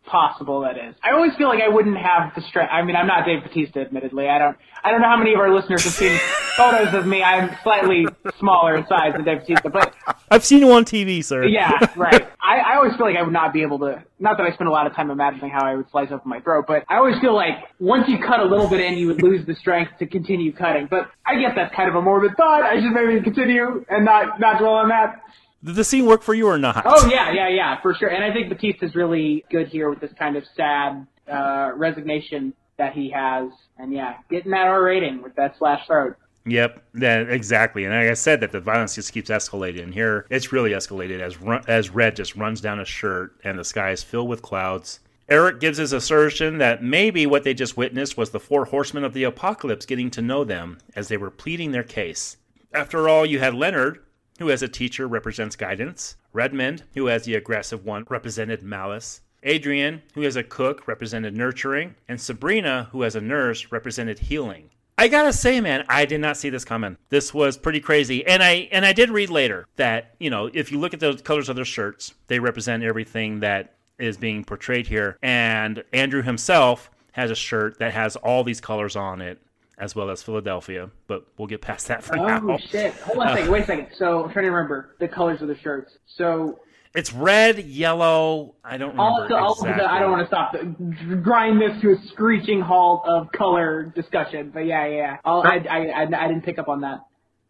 possible 0.06 0.62
that 0.62 0.78
is. 0.78 0.96
I 1.04 1.12
always 1.12 1.36
feel 1.36 1.48
like 1.48 1.62
I 1.62 1.68
wouldn't 1.70 1.98
have 1.98 2.34
the 2.36 2.42
strength. 2.42 2.72
I 2.72 2.82
mean, 2.82 2.96
I'm 2.96 3.08
not 3.08 3.26
Dave 3.26 3.44
Bautista, 3.44 3.82
admittedly. 3.82 4.28
I 4.28 4.40
don't. 4.40 4.58
I 4.84 4.92
don't 4.92 5.02
know 5.02 5.10
how 5.10 5.18
many 5.18 5.34
of 5.34 5.40
our 5.40 5.54
listeners 5.54 5.84
have 5.84 5.94
seen 5.94 6.18
photos 6.58 6.94
of 6.94 7.06
me. 7.06 7.22
I'm 7.22 7.56
slightly 7.64 8.06
smaller 8.40 8.78
in 8.78 8.88
size 8.88 9.12
than 9.14 9.26
Dave 9.26 9.40
Bautista, 9.42 9.70
but 9.70 9.94
I've 10.32 10.46
seen 10.46 10.60
you 10.60 10.72
on 10.72 10.86
TV, 10.86 11.24
sir. 11.24 11.46
yeah, 11.46 11.72
right. 11.98 12.28
I, 12.42 12.60
I 12.60 12.76
always 12.78 12.96
feel 12.96 13.06
like 13.06 13.18
I 13.18 13.22
would 13.24 13.34
not 13.34 13.54
be 13.54 13.62
able 13.62 13.78
to. 13.80 14.04
Not 14.20 14.38
that 14.38 14.46
I 14.46 14.54
spend 14.54 14.68
a 14.70 14.72
lot 14.72 14.88
of 14.88 14.96
time 14.96 15.12
imagining 15.12 15.52
how 15.52 15.66
I 15.66 15.76
would 15.76 15.90
slice 15.92 16.08
open 16.12 16.30
my 16.30 16.40
throat, 16.40 16.66
but 16.68 16.84
I 16.90 16.96
always 16.96 17.20
feel 17.20 17.36
like 17.36 17.56
once 17.80 18.06
you 18.08 18.18
cut 18.26 18.40
a 18.40 18.46
little 18.46 18.70
bit 18.70 18.80
in, 18.80 18.98
you 18.98 19.08
would 19.08 19.22
lose 19.22 19.46
the 19.46 19.56
strength 19.56 19.92
to 20.00 20.08
continue 20.08 20.54
cutting. 20.54 20.88
But 20.90 21.10
I 21.26 21.40
guess 21.40 21.52
that's 21.56 21.76
kind 21.76 21.90
of 21.90 21.96
a 21.96 22.02
morbid 22.02 22.36
thought. 22.38 22.64
I 22.64 22.76
should 22.82 22.92
maybe 22.94 23.22
continue 23.22 23.86
and 23.90 24.06
not 24.06 24.40
not 24.40 24.60
dwell 24.60 24.74
on 24.76 24.90
that. 24.90 25.22
Did 25.64 25.76
the 25.76 25.84
scene 25.84 26.06
work 26.06 26.22
for 26.22 26.34
you 26.34 26.48
or 26.48 26.58
not? 26.58 26.84
Oh 26.86 27.10
yeah, 27.10 27.32
yeah, 27.32 27.50
yeah, 27.50 27.82
for 27.82 27.94
sure. 27.94 28.10
And 28.10 28.24
I 28.24 28.32
think 28.32 28.50
Bautista's 28.50 28.96
really 28.96 29.44
good 29.52 29.68
here 29.68 29.90
with 29.90 30.00
this 30.00 30.14
kind 30.18 30.38
of 30.38 30.44
sad 30.56 31.06
uh, 31.30 31.72
resignation 31.76 32.54
that 32.78 32.94
he 32.94 33.10
has, 33.10 33.50
and 33.78 33.94
yeah, 33.94 34.16
getting 34.30 34.52
that 34.52 34.68
R 34.68 34.82
rating 34.82 35.22
with 35.22 35.36
that 35.36 35.58
slash 35.58 35.86
throat. 35.86 36.16
Yep, 36.46 36.84
yeah, 36.96 37.20
exactly. 37.20 37.84
And 37.84 37.94
like 37.94 38.10
I 38.10 38.14
said, 38.14 38.40
that 38.40 38.52
the 38.52 38.62
violence 38.62 38.96
just 38.96 39.14
keeps 39.14 39.30
escalating. 39.30 39.84
And 39.84 39.94
here, 39.94 40.26
it's 40.30 40.52
really 40.52 40.72
escalated 40.72 41.20
as 41.20 41.42
run, 41.42 41.64
as 41.68 41.90
Red 41.90 42.16
just 42.16 42.36
runs 42.36 42.62
down 42.62 42.80
his 42.80 42.88
shirt, 42.88 43.36
and 43.44 43.60
the 43.60 43.66
sky 43.66 43.92
is 43.92 44.02
filled 44.02 44.30
with 44.30 44.42
clouds. 44.42 45.02
Eric 45.28 45.60
gives 45.60 45.78
his 45.78 45.94
assertion 45.94 46.58
that 46.58 46.82
maybe 46.82 47.28
what 47.28 47.44
they 47.44 47.54
just 47.54 47.78
witnessed 47.78 48.18
was 48.18 48.32
the 48.32 48.40
four 48.40 48.66
horsemen 48.66 49.04
of 49.04 49.14
the 49.14 49.26
apocalypse 49.26 49.86
getting 49.86 50.10
to 50.12 50.24
know 50.24 50.44
them 50.44 50.80
as 50.96 51.08
they 51.08 51.18
were 51.18 51.30
pleading 51.30 51.72
their 51.72 51.84
case. 51.84 52.38
After 52.74 53.08
all, 53.08 53.26
you 53.26 53.40
had 53.40 53.54
Leonard, 53.54 54.00
who 54.40 54.50
as 54.50 54.64
a 54.64 54.68
teacher 54.68 55.08
represents 55.08 55.56
guidance, 55.56 56.16
Redmond, 56.34 56.84
who 56.96 57.08
as 57.10 57.26
the 57.26 57.36
aggressive 57.36 57.86
one 57.86 58.06
represented 58.10 58.64
malice, 58.64 59.22
Adrian, 59.44 60.02
who 60.16 60.24
as 60.24 60.36
a 60.36 60.44
cook 60.44 60.88
represented 60.88 61.36
nurturing, 61.36 61.96
and 62.08 62.20
Sabrina, 62.20 62.90
who 62.92 63.04
as 63.04 63.16
a 63.16 63.22
nurse 63.22 63.72
represented 63.72 64.20
healing. 64.20 64.70
I 64.98 65.08
gotta 65.08 65.32
say, 65.32 65.62
man, 65.62 65.86
I 65.88 66.06
did 66.06 66.20
not 66.20 66.36
see 66.36 66.50
this 66.50 66.66
coming. 66.66 66.98
This 67.08 67.34
was 67.34 67.58
pretty 67.58 67.80
crazy, 67.80 68.26
and 68.28 68.44
I 68.44 68.68
and 68.72 68.86
I 68.86 68.92
did 68.92 69.10
read 69.10 69.30
later 69.30 69.66
that 69.78 70.16
you 70.20 70.30
know 70.30 70.50
if 70.54 70.72
you 70.72 70.80
look 70.80 70.94
at 70.94 71.00
the 71.00 71.14
colors 71.14 71.48
of 71.48 71.56
their 71.56 71.64
shirts, 71.64 72.14
they 72.28 72.40
represent 72.40 72.84
everything 72.84 73.40
that 73.40 73.76
is 73.98 74.18
being 74.18 74.44
portrayed 74.44 74.88
here. 74.88 75.18
And 75.22 75.84
Andrew 75.94 76.22
himself 76.22 76.90
has 77.14 77.32
a 77.32 77.36
shirt 77.36 77.80
that 77.80 77.94
has 77.94 78.16
all 78.18 78.44
these 78.44 78.62
colors 78.62 78.96
on 78.96 79.22
it, 79.22 79.40
as 79.80 79.96
well 79.96 80.10
as 80.10 80.22
Philadelphia. 80.22 80.90
But 81.08 81.26
we'll 81.38 81.48
get 81.48 81.62
past 81.62 81.88
that 81.88 82.04
for 82.04 82.18
Oh 82.18 82.26
now. 82.40 82.58
shit! 82.58 82.94
Hold 82.96 83.20
on 83.20 83.28
a 83.30 83.32
second. 83.36 83.48
Uh, 83.50 83.52
Wait 83.52 83.64
a 83.64 83.66
second. 83.66 83.88
So 83.98 84.24
I'm 84.26 84.32
trying 84.32 84.46
to 84.46 84.52
remember 84.52 84.96
the 85.00 85.08
colors 85.08 85.42
of 85.42 85.48
the 85.48 85.58
shirts. 85.58 85.92
So 86.18 86.60
It's 86.96 87.14
red, 87.14 87.60
yellow. 87.60 88.56
I 88.64 88.78
don't 88.78 88.90
remember 88.92 89.02
also, 89.02 89.36
also 89.36 89.66
exactly. 89.66 89.86
I 89.88 90.00
don't 90.00 90.12
want 90.12 90.24
to 90.24 90.28
stop 90.28 90.52
the, 90.54 91.16
grind 91.18 91.62
this 91.62 91.80
to 91.82 91.92
a 91.92 91.96
screeching 92.12 92.62
halt 92.62 93.04
of 93.08 93.32
color 93.32 93.92
discussion. 93.96 94.52
But 94.54 94.62
yeah, 94.66 94.86
yeah, 94.88 94.96
yeah. 94.98 95.18
I'll, 95.24 95.42
I, 95.44 95.58
I, 95.70 95.78
I, 95.88 96.02
I 96.26 96.28
didn't 96.28 96.44
pick 96.46 96.58
up 96.60 96.68
on 96.68 96.82
that. 96.82 97.00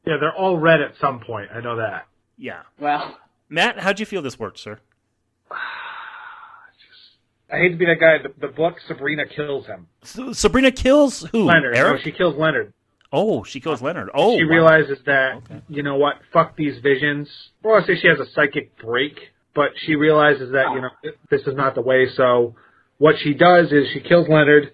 Yeah, 0.06 0.18
they're 0.20 0.36
all 0.36 0.58
red 0.58 0.82
at 0.82 0.94
some 1.00 1.20
point. 1.20 1.50
I 1.54 1.62
know 1.62 1.78
that. 1.78 2.06
Yeah, 2.38 2.62
Well, 2.80 3.18
Matt, 3.50 3.80
how'd 3.80 4.00
you 4.00 4.06
feel 4.06 4.22
this 4.22 4.40
worked, 4.40 4.60
sir? 4.60 4.80
I 7.52 7.58
hate 7.58 7.70
to 7.70 7.78
be 7.78 7.86
that 7.86 8.00
guy. 8.00 8.18
The, 8.22 8.48
the 8.48 8.54
book 8.54 8.76
Sabrina 8.88 9.24
kills 9.28 9.66
him. 9.66 9.88
S- 10.04 10.38
Sabrina 10.38 10.72
kills 10.72 11.26
who? 11.32 11.46
Leonard. 11.46 11.74
No, 11.76 11.80
Eric? 11.80 12.02
she 12.04 12.12
kills 12.12 12.36
Leonard. 12.38 12.74
oh, 13.12 13.44
she 13.44 13.60
kills 13.60 13.82
Leonard. 13.82 14.10
Oh, 14.14 14.38
she 14.38 14.44
wow. 14.44 14.50
realizes 14.52 15.00
that 15.06 15.38
Okay. 15.38 15.62
you 15.68 15.82
know 15.84 15.96
what? 15.96 16.16
Fuck 16.32 16.56
these 16.56 16.80
visions. 16.82 17.28
Well, 17.64 17.82
I 17.82 17.86
say 17.88 17.96
she 18.00 18.08
has 18.08 18.20
a 18.20 18.30
psychic 18.34 18.78
break, 18.78 19.14
but 19.56 19.70
she 19.86 19.96
realizes 19.96 20.52
that 20.52 20.72
you 20.74 20.82
know 20.82 20.90
this 21.32 21.42
is 21.42 21.56
not 21.56 21.74
the 21.76 21.82
way. 21.82 22.08
So 22.16 22.56
what 23.00 23.16
she 23.24 23.34
does 23.34 23.72
is 23.72 23.88
she 23.94 24.00
kills 24.02 24.28
Leonard 24.30 24.72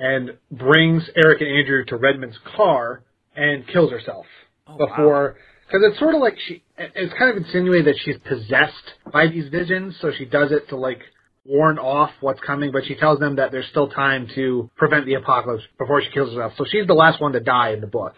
and 0.00 0.36
brings 0.50 1.02
Eric 1.24 1.40
and 1.40 1.50
Andrew 1.50 1.84
to 1.86 1.96
Redmond's 1.96 2.38
car 2.56 3.02
and 3.36 3.66
kills 3.68 3.90
herself 3.90 4.26
Oh, 4.66 4.76
before. 4.78 5.36
Because 5.66 5.82
it's 5.90 5.98
sort 5.98 6.14
of 6.14 6.20
like 6.20 6.36
she, 6.46 6.62
it's 6.78 7.12
kind 7.18 7.30
of 7.30 7.36
insinuated 7.36 7.86
that 7.86 7.98
she's 8.04 8.16
possessed 8.18 8.92
by 9.12 9.26
these 9.28 9.48
visions, 9.50 9.94
so 10.00 10.10
she 10.16 10.24
does 10.24 10.52
it 10.52 10.68
to 10.68 10.76
like 10.76 11.00
warn 11.44 11.78
off 11.78 12.10
what's 12.20 12.40
coming, 12.40 12.72
but 12.72 12.84
she 12.86 12.94
tells 12.94 13.18
them 13.18 13.36
that 13.36 13.52
there's 13.52 13.66
still 13.70 13.88
time 13.88 14.28
to 14.34 14.70
prevent 14.76 15.06
the 15.06 15.14
apocalypse 15.14 15.62
before 15.78 16.02
she 16.02 16.10
kills 16.10 16.34
herself. 16.34 16.52
So 16.56 16.64
she's 16.70 16.86
the 16.86 16.94
last 16.94 17.20
one 17.20 17.32
to 17.32 17.40
die 17.40 17.72
in 17.72 17.80
the 17.80 17.86
book. 17.86 18.14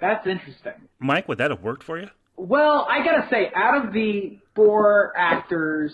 that's 0.00 0.26
interesting. 0.26 0.72
Mike, 1.00 1.28
would 1.28 1.38
that 1.38 1.50
have 1.50 1.62
worked 1.62 1.84
for 1.84 1.98
you? 1.98 2.08
Well, 2.36 2.86
I 2.88 3.04
gotta 3.04 3.26
say, 3.30 3.50
out 3.54 3.84
of 3.84 3.92
the 3.92 4.38
four 4.54 5.12
actors, 5.16 5.92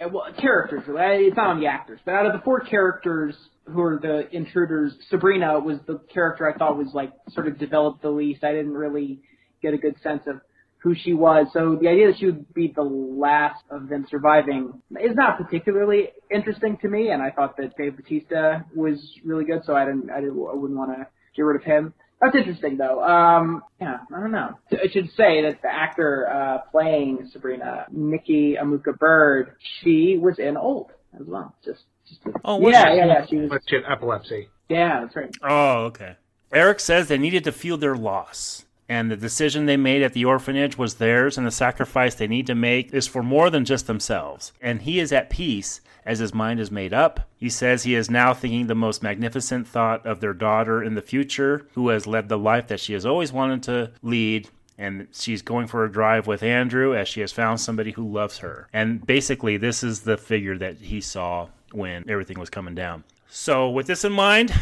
uh, 0.00 0.08
well, 0.12 0.26
characters, 0.40 0.82
really, 0.86 1.26
it's 1.26 1.36
not 1.36 1.48
on 1.48 1.60
the 1.60 1.66
actors, 1.66 1.98
but 2.04 2.14
out 2.14 2.26
of 2.26 2.32
the 2.34 2.38
four 2.44 2.60
characters 2.60 3.34
who 3.64 3.80
are 3.80 3.98
the 3.98 4.28
intruders, 4.30 4.92
Sabrina 5.10 5.58
was 5.58 5.78
the 5.88 6.00
character 6.12 6.48
I 6.48 6.56
thought 6.56 6.78
was 6.78 6.92
like 6.94 7.12
sort 7.30 7.48
of 7.48 7.58
developed 7.58 8.02
the 8.02 8.10
least. 8.10 8.44
I 8.44 8.52
didn't 8.52 8.74
really 8.74 9.20
get 9.60 9.74
a 9.74 9.78
good 9.78 9.96
sense 10.04 10.22
of 10.28 10.40
who 10.82 10.94
she 10.94 11.14
was. 11.14 11.46
So 11.52 11.76
the 11.80 11.88
idea 11.88 12.08
that 12.08 12.18
she 12.18 12.26
would 12.26 12.52
be 12.54 12.72
the 12.74 12.82
last 12.82 13.62
of 13.70 13.88
them 13.88 14.06
surviving 14.10 14.80
is 15.00 15.16
not 15.16 15.38
particularly 15.38 16.10
interesting 16.30 16.76
to 16.82 16.88
me. 16.88 17.10
And 17.10 17.22
I 17.22 17.30
thought 17.30 17.56
that 17.56 17.76
Dave 17.76 17.96
Bautista 17.96 18.64
was 18.74 18.98
really 19.24 19.44
good, 19.44 19.62
so 19.64 19.74
I 19.74 19.84
didn't, 19.84 20.10
I 20.10 20.20
didn't, 20.20 20.38
I 20.38 20.54
wouldn't 20.54 20.78
want 20.78 20.96
to 20.96 21.06
get 21.34 21.42
rid 21.42 21.56
of 21.56 21.64
him. 21.64 21.92
That's 22.20 22.34
interesting 22.34 22.76
though. 22.78 23.02
Um, 23.02 23.62
yeah, 23.80 23.98
I 24.14 24.20
don't 24.20 24.32
know. 24.32 24.58
I 24.72 24.88
should 24.90 25.08
say 25.16 25.42
that 25.42 25.60
the 25.62 25.68
actor 25.70 26.28
uh, 26.28 26.58
playing 26.70 27.28
Sabrina, 27.32 27.86
Nikki 27.90 28.56
Amuka 28.60 28.96
Bird, 28.98 29.56
she 29.82 30.18
was 30.18 30.38
in 30.38 30.56
Old 30.56 30.92
as 31.18 31.26
well. 31.26 31.54
Just, 31.64 31.82
just 32.08 32.20
Oh, 32.44 32.56
was 32.56 32.72
yeah, 32.72 32.94
yeah, 32.94 33.06
yeah. 33.06 33.26
She 33.26 33.36
was. 33.36 33.50
But 33.50 33.62
she 33.66 33.76
had 33.76 33.84
epilepsy. 33.90 34.48
Yeah, 34.68 35.00
that's 35.02 35.16
right. 35.16 35.34
Oh, 35.42 35.84
okay. 35.86 36.16
Eric 36.52 36.80
says 36.80 37.08
they 37.08 37.18
needed 37.18 37.44
to 37.44 37.52
feel 37.52 37.76
their 37.76 37.96
loss. 37.96 38.64
And 38.88 39.10
the 39.10 39.16
decision 39.16 39.66
they 39.66 39.76
made 39.76 40.02
at 40.02 40.12
the 40.12 40.24
orphanage 40.24 40.78
was 40.78 40.94
theirs, 40.94 41.36
and 41.36 41.46
the 41.46 41.50
sacrifice 41.50 42.14
they 42.14 42.28
need 42.28 42.46
to 42.46 42.54
make 42.54 42.92
is 42.92 43.06
for 43.06 43.22
more 43.22 43.50
than 43.50 43.64
just 43.64 43.86
themselves. 43.86 44.52
And 44.60 44.82
he 44.82 45.00
is 45.00 45.12
at 45.12 45.30
peace 45.30 45.80
as 46.04 46.20
his 46.20 46.32
mind 46.32 46.60
is 46.60 46.70
made 46.70 46.94
up. 46.94 47.28
He 47.36 47.50
says 47.50 47.82
he 47.82 47.96
is 47.96 48.08
now 48.08 48.32
thinking 48.32 48.68
the 48.68 48.76
most 48.76 49.02
magnificent 49.02 49.66
thought 49.66 50.06
of 50.06 50.20
their 50.20 50.32
daughter 50.32 50.82
in 50.82 50.94
the 50.94 51.02
future, 51.02 51.66
who 51.74 51.88
has 51.88 52.06
led 52.06 52.28
the 52.28 52.38
life 52.38 52.68
that 52.68 52.80
she 52.80 52.92
has 52.92 53.04
always 53.04 53.32
wanted 53.32 53.64
to 53.64 53.90
lead. 54.02 54.48
And 54.78 55.08
she's 55.12 55.42
going 55.42 55.66
for 55.66 55.84
a 55.84 55.90
drive 55.90 56.26
with 56.26 56.42
Andrew 56.42 56.94
as 56.94 57.08
she 57.08 57.22
has 57.22 57.32
found 57.32 57.60
somebody 57.60 57.92
who 57.92 58.06
loves 58.06 58.38
her. 58.38 58.68
And 58.72 59.04
basically, 59.04 59.56
this 59.56 59.82
is 59.82 60.02
the 60.02 60.18
figure 60.18 60.58
that 60.58 60.76
he 60.76 61.00
saw 61.00 61.48
when 61.72 62.08
everything 62.08 62.38
was 62.38 62.50
coming 62.50 62.74
down. 62.74 63.02
So, 63.28 63.68
with 63.70 63.86
this 63.86 64.04
in 64.04 64.12
mind, 64.12 64.52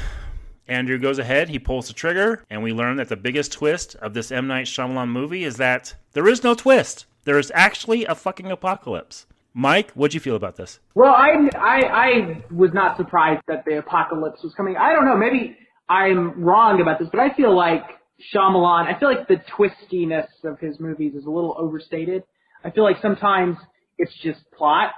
Andrew 0.67 0.99
goes 0.99 1.19
ahead, 1.19 1.49
he 1.49 1.59
pulls 1.59 1.89
the 1.89 1.93
trigger, 1.93 2.43
and 2.49 2.63
we 2.63 2.73
learn 2.73 2.97
that 2.97 3.09
the 3.09 3.17
biggest 3.17 3.53
twist 3.53 3.97
of 3.97 4.15
this 4.15 4.33
M. 4.33 4.47
Night 4.47 4.67
Shyamalan 4.67 5.09
movie 5.09 5.45
is 5.45 5.57
that 5.57 5.95
there 6.13 6.27
is 6.29 6.43
no 6.43 6.55
twist. 6.55 7.07
There 7.25 7.39
is 7.39 7.53
actually 7.55 8.05
a 8.05 8.15
fucking 8.15 8.51
apocalypse. 8.51 9.27
Mike, 9.53 9.93
what'd 9.93 10.15
you 10.15 10.21
feel 10.21 10.37
about 10.37 10.57
this? 10.57 10.81
Well, 10.95 11.15
I, 11.15 11.49
I, 11.57 11.81
I 11.87 12.45
was 12.51 12.71
not 12.73 12.97
surprised 12.97 13.43
that 13.47 13.65
the 13.65 13.79
apocalypse 13.79 14.43
was 14.43 14.53
coming. 14.55 14.77
I 14.77 14.93
don't 14.93 15.05
know. 15.05 15.17
Maybe 15.17 15.57
I'm 15.89 16.43
wrong 16.43 16.81
about 16.81 16.99
this, 16.99 17.09
but 17.11 17.21
I 17.21 17.33
feel 17.35 17.55
like 17.55 17.85
Shyamalan, 18.35 18.93
I 18.93 18.99
feel 18.99 19.09
like 19.09 19.29
the 19.29 19.43
twistiness 19.57 20.29
of 20.45 20.59
his 20.59 20.81
movies 20.81 21.15
is 21.15 21.27
a 21.27 21.31
little 21.31 21.55
overstated. 21.59 22.25
I 22.65 22.71
feel 22.71 22.85
like 22.85 22.97
sometimes 23.01 23.57
it's 23.99 24.13
just 24.23 24.41
plot 24.57 24.93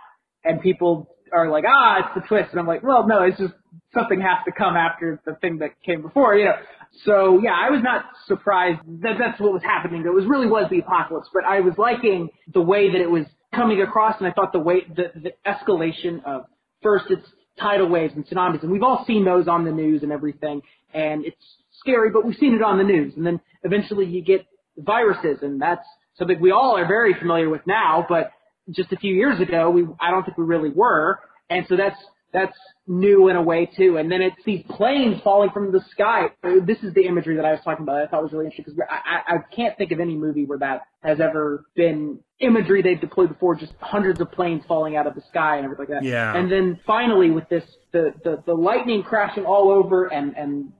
and 0.45 0.61
people 0.61 1.15
are 1.33 1.51
like, 1.51 1.65
ah, 1.69 1.99
it's 1.99 2.15
the 2.15 2.27
twist. 2.27 2.51
And 2.53 2.61
I'm 2.61 2.67
like, 2.67 2.83
well, 2.83 3.07
no, 3.07 3.23
it's 3.23 3.39
just 3.39 3.55
something 3.97 4.21
has 4.21 4.39
to 4.45 4.53
come 4.53 4.77
after 4.77 5.21
the 5.25 5.35
thing 5.37 5.59
that 5.59 5.71
came 5.85 6.03
before, 6.03 6.37
you 6.37 6.45
know. 6.45 6.57
So 7.05 7.41
yeah, 7.43 7.55
I 7.55 7.71
was 7.71 7.81
not 7.83 8.05
surprised 8.27 8.81
that 9.03 9.15
that's 9.19 9.41
what 9.41 9.53
was 9.53 9.63
happening. 9.63 10.05
It 10.07 10.13
was 10.13 10.25
really 10.27 10.47
was 10.47 10.69
the 10.71 10.79
apocalypse, 10.79 11.29
but 11.33 11.45
I 11.45 11.61
was 11.61 11.75
liking 11.79 12.29
the 12.53 12.61
way 12.61 12.93
that 12.93 13.01
it 13.01 13.11
was 13.11 13.27
coming 13.55 13.83
across, 13.83 14.17
and 14.19 14.29
I 14.29 14.33
thought 14.33 14.53
the 14.53 14.59
way 14.59 14.83
the, 14.95 15.13
the 15.15 15.33
escalation 15.47 16.25
of 16.25 16.47
first 16.83 17.07
it's 17.11 17.27
tidal 17.59 17.89
waves 17.89 18.13
and 18.15 18.27
tsunamis, 18.27 18.63
and 18.63 18.71
we've 18.71 18.83
all 18.83 19.05
seen 19.07 19.25
those 19.25 19.49
on 19.49 19.65
the 19.65 19.73
news 19.73 20.03
and 20.03 20.13
everything, 20.13 20.61
and 20.93 21.25
it's 21.25 21.37
scary, 21.81 22.11
but 22.11 22.25
we've 22.25 22.37
seen 22.37 22.55
it 22.55 22.63
on 22.63 22.79
the 22.79 22.85
news, 22.85 23.15
and 23.17 23.27
then 23.27 23.41
eventually 23.63 24.05
you 24.05 24.23
get 24.23 24.47
viruses, 24.77 25.39
and 25.43 25.61
that's 25.61 25.87
something 26.19 26.39
we 26.41 26.51
all 26.51 26.77
are 26.77 26.87
very 26.87 27.15
familiar 27.15 27.49
with 27.49 27.63
now, 27.67 28.05
but 28.09 28.31
just 28.71 28.93
a 28.93 28.97
few 28.97 29.15
years 29.15 29.41
ago, 29.41 29.71
we 29.71 29.87
I 30.01 30.11
don't 30.11 30.25
think 30.25 30.37
we 30.37 30.45
really 30.45 30.71
were, 30.71 31.19
and 31.49 31.65
so 31.69 31.77
that's 31.77 31.97
that's 32.33 32.57
new 32.87 33.29
in 33.29 33.37
a 33.37 33.43
way 33.43 33.69
too. 33.77 33.97
And 33.97 34.11
then 34.11 34.23
it's 34.23 34.37
these 34.45 34.63
planes 34.71 35.21
falling 35.23 35.51
from 35.51 35.73
the 35.73 35.81
sky. 35.91 36.27
This 36.43 36.79
is 36.83 36.93
the 36.95 37.07
imagery 37.07 37.37
that 37.37 37.45
I 37.45 37.53
was 37.53 37.61
talking 37.65 37.83
about. 37.83 38.03
I 38.03 38.07
thought 38.07 38.23
was 38.23 38.33
really 38.33 38.47
interesting 38.47 38.75
because 38.77 38.81
I, 38.91 39.33
I, 39.33 39.37
I 39.37 39.39
can't 39.55 39.77
think 39.77 39.93
of 39.93 40.01
any 40.01 40.15
movie 40.17 40.45
where 40.45 40.59
that 40.59 40.83
has 41.03 41.21
ever 41.21 41.65
been 41.75 42.21
imagery 42.41 42.83
they've 42.83 43.01
deployed 43.01 43.29
before. 43.29 43.55
Just 43.55 43.73
hundreds 43.81 44.21
of 44.21 44.31
planes 44.33 44.63
falling 44.69 44.97
out 44.97 45.07
of 45.07 45.15
the 45.15 45.23
sky 45.31 45.57
and 45.57 45.65
everything 45.65 45.87
like 45.95 46.03
that. 46.03 46.09
Yeah. 46.09 46.37
And 46.37 46.51
then 46.51 46.81
finally 46.87 47.31
with 47.31 47.49
this, 47.49 47.65
the 47.93 48.13
the, 48.23 48.43
the 48.47 48.55
lightning 48.55 49.03
crashing 49.03 49.45
all 49.45 49.71
over 49.71 50.07
and 50.07 50.37
and 50.37 50.73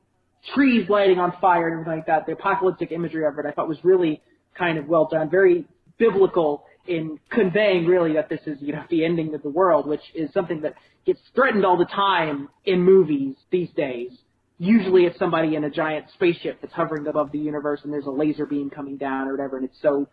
trees 0.55 0.89
lighting 0.89 1.19
on 1.19 1.33
fire 1.41 1.69
and 1.69 1.81
everything 1.81 1.99
like 1.99 2.07
that. 2.07 2.27
The 2.27 2.33
apocalyptic 2.33 2.93
imagery 2.93 3.25
of 3.27 3.39
it 3.39 3.47
I 3.47 3.53
thought 3.53 3.69
was 3.69 3.79
really 3.83 4.23
kind 4.57 4.79
of 4.79 4.87
well 4.87 5.09
done, 5.11 5.31
very 5.31 5.65
biblical. 5.99 6.65
In 6.89 7.19
conveying 7.31 7.87
really 7.87 8.15
that 8.15 8.29
this 8.29 8.41
is, 8.47 8.59
you 8.61 8.73
know, 8.73 8.85
the 8.91 9.05
ending 9.05 9.35
of 9.35 9.43
the 9.43 9.49
world, 9.49 9.87
which 9.87 10.01
is 10.15 10.33
something 10.33 10.61
that 10.63 10.75
gets 11.05 11.21
threatened 11.35 11.65
all 11.65 11.77
the 11.77 11.87
time 11.87 12.49
in 12.65 12.83
movies 12.83 13.37
these 13.51 13.71
days. 13.77 14.11
Usually 14.59 15.05
it's 15.05 15.19
somebody 15.19 15.55
in 15.55 15.65
a 15.65 15.71
giant 15.71 16.07
spaceship 16.15 16.61
that's 16.61 16.73
hovering 16.73 17.07
above 17.07 17.31
the 17.31 17.39
universe 17.39 17.81
and 17.85 17.93
there's 17.93 18.07
a 18.07 18.11
laser 18.11 18.47
beam 18.47 18.71
coming 18.71 18.97
down 18.97 19.29
or 19.29 19.33
whatever 19.33 19.57
and 19.57 19.67
it's 19.67 19.81
so 19.83 20.09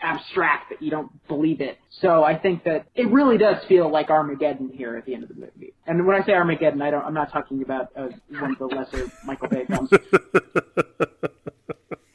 abstract 0.00 0.70
that 0.70 0.82
you 0.82 0.90
don't 0.90 1.10
believe 1.28 1.60
it. 1.60 1.78
So 2.00 2.22
I 2.22 2.38
think 2.38 2.64
that 2.64 2.86
it 2.94 3.08
really 3.10 3.38
does 3.38 3.56
feel 3.68 3.90
like 3.90 4.10
Armageddon 4.10 4.70
here 4.72 4.96
at 4.96 5.06
the 5.06 5.14
end 5.14 5.22
of 5.22 5.28
the 5.28 5.36
movie. 5.36 5.72
And 5.86 6.06
when 6.06 6.20
I 6.20 6.26
say 6.26 6.32
Armageddon, 6.32 6.82
I 6.82 6.90
don't, 6.90 7.04
I'm 7.04 7.14
not 7.14 7.32
talking 7.32 7.62
about 7.62 7.88
uh, 7.96 8.08
one 8.28 8.52
of 8.52 8.58
the 8.58 8.66
lesser 8.66 9.10
Michael 9.24 9.48
Bay 9.48 9.64
films. 9.66 9.90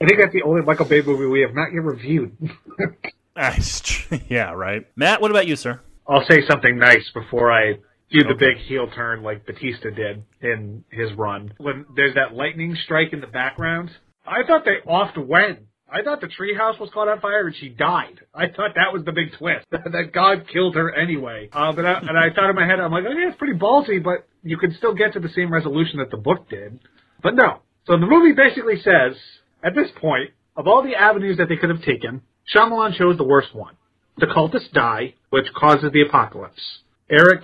I 0.01 0.05
think 0.05 0.19
that's 0.19 0.33
the 0.33 0.43
only 0.43 0.61
Michael 0.61 0.87
Bay 0.87 1.01
movie 1.01 1.25
we 1.25 1.41
have 1.41 1.53
not 1.53 1.73
yet 1.73 1.83
reviewed. 1.83 2.35
yeah, 4.29 4.51
right. 4.51 4.87
Matt, 4.95 5.21
what 5.21 5.31
about 5.31 5.47
you, 5.47 5.55
sir? 5.55 5.79
I'll 6.07 6.25
say 6.27 6.45
something 6.47 6.77
nice 6.77 7.09
before 7.13 7.51
I 7.51 7.75
do 8.11 8.23
the 8.23 8.35
big 8.37 8.57
heel 8.67 8.87
turn 8.93 9.23
like 9.23 9.45
Batista 9.45 9.89
did 9.89 10.23
in 10.41 10.83
his 10.89 11.13
run. 11.17 11.53
When 11.57 11.85
there's 11.95 12.15
that 12.15 12.33
lightning 12.33 12.77
strike 12.83 13.13
in 13.13 13.21
the 13.21 13.27
background, 13.27 13.89
I 14.25 14.45
thought 14.45 14.65
they 14.65 14.87
oft 14.89 15.17
went. 15.17 15.59
I 15.89 16.03
thought 16.03 16.21
the 16.21 16.27
treehouse 16.27 16.79
was 16.79 16.89
caught 16.93 17.09
on 17.09 17.19
fire 17.19 17.47
and 17.47 17.55
she 17.55 17.69
died. 17.69 18.19
I 18.33 18.47
thought 18.47 18.71
that 18.75 18.93
was 18.93 19.03
the 19.05 19.11
big 19.11 19.37
twist 19.37 19.65
that 19.71 20.11
God 20.13 20.45
killed 20.51 20.75
her 20.75 20.93
anyway. 20.93 21.49
Uh, 21.51 21.71
but 21.73 21.85
I, 21.85 21.99
and 21.99 22.17
I 22.17 22.33
thought 22.33 22.49
in 22.49 22.55
my 22.55 22.65
head, 22.65 22.79
I'm 22.79 22.91
like, 22.91 23.03
okay, 23.05 23.27
it's 23.27 23.37
pretty 23.37 23.57
ballsy, 23.57 24.01
but 24.01 24.27
you 24.43 24.57
could 24.57 24.75
still 24.77 24.93
get 24.93 25.13
to 25.13 25.19
the 25.19 25.29
same 25.29 25.51
resolution 25.51 25.99
that 25.99 26.11
the 26.11 26.17
book 26.17 26.49
did. 26.49 26.79
But 27.21 27.35
no. 27.35 27.61
So 27.87 27.93
the 27.93 28.05
movie 28.05 28.33
basically 28.33 28.81
says, 28.81 29.17
at 29.63 29.75
this 29.75 29.89
point, 29.99 30.31
of 30.55 30.67
all 30.67 30.83
the 30.83 30.95
avenues 30.95 31.37
that 31.37 31.49
they 31.49 31.57
could 31.57 31.69
have 31.69 31.81
taken, 31.81 32.21
Shyamalan 32.53 32.97
chose 32.97 33.17
the 33.17 33.23
worst 33.23 33.53
one. 33.55 33.75
The 34.17 34.25
cultists 34.27 34.71
die, 34.71 35.15
which 35.29 35.45
causes 35.53 35.91
the 35.93 36.01
apocalypse. 36.01 36.79
Eric 37.09 37.43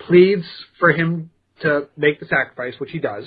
pleads 0.00 0.44
for 0.78 0.90
him 0.90 1.30
to 1.62 1.88
make 1.96 2.20
the 2.20 2.26
sacrifice, 2.26 2.74
which 2.78 2.90
he 2.90 2.98
does, 2.98 3.24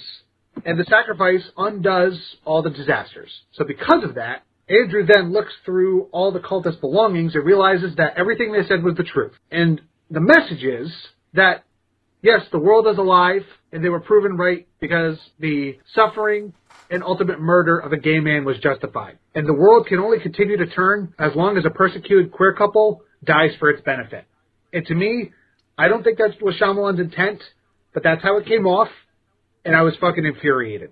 and 0.65 0.80
the 0.80 0.84
sacrifice 0.84 1.49
undoes 1.57 2.35
all 2.45 2.61
the 2.61 2.69
disasters. 2.69 3.30
So 3.53 3.63
because 3.63 4.03
of 4.03 4.15
that, 4.15 4.43
Andrew 4.69 5.05
then 5.05 5.31
looks 5.31 5.53
through 5.65 6.03
all 6.11 6.31
the 6.31 6.39
cultist 6.39 6.80
belongings 6.80 7.34
and 7.34 7.45
realizes 7.45 7.95
that 7.95 8.17
everything 8.17 8.51
they 8.51 8.67
said 8.67 8.84
was 8.84 8.95
the 8.95 9.03
truth. 9.03 9.34
And 9.51 9.81
the 10.11 10.19
message 10.19 10.63
is 10.63 10.91
that 11.34 11.63
yes, 12.22 12.41
the 12.52 12.60
world 12.60 12.88
is 12.88 12.98
alive, 12.98 13.44
and 13.72 13.84
they 13.84 13.90
were 13.90 14.00
proven 14.00 14.36
right 14.38 14.68
because 14.80 15.18
the 15.40 15.78
suffering 15.94 16.54
and 16.91 17.04
ultimate 17.04 17.40
murder 17.40 17.78
of 17.78 17.94
a 17.94 17.98
gay 17.98 18.20
man 18.20 18.46
was 18.46 18.58
justified. 18.60 19.18
And 19.36 19.48
the 19.48 19.54
world 19.54 19.88
can 19.88 20.00
only 20.00 20.20
continue 20.20 20.58
to 20.58 20.66
turn 20.68 21.14
as 21.20 21.36
long 21.36 21.58
as 21.58 21.66
a 21.66 21.70
persecuted 21.70 22.32
queer 22.32 22.54
couple 22.54 23.04
dies 23.24 23.52
for 23.60 23.70
its 23.70 23.82
benefit. 23.84 24.26
And 24.74 24.86
to 24.88 24.96
me, 24.96 25.32
I 25.78 25.88
don't 25.88 26.04
think 26.04 26.18
that 26.18 26.41
was 26.41 26.56
Shyamalan's 26.56 27.00
intent, 27.00 27.41
but 27.94 28.04
that's 28.04 28.22
how 28.22 28.38
it 28.38 28.46
came 28.46 28.66
off, 28.66 28.90
and 29.64 29.76
I 29.76 29.82
was 29.84 29.96
fucking 30.00 30.26
infuriated. 30.26 30.91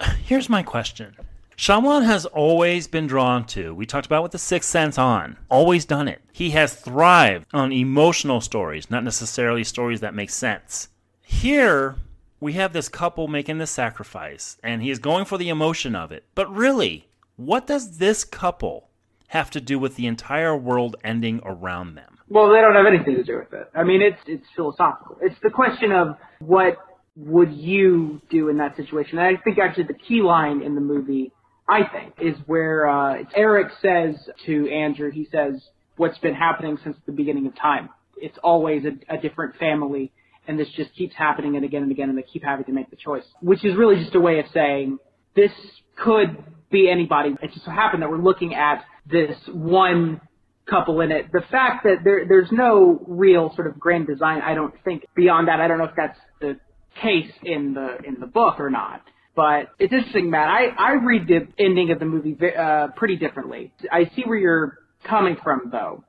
Here's 0.24 0.48
my 0.48 0.62
question. 0.62 1.16
Shyamalan 1.56 2.04
has 2.04 2.26
always 2.26 2.86
been 2.86 3.06
drawn 3.06 3.46
to, 3.46 3.74
we 3.74 3.86
talked 3.86 4.04
about 4.04 4.22
with 4.22 4.32
The 4.32 4.38
Sixth 4.38 4.68
Sense 4.68 4.98
on, 4.98 5.38
always 5.48 5.86
done 5.86 6.06
it. 6.06 6.20
He 6.30 6.50
has 6.50 6.74
thrived 6.74 7.46
on 7.54 7.72
emotional 7.72 8.42
stories, 8.42 8.90
not 8.90 9.04
necessarily 9.04 9.64
stories 9.64 10.00
that 10.00 10.14
make 10.14 10.28
sense. 10.28 10.90
Here, 11.22 11.96
we 12.40 12.52
have 12.52 12.74
this 12.74 12.90
couple 12.90 13.26
making 13.26 13.56
the 13.56 13.66
sacrifice, 13.66 14.58
and 14.62 14.82
he 14.82 14.90
is 14.90 14.98
going 14.98 15.24
for 15.24 15.38
the 15.38 15.48
emotion 15.48 15.96
of 15.96 16.12
it. 16.12 16.24
But 16.34 16.54
really, 16.54 17.08
what 17.36 17.66
does 17.66 17.96
this 17.96 18.22
couple 18.22 18.90
have 19.28 19.50
to 19.52 19.60
do 19.60 19.78
with 19.78 19.96
the 19.96 20.06
entire 20.06 20.54
world 20.54 20.96
ending 21.02 21.40
around 21.42 21.94
them? 21.94 22.18
Well, 22.28 22.52
they 22.52 22.60
don't 22.60 22.74
have 22.74 22.86
anything 22.86 23.16
to 23.16 23.24
do 23.24 23.38
with 23.38 23.54
it. 23.54 23.70
I 23.74 23.82
mean, 23.82 24.02
it's 24.02 24.20
it's 24.26 24.46
philosophical. 24.54 25.16
It's 25.22 25.40
the 25.42 25.50
question 25.50 25.90
of 25.90 26.16
what 26.40 26.76
would 27.16 27.52
you 27.52 28.20
do 28.28 28.50
in 28.50 28.58
that 28.58 28.76
situation. 28.76 29.18
And 29.18 29.26
I 29.26 29.40
think 29.42 29.58
actually 29.58 29.84
the 29.84 29.94
key 29.94 30.20
line 30.20 30.60
in 30.60 30.74
the 30.74 30.80
movie, 30.80 31.32
I 31.68 31.80
think, 31.84 32.14
is 32.20 32.36
where 32.46 32.88
uh, 32.88 33.24
Eric 33.34 33.72
says 33.82 34.14
to 34.46 34.70
Andrew, 34.70 35.10
he 35.10 35.28
says, 35.32 35.60
"What's 35.96 36.18
been 36.18 36.34
happening 36.34 36.78
since 36.84 36.96
the 37.06 37.12
beginning 37.12 37.46
of 37.46 37.56
time? 37.56 37.88
It's 38.16 38.38
always 38.42 38.84
a, 38.84 39.14
a 39.14 39.18
different 39.18 39.56
family." 39.56 40.12
And 40.48 40.58
this 40.60 40.68
just 40.76 40.94
keeps 40.94 41.16
happening 41.16 41.56
and 41.56 41.64
again 41.64 41.82
and 41.82 41.90
again, 41.90 42.08
and 42.08 42.16
they 42.16 42.22
keep 42.22 42.44
having 42.44 42.64
to 42.66 42.72
make 42.72 42.88
the 42.90 42.96
choice, 42.96 43.24
which 43.40 43.64
is 43.64 43.76
really 43.76 43.96
just 43.96 44.14
a 44.14 44.20
way 44.20 44.38
of 44.38 44.46
saying 44.54 44.98
this 45.34 45.50
could 45.96 46.36
be 46.70 46.88
anybody. 46.88 47.36
It 47.42 47.52
just 47.52 47.64
so 47.64 47.72
happened 47.72 48.02
that 48.02 48.10
we're 48.10 48.22
looking 48.22 48.54
at 48.54 48.84
this 49.10 49.36
one 49.48 50.20
couple 50.68 51.00
in 51.00 51.10
it. 51.10 51.30
The 51.32 51.42
fact 51.50 51.84
that 51.84 51.98
there 52.04 52.26
there's 52.28 52.50
no 52.52 53.02
real 53.06 53.52
sort 53.54 53.66
of 53.66 53.78
grand 53.78 54.06
design, 54.06 54.40
I 54.40 54.54
don't 54.54 54.74
think 54.84 55.04
beyond 55.14 55.48
that. 55.48 55.60
I 55.60 55.68
don't 55.68 55.78
know 55.78 55.84
if 55.84 55.96
that's 55.96 56.18
the 56.40 56.58
case 57.02 57.30
in 57.42 57.74
the 57.74 57.98
in 58.06 58.20
the 58.20 58.26
book 58.26 58.60
or 58.60 58.70
not. 58.70 59.02
But 59.36 59.68
it's 59.78 59.92
interesting, 59.92 60.30
Matt. 60.30 60.48
I 60.48 60.68
I 60.78 60.92
read 60.94 61.28
the 61.28 61.46
ending 61.62 61.90
of 61.92 61.98
the 61.98 62.06
movie 62.06 62.36
uh, 62.58 62.88
pretty 62.96 63.16
differently. 63.16 63.72
I 63.92 64.10
see 64.16 64.22
where 64.24 64.38
you're 64.38 64.78
coming 65.04 65.36
from, 65.44 65.68
though, 65.70 66.02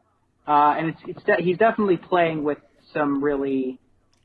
uh, 0.47 0.75
and 0.77 0.89
it's 0.89 0.99
it's 1.05 1.23
de- 1.23 1.43
he's 1.43 1.57
definitely 1.57 1.97
playing 1.97 2.43
with 2.45 2.57
some 2.93 3.21
really. 3.21 3.79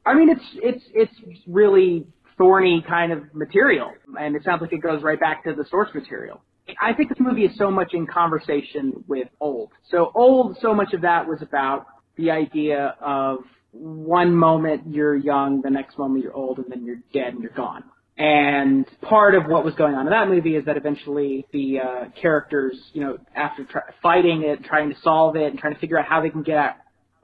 I 0.06 0.14
mean, 0.14 0.30
it's 0.30 0.44
it's 0.54 0.84
it's 0.94 1.12
really 1.48 2.06
thorny 2.38 2.84
kind 2.88 3.12
of 3.12 3.34
material, 3.34 3.92
and 4.18 4.36
it 4.36 4.44
sounds 4.44 4.62
like 4.62 4.72
it 4.72 4.82
goes 4.82 5.02
right 5.02 5.18
back 5.18 5.44
to 5.44 5.54
the 5.54 5.64
source 5.68 5.90
material. 5.92 6.40
I 6.80 6.92
think 6.92 7.08
this 7.08 7.18
movie 7.20 7.44
is 7.44 7.56
so 7.58 7.72
much 7.72 7.92
in 7.94 8.06
conversation 8.06 9.04
with 9.08 9.26
old. 9.40 9.70
So 9.90 10.12
old, 10.14 10.58
so 10.60 10.74
much 10.74 10.92
of 10.92 11.00
that 11.00 11.26
was 11.26 11.42
about 11.42 11.86
the 12.16 12.30
idea 12.30 12.94
of 13.00 13.38
one 13.72 14.34
moment 14.34 14.82
you're 14.86 15.16
young, 15.16 15.60
the 15.60 15.70
next 15.70 15.98
moment 15.98 16.22
you're 16.22 16.34
old, 16.34 16.58
and 16.58 16.66
then 16.70 16.84
you're 16.84 17.02
dead 17.12 17.34
and 17.34 17.42
you're 17.42 17.52
gone. 17.52 17.82
And 18.18 18.86
part 19.00 19.34
of 19.34 19.46
what 19.46 19.64
was 19.64 19.74
going 19.74 19.94
on 19.94 20.06
in 20.06 20.10
that 20.10 20.28
movie 20.28 20.54
is 20.54 20.66
that 20.66 20.76
eventually 20.76 21.46
the 21.52 21.80
uh, 21.80 22.04
characters, 22.20 22.78
you 22.92 23.00
know, 23.00 23.18
after 23.34 23.64
try- 23.64 23.82
fighting 24.02 24.42
it, 24.42 24.64
trying 24.64 24.90
to 24.90 25.00
solve 25.00 25.34
it, 25.36 25.50
and 25.50 25.58
trying 25.58 25.74
to 25.74 25.80
figure 25.80 25.98
out 25.98 26.04
how 26.04 26.20
they 26.20 26.28
can 26.28 26.42
get 26.42 26.56
out, 26.56 26.74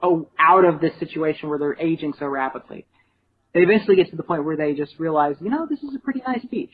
oh, 0.01 0.27
out 0.39 0.65
of 0.65 0.81
this 0.81 0.91
situation 0.99 1.47
where 1.47 1.59
they're 1.59 1.79
aging 1.79 2.13
so 2.17 2.25
rapidly, 2.25 2.85
they 3.53 3.61
eventually 3.61 3.95
get 3.95 4.09
to 4.09 4.15
the 4.15 4.23
point 4.23 4.43
where 4.43 4.57
they 4.57 4.73
just 4.73 4.93
realize, 4.97 5.35
you 5.39 5.49
know, 5.49 5.67
this 5.69 5.79
is 5.83 5.95
a 5.95 5.99
pretty 5.99 6.21
nice 6.25 6.43
beach, 6.49 6.73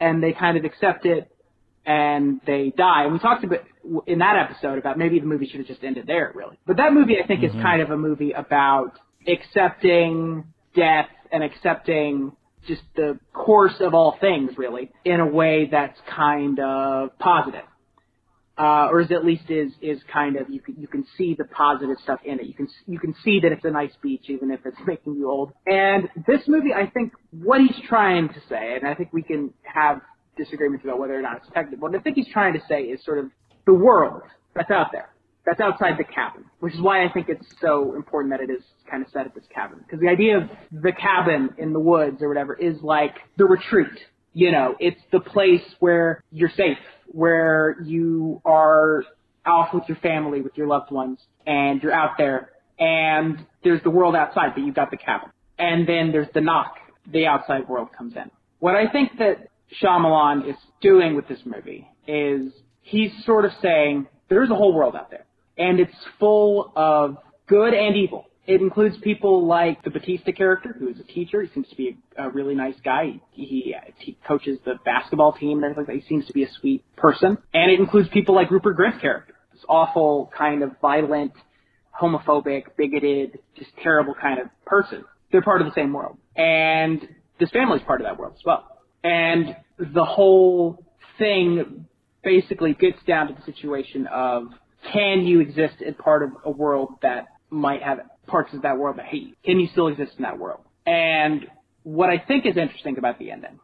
and 0.00 0.22
they 0.22 0.32
kind 0.32 0.56
of 0.58 0.64
accept 0.64 1.06
it 1.06 1.30
and 1.86 2.40
they 2.46 2.72
die. 2.76 3.04
And 3.04 3.12
we 3.12 3.18
talked 3.18 3.44
about 3.44 3.60
in 4.06 4.18
that 4.18 4.36
episode 4.36 4.78
about 4.78 4.98
maybe 4.98 5.20
the 5.20 5.26
movie 5.26 5.46
should 5.46 5.58
have 5.58 5.66
just 5.66 5.84
ended 5.84 6.06
there, 6.06 6.32
really. 6.34 6.58
But 6.66 6.78
that 6.78 6.92
movie, 6.92 7.16
I 7.22 7.26
think, 7.26 7.42
mm-hmm. 7.42 7.58
is 7.58 7.62
kind 7.62 7.82
of 7.82 7.90
a 7.90 7.96
movie 7.96 8.32
about 8.32 8.92
accepting 9.28 10.44
death 10.74 11.08
and 11.30 11.42
accepting 11.42 12.32
just 12.66 12.82
the 12.96 13.18
course 13.32 13.76
of 13.80 13.94
all 13.94 14.16
things, 14.20 14.52
really, 14.56 14.90
in 15.04 15.20
a 15.20 15.26
way 15.26 15.68
that's 15.70 15.98
kind 16.14 16.58
of 16.60 17.18
positive. 17.18 17.64
Uh, 18.56 18.86
or 18.88 19.00
is 19.00 19.10
at 19.10 19.24
least 19.24 19.50
is 19.50 19.72
is 19.82 19.98
kind 20.12 20.36
of 20.36 20.48
you 20.48 20.60
can 20.60 20.76
you 20.78 20.86
can 20.86 21.04
see 21.18 21.34
the 21.36 21.44
positive 21.44 21.96
stuff 22.04 22.20
in 22.24 22.38
it. 22.38 22.46
You 22.46 22.54
can 22.54 22.68
you 22.86 23.00
can 23.00 23.12
see 23.24 23.40
that 23.40 23.50
it's 23.50 23.64
a 23.64 23.70
nice 23.70 23.90
beach 24.00 24.26
even 24.28 24.52
if 24.52 24.60
it's 24.64 24.76
making 24.86 25.14
you 25.16 25.28
old. 25.28 25.52
And 25.66 26.08
this 26.26 26.42
movie, 26.46 26.72
I 26.72 26.86
think, 26.86 27.12
what 27.32 27.60
he's 27.60 27.76
trying 27.88 28.28
to 28.28 28.40
say, 28.48 28.76
and 28.76 28.86
I 28.86 28.94
think 28.94 29.12
we 29.12 29.22
can 29.22 29.52
have 29.62 30.00
disagreements 30.36 30.84
about 30.84 31.00
whether 31.00 31.18
or 31.18 31.22
not 31.22 31.38
it's 31.38 31.48
technical. 31.52 31.88
What 31.88 31.96
I 31.96 32.00
think 32.00 32.14
he's 32.16 32.32
trying 32.32 32.52
to 32.54 32.60
say 32.68 32.82
is 32.82 33.04
sort 33.04 33.18
of 33.18 33.26
the 33.66 33.74
world 33.74 34.22
that's 34.54 34.70
out 34.70 34.92
there, 34.92 35.08
that's 35.46 35.60
outside 35.60 35.94
the 35.98 36.04
cabin, 36.04 36.44
which 36.60 36.74
is 36.74 36.80
why 36.80 37.04
I 37.04 37.12
think 37.12 37.28
it's 37.28 37.46
so 37.60 37.94
important 37.94 38.32
that 38.32 38.40
it 38.40 38.50
is 38.50 38.62
kind 38.90 39.02
of 39.04 39.10
set 39.10 39.26
at 39.26 39.34
this 39.34 39.44
cabin. 39.54 39.78
Because 39.78 40.00
the 40.00 40.08
idea 40.08 40.38
of 40.38 40.44
the 40.72 40.92
cabin 40.92 41.50
in 41.58 41.72
the 41.72 41.80
woods 41.80 42.22
or 42.22 42.28
whatever 42.28 42.54
is 42.54 42.80
like 42.82 43.14
the 43.36 43.44
retreat. 43.44 43.92
You 44.32 44.50
know, 44.50 44.74
it's 44.80 45.00
the 45.12 45.20
place 45.20 45.62
where 45.78 46.22
you're 46.32 46.50
safe, 46.56 46.78
where 47.06 47.76
you 47.84 48.40
are 48.44 49.04
off 49.46 49.72
with 49.72 49.84
your 49.86 49.98
family, 49.98 50.40
with 50.40 50.56
your 50.56 50.66
loved 50.66 50.90
ones, 50.90 51.20
and 51.46 51.82
you're 51.82 51.92
out 51.92 52.12
there, 52.18 52.50
and 52.78 53.46
there's 53.62 53.82
the 53.82 53.90
world 53.90 54.16
outside, 54.16 54.54
but 54.54 54.64
you've 54.64 54.74
got 54.74 54.90
the 54.90 54.96
cabin. 54.96 55.28
And 55.58 55.86
then 55.88 56.10
there's 56.10 56.26
the 56.34 56.40
knock, 56.40 56.74
the 57.12 57.26
outside 57.26 57.68
world 57.68 57.88
comes 57.96 58.16
in. 58.16 58.30
What 58.58 58.74
I 58.74 58.90
think 58.90 59.18
that 59.18 59.48
Shyamalan 59.80 60.48
is 60.48 60.56
doing 60.80 61.14
with 61.14 61.28
this 61.28 61.40
movie 61.44 61.86
is 62.08 62.52
he's 62.80 63.12
sort 63.24 63.44
of 63.44 63.52
saying 63.62 64.08
there's 64.28 64.50
a 64.50 64.54
whole 64.54 64.74
world 64.74 64.96
out 64.96 65.10
there, 65.10 65.26
and 65.56 65.80
it's 65.80 65.94
full 66.18 66.72
of 66.76 67.16
good 67.46 67.74
and 67.74 67.96
evil. 67.96 68.26
It 68.46 68.60
includes 68.60 68.96
people 68.98 69.46
like 69.46 69.82
the 69.84 69.90
Bautista 69.90 70.32
character, 70.32 70.76
who 70.78 70.88
is 70.88 71.00
a 71.00 71.04
teacher. 71.04 71.42
He 71.42 71.48
seems 71.54 71.68
to 71.68 71.76
be 71.76 71.96
a, 72.18 72.24
a 72.24 72.30
really 72.30 72.54
nice 72.54 72.74
guy. 72.84 73.20
He, 73.30 73.74
uh, 73.74 73.90
he 73.96 74.18
coaches 74.26 74.58
the 74.66 74.74
basketball 74.84 75.32
team 75.32 75.62
and 75.62 75.64
everything 75.64 75.94
like 75.94 76.02
that. 76.02 76.02
He 76.02 76.08
seems 76.08 76.26
to 76.26 76.34
be 76.34 76.44
a 76.44 76.50
sweet 76.60 76.84
person. 76.96 77.38
And 77.54 77.70
it 77.70 77.80
includes 77.80 78.10
people 78.10 78.34
like 78.34 78.50
Rupert 78.50 78.76
Grint's 78.76 79.00
character, 79.00 79.34
this 79.52 79.62
awful, 79.66 80.30
kind 80.36 80.62
of 80.62 80.72
violent, 80.82 81.32
homophobic, 81.98 82.64
bigoted, 82.76 83.38
just 83.56 83.70
terrible 83.82 84.14
kind 84.20 84.40
of 84.40 84.48
person. 84.66 85.04
They're 85.32 85.42
part 85.42 85.62
of 85.62 85.66
the 85.66 85.74
same 85.74 85.92
world. 85.94 86.18
And 86.36 87.00
this 87.40 87.50
family's 87.50 87.82
part 87.82 88.02
of 88.02 88.06
that 88.06 88.18
world 88.18 88.34
as 88.36 88.44
well. 88.44 88.64
And 89.02 89.56
the 89.78 90.04
whole 90.04 90.84
thing 91.18 91.86
basically 92.22 92.74
gets 92.74 93.02
down 93.06 93.28
to 93.28 93.34
the 93.34 93.42
situation 93.42 94.06
of 94.06 94.48
can 94.92 95.24
you 95.26 95.40
exist 95.40 95.80
in 95.80 95.94
part 95.94 96.22
of 96.22 96.30
a 96.44 96.50
world 96.50 96.94
that 97.02 97.26
might 97.50 97.82
have 97.82 98.00
parts 98.26 98.52
of 98.54 98.62
that 98.62 98.78
world 98.78 98.98
that 98.98 99.06
hate 99.06 99.28
you? 99.28 99.34
Can 99.44 99.60
you 99.60 99.68
still 99.72 99.88
exist 99.88 100.12
in 100.16 100.22
that 100.22 100.38
world? 100.38 100.60
And 100.86 101.46
what 101.82 102.10
I 102.10 102.18
think 102.18 102.46
is 102.46 102.56
interesting 102.56 102.98
about 102.98 103.18
the 103.18 103.30
ending, 103.30 103.58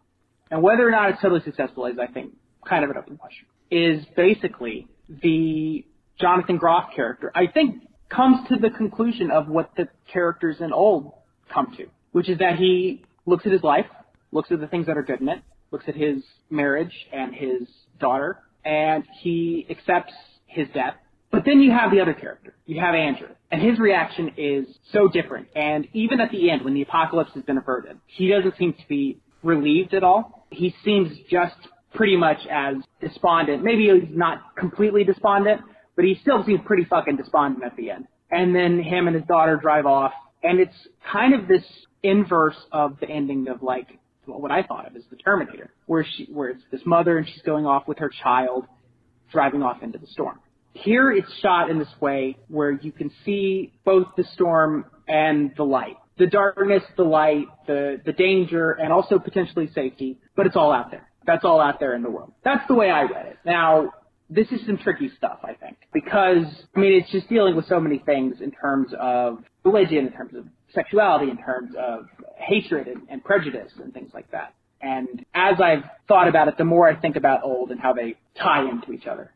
and 0.50 0.62
whether 0.62 0.86
or 0.86 0.90
not 0.90 1.10
it's 1.10 1.20
totally 1.20 1.42
successful 1.42 1.86
is, 1.86 1.96
I 1.98 2.10
think, 2.12 2.34
kind 2.66 2.84
of 2.84 2.90
an 2.90 2.96
open 2.96 3.16
question, 3.16 3.46
is 3.70 4.04
basically 4.16 4.88
the 5.08 5.84
Jonathan 6.20 6.58
Groff 6.58 6.90
character, 6.94 7.32
I 7.34 7.46
think, 7.46 7.82
comes 8.08 8.46
to 8.48 8.56
the 8.56 8.70
conclusion 8.70 9.30
of 9.30 9.48
what 9.48 9.70
the 9.76 9.88
characters 10.12 10.56
in 10.60 10.72
Old 10.72 11.12
come 11.52 11.74
to, 11.76 11.86
which 12.12 12.28
is 12.28 12.38
that 12.38 12.56
he 12.56 13.04
looks 13.26 13.46
at 13.46 13.52
his 13.52 13.62
life, 13.62 13.86
looks 14.32 14.50
at 14.50 14.60
the 14.60 14.66
things 14.66 14.86
that 14.86 14.98
are 14.98 15.02
good 15.02 15.20
in 15.20 15.28
it, 15.28 15.40
looks 15.70 15.84
at 15.88 15.94
his 15.94 16.22
marriage 16.50 17.06
and 17.12 17.34
his 17.34 17.68
daughter, 17.98 18.38
and 18.64 19.04
he 19.20 19.66
accepts 19.70 20.12
his 20.46 20.66
death. 20.74 20.94
But 21.30 21.44
then 21.44 21.60
you 21.60 21.70
have 21.70 21.90
the 21.90 22.00
other 22.00 22.14
character. 22.14 22.54
You 22.66 22.80
have 22.80 22.94
Andrew. 22.94 23.28
And 23.50 23.62
his 23.62 23.78
reaction 23.78 24.32
is 24.36 24.66
so 24.92 25.08
different. 25.08 25.48
And 25.54 25.86
even 25.92 26.20
at 26.20 26.30
the 26.30 26.50
end, 26.50 26.64
when 26.64 26.74
the 26.74 26.82
apocalypse 26.82 27.30
has 27.34 27.44
been 27.44 27.58
averted, 27.58 27.98
he 28.06 28.28
doesn't 28.28 28.56
seem 28.56 28.72
to 28.74 28.88
be 28.88 29.20
relieved 29.42 29.94
at 29.94 30.02
all. 30.02 30.46
He 30.50 30.74
seems 30.84 31.16
just 31.30 31.56
pretty 31.94 32.16
much 32.16 32.38
as 32.50 32.76
despondent. 33.00 33.62
Maybe 33.62 33.88
he's 33.88 34.16
not 34.16 34.56
completely 34.56 35.04
despondent, 35.04 35.60
but 35.96 36.04
he 36.04 36.18
still 36.20 36.44
seems 36.44 36.60
pretty 36.64 36.84
fucking 36.84 37.16
despondent 37.16 37.64
at 37.64 37.76
the 37.76 37.90
end. 37.90 38.06
And 38.30 38.54
then 38.54 38.80
him 38.82 39.06
and 39.06 39.16
his 39.16 39.24
daughter 39.26 39.56
drive 39.56 39.86
off, 39.86 40.12
and 40.42 40.60
it's 40.60 40.74
kind 41.12 41.34
of 41.34 41.48
this 41.48 41.64
inverse 42.02 42.56
of 42.72 42.98
the 43.00 43.08
ending 43.08 43.48
of 43.48 43.62
like 43.62 43.88
what 44.26 44.52
I 44.52 44.62
thought 44.62 44.86
of 44.86 44.94
as 44.94 45.02
the 45.10 45.16
Terminator, 45.16 45.70
where 45.86 46.06
she, 46.08 46.28
where 46.32 46.50
it's 46.50 46.62
this 46.70 46.82
mother 46.86 47.18
and 47.18 47.26
she's 47.26 47.42
going 47.42 47.66
off 47.66 47.88
with 47.88 47.98
her 47.98 48.10
child, 48.22 48.66
driving 49.32 49.62
off 49.62 49.82
into 49.82 49.98
the 49.98 50.06
storm. 50.06 50.38
Here 50.72 51.10
it's 51.10 51.32
shot 51.40 51.70
in 51.70 51.78
this 51.78 51.88
way 52.00 52.36
where 52.48 52.70
you 52.70 52.92
can 52.92 53.10
see 53.24 53.72
both 53.84 54.06
the 54.16 54.24
storm 54.34 54.86
and 55.08 55.52
the 55.56 55.64
light. 55.64 55.96
The 56.18 56.26
darkness, 56.26 56.82
the 56.96 57.02
light, 57.02 57.46
the, 57.66 58.00
the 58.04 58.12
danger, 58.12 58.72
and 58.72 58.92
also 58.92 59.18
potentially 59.18 59.70
safety, 59.74 60.18
but 60.36 60.46
it's 60.46 60.56
all 60.56 60.72
out 60.72 60.90
there. 60.90 61.08
That's 61.26 61.44
all 61.44 61.60
out 61.60 61.80
there 61.80 61.94
in 61.94 62.02
the 62.02 62.10
world. 62.10 62.32
That's 62.44 62.66
the 62.68 62.74
way 62.74 62.90
I 62.90 63.02
read 63.02 63.26
it. 63.26 63.38
Now, 63.44 63.92
this 64.28 64.46
is 64.52 64.64
some 64.64 64.78
tricky 64.78 65.10
stuff, 65.16 65.38
I 65.42 65.54
think, 65.54 65.76
because, 65.92 66.44
I 66.76 66.80
mean, 66.80 66.92
it's 66.92 67.10
just 67.10 67.28
dealing 67.28 67.56
with 67.56 67.66
so 67.66 67.80
many 67.80 67.98
things 67.98 68.40
in 68.40 68.52
terms 68.52 68.92
of 68.98 69.38
religion, 69.64 70.06
in 70.06 70.12
terms 70.12 70.34
of 70.36 70.44
sexuality, 70.72 71.30
in 71.30 71.38
terms 71.38 71.74
of 71.76 72.06
hatred 72.36 72.86
and, 72.86 73.02
and 73.08 73.24
prejudice 73.24 73.72
and 73.82 73.92
things 73.92 74.12
like 74.14 74.30
that. 74.30 74.54
And 74.80 75.24
as 75.34 75.60
I've 75.60 75.84
thought 76.06 76.28
about 76.28 76.48
it, 76.48 76.56
the 76.56 76.64
more 76.64 76.88
I 76.88 76.94
think 76.94 77.16
about 77.16 77.42
old 77.42 77.70
and 77.70 77.80
how 77.80 77.92
they 77.92 78.16
tie 78.40 78.68
into 78.68 78.92
each 78.92 79.06
other. 79.06 79.32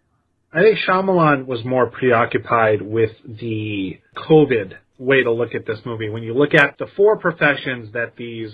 I 0.55 0.61
think 0.61 0.79
Shyamalan 0.87 1.47
was 1.47 1.65
more 1.65 1.91
preoccupied 1.91 2.81
with 2.81 3.11
the 3.27 3.99
COVID 4.17 4.75
way 4.99 5.25
to 5.25 5.33
look 5.33 5.53
at 5.53 5.67
this 5.67 5.81
movie. 5.85 6.09
When 6.09 6.23
you 6.23 6.33
look 6.33 6.55
at 6.55 6.79
the 6.79 6.87
four 6.97 7.19
professions 7.19 7.93
that 7.93 8.15
these 8.17 8.53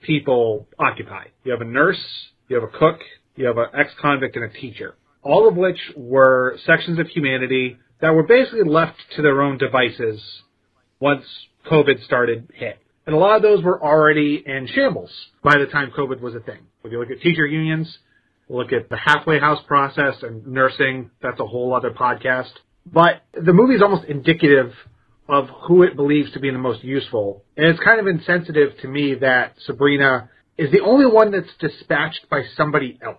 people 0.00 0.66
occupy, 0.78 1.24
you 1.44 1.52
have 1.52 1.60
a 1.60 1.66
nurse, 1.66 2.02
you 2.48 2.56
have 2.56 2.64
a 2.64 2.78
cook, 2.78 3.00
you 3.36 3.44
have 3.44 3.58
an 3.58 3.66
ex-convict, 3.78 4.34
and 4.34 4.46
a 4.46 4.48
teacher. 4.48 4.94
All 5.22 5.46
of 5.46 5.54
which 5.54 5.78
were 5.94 6.56
sections 6.64 6.98
of 6.98 7.08
humanity 7.08 7.76
that 8.00 8.14
were 8.14 8.22
basically 8.22 8.64
left 8.64 8.96
to 9.16 9.22
their 9.22 9.42
own 9.42 9.58
devices 9.58 10.22
once 11.00 11.26
COVID 11.70 12.02
started 12.06 12.48
hit. 12.54 12.78
And 13.04 13.14
a 13.14 13.18
lot 13.18 13.36
of 13.36 13.42
those 13.42 13.62
were 13.62 13.78
already 13.82 14.42
in 14.46 14.68
shambles 14.74 15.10
by 15.44 15.58
the 15.58 15.66
time 15.66 15.92
COVID 15.94 16.22
was 16.22 16.34
a 16.34 16.40
thing. 16.40 16.60
If 16.82 16.92
you 16.92 16.98
look 16.98 17.10
at 17.10 17.20
teacher 17.20 17.46
unions, 17.46 17.98
look 18.52 18.72
at 18.72 18.88
the 18.88 18.96
halfway 18.96 19.40
house 19.40 19.60
process 19.66 20.16
and 20.22 20.46
nursing, 20.46 21.10
that's 21.22 21.40
a 21.40 21.46
whole 21.46 21.74
other 21.74 21.90
podcast. 21.90 22.50
But 22.86 23.22
the 23.32 23.52
movie 23.52 23.74
is 23.74 23.82
almost 23.82 24.04
indicative 24.08 24.72
of 25.28 25.48
who 25.66 25.82
it 25.82 25.96
believes 25.96 26.32
to 26.32 26.40
be 26.40 26.50
the 26.50 26.58
most 26.58 26.84
useful. 26.84 27.44
And 27.56 27.66
it's 27.66 27.80
kind 27.80 28.00
of 28.00 28.06
insensitive 28.06 28.76
to 28.82 28.88
me 28.88 29.14
that 29.14 29.54
Sabrina 29.64 30.28
is 30.58 30.70
the 30.70 30.80
only 30.80 31.06
one 31.06 31.30
that's 31.30 31.52
dispatched 31.58 32.28
by 32.30 32.42
somebody 32.56 32.98
else. 33.02 33.18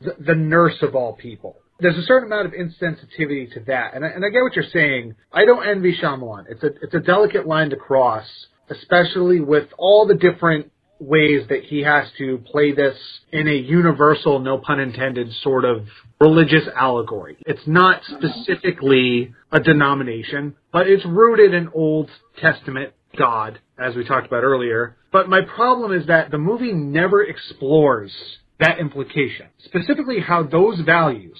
The, 0.00 0.16
the 0.18 0.34
nurse 0.34 0.76
of 0.82 0.94
all 0.94 1.14
people. 1.14 1.56
There's 1.80 1.96
a 1.96 2.02
certain 2.02 2.30
amount 2.30 2.46
of 2.46 2.52
insensitivity 2.52 3.52
to 3.54 3.60
that, 3.66 3.94
and 3.94 4.04
I, 4.04 4.08
and 4.08 4.24
I 4.24 4.28
get 4.28 4.42
what 4.42 4.54
you're 4.54 4.64
saying. 4.72 5.14
I 5.32 5.44
don't 5.44 5.66
envy 5.66 5.96
Shyamalan. 5.96 6.44
It's 6.48 6.62
a 6.62 6.70
it's 6.82 6.94
a 6.94 7.00
delicate 7.00 7.46
line 7.46 7.70
to 7.70 7.76
cross, 7.76 8.24
especially 8.68 9.40
with 9.40 9.68
all 9.76 10.06
the 10.06 10.14
different 10.14 10.70
ways 10.98 11.46
that 11.48 11.64
he 11.64 11.82
has 11.82 12.06
to 12.18 12.38
play 12.50 12.72
this 12.72 12.96
in 13.32 13.48
a 13.48 13.54
universal, 13.54 14.38
no 14.38 14.58
pun 14.58 14.80
intended, 14.80 15.32
sort 15.42 15.64
of 15.64 15.86
religious 16.20 16.64
allegory. 16.76 17.36
It's 17.46 17.66
not 17.66 18.02
specifically 18.04 19.34
a 19.50 19.60
denomination, 19.60 20.54
but 20.72 20.88
it's 20.88 21.04
rooted 21.04 21.54
in 21.54 21.68
Old 21.74 22.10
Testament 22.40 22.92
God, 23.16 23.58
as 23.78 23.94
we 23.94 24.04
talked 24.04 24.26
about 24.26 24.44
earlier. 24.44 24.96
But 25.12 25.28
my 25.28 25.42
problem 25.42 25.92
is 25.92 26.06
that 26.06 26.30
the 26.30 26.38
movie 26.38 26.72
never 26.72 27.22
explores 27.22 28.12
that 28.60 28.78
implication, 28.78 29.46
specifically 29.64 30.20
how 30.20 30.44
those 30.44 30.80
values 30.80 31.38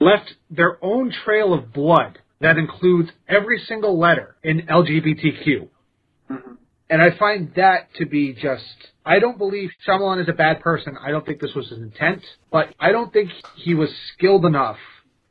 left 0.00 0.34
their 0.50 0.78
own 0.82 1.12
trail 1.24 1.54
of 1.54 1.72
blood 1.72 2.18
that 2.40 2.58
includes 2.58 3.10
every 3.28 3.58
single 3.66 3.98
letter 3.98 4.36
in 4.42 4.66
LGBTQ. 4.66 5.68
Mm-hmm. 6.30 6.52
And 6.90 7.00
I 7.00 7.16
find 7.18 7.52
that 7.56 7.88
to 7.96 8.06
be 8.06 8.34
just, 8.34 8.64
I 9.04 9.18
don't 9.18 9.38
believe 9.38 9.70
Shyamalan 9.86 10.22
is 10.22 10.28
a 10.28 10.34
bad 10.34 10.60
person. 10.60 10.96
I 11.02 11.10
don't 11.10 11.24
think 11.24 11.40
this 11.40 11.54
was 11.54 11.68
his 11.68 11.78
intent, 11.78 12.22
but 12.52 12.74
I 12.78 12.92
don't 12.92 13.12
think 13.12 13.30
he 13.56 13.74
was 13.74 13.88
skilled 14.12 14.44
enough 14.44 14.76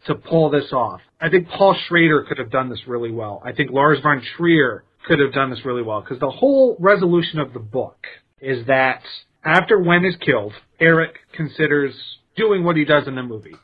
to 0.08 0.16
pull 0.16 0.50
this 0.50 0.74
off. 0.74 1.02
I 1.22 1.30
think 1.30 1.48
Paul 1.48 1.76
Schrader 1.88 2.26
could 2.28 2.38
have 2.38 2.52
done 2.52 2.70
this 2.70 2.82
really 2.88 3.12
well. 3.12 3.42
I 3.46 3.54
think 3.54 3.72
Lars 3.72 4.00
von 4.02 4.22
Trier 4.36 4.84
could 5.08 5.20
have 5.20 5.34
done 5.34 5.50
this 5.50 5.64
really 5.64 5.84
well 5.84 6.02
because 6.02 6.20
the 6.20 6.30
whole 6.30 6.76
resolution 6.80 7.40
of 7.40 7.54
the 7.54 7.60
book 7.60 8.06
is 8.42 8.66
that 8.68 9.02
after 9.44 9.80
Wen 9.80 10.06
is 10.06 10.16
killed, 10.18 10.54
Eric 10.80 11.16
considers 11.34 11.94
doing 12.36 12.64
what 12.64 12.76
he 12.76 12.86
does 12.86 13.08
in 13.08 13.16
the 13.16 13.24
movie. 13.24 13.56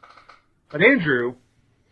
But 0.72 0.82
Andrew 0.82 1.36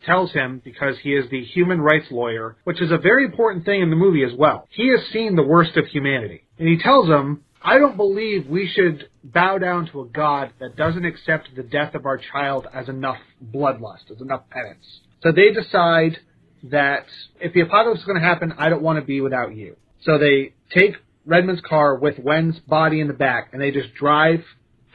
tells 0.08 0.32
him 0.32 0.62
because 0.64 0.96
he 1.04 1.10
is 1.10 1.30
the 1.30 1.44
human 1.44 1.80
rights 1.80 2.08
lawyer, 2.10 2.56
which 2.64 2.82
is 2.82 2.92
a 2.92 2.98
very 2.98 3.26
important 3.26 3.66
thing 3.66 3.82
in 3.82 3.90
the 3.90 3.96
movie 3.96 4.24
as 4.24 4.32
well. 4.36 4.68
He 4.72 4.90
has 4.90 5.06
seen 5.12 5.36
the 5.36 5.44
worst 5.44 5.78
of 5.78 5.86
humanity. 5.86 6.44
And 6.58 6.68
he 6.68 6.80
tells 6.80 7.08
him, 7.08 7.44
I 7.62 7.78
don't 7.78 7.98
believe 7.98 8.48
we 8.48 8.68
should 8.74 9.10
bow 9.24 9.58
down 9.58 9.90
to 9.92 10.02
a 10.02 10.08
God 10.08 10.54
that 10.60 10.76
doesn't 10.76 11.06
accept 11.06 11.50
the 11.56 11.64
death 11.64 11.94
of 11.94 12.06
our 12.06 12.20
child 12.32 12.66
as 12.74 12.88
enough 12.88 13.18
bloodlust, 13.54 14.10
as 14.10 14.22
enough 14.22 14.50
penance. 14.50 15.02
So 15.22 15.32
they 15.32 15.52
decide 15.52 16.18
that 16.64 17.06
if 17.40 17.54
the 17.54 17.62
apocalypse 17.62 18.00
is 18.00 18.06
going 18.06 18.20
to 18.20 18.26
happen, 18.26 18.54
I 18.58 18.70
don't 18.70 18.82
want 18.82 19.00
to 19.00 19.06
be 19.06 19.22
without 19.22 19.56
you. 19.56 19.76
So 20.02 20.18
they 20.18 20.54
take 20.74 20.96
Redmond's 21.26 21.62
car 21.62 21.96
with 21.96 22.18
Wen's 22.20 22.60
body 22.60 23.02
in 23.02 23.08
the 23.08 23.14
back 23.14 23.50
and 23.52 23.62
they 23.62 23.72
just 23.72 23.94
drive 23.94 24.44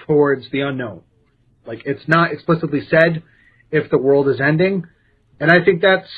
towards 0.07 0.51
the 0.51 0.61
unknown. 0.61 1.03
Like 1.67 1.83
it's 1.85 2.09
not 2.09 2.33
explicitly 2.33 2.81
said, 2.89 3.23
if 3.73 3.91
the 3.91 3.99
world 3.99 4.29
is 4.29 4.41
ending. 4.41 4.85
And 5.41 5.51
I 5.51 5.65
think 5.65 5.83
that's 5.83 6.09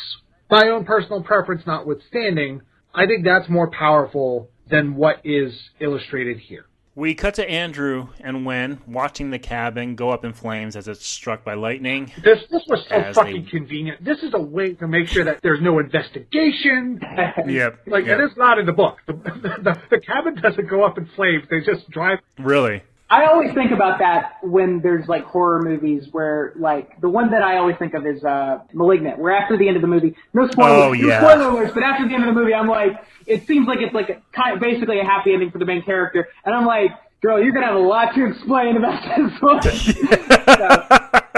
my 0.51 0.69
own 0.69 0.85
personal 0.85 1.23
preference 1.23 1.63
notwithstanding. 1.67 2.63
I 2.95 3.07
think 3.07 3.25
that's 3.25 3.49
more 3.49 3.71
powerful 3.71 4.51
than 4.69 4.97
what 4.97 5.21
is 5.25 5.53
illustrated 5.81 6.39
here. 6.39 6.67
We 6.97 7.17
cut 7.17 7.35
to 7.35 7.51
Andrew 7.51 8.07
and 8.21 8.47
Wen 8.47 8.81
watching 8.87 9.31
the 9.31 9.39
cabin 9.41 9.97
go 9.97 10.11
up 10.11 10.25
in 10.25 10.33
flames 10.33 10.77
as 10.77 10.87
it's 10.87 11.05
struck 11.05 11.45
by 11.45 11.55
lightning. 11.55 12.13
This 12.23 12.39
this 12.53 12.63
was 12.69 12.87
so 12.89 13.13
fucking 13.15 13.45
they... 13.45 13.51
convenient. 13.51 14.05
This 14.05 14.23
is 14.23 14.33
a 14.33 14.41
way 14.41 14.75
to 14.75 14.87
make 14.87 15.09
sure 15.09 15.25
that 15.25 15.41
there's 15.43 15.61
no 15.61 15.81
investigation. 15.81 17.01
yep. 17.49 17.81
Like 17.89 18.07
yep. 18.07 18.21
it 18.21 18.25
is 18.25 18.37
not 18.37 18.59
in 18.61 18.67
the 18.67 18.73
book. 18.73 18.99
The, 19.09 19.13
the, 19.65 19.77
the 19.91 20.01
cabin 20.01 20.37
doesn't 20.41 20.71
go 20.71 20.85
up 20.85 20.97
in 20.97 21.07
flames. 21.17 21.45
They 21.51 21.63
just 21.63 21.91
drive. 21.91 22.19
Really. 22.39 22.85
I 23.11 23.27
always 23.27 23.53
think 23.53 23.71
about 23.71 23.99
that 23.99 24.39
when 24.43 24.81
there's 24.81 25.07
like 25.09 25.25
horror 25.25 25.63
movies 25.63 26.09
where 26.11 26.53
like 26.57 27.01
the 27.03 27.09
one 27.09 27.31
that 27.33 27.43
I 27.43 27.59
always 27.59 27.77
think 27.77 27.93
of 27.95 28.07
is 28.07 28.25
uh 28.25 28.59
Malignant, 28.73 29.19
where 29.19 29.35
after 29.35 29.59
the 29.59 29.69
end 29.69 29.77
of 29.77 29.83
the 29.83 29.89
movie, 29.89 30.17
no 30.33 30.49
spoilers, 30.49 30.83
oh, 30.83 30.93
yeah. 30.93 31.21
no 31.21 31.29
spoiler 31.29 31.51
alerts, 31.51 31.75
but 31.75 31.83
after 31.83 32.09
the 32.09 32.15
end 32.15 32.25
of 32.25 32.35
the 32.35 32.41
movie, 32.41 32.55
I'm 32.55 32.69
like, 32.69 32.93
it 33.27 33.47
seems 33.47 33.69
like 33.69 33.81
it's 33.81 33.95
like 33.95 34.09
a, 34.09 34.23
kind 34.33 34.55
of 34.55 34.61
basically 34.61 35.01
a 35.01 35.05
happy 35.05 35.35
ending 35.35 35.51
for 35.51 35.59
the 35.59 35.67
main 35.67 35.83
character, 35.83 36.29
and 36.47 36.55
I'm 36.55 36.65
like, 36.65 36.93
girl, 37.21 37.43
you're 37.43 37.53
gonna 37.53 37.67
have 37.67 37.77
a 37.77 37.79
lot 37.79 38.15
to 38.15 38.27
explain 38.27 38.79
about 38.79 39.03
this 39.03 39.33
one. 39.41 39.63
so, 39.63 39.73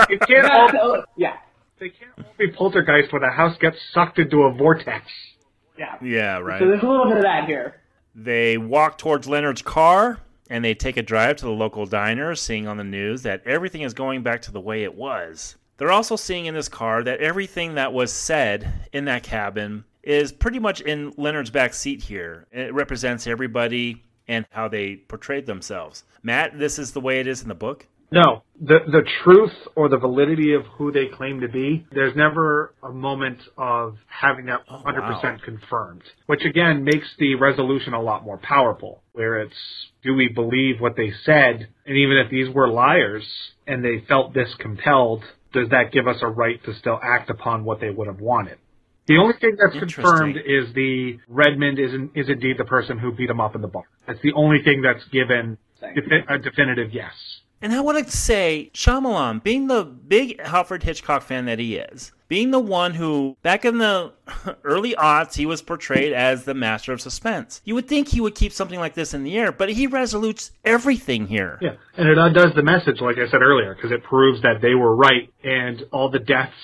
it 0.09 0.21
can't 0.21 0.77
all, 0.77 1.05
yeah, 1.17 1.35
they 1.81 1.89
can't 1.89 2.13
all 2.17 2.33
be 2.39 2.53
poltergeist 2.53 3.13
when 3.13 3.25
a 3.25 3.33
house 3.33 3.59
gets 3.59 3.77
sucked 3.93 4.21
into 4.21 4.43
a 4.43 4.53
vortex. 4.55 5.05
Yeah, 5.77 5.97
yeah, 6.01 6.39
right. 6.39 6.61
So 6.61 6.69
there's 6.69 6.83
a 6.83 6.87
little 6.87 7.07
bit 7.09 7.17
of 7.17 7.25
that 7.25 7.47
here. 7.47 7.81
They 8.15 8.57
walk 8.57 8.99
towards 8.99 9.29
Leonard's 9.29 9.63
car 9.63 10.21
and 10.49 10.65
they 10.65 10.75
take 10.75 10.97
a 10.97 11.03
drive 11.03 11.37
to 11.37 11.45
the 11.45 11.51
local 11.51 11.87
diner, 11.87 12.35
seeing 12.35 12.67
on 12.67 12.77
the 12.77 12.85
news 12.85 13.23
that 13.23 13.43
everything 13.47 13.83
is 13.83 13.95
going 13.95 14.23
back 14.23 14.43
to 14.43 14.53
the 14.53 14.61
way 14.61 14.83
it 14.83 14.95
was. 14.95 15.57
They're 15.79 15.93
also 15.93 16.17
seeing 16.17 16.47
in 16.47 16.55
this 16.55 16.69
car 16.69 17.03
that 17.03 17.21
everything 17.21 17.75
that 17.75 17.93
was 17.93 18.13
said 18.13 18.89
in 18.93 19.05
that 19.07 19.23
cabin 19.23 19.85
is 20.03 20.33
pretty 20.33 20.59
much 20.59 20.81
in 20.81 21.13
Leonard's 21.17 21.51
back 21.51 21.75
seat 21.75 22.03
here. 22.03 22.47
It 22.53 22.73
represents 22.73 23.27
everybody 23.27 24.05
and 24.29 24.47
how 24.51 24.69
they 24.69 24.97
portrayed 24.97 25.47
themselves. 25.47 26.05
Matt, 26.23 26.59
this 26.59 26.79
is 26.79 26.93
the 26.93 27.01
way 27.01 27.21
it 27.21 27.27
is 27.27 27.43
in 27.43 27.49
the 27.49 27.55
book? 27.55 27.87
No, 28.11 28.43
the 28.61 28.79
the 28.87 29.03
truth 29.25 29.53
or 29.75 29.89
the 29.89 29.99
validity 29.99 30.55
of 30.55 30.63
who 30.79 30.93
they 30.93 31.07
claim 31.07 31.41
to 31.41 31.49
be, 31.49 31.87
there's 31.91 32.15
never 32.17 32.75
a 32.83 32.91
moment 32.91 33.39
of 33.59 33.97
having 34.09 34.47
that 34.47 34.67
100% 34.69 35.43
confirmed, 35.43 36.03
which 36.27 36.45
again 36.45 36.85
makes 36.85 37.07
the 37.19 37.35
resolution 37.35 37.95
a 37.95 38.01
lot 38.01 38.25
more 38.25 38.39
powerful. 38.39 39.03
Where 39.13 39.41
it's, 39.41 39.57
do 40.05 40.15
we 40.15 40.29
believe 40.29 40.81
what 40.81 40.97
they 40.97 41.13
said? 41.25 41.69
And 41.85 41.97
even 41.97 42.17
if 42.19 42.31
these 42.31 42.49
were 42.55 42.69
liars 42.69 43.25
and 43.67 43.85
they 43.85 44.05
felt 44.07 44.35
this 44.35 44.55
compelled, 44.59 45.23
does 45.53 45.69
that 45.71 45.91
give 45.93 46.07
us 46.07 46.17
a 46.21 46.29
right 46.29 46.63
to 46.65 46.75
still 46.75 47.01
act 47.03 47.31
upon 47.31 47.65
what 47.65 47.81
they 47.81 47.91
would 47.91 48.07
have 48.07 48.21
wanted? 48.21 48.59
The 49.09 49.19
only 49.19 49.35
thing 49.41 49.57
that's 49.59 49.79
confirmed 49.79 50.37
is 50.37 50.75
the 50.75 51.19
Redmond 51.29 51.79
is 51.79 51.93
is 52.15 52.29
indeed 52.29 52.57
the 52.59 52.65
person 52.65 52.99
who 52.99 53.13
beat 53.13 53.31
him 53.31 53.41
up 53.41 53.55
in 53.55 53.63
the 53.63 53.69
bar. 53.69 53.85
That's 54.07 54.21
the 54.23 54.33
only 54.33 54.63
thing 54.65 54.83
that's 54.83 55.05
given 55.13 55.59
defi- 55.81 56.25
a 56.29 56.39
definitive 56.39 56.93
yes. 56.93 57.13
And 57.67 57.75
I 57.75 57.81
want 57.81 58.07
to 58.07 58.17
say, 58.17 58.71
Shyamalan, 58.75 59.43
being 59.43 59.67
the 59.67 59.83
big 59.83 60.39
Alfred 60.39 60.85
Hitchcock 60.85 61.23
fan 61.23 61.47
that 61.47 61.59
he 61.59 61.75
is, 61.75 62.13
being 62.29 62.53
the 62.53 62.61
one 62.61 62.95
who, 62.95 63.37
back 63.43 63.65
in 63.65 63.79
the 63.79 64.13
early 64.63 64.95
aughts, 64.95 65.35
he 65.35 65.47
was 65.47 65.63
portrayed 65.63 66.13
as 66.13 66.45
the 66.45 66.55
master 66.55 66.93
of 66.93 67.01
suspense. 67.01 67.61
You 67.65 67.75
would 67.75 67.89
think 67.89 68.07
he 68.07 68.21
would 68.21 68.37
keep 68.37 68.53
something 68.53 68.79
like 68.79 68.95
this 68.95 69.15
in 69.15 69.25
the 69.25 69.37
air, 69.37 69.51
but 69.51 69.69
he 69.69 69.89
resolutes 69.89 70.53
everything 70.65 71.27
here. 71.27 71.59
Yeah, 71.61 71.75
and 71.97 72.09
it 72.09 72.17
undoes 72.19 72.55
the 72.55 72.63
message, 72.63 73.01
like 73.01 73.19
I 73.19 73.29
said 73.29 73.43
earlier, 73.43 73.75
because 73.75 73.91
it 73.91 74.05
proves 74.05 74.43
that 74.43 74.61
they 74.63 74.77
were 74.77 74.95
right, 74.95 75.29
and 75.43 75.83
all 75.91 76.09
the 76.09 76.21
deaths 76.21 76.55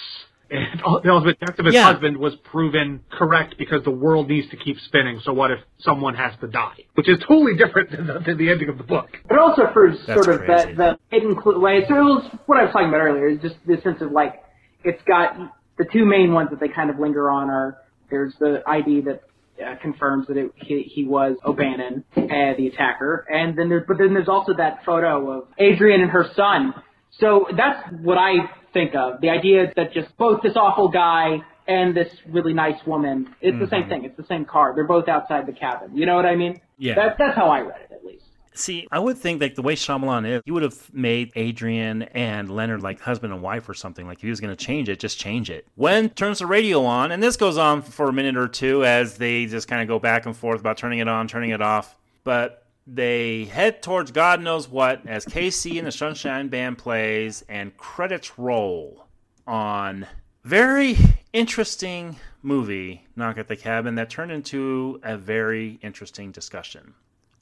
and 0.52 0.82
all, 0.82 1.00
the 1.04 1.10
ultimate 1.10 1.40
death 1.40 1.58
of 1.58 1.64
his 1.66 1.74
Yeah. 1.74 1.90
husband 1.92 2.16
was 2.16 2.34
proven 2.50 3.00
correct 3.10 3.56
because 3.58 3.82
the 3.84 3.90
world 3.90 4.28
needs 4.28 4.48
to 4.50 4.56
keep 4.56 4.78
spinning. 4.80 5.20
So 5.24 5.32
what 5.32 5.50
if 5.50 5.58
someone 5.78 6.14
has 6.14 6.32
to 6.40 6.46
die? 6.48 6.74
Which 6.94 7.08
is 7.08 7.18
totally 7.26 7.56
different 7.56 7.90
than 7.90 8.06
the, 8.06 8.18
than 8.24 8.38
the 8.38 8.50
ending 8.50 8.68
of 8.68 8.78
the 8.78 8.84
book. 8.84 9.08
It 9.30 9.38
also 9.38 9.66
proves 9.72 9.98
That's 10.06 10.22
sort 10.22 10.28
of 10.40 10.46
crazy. 10.46 10.74
that 10.74 10.98
the 11.10 11.16
hidden 11.16 11.36
clue 11.36 11.58
way. 11.60 11.84
So 11.88 11.94
it 11.96 12.00
was 12.00 12.30
what 12.46 12.58
I 12.58 12.64
was 12.64 12.72
talking 12.72 12.88
about 12.88 13.00
earlier. 13.00 13.28
Is 13.28 13.40
just 13.40 13.56
this 13.66 13.82
sense 13.82 14.00
of 14.02 14.12
like 14.12 14.42
it's 14.84 15.02
got 15.04 15.36
the 15.78 15.86
two 15.92 16.04
main 16.04 16.32
ones 16.32 16.50
that 16.50 16.60
they 16.60 16.68
kind 16.68 16.90
of 16.90 16.98
linger 16.98 17.30
on 17.30 17.48
are 17.50 17.78
there's 18.10 18.34
the 18.38 18.62
ID 18.66 19.02
that 19.02 19.22
uh, 19.64 19.76
confirms 19.80 20.26
that 20.26 20.36
it, 20.36 20.50
he, 20.56 20.82
he 20.82 21.04
was 21.04 21.36
O'Bannon, 21.46 22.04
uh, 22.16 22.20
the 22.56 22.66
attacker, 22.72 23.24
and 23.32 23.56
then 23.56 23.68
there's 23.68 23.84
but 23.88 23.96
then 23.98 24.12
there's 24.12 24.28
also 24.28 24.52
that 24.56 24.84
photo 24.84 25.30
of 25.30 25.48
Adrian 25.58 26.00
and 26.02 26.10
her 26.10 26.26
son. 26.36 26.74
So 27.20 27.46
that's 27.56 27.82
what 28.02 28.18
I 28.18 28.50
think 28.72 28.94
of 28.94 29.20
the 29.20 29.30
idea 29.30 29.72
that 29.76 29.92
just 29.92 30.16
both 30.16 30.42
this 30.42 30.56
awful 30.56 30.88
guy 30.88 31.42
and 31.66 31.96
this 31.96 32.08
really 32.28 32.52
nice 32.52 32.84
woman. 32.86 33.34
It's 33.40 33.58
the 33.58 33.68
same 33.68 33.82
mm-hmm. 33.82 33.90
thing. 33.90 34.04
It's 34.04 34.16
the 34.16 34.26
same 34.26 34.44
car. 34.44 34.72
They're 34.74 34.84
both 34.84 35.08
outside 35.08 35.46
the 35.46 35.52
cabin. 35.52 35.96
You 35.96 36.06
know 36.06 36.16
what 36.16 36.26
I 36.26 36.34
mean? 36.34 36.60
Yeah. 36.78 36.94
That's 36.94 37.18
that's 37.18 37.36
how 37.36 37.48
I 37.48 37.60
read 37.60 37.82
it 37.82 37.92
at 37.92 38.04
least. 38.04 38.26
See, 38.54 38.86
I 38.92 38.98
would 38.98 39.16
think 39.16 39.40
like 39.40 39.54
the 39.54 39.62
way 39.62 39.74
Shyamalan 39.74 40.28
is, 40.28 40.42
he 40.44 40.50
would 40.50 40.62
have 40.62 40.92
made 40.92 41.32
Adrian 41.36 42.02
and 42.02 42.50
Leonard 42.50 42.82
like 42.82 43.00
husband 43.00 43.32
and 43.32 43.42
wife 43.42 43.68
or 43.68 43.74
something. 43.74 44.06
Like 44.06 44.18
if 44.18 44.22
he 44.22 44.30
was 44.30 44.40
going 44.40 44.54
to 44.54 44.64
change 44.64 44.88
it, 44.88 44.98
just 44.98 45.18
change 45.18 45.48
it. 45.48 45.66
When 45.74 46.10
turns 46.10 46.40
the 46.40 46.46
radio 46.46 46.84
on, 46.84 47.12
and 47.12 47.22
this 47.22 47.36
goes 47.36 47.56
on 47.56 47.80
for 47.80 48.08
a 48.08 48.12
minute 48.12 48.36
or 48.36 48.48
two 48.48 48.84
as 48.84 49.16
they 49.16 49.46
just 49.46 49.68
kind 49.68 49.80
of 49.80 49.88
go 49.88 49.98
back 49.98 50.26
and 50.26 50.36
forth 50.36 50.60
about 50.60 50.76
turning 50.76 50.98
it 50.98 51.08
on, 51.08 51.28
turning 51.28 51.50
it 51.50 51.62
off. 51.62 51.98
But 52.24 52.61
they 52.86 53.44
head 53.44 53.82
towards 53.82 54.10
God 54.10 54.40
knows 54.40 54.68
what 54.68 55.06
as 55.06 55.24
KC 55.24 55.78
and 55.78 55.86
the 55.86 55.92
Sunshine 55.92 56.48
Band 56.48 56.78
plays 56.78 57.44
and 57.48 57.76
credits 57.76 58.38
roll 58.38 59.06
on 59.46 60.06
very 60.44 60.96
interesting 61.32 62.16
movie, 62.42 63.06
Knock 63.14 63.38
at 63.38 63.48
the 63.48 63.56
Cabin, 63.56 63.94
that 63.94 64.10
turned 64.10 64.32
into 64.32 65.00
a 65.02 65.16
very 65.16 65.78
interesting 65.82 66.32
discussion. 66.32 66.94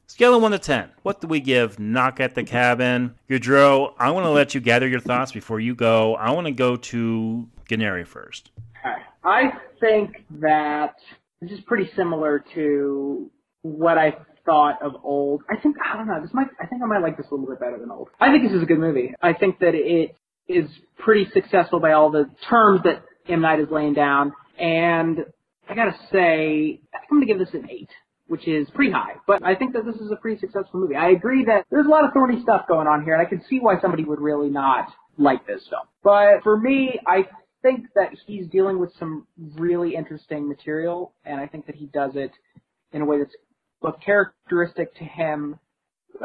Scale 0.07 0.35
of 0.35 0.43
1 0.43 0.51
to 0.51 0.59
10. 0.59 0.91
What 1.03 1.21
do 1.21 1.29
we 1.29 1.41
give 1.41 1.79
Knock 1.79 2.19
at 2.21 2.35
the 2.35 2.43
Cabin? 2.43 3.15
Goudreau, 3.29 3.95
I 3.99 4.11
want 4.11 4.27
to 4.27 4.31
let 4.31 4.55
you 4.55 4.61
gather 4.61 4.89
your 4.89 5.01
thoughts 5.01 5.33
before 5.33 5.61
you 5.61 5.75
go. 5.75 6.17
I 6.17 6.33
want 6.33 6.47
to 6.47 6.53
go 6.53 6.77
to 6.77 7.49
Guarnieri 7.69 8.07
first. 8.07 8.51
I 9.23 9.53
think 9.79 10.25
that 10.41 10.97
this 11.41 11.53
is 11.53 11.61
pretty 11.61 11.91
similar 11.95 12.45
to 12.55 13.31
what 13.62 13.99
I 13.99 14.17
thought 14.51 14.83
of 14.83 14.97
old. 15.05 15.43
I 15.49 15.57
think 15.57 15.77
I 15.79 15.97
don't 15.97 16.09
know. 16.09 16.21
This 16.21 16.35
might. 16.35 16.49
I 16.61 16.67
think 16.67 16.83
I 16.83 16.87
might 16.87 17.03
like 17.03 17.17
this 17.17 17.27
a 17.31 17.35
little 17.35 17.47
bit 17.47 17.61
better 17.61 17.79
than 17.79 17.91
old. 17.91 18.09
I 18.19 18.33
think 18.33 18.43
this 18.43 18.53
is 18.53 18.63
a 18.63 18.67
good 18.67 18.81
movie. 18.81 19.15
I 19.23 19.33
think 19.33 19.61
that 19.61 19.75
it 19.75 20.17
is 20.49 20.69
pretty 20.99 21.27
successful 21.33 21.79
by 21.79 21.93
all 21.93 22.11
the 22.11 22.29
terms 22.49 22.81
that 22.85 23.05
M 23.29 23.43
Night 23.43 23.61
is 23.61 23.69
laying 23.71 23.95
down, 23.95 24.33
and 24.59 25.19
I 25.69 25.75
gotta 25.75 25.97
say, 26.11 26.81
I 26.93 26.99
think 26.99 27.11
I'm 27.13 27.19
gonna 27.19 27.27
give 27.27 27.39
this 27.39 27.55
an 27.55 27.69
eight. 27.71 27.91
Which 28.27 28.47
is 28.47 28.71
pretty 28.71 28.93
high, 28.93 29.15
but 29.27 29.45
I 29.45 29.57
think 29.57 29.73
that 29.73 29.85
this 29.85 29.97
is 29.97 30.13
a 30.13 30.17
pretty 30.23 30.39
successful 30.39 30.79
movie. 30.79 30.95
I 30.95 31.09
agree 31.11 31.45
that 31.47 31.67
there's 31.69 31.87
a 31.87 31.89
lot 31.89 32.05
of 32.05 32.13
thorny 32.13 32.41
stuff 32.43 32.63
going 32.69 32.87
on 32.87 33.03
here, 33.03 33.15
and 33.15 33.21
I 33.21 33.29
can 33.29 33.43
see 33.51 33.59
why 33.59 33.81
somebody 33.81 34.05
would 34.05 34.21
really 34.21 34.49
not 34.49 34.87
like 35.19 35.45
this 35.49 35.67
film. 35.69 35.83
But 36.05 36.45
for 36.45 36.57
me, 36.57 37.01
I 37.09 37.27
think 37.63 37.87
that 37.97 38.11
he's 38.29 38.47
dealing 38.47 38.79
with 38.79 38.93
some 39.01 39.27
really 39.57 39.97
interesting 39.97 40.49
material, 40.49 41.13
and 41.25 41.41
I 41.41 41.49
think 41.49 41.67
that 41.67 41.75
he 41.75 41.87
does 41.87 42.13
it 42.15 42.31
in 42.93 43.03
a 43.03 43.05
way 43.05 43.19
that's 43.19 43.35
both 43.82 43.97
characteristic 44.05 44.94
to 44.97 45.05
him, 45.05 45.59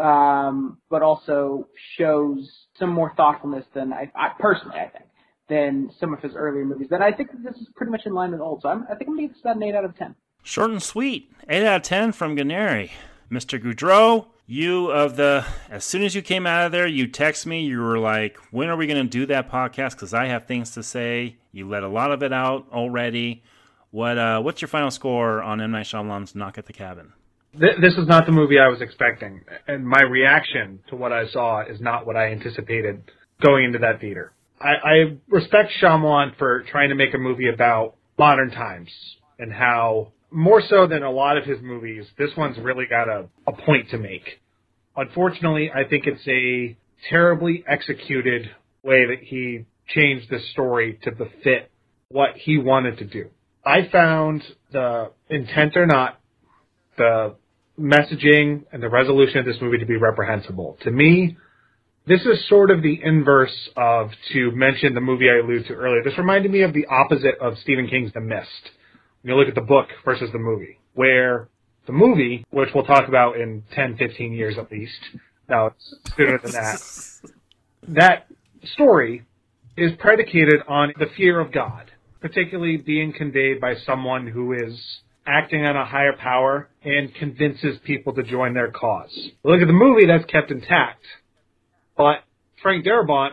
um, 0.01 0.77
but 0.89 1.01
also 1.01 1.67
shows 1.97 2.49
some 2.77 2.89
more 2.89 3.13
thoughtfulness 3.15 3.65
than 3.73 3.93
I, 3.93 4.11
I 4.15 4.29
personally, 4.39 4.77
I 4.77 4.89
think, 4.89 5.05
than 5.47 5.91
some 5.99 6.13
of 6.13 6.19
his 6.21 6.33
earlier 6.35 6.65
movies. 6.65 6.87
Then 6.89 7.01
I 7.01 7.11
think 7.11 7.29
this 7.43 7.55
is 7.55 7.67
pretty 7.75 7.91
much 7.91 8.05
in 8.05 8.13
line 8.13 8.31
with 8.31 8.41
old, 8.41 8.61
so 8.61 8.69
I'm, 8.69 8.83
I 8.83 8.95
think 8.95 9.09
I'm 9.09 9.15
gonna 9.15 9.27
give 9.27 9.33
this 9.33 9.41
about 9.41 9.55
an 9.57 9.63
eight 9.63 9.75
out 9.75 9.85
of 9.85 9.97
ten. 9.97 10.15
Short 10.43 10.69
and 10.69 10.81
sweet. 10.81 11.31
8 11.49 11.65
out 11.65 11.75
of 11.77 11.81
10 11.81 12.11
from 12.11 12.35
Guarnieri. 12.35 12.91
Mr. 13.31 13.59
Goudreau, 13.59 14.27
you 14.45 14.91
of 14.91 15.15
the, 15.15 15.43
as 15.71 15.83
soon 15.83 16.03
as 16.03 16.13
you 16.13 16.21
came 16.21 16.45
out 16.45 16.67
of 16.67 16.71
there, 16.71 16.85
you 16.85 17.07
text 17.07 17.47
me. 17.47 17.65
You 17.65 17.81
were 17.81 17.97
like, 17.97 18.37
when 18.51 18.69
are 18.69 18.75
we 18.75 18.85
to 18.85 19.03
do 19.05 19.25
that 19.25 19.49
podcast? 19.49 19.91
Because 19.91 20.13
I 20.13 20.25
have 20.27 20.45
things 20.45 20.69
to 20.71 20.83
say. 20.83 21.37
You 21.51 21.67
let 21.67 21.81
a 21.81 21.87
lot 21.87 22.11
of 22.11 22.21
it 22.21 22.31
out 22.31 22.67
already. 22.71 23.41
What 23.89 24.19
uh, 24.19 24.39
What's 24.39 24.61
your 24.61 24.67
final 24.67 24.91
score 24.91 25.41
on 25.41 25.61
M. 25.61 25.71
Night 25.71 25.87
Shyamalan's 25.87 26.35
Knock 26.35 26.59
at 26.59 26.67
the 26.67 26.73
Cabin? 26.73 27.13
Th- 27.59 27.77
this 27.81 27.93
is 27.93 28.07
not 28.07 28.25
the 28.25 28.31
movie 28.31 28.59
I 28.59 28.67
was 28.67 28.81
expecting, 28.81 29.41
and 29.67 29.87
my 29.87 30.01
reaction 30.01 30.79
to 30.89 30.95
what 30.95 31.13
I 31.13 31.27
saw 31.27 31.61
is 31.61 31.79
not 31.79 32.05
what 32.05 32.15
I 32.15 32.31
anticipated 32.31 33.03
going 33.41 33.65
into 33.65 33.79
that 33.79 34.01
theater. 34.01 34.33
I, 34.59 34.69
I 34.69 35.17
respect 35.27 35.71
Shyamalan 35.81 36.37
for 36.37 36.63
trying 36.63 36.89
to 36.89 36.95
make 36.95 37.13
a 37.13 37.17
movie 37.17 37.47
about 37.47 37.95
modern 38.17 38.51
times 38.51 38.89
and 39.39 39.51
how, 39.51 40.11
more 40.31 40.61
so 40.67 40.87
than 40.87 41.03
a 41.03 41.11
lot 41.11 41.37
of 41.37 41.45
his 41.45 41.61
movies, 41.61 42.05
this 42.17 42.31
one's 42.35 42.57
really 42.57 42.85
got 42.85 43.07
a, 43.09 43.25
a 43.47 43.51
point 43.51 43.89
to 43.91 43.97
make. 43.97 44.41
Unfortunately, 44.95 45.71
I 45.71 45.87
think 45.87 46.05
it's 46.07 46.27
a 46.27 46.77
terribly 47.09 47.63
executed 47.67 48.49
way 48.83 49.05
that 49.07 49.19
he 49.21 49.65
changed 49.87 50.29
the 50.29 50.39
story 50.51 50.99
to 51.03 51.11
befit 51.11 51.69
what 52.09 52.31
he 52.35 52.57
wanted 52.57 52.97
to 52.99 53.05
do. 53.05 53.29
I 53.65 53.87
found 53.91 54.43
the 54.71 55.11
intent 55.29 55.75
or 55.75 55.85
not, 55.85 56.19
the 56.97 57.35
messaging 57.79 58.63
and 58.71 58.81
the 58.81 58.89
resolution 58.89 59.39
of 59.39 59.45
this 59.45 59.57
movie 59.61 59.77
to 59.79 59.85
be 59.85 59.97
reprehensible. 59.97 60.77
To 60.83 60.91
me, 60.91 61.37
this 62.07 62.21
is 62.21 62.47
sort 62.47 62.71
of 62.71 62.81
the 62.81 62.99
inverse 63.03 63.69
of, 63.75 64.11
to 64.33 64.51
mention 64.51 64.93
the 64.93 65.01
movie 65.01 65.25
I 65.29 65.43
alluded 65.43 65.67
to 65.67 65.73
earlier, 65.73 66.03
this 66.03 66.17
reminded 66.17 66.51
me 66.51 66.61
of 66.61 66.73
the 66.73 66.85
opposite 66.85 67.35
of 67.41 67.57
Stephen 67.59 67.87
King's 67.87 68.13
The 68.13 68.21
Mist. 68.21 68.49
When 69.21 69.33
you 69.33 69.39
look 69.39 69.49
at 69.49 69.55
the 69.55 69.61
book 69.61 69.87
versus 70.03 70.29
the 70.31 70.37
movie, 70.39 70.79
where 70.93 71.49
the 71.87 71.93
movie, 71.93 72.45
which 72.51 72.69
we'll 72.75 72.85
talk 72.85 73.07
about 73.07 73.37
in 73.37 73.63
10, 73.73 73.97
15 73.97 74.33
years 74.33 74.57
at 74.57 74.71
least, 74.71 74.99
no, 75.49 75.67
it's 75.67 75.95
sooner 76.15 76.37
than 76.37 76.51
that, 76.51 76.79
that 77.87 78.27
story 78.73 79.25
is 79.77 79.91
predicated 79.99 80.61
on 80.67 80.93
the 80.99 81.07
fear 81.17 81.39
of 81.39 81.51
God, 81.51 81.91
particularly 82.21 82.77
being 82.77 83.13
conveyed 83.13 83.59
by 83.59 83.75
someone 83.85 84.27
who 84.27 84.53
is 84.53 84.79
acting 85.25 85.65
on 85.65 85.75
a 85.75 85.85
higher 85.85 86.13
power 86.13 86.69
and 86.83 87.13
convinces 87.15 87.77
people 87.83 88.13
to 88.13 88.23
join 88.23 88.53
their 88.53 88.71
cause. 88.71 89.11
Look 89.43 89.61
at 89.61 89.67
the 89.67 89.73
movie 89.73 90.05
that's 90.05 90.25
kept 90.25 90.51
intact. 90.51 91.03
But 91.97 92.17
Frank 92.61 92.85
Darabont, 92.85 93.31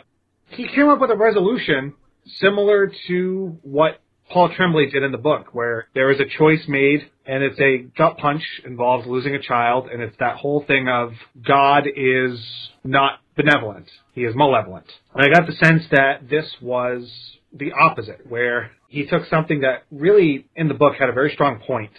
he 0.48 0.68
came 0.68 0.88
up 0.88 1.00
with 1.00 1.10
a 1.10 1.16
resolution 1.16 1.94
similar 2.38 2.92
to 3.08 3.58
what 3.62 4.00
Paul 4.30 4.50
Tremblay 4.54 4.90
did 4.90 5.02
in 5.02 5.12
the 5.12 5.18
book, 5.18 5.48
where 5.52 5.88
there 5.94 6.10
is 6.10 6.20
a 6.20 6.38
choice 6.38 6.62
made 6.66 7.10
and 7.26 7.42
it's 7.42 7.60
a 7.60 7.78
gut 7.96 8.16
punch 8.18 8.42
involves 8.64 9.06
losing 9.06 9.34
a 9.34 9.42
child 9.42 9.88
and 9.88 10.02
it's 10.02 10.16
that 10.18 10.36
whole 10.36 10.64
thing 10.66 10.88
of 10.88 11.12
God 11.46 11.84
is 11.86 12.40
not 12.84 13.20
benevolent. 13.36 13.86
He 14.14 14.22
is 14.22 14.34
malevolent. 14.34 14.86
And 15.14 15.24
I 15.24 15.28
got 15.28 15.46
the 15.46 15.54
sense 15.54 15.82
that 15.90 16.28
this 16.28 16.46
was 16.60 17.10
the 17.52 17.72
opposite, 17.72 18.26
where 18.28 18.70
he 18.92 19.06
took 19.06 19.24
something 19.30 19.62
that 19.62 19.84
really 19.90 20.46
in 20.54 20.68
the 20.68 20.74
book 20.74 20.96
had 20.98 21.08
a 21.08 21.12
very 21.12 21.32
strong 21.32 21.60
point 21.66 21.92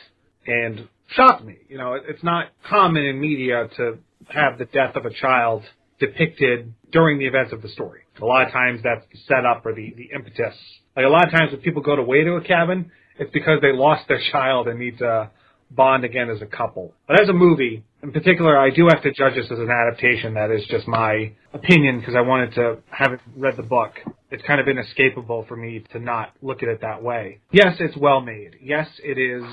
and 0.46 0.88
shocked 1.08 1.44
me. 1.44 1.58
You 1.68 1.80
know, 1.80 1.96
it's 1.96 2.24
not 2.24 2.50
common 2.70 3.04
in 3.04 3.20
media 3.20 3.68
to 3.78 3.98
have 4.30 4.60
the 4.60 4.66
death 4.66 4.96
of 4.96 5.06
a 5.06 5.10
child 5.10 5.64
depicted 6.00 6.72
during 6.92 7.18
the 7.18 7.26
events 7.26 7.52
of 7.52 7.64
the 7.64 7.70
story. 7.70 8.02
A 8.22 8.26
lot 8.26 8.46
of 8.46 8.54
times 8.54 8.82
that's 8.84 9.04
the 9.12 9.18
setup 9.28 9.66
or 9.66 9.74
the, 9.74 9.92
the 9.98 10.10
impetus. 10.14 10.54
Like 10.96 11.06
a 11.06 11.10
lot 11.10 11.26
of 11.26 11.32
times 11.32 11.52
when 11.52 11.62
people 11.62 11.82
go 11.82 11.94
away 11.94 12.24
to 12.24 12.34
a 12.36 12.44
cabin, 12.44 12.92
it's 13.18 13.32
because 13.32 13.60
they 13.62 13.74
lost 13.74 14.08
their 14.08 14.22
child 14.32 14.68
and 14.68 14.80
need 14.80 15.00
to 15.00 15.32
bond 15.76 16.04
again 16.04 16.30
as 16.30 16.42
a 16.42 16.46
couple. 16.46 16.94
But 17.08 17.22
as 17.22 17.30
a 17.30 17.34
movie, 17.34 17.84
in 18.02 18.12
particular, 18.12 18.58
I 18.58 18.70
do 18.70 18.88
have 18.90 19.02
to 19.04 19.12
judge 19.12 19.36
this 19.36 19.50
as 19.50 19.60
an 19.60 19.70
adaptation. 19.70 20.34
That 20.34 20.52
is 20.52 20.66
just 20.70 20.88
my 20.88 21.32
opinion 21.54 22.00
because 22.00 22.16
I 22.16 22.22
wanted 22.22 22.54
to 22.56 22.78
have 22.90 23.20
read 23.36 23.58
the 23.58 23.64
book. 23.64 23.94
It's 24.32 24.44
kind 24.44 24.60
of 24.60 24.68
inescapable 24.68 25.46
for 25.48 25.56
me 25.56 25.84
to 25.92 26.00
not 26.00 26.34
look 26.42 26.64
at 26.64 26.70
it 26.70 26.82
that 26.82 27.02
way. 27.02 27.40
Yes, 27.52 27.76
it's 27.80 27.96
well 27.96 28.22
made. 28.22 28.58
Yes, 28.62 28.88
it 29.04 29.18
is 29.18 29.44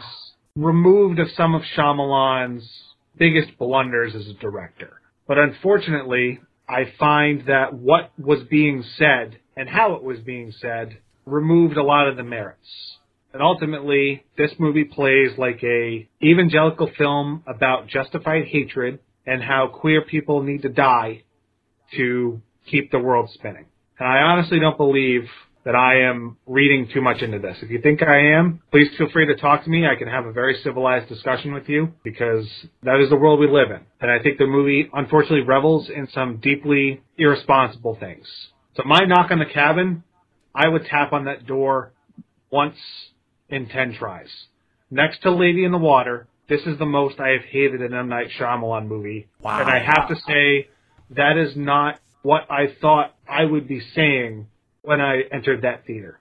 removed 0.56 1.18
of 1.18 1.28
some 1.36 1.54
of 1.54 1.62
Shyamalan's 1.76 2.68
biggest 3.16 3.56
blunders 3.58 4.14
as 4.14 4.26
a 4.28 4.34
director. 4.34 5.00
But 5.28 5.38
unfortunately, 5.38 6.40
I 6.68 6.92
find 6.98 7.46
that 7.46 7.74
what 7.74 8.10
was 8.18 8.42
being 8.48 8.84
said 8.96 9.38
and 9.56 9.68
how 9.68 9.94
it 9.94 10.02
was 10.02 10.18
being 10.20 10.52
said 10.60 10.98
removed 11.26 11.76
a 11.76 11.82
lot 11.82 12.08
of 12.08 12.16
the 12.16 12.24
merits. 12.24 12.98
And 13.32 13.42
ultimately, 13.42 14.24
this 14.36 14.50
movie 14.58 14.84
plays 14.84 15.30
like 15.38 15.62
a 15.62 16.08
evangelical 16.22 16.90
film 16.98 17.44
about 17.46 17.86
justified 17.86 18.46
hatred 18.46 18.98
and 19.26 19.42
how 19.42 19.68
queer 19.68 20.02
people 20.02 20.42
need 20.42 20.62
to 20.62 20.68
die 20.68 21.22
to 21.96 22.40
keep 22.66 22.90
the 22.90 22.98
world 22.98 23.30
spinning. 23.34 23.66
And 23.98 24.08
I 24.08 24.18
honestly 24.18 24.58
don't 24.58 24.76
believe 24.76 25.28
that 25.64 25.74
I 25.74 26.08
am 26.08 26.38
reading 26.46 26.88
too 26.92 27.02
much 27.02 27.20
into 27.20 27.38
this. 27.38 27.58
If 27.60 27.70
you 27.70 27.80
think 27.82 28.02
I 28.02 28.32
am, 28.38 28.62
please 28.70 28.88
feel 28.96 29.10
free 29.10 29.26
to 29.26 29.36
talk 29.36 29.64
to 29.64 29.70
me. 29.70 29.86
I 29.86 29.94
can 29.94 30.08
have 30.08 30.24
a 30.24 30.32
very 30.32 30.58
civilized 30.64 31.08
discussion 31.08 31.52
with 31.52 31.68
you 31.68 31.92
because 32.02 32.48
that 32.82 32.98
is 33.00 33.10
the 33.10 33.16
world 33.16 33.38
we 33.38 33.46
live 33.46 33.70
in. 33.70 33.80
And 34.00 34.10
I 34.10 34.22
think 34.22 34.38
the 34.38 34.46
movie 34.46 34.88
unfortunately 34.92 35.42
revels 35.42 35.90
in 35.94 36.08
some 36.14 36.38
deeply 36.38 37.02
irresponsible 37.18 37.96
things. 38.00 38.26
So 38.74 38.84
my 38.86 39.00
knock 39.00 39.30
on 39.30 39.38
the 39.38 39.44
cabin, 39.44 40.02
I 40.54 40.66
would 40.66 40.86
tap 40.86 41.12
on 41.12 41.26
that 41.26 41.46
door 41.46 41.92
once 42.50 42.76
in 43.50 43.68
10 43.68 43.94
tries. 43.94 44.28
Next 44.90 45.22
to 45.22 45.30
Lady 45.30 45.64
in 45.64 45.72
the 45.72 45.78
Water, 45.78 46.26
this 46.48 46.62
is 46.66 46.78
the 46.78 46.86
most 46.86 47.20
I 47.20 47.28
have 47.30 47.42
hated 47.42 47.80
an 47.82 47.94
M. 47.94 48.08
Night 48.08 48.28
Shyamalan 48.38 48.86
movie. 48.86 49.28
Wow. 49.40 49.60
And 49.60 49.70
I 49.70 49.78
have 49.78 50.08
to 50.08 50.16
say, 50.26 50.68
that 51.10 51.36
is 51.36 51.56
not 51.56 52.00
what 52.22 52.50
I 52.50 52.74
thought 52.80 53.14
I 53.28 53.44
would 53.44 53.68
be 53.68 53.80
saying 53.94 54.46
when 54.82 55.00
I 55.00 55.22
entered 55.32 55.62
that 55.62 55.86
theater. 55.86 56.18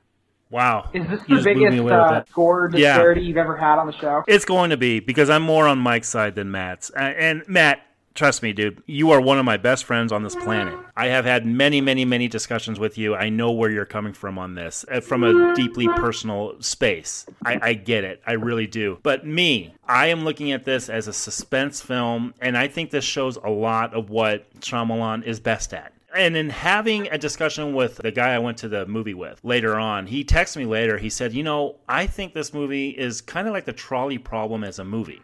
Wow. 0.52 0.90
Is 0.94 1.08
this 1.08 1.20
You 1.28 1.38
the 1.38 1.44
just 1.44 1.44
blew 1.46 1.56
me 1.56 1.70
biggest 1.78 1.92
uh, 1.92 2.12
that. 2.12 2.30
score 2.30 2.70
Yeah. 2.74 2.94
disparity 2.94 3.22
you've 3.22 3.38
ever 3.38 3.56
had 3.56 3.78
on 3.78 3.88
the 3.88 3.94
show? 3.98 4.24
It's 4.28 4.46
going 4.46 4.72
to 4.72 4.78
be 4.78 5.00
because 5.00 5.30
I'm 5.30 5.44
more 5.44 5.68
on 5.68 5.78
Mike's 5.80 6.10
side 6.10 6.36
than 6.36 6.50
Matt's. 6.52 6.90
And 6.92 7.44
Matt, 7.48 7.80
trust 8.14 8.44
me, 8.44 8.54
dude, 8.54 8.84
you 8.86 9.12
are 9.12 9.22
one 9.22 9.40
of 9.40 9.46
my 9.46 9.58
best 9.58 9.86
friends 9.86 10.12
on 10.12 10.24
this 10.24 10.36
planet. 10.36 10.78
I 10.96 11.08
have 11.08 11.26
had 11.26 11.46
many, 11.46 11.82
many, 11.82 12.06
many 12.06 12.28
discussions 12.28 12.80
with 12.80 12.98
you. 12.98 13.16
I 13.16 13.30
know 13.30 13.52
where 13.52 13.70
you're 13.70 13.86
coming 13.86 14.14
from 14.14 14.38
on 14.38 14.56
this 14.56 14.86
uh, 14.92 15.02
from 15.02 15.24
a 15.24 15.56
deeply 15.56 15.88
personal 15.88 16.56
space. 16.62 17.26
I, 17.46 17.60
I 17.62 17.74
get 17.74 18.04
it. 18.04 18.22
I 18.26 18.34
really 18.34 18.68
do. 18.68 19.00
But 19.04 19.26
me, 19.26 19.74
I 19.88 20.08
am 20.08 20.24
looking 20.24 20.52
at 20.52 20.66
this 20.66 20.90
as 20.90 21.08
a 21.08 21.14
suspense 21.14 21.82
film, 21.82 22.34
and 22.42 22.58
I 22.58 22.68
think 22.68 22.92
this 22.92 23.06
shows 23.06 23.38
a 23.38 23.50
lot 23.50 23.94
of 23.94 24.10
what 24.10 24.54
Shyamalan 24.60 25.24
is 25.24 25.40
best 25.40 25.74
at. 25.74 25.94
And 26.16 26.36
in 26.36 26.50
having 26.50 27.08
a 27.08 27.18
discussion 27.18 27.74
with 27.74 27.98
the 27.98 28.12
guy 28.12 28.34
I 28.34 28.40
went 28.40 28.58
to 28.60 28.68
the 28.68 28.86
movie 28.88 29.14
with 29.14 29.40
later 29.44 29.78
on, 29.78 30.08
he 30.08 30.24
texted 30.24 30.58
me 30.58 30.66
later. 30.66 30.98
He 30.98 31.10
said, 31.10 31.34
You 31.34 31.44
know, 31.44 31.76
I 31.88 32.08
think 32.08 32.34
this 32.34 32.54
movie 32.54 32.90
is 32.90 33.22
kind 33.22 33.48
of 33.48 33.54
like 33.54 33.66
the 33.66 33.74
trolley 33.74 34.18
problem 34.18 34.64
as 34.64 34.80
a 34.80 34.84
movie. 34.84 35.22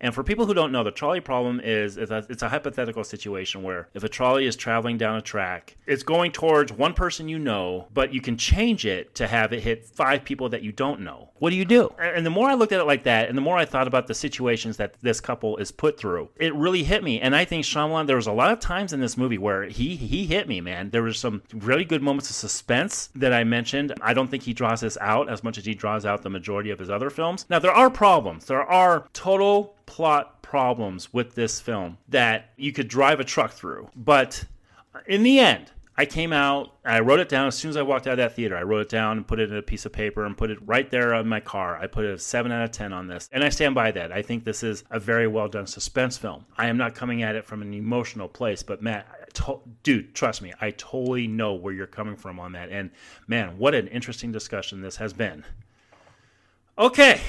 And 0.00 0.14
for 0.14 0.22
people 0.22 0.46
who 0.46 0.54
don't 0.54 0.72
know, 0.72 0.84
the 0.84 0.90
trolley 0.90 1.20
problem 1.20 1.60
is, 1.60 1.96
is 1.96 2.10
a, 2.10 2.24
it's 2.28 2.42
a 2.42 2.48
hypothetical 2.48 3.02
situation 3.02 3.62
where 3.62 3.88
if 3.94 4.04
a 4.04 4.08
trolley 4.08 4.46
is 4.46 4.54
traveling 4.54 4.96
down 4.96 5.16
a 5.16 5.22
track, 5.22 5.76
it's 5.86 6.02
going 6.02 6.30
towards 6.30 6.72
one 6.72 6.94
person 6.94 7.28
you 7.28 7.38
know, 7.38 7.88
but 7.92 8.14
you 8.14 8.20
can 8.20 8.36
change 8.36 8.86
it 8.86 9.14
to 9.16 9.26
have 9.26 9.52
it 9.52 9.60
hit 9.60 9.84
five 9.84 10.24
people 10.24 10.48
that 10.50 10.62
you 10.62 10.70
don't 10.70 11.00
know. 11.00 11.27
What 11.38 11.50
do 11.50 11.56
you 11.56 11.64
do? 11.64 11.92
And 11.98 12.24
the 12.24 12.30
more 12.30 12.48
I 12.48 12.54
looked 12.54 12.72
at 12.72 12.80
it 12.80 12.84
like 12.84 13.04
that, 13.04 13.28
and 13.28 13.36
the 13.36 13.42
more 13.42 13.56
I 13.56 13.64
thought 13.64 13.86
about 13.86 14.06
the 14.06 14.14
situations 14.14 14.76
that 14.76 14.94
this 15.00 15.20
couple 15.20 15.56
is 15.56 15.70
put 15.70 15.98
through, 15.98 16.28
it 16.36 16.54
really 16.54 16.82
hit 16.82 17.02
me. 17.02 17.20
And 17.20 17.34
I 17.34 17.44
think 17.44 17.64
Shyamalan, 17.64 18.06
there 18.06 18.16
was 18.16 18.26
a 18.26 18.32
lot 18.32 18.52
of 18.52 18.60
times 18.60 18.92
in 18.92 19.00
this 19.00 19.16
movie 19.16 19.38
where 19.38 19.64
he 19.64 19.96
he 19.96 20.26
hit 20.26 20.48
me, 20.48 20.60
man. 20.60 20.90
There 20.90 21.02
was 21.02 21.18
some 21.18 21.42
really 21.52 21.84
good 21.84 22.02
moments 22.02 22.30
of 22.30 22.36
suspense 22.36 23.08
that 23.14 23.32
I 23.32 23.44
mentioned. 23.44 23.92
I 24.00 24.14
don't 24.14 24.28
think 24.28 24.42
he 24.42 24.52
draws 24.52 24.80
this 24.80 24.98
out 25.00 25.28
as 25.28 25.44
much 25.44 25.58
as 25.58 25.64
he 25.64 25.74
draws 25.74 26.04
out 26.04 26.22
the 26.22 26.30
majority 26.30 26.70
of 26.70 26.78
his 26.78 26.90
other 26.90 27.10
films. 27.10 27.46
Now 27.48 27.58
there 27.58 27.72
are 27.72 27.90
problems. 27.90 28.46
There 28.46 28.64
are 28.64 29.06
total 29.12 29.76
plot 29.86 30.42
problems 30.42 31.12
with 31.12 31.34
this 31.34 31.60
film 31.60 31.98
that 32.08 32.50
you 32.56 32.72
could 32.72 32.88
drive 32.88 33.20
a 33.20 33.24
truck 33.24 33.52
through. 33.52 33.90
But 33.94 34.44
in 35.06 35.22
the 35.22 35.38
end, 35.38 35.72
I 35.98 36.06
came 36.06 36.32
out, 36.32 36.76
I 36.84 37.00
wrote 37.00 37.18
it 37.18 37.28
down 37.28 37.48
as 37.48 37.56
soon 37.56 37.70
as 37.70 37.76
I 37.76 37.82
walked 37.82 38.06
out 38.06 38.12
of 38.12 38.18
that 38.18 38.36
theater. 38.36 38.56
I 38.56 38.62
wrote 38.62 38.82
it 38.82 38.88
down 38.88 39.16
and 39.16 39.26
put 39.26 39.40
it 39.40 39.50
in 39.50 39.56
a 39.56 39.62
piece 39.62 39.84
of 39.84 39.92
paper 39.92 40.24
and 40.24 40.36
put 40.36 40.48
it 40.48 40.58
right 40.64 40.88
there 40.88 41.12
on 41.12 41.26
my 41.26 41.40
car. 41.40 41.76
I 41.76 41.88
put 41.88 42.04
a 42.04 42.16
7 42.16 42.52
out 42.52 42.62
of 42.62 42.70
10 42.70 42.92
on 42.92 43.08
this. 43.08 43.28
And 43.32 43.42
I 43.42 43.48
stand 43.48 43.74
by 43.74 43.90
that. 43.90 44.12
I 44.12 44.22
think 44.22 44.44
this 44.44 44.62
is 44.62 44.84
a 44.92 45.00
very 45.00 45.26
well 45.26 45.48
done 45.48 45.66
suspense 45.66 46.16
film. 46.16 46.46
I 46.56 46.68
am 46.68 46.76
not 46.76 46.94
coming 46.94 47.24
at 47.24 47.34
it 47.34 47.44
from 47.44 47.62
an 47.62 47.74
emotional 47.74 48.28
place, 48.28 48.62
but 48.62 48.80
Matt, 48.80 49.34
to- 49.34 49.60
dude, 49.82 50.14
trust 50.14 50.40
me, 50.40 50.52
I 50.60 50.70
totally 50.70 51.26
know 51.26 51.54
where 51.54 51.74
you're 51.74 51.88
coming 51.88 52.14
from 52.14 52.38
on 52.38 52.52
that. 52.52 52.70
And 52.70 52.90
man, 53.26 53.58
what 53.58 53.74
an 53.74 53.88
interesting 53.88 54.30
discussion 54.30 54.80
this 54.80 54.98
has 54.98 55.12
been. 55.12 55.44
Okay, 56.78 57.20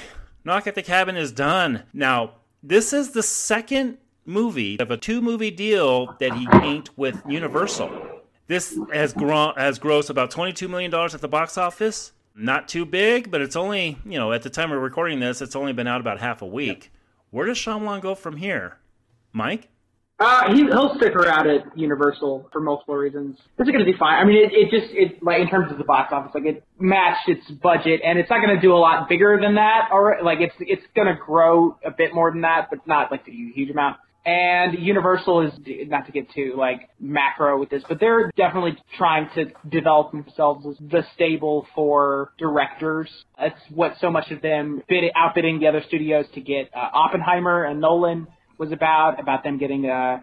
Knock 0.46 0.68
at 0.68 0.76
the 0.76 0.84
Cabin 0.84 1.18
is 1.18 1.32
done. 1.32 1.86
Now, 1.92 2.34
this 2.62 2.94
is 2.94 3.14
the 3.14 3.24
second 3.24 3.98
movie 4.28 4.80
of 4.80 4.92
a 4.92 4.98
two 4.98 5.22
movie 5.24 5.50
deal 5.50 6.16
that 6.20 6.34
he 6.34 6.48
inked 6.64 6.96
with 6.96 7.20
Universal. 7.28 8.19
This 8.50 8.80
has 8.92 9.14
grown 9.14 9.54
has 9.58 9.78
grossed 9.78 10.10
about 10.10 10.32
twenty 10.32 10.54
two 10.54 10.68
million 10.68 10.90
dollars 10.90 11.14
at 11.14 11.22
the 11.22 11.28
box 11.28 11.56
office. 11.56 12.14
Not 12.36 12.68
too 12.68 12.84
big, 12.84 13.30
but 13.30 13.42
it's 13.42 13.56
only 13.56 14.00
you 14.04 14.18
know 14.18 14.34
at 14.34 14.42
the 14.42 14.50
time 14.50 14.72
we're 14.72 14.80
recording 14.80 15.20
this, 15.20 15.40
it's 15.40 15.56
only 15.56 15.72
been 15.72 15.86
out 15.86 16.02
about 16.02 16.20
half 16.20 16.42
a 16.42 16.48
week. 16.48 16.92
Where 17.30 17.46
does 17.46 17.60
Shyamalan 17.60 18.02
go 18.02 18.16
from 18.16 18.38
here, 18.38 18.78
Mike? 19.34 19.70
Uh, 20.20 20.52
he, 20.52 20.64
he'll 20.64 20.96
stick 20.98 21.16
around 21.16 21.48
at 21.48 21.78
Universal 21.78 22.50
for 22.52 22.60
multiple 22.60 22.96
reasons. 22.96 23.38
This 23.58 23.68
is 23.68 23.72
going 23.72 23.86
to 23.86 23.90
be 23.90 23.98
fine. 23.98 24.16
I 24.16 24.26
mean, 24.26 24.38
it, 24.38 24.52
it 24.52 24.72
just 24.72 24.92
it 24.94 25.22
like 25.22 25.42
in 25.42 25.48
terms 25.48 25.72
of 25.72 25.78
the 25.78 25.84
box 25.84 26.12
office, 26.12 26.32
like 26.34 26.46
it 26.46 26.64
matched 26.80 27.30
its 27.30 27.48
budget, 27.52 28.02
and 28.04 28.18
it's 28.18 28.32
not 28.32 28.44
going 28.44 28.56
to 28.56 28.60
do 28.60 28.74
a 28.74 28.82
lot 28.82 29.08
bigger 29.08 29.38
than 29.40 29.56
that. 29.56 29.90
Or 29.92 30.18
like 30.24 30.40
it's 30.42 30.56
it's 30.60 30.82
going 30.96 31.08
to 31.08 31.16
grow 31.24 31.78
a 31.86 31.92
bit 31.92 32.16
more 32.16 32.32
than 32.32 32.42
that, 32.42 32.70
but 32.72 32.80
not 32.88 33.12
like 33.12 33.28
a 33.28 33.32
huge, 33.32 33.54
huge 33.54 33.70
amount. 33.70 33.98
And 34.26 34.78
Universal 34.78 35.48
is 35.48 35.54
not 35.88 36.06
to 36.06 36.12
get 36.12 36.32
too 36.32 36.56
like 36.58 36.90
macro 37.00 37.58
with 37.58 37.70
this, 37.70 37.84
but 37.88 38.00
they're 38.00 38.30
definitely 38.36 38.78
trying 38.98 39.30
to 39.36 39.46
develop 39.70 40.12
themselves 40.12 40.66
as 40.68 40.76
the 40.90 41.04
stable 41.16 41.66
for 41.74 42.34
directors. 42.38 43.10
That's 43.40 43.60
what 43.70 43.94
so 44.02 44.12
much 44.12 44.30
of 44.32 44.42
them 44.42 44.84
bid, 44.90 45.06
outbidding 45.16 45.60
the 45.60 45.68
other 45.68 45.82
studios 45.88 46.26
to 46.34 46.42
get 46.42 46.70
uh, 46.76 46.90
Oppenheimer 46.94 47.64
and 47.64 47.80
Nolan 47.80 48.28
was 48.58 48.72
about 48.74 49.20
about 49.22 49.44
them 49.44 49.58
getting 49.58 49.86
a 49.86 50.22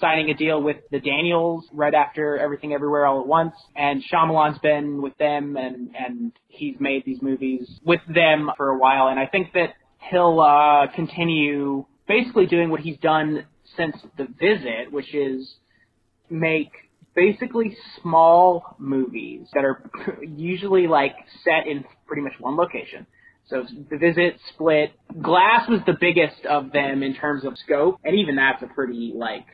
signing 0.00 0.30
a 0.30 0.34
deal 0.34 0.60
with 0.60 0.78
the 0.90 0.98
Daniels 0.98 1.64
right 1.72 1.94
after 1.94 2.38
Everything 2.38 2.72
Everywhere 2.72 3.06
All 3.06 3.20
at 3.20 3.26
Once, 3.26 3.54
and 3.76 4.02
Shyamalan's 4.10 4.58
been 4.58 5.02
with 5.02 5.16
them 5.18 5.56
and 5.56 5.94
and 5.94 6.32
he's 6.48 6.76
made 6.80 7.04
these 7.04 7.20
movies 7.20 7.68
with 7.84 8.00
them 8.12 8.50
for 8.56 8.70
a 8.70 8.78
while, 8.78 9.08
and 9.08 9.20
I 9.20 9.26
think 9.26 9.52
that 9.52 9.74
he'll 10.10 10.40
uh, 10.40 10.86
continue 10.94 11.84
basically 12.06 12.46
doing 12.46 12.70
what 12.70 12.80
he's 12.80 12.98
done 12.98 13.46
since 13.76 13.96
The 14.16 14.26
Visit, 14.40 14.92
which 14.92 15.14
is 15.14 15.54
make 16.30 16.70
basically 17.14 17.76
small 18.00 18.76
movies 18.78 19.46
that 19.54 19.64
are 19.64 19.82
usually 20.36 20.86
like 20.86 21.14
set 21.44 21.66
in 21.66 21.84
pretty 22.06 22.22
much 22.22 22.32
one 22.38 22.56
location. 22.56 23.06
So 23.48 23.64
the 23.90 23.98
visit 23.98 24.38
split. 24.54 24.92
Glass 25.20 25.68
was 25.68 25.80
the 25.86 25.96
biggest 26.00 26.46
of 26.46 26.72
them 26.72 27.02
in 27.02 27.14
terms 27.14 27.44
of 27.44 27.58
scope, 27.58 28.00
and 28.02 28.16
even 28.16 28.36
that's 28.36 28.62
a 28.62 28.66
pretty 28.66 29.12
like 29.14 29.44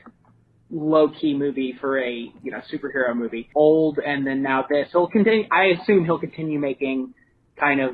low 0.71 1.09
key 1.09 1.35
movie 1.35 1.75
for 1.81 1.99
a 2.01 2.13
you 2.13 2.53
know 2.53 2.61
superhero 2.73 3.15
movie. 3.17 3.49
Old, 3.57 3.99
and 3.99 4.25
then 4.25 4.43
now 4.43 4.65
this. 4.69 4.89
He'll 4.93 5.09
continue. 5.09 5.45
I 5.51 5.81
assume 5.81 6.05
he'll 6.05 6.21
continue 6.21 6.61
making 6.61 7.15
kind 7.59 7.81
of 7.81 7.91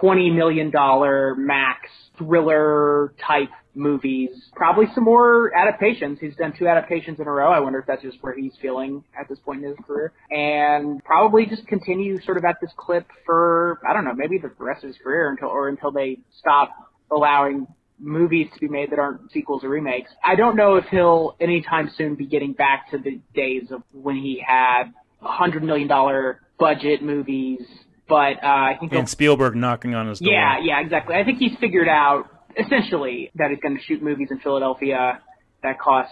twenty 0.00 0.28
million 0.28 0.72
dollar 0.72 1.36
max 1.36 1.88
thriller 2.18 3.14
type 3.24 3.50
movies. 3.78 4.30
Probably 4.54 4.86
some 4.94 5.04
more 5.04 5.50
adaptations. 5.56 6.18
He's 6.20 6.36
done 6.36 6.52
two 6.58 6.66
adaptations 6.68 7.20
in 7.20 7.26
a 7.26 7.30
row. 7.30 7.50
I 7.50 7.60
wonder 7.60 7.78
if 7.78 7.86
that's 7.86 8.02
just 8.02 8.18
where 8.20 8.34
he's 8.36 8.52
feeling 8.60 9.04
at 9.18 9.28
this 9.28 9.38
point 9.38 9.62
in 9.64 9.70
his 9.70 9.78
career. 9.86 10.12
And 10.30 11.02
probably 11.04 11.46
just 11.46 11.66
continue 11.66 12.20
sort 12.22 12.36
of 12.36 12.44
at 12.44 12.56
this 12.60 12.70
clip 12.76 13.06
for 13.24 13.80
I 13.88 13.92
don't 13.94 14.04
know, 14.04 14.14
maybe 14.14 14.38
the 14.38 14.50
rest 14.58 14.84
of 14.84 14.88
his 14.88 14.96
career 14.98 15.30
until 15.30 15.48
or 15.48 15.68
until 15.68 15.92
they 15.92 16.18
stop 16.38 16.70
allowing 17.10 17.66
movies 18.00 18.48
to 18.54 18.60
be 18.60 18.68
made 18.68 18.90
that 18.92 18.98
aren't 18.98 19.32
sequels 19.32 19.64
or 19.64 19.68
remakes. 19.68 20.10
I 20.22 20.34
don't 20.34 20.56
know 20.56 20.76
if 20.76 20.84
he'll 20.86 21.36
anytime 21.40 21.90
soon 21.96 22.14
be 22.14 22.26
getting 22.26 22.52
back 22.52 22.90
to 22.90 22.98
the 22.98 23.20
days 23.34 23.70
of 23.70 23.82
when 23.92 24.16
he 24.16 24.42
had 24.46 24.92
a 25.22 25.28
hundred 25.28 25.62
million 25.62 25.88
dollar 25.88 26.40
budget 26.58 27.02
movies. 27.02 27.60
But 28.08 28.42
uh, 28.42 28.46
I 28.46 28.76
think 28.80 28.92
And 28.92 29.08
Spielberg 29.08 29.54
knocking 29.54 29.94
on 29.94 30.08
his 30.08 30.18
door. 30.20 30.32
yeah, 30.32 30.58
yeah, 30.62 30.80
exactly. 30.80 31.14
I 31.14 31.24
think 31.24 31.38
he's 31.38 31.56
figured 31.60 31.88
out 31.88 32.26
essentially 32.56 33.30
that 33.34 33.50
he's 33.50 33.60
going 33.60 33.76
to 33.76 33.82
shoot 33.82 34.02
movies 34.02 34.28
in 34.30 34.38
Philadelphia 34.40 35.20
that 35.62 35.78
cost 35.78 36.10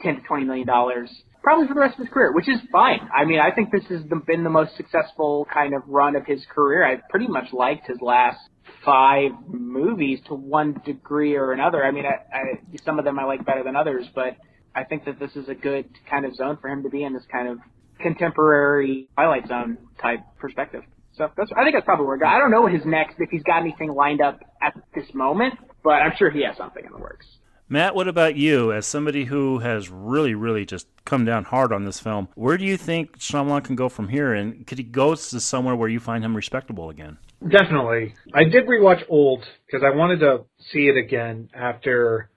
ten 0.00 0.16
to 0.16 0.20
twenty 0.22 0.44
million 0.44 0.66
dollars, 0.66 1.10
probably 1.42 1.66
for 1.66 1.74
the 1.74 1.80
rest 1.80 1.94
of 1.98 2.04
his 2.06 2.12
career, 2.12 2.32
which 2.32 2.48
is 2.48 2.58
fine. 2.72 3.00
I 3.14 3.24
mean, 3.24 3.40
I 3.40 3.54
think 3.54 3.70
this 3.70 3.84
has 3.88 4.02
been 4.26 4.44
the 4.44 4.50
most 4.50 4.76
successful 4.76 5.46
kind 5.52 5.74
of 5.74 5.82
run 5.86 6.16
of 6.16 6.26
his 6.26 6.44
career. 6.54 6.86
I 6.86 7.00
pretty 7.10 7.28
much 7.28 7.52
liked 7.52 7.86
his 7.86 7.98
last 8.00 8.38
five 8.84 9.32
movies 9.48 10.20
to 10.28 10.34
one 10.34 10.80
degree 10.84 11.36
or 11.36 11.52
another. 11.52 11.84
I 11.84 11.90
mean, 11.90 12.04
I, 12.04 12.36
I, 12.36 12.42
some 12.84 12.98
of 12.98 13.04
them 13.04 13.18
I 13.18 13.24
like 13.24 13.44
better 13.44 13.62
than 13.64 13.76
others, 13.76 14.06
but 14.14 14.36
I 14.74 14.84
think 14.84 15.04
that 15.06 15.18
this 15.18 15.34
is 15.36 15.48
a 15.48 15.54
good 15.54 15.88
kind 16.10 16.24
of 16.24 16.34
zone 16.34 16.58
for 16.60 16.68
him 16.68 16.82
to 16.82 16.90
be 16.90 17.04
in 17.04 17.12
this 17.12 17.24
kind 17.30 17.48
of 17.48 17.58
contemporary 18.00 19.08
Twilight 19.14 19.48
Zone 19.48 19.78
type 20.00 20.20
perspective. 20.38 20.82
So 21.14 21.28
that's, 21.36 21.50
I 21.56 21.62
think 21.64 21.74
that's 21.74 21.86
probably 21.86 22.06
where 22.06 22.22
I 22.26 22.38
don't 22.38 22.50
know 22.50 22.60
what 22.60 22.72
his 22.72 22.84
next, 22.84 23.14
if 23.18 23.30
he's 23.30 23.42
got 23.44 23.60
anything 23.60 23.90
lined 23.90 24.20
up 24.20 24.38
at 24.62 24.74
this 24.94 25.06
moment, 25.14 25.54
but 25.86 26.02
I'm 26.02 26.16
sure 26.18 26.30
he 26.32 26.44
has 26.44 26.56
something 26.56 26.84
in 26.84 26.90
the 26.90 26.98
works. 26.98 27.26
Matt, 27.68 27.94
what 27.94 28.08
about 28.08 28.34
you? 28.34 28.72
As 28.72 28.86
somebody 28.86 29.24
who 29.24 29.60
has 29.60 29.88
really, 29.88 30.34
really 30.34 30.66
just 30.66 30.88
come 31.04 31.24
down 31.24 31.44
hard 31.44 31.72
on 31.72 31.84
this 31.84 32.00
film, 32.00 32.26
where 32.34 32.58
do 32.58 32.64
you 32.64 32.76
think 32.76 33.20
Shyamalan 33.20 33.62
can 33.62 33.76
go 33.76 33.88
from 33.88 34.08
here? 34.08 34.34
And 34.34 34.66
could 34.66 34.78
he 34.78 34.84
go 34.84 35.14
to 35.14 35.40
somewhere 35.40 35.76
where 35.76 35.88
you 35.88 36.00
find 36.00 36.24
him 36.24 36.34
respectable 36.34 36.90
again? 36.90 37.18
Definitely. 37.40 38.16
I 38.34 38.44
did 38.44 38.66
rewatch 38.66 39.04
Old 39.08 39.44
because 39.64 39.84
I 39.86 39.96
wanted 39.96 40.18
to 40.20 40.44
see 40.72 40.88
it 40.88 40.96
again 40.96 41.50
after 41.54 42.30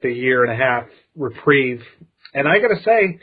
the 0.00 0.12
year 0.12 0.44
and 0.44 0.52
a 0.52 0.56
half 0.56 0.84
reprieve. 1.16 1.82
And 2.32 2.46
I 2.46 2.60
gotta 2.60 2.80
say, 2.84 3.18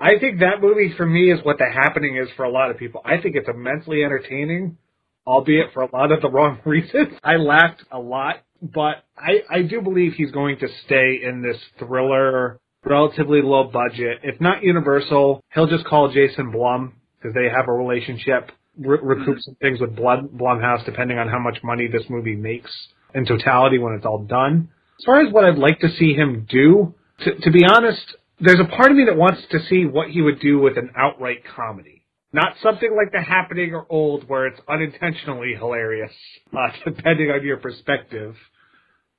I 0.00 0.18
think 0.18 0.40
that 0.40 0.62
movie 0.62 0.94
for 0.96 1.04
me 1.04 1.30
is 1.30 1.44
what 1.44 1.58
the 1.58 1.66
happening 1.70 2.16
is 2.16 2.30
for 2.34 2.44
a 2.44 2.50
lot 2.50 2.70
of 2.70 2.78
people. 2.78 3.02
I 3.04 3.20
think 3.20 3.36
it's 3.36 3.48
immensely 3.48 4.04
entertaining, 4.04 4.78
albeit 5.26 5.74
for 5.74 5.82
a 5.82 5.94
lot 5.94 6.12
of 6.12 6.22
the 6.22 6.30
wrong 6.30 6.60
reasons. 6.64 7.12
I 7.22 7.36
laughed 7.36 7.84
a 7.90 7.98
lot 7.98 8.36
but 8.62 9.04
I, 9.18 9.42
I 9.50 9.62
do 9.62 9.80
believe 9.80 10.12
he's 10.12 10.30
going 10.30 10.58
to 10.60 10.68
stay 10.86 11.20
in 11.22 11.42
this 11.42 11.60
thriller, 11.78 12.60
relatively 12.84 13.42
low 13.42 13.64
budget. 13.64 14.20
If 14.22 14.40
not 14.40 14.62
Universal, 14.62 15.42
he'll 15.52 15.66
just 15.66 15.84
call 15.84 16.12
Jason 16.12 16.52
Blum 16.52 16.94
because 17.18 17.34
they 17.34 17.48
have 17.54 17.68
a 17.68 17.72
relationship, 17.72 18.52
re- 18.78 18.98
recoup 19.02 19.38
some 19.40 19.56
things 19.56 19.80
with 19.80 19.96
Blood, 19.96 20.30
Blumhouse 20.32 20.84
depending 20.84 21.18
on 21.18 21.28
how 21.28 21.40
much 21.40 21.58
money 21.64 21.88
this 21.88 22.04
movie 22.08 22.36
makes 22.36 22.70
in 23.14 23.26
totality 23.26 23.78
when 23.78 23.94
it's 23.94 24.06
all 24.06 24.24
done. 24.24 24.68
As 24.98 25.04
far 25.04 25.20
as 25.26 25.32
what 25.32 25.44
I'd 25.44 25.58
like 25.58 25.80
to 25.80 25.88
see 25.88 26.14
him 26.14 26.46
do, 26.48 26.94
to, 27.24 27.34
to 27.34 27.50
be 27.50 27.64
honest, 27.68 28.14
there's 28.40 28.60
a 28.60 28.76
part 28.76 28.90
of 28.90 28.96
me 28.96 29.04
that 29.06 29.16
wants 29.16 29.42
to 29.50 29.58
see 29.68 29.84
what 29.84 30.08
he 30.08 30.22
would 30.22 30.40
do 30.40 30.60
with 30.60 30.78
an 30.78 30.90
outright 30.96 31.42
comedy. 31.56 32.02
Not 32.32 32.54
something 32.62 32.96
like 32.96 33.12
The 33.12 33.20
Happening 33.20 33.74
or 33.74 33.86
Old, 33.90 34.28
where 34.28 34.46
it's 34.46 34.60
unintentionally 34.66 35.54
hilarious, 35.54 36.12
uh, 36.56 36.68
depending 36.84 37.30
on 37.30 37.44
your 37.44 37.58
perspective. 37.58 38.34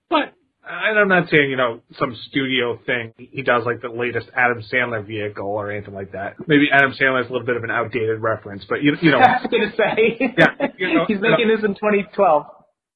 But 0.09 0.33
and 0.65 0.97
I'm 0.97 1.07
not 1.07 1.29
saying 1.29 1.49
you 1.49 1.57
know 1.57 1.81
some 1.99 2.15
studio 2.29 2.79
thing 2.85 3.13
he 3.17 3.41
does 3.41 3.63
like 3.65 3.81
the 3.81 3.89
latest 3.89 4.27
Adam 4.35 4.63
Sandler 4.71 5.05
vehicle 5.05 5.45
or 5.45 5.71
anything 5.71 5.93
like 5.93 6.13
that. 6.13 6.35
Maybe 6.47 6.67
Adam 6.71 6.93
Sandler 6.99 7.21
is 7.21 7.29
a 7.29 7.33
little 7.33 7.45
bit 7.45 7.57
of 7.57 7.63
an 7.63 7.71
outdated 7.71 8.21
reference, 8.21 8.63
but 8.67 8.81
you 8.81 8.95
you 9.01 9.11
know. 9.11 9.17
I 9.19 9.41
was 9.41 9.49
gonna 9.51 9.73
say. 9.75 10.17
Yeah, 10.37 10.67
you 10.77 10.93
know, 10.93 11.05
he's 11.07 11.19
making 11.19 11.51
uh, 11.51 11.55
this 11.55 11.65
in 11.65 11.75
2012. 11.75 12.45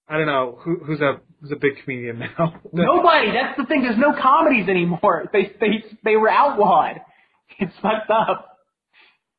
I 0.09 0.17
don't 0.17 0.27
know 0.27 0.57
who, 0.61 0.77
who's 0.85 1.01
a 1.01 1.19
who's 1.41 1.51
a 1.51 1.55
big 1.55 1.83
comedian 1.83 2.19
now. 2.19 2.55
Nobody. 2.71 3.31
That's 3.31 3.57
the 3.57 3.65
thing. 3.65 3.81
There's 3.81 3.97
no 3.97 4.13
comedies 4.19 4.69
anymore. 4.69 5.29
They 5.33 5.51
they 5.59 5.83
they 6.03 6.15
were 6.15 6.29
outlawed. 6.29 7.01
It's 7.59 7.73
fucked 7.81 8.09
up. 8.09 8.57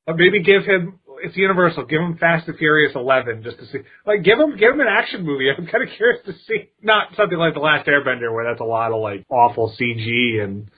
Or 0.06 0.14
maybe 0.14 0.42
give 0.42 0.64
him 0.64 0.97
it's 1.22 1.36
Universal. 1.36 1.86
Give 1.86 2.00
him 2.00 2.16
Fast 2.18 2.48
and 2.48 2.58
Furious 2.58 2.92
11 2.94 3.42
just 3.42 3.58
to 3.58 3.66
see. 3.66 3.78
Like, 4.06 4.22
give 4.22 4.38
him 4.38 4.56
give 4.56 4.72
him 4.72 4.80
an 4.80 4.88
action 4.88 5.24
movie. 5.24 5.48
I'm 5.56 5.66
kind 5.66 5.82
of 5.82 5.94
curious 5.96 6.20
to 6.26 6.32
see. 6.46 6.70
Not 6.82 7.08
something 7.16 7.38
like 7.38 7.54
The 7.54 7.60
Last 7.60 7.86
Airbender 7.86 8.32
where 8.32 8.44
that's 8.44 8.60
a 8.60 8.64
lot 8.64 8.92
of 8.92 9.00
like 9.00 9.24
awful 9.30 9.74
CG 9.80 10.42
and 10.42 10.70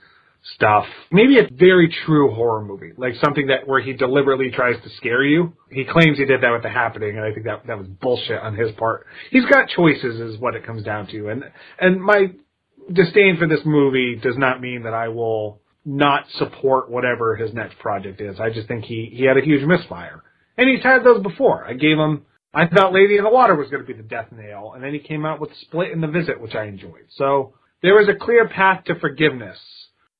stuff. 0.54 0.84
Maybe 1.10 1.38
a 1.38 1.48
very 1.52 1.94
true 2.04 2.34
horror 2.34 2.64
movie, 2.64 2.92
like 2.96 3.14
something 3.22 3.48
that 3.48 3.66
where 3.66 3.80
he 3.80 3.92
deliberately 3.92 4.50
tries 4.50 4.82
to 4.82 4.90
scare 4.96 5.22
you. 5.22 5.54
He 5.70 5.84
claims 5.84 6.18
he 6.18 6.24
did 6.24 6.42
that 6.42 6.50
with 6.50 6.62
The 6.62 6.70
Happening, 6.70 7.16
and 7.16 7.24
I 7.24 7.32
think 7.32 7.46
that 7.46 7.66
that 7.66 7.78
was 7.78 7.86
bullshit 7.86 8.40
on 8.40 8.56
his 8.56 8.70
part. 8.72 9.06
He's 9.30 9.44
got 9.46 9.68
choices, 9.68 10.20
is 10.20 10.38
what 10.38 10.54
it 10.54 10.64
comes 10.64 10.82
down 10.82 11.06
to, 11.08 11.28
and 11.28 11.44
and 11.78 12.02
my 12.02 12.28
disdain 12.92 13.36
for 13.38 13.46
this 13.46 13.60
movie 13.64 14.16
does 14.16 14.36
not 14.36 14.60
mean 14.60 14.84
that 14.84 14.94
I 14.94 15.08
will 15.08 15.60
not 15.84 16.24
support 16.36 16.90
whatever 16.90 17.36
his 17.36 17.52
next 17.54 17.78
project 17.78 18.20
is. 18.20 18.38
I 18.40 18.50
just 18.50 18.68
think 18.68 18.84
he 18.84 19.10
he 19.12 19.24
had 19.24 19.36
a 19.36 19.42
huge 19.42 19.64
misfire, 19.64 20.22
and 20.56 20.68
he's 20.68 20.82
had 20.82 21.04
those 21.04 21.22
before. 21.22 21.64
I 21.64 21.74
gave 21.74 21.98
him. 21.98 22.26
I 22.52 22.66
thought 22.66 22.92
Lady 22.92 23.16
in 23.16 23.24
the 23.24 23.30
Water 23.30 23.54
was 23.54 23.70
going 23.70 23.82
to 23.82 23.86
be 23.86 23.94
the 23.94 24.08
death 24.08 24.32
nail, 24.32 24.72
and 24.74 24.82
then 24.82 24.92
he 24.92 24.98
came 24.98 25.24
out 25.24 25.40
with 25.40 25.50
Split 25.60 25.92
and 25.92 26.02
The 26.02 26.08
Visit, 26.08 26.40
which 26.40 26.54
I 26.54 26.64
enjoyed. 26.64 27.06
So 27.10 27.54
there 27.82 27.94
was 27.94 28.08
a 28.08 28.18
clear 28.18 28.48
path 28.48 28.84
to 28.86 28.98
forgiveness 28.98 29.58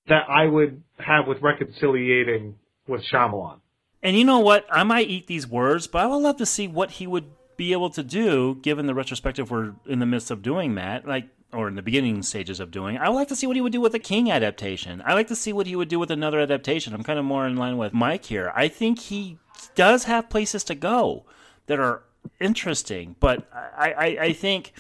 that 0.09 0.23
I 0.29 0.47
would 0.47 0.83
have 0.99 1.27
with 1.27 1.43
reconciliating 1.43 2.55
with 2.87 3.03
Shyamalan. 3.13 3.61
And 4.03 4.17
you 4.17 4.25
know 4.25 4.39
what? 4.39 4.67
I 4.71 4.85
might 4.85 5.09
eat 5.09 5.27
these 5.27 5.47
words, 5.47 5.87
but 5.87 6.03
I 6.03 6.07
would 6.07 6.19
love 6.19 6.37
to 6.39 6.47
see 6.47 6.69
what 6.69 6.93
he 6.93 7.07
would 7.07 7.31
be 7.57 7.73
able 7.73 7.91
to 7.91 8.03
do, 8.03 8.59
given 8.63 8.87
the 8.87 8.95
retrospective 8.95 9.51
we're 9.51 9.75
in 9.87 9.99
the 9.99 10.07
midst 10.07 10.31
of 10.31 10.41
doing, 10.41 10.73
Matt. 10.73 11.07
Like, 11.07 11.29
or 11.53 11.69
in 11.69 11.75
the 11.75 11.83
beginning 11.83 12.23
stages 12.23 12.61
of 12.61 12.71
doing. 12.71 12.97
I 12.97 13.09
would 13.09 13.17
like 13.17 13.29
to 13.29 13.37
see 13.37 13.47
what 13.47 13.57
he 13.57 13.63
would 13.63 13.73
do 13.73 13.81
with 13.81 13.95
a 13.95 13.99
King 13.99 14.31
adaptation. 14.31 15.03
I 15.05 15.15
like 15.15 15.29
to 15.29 15.37
see 15.37 15.53
what 15.53 15.67
he 15.67 15.77
would 15.77 15.89
do 15.89 15.99
with 15.99 16.11
another 16.11 16.41
adaptation. 16.41 16.95
I'm 16.95 17.03
kind 17.03 17.19
of 17.19 17.25
more 17.25 17.47
in 17.47 17.57
line 17.57 17.77
with 17.77 17.93
Mike 17.93 18.25
here. 18.25 18.53
I 18.55 18.69
think 18.69 19.01
he 19.01 19.39
does 19.81 20.05
have 20.05 20.29
places 20.29 20.63
to 20.63 20.75
go 20.75 21.25
that 21.65 21.81
are 21.81 22.03
interesting, 22.39 23.17
but 23.19 23.49
I, 23.51 23.93
I, 23.93 24.07
I 24.27 24.33
think 24.35 24.75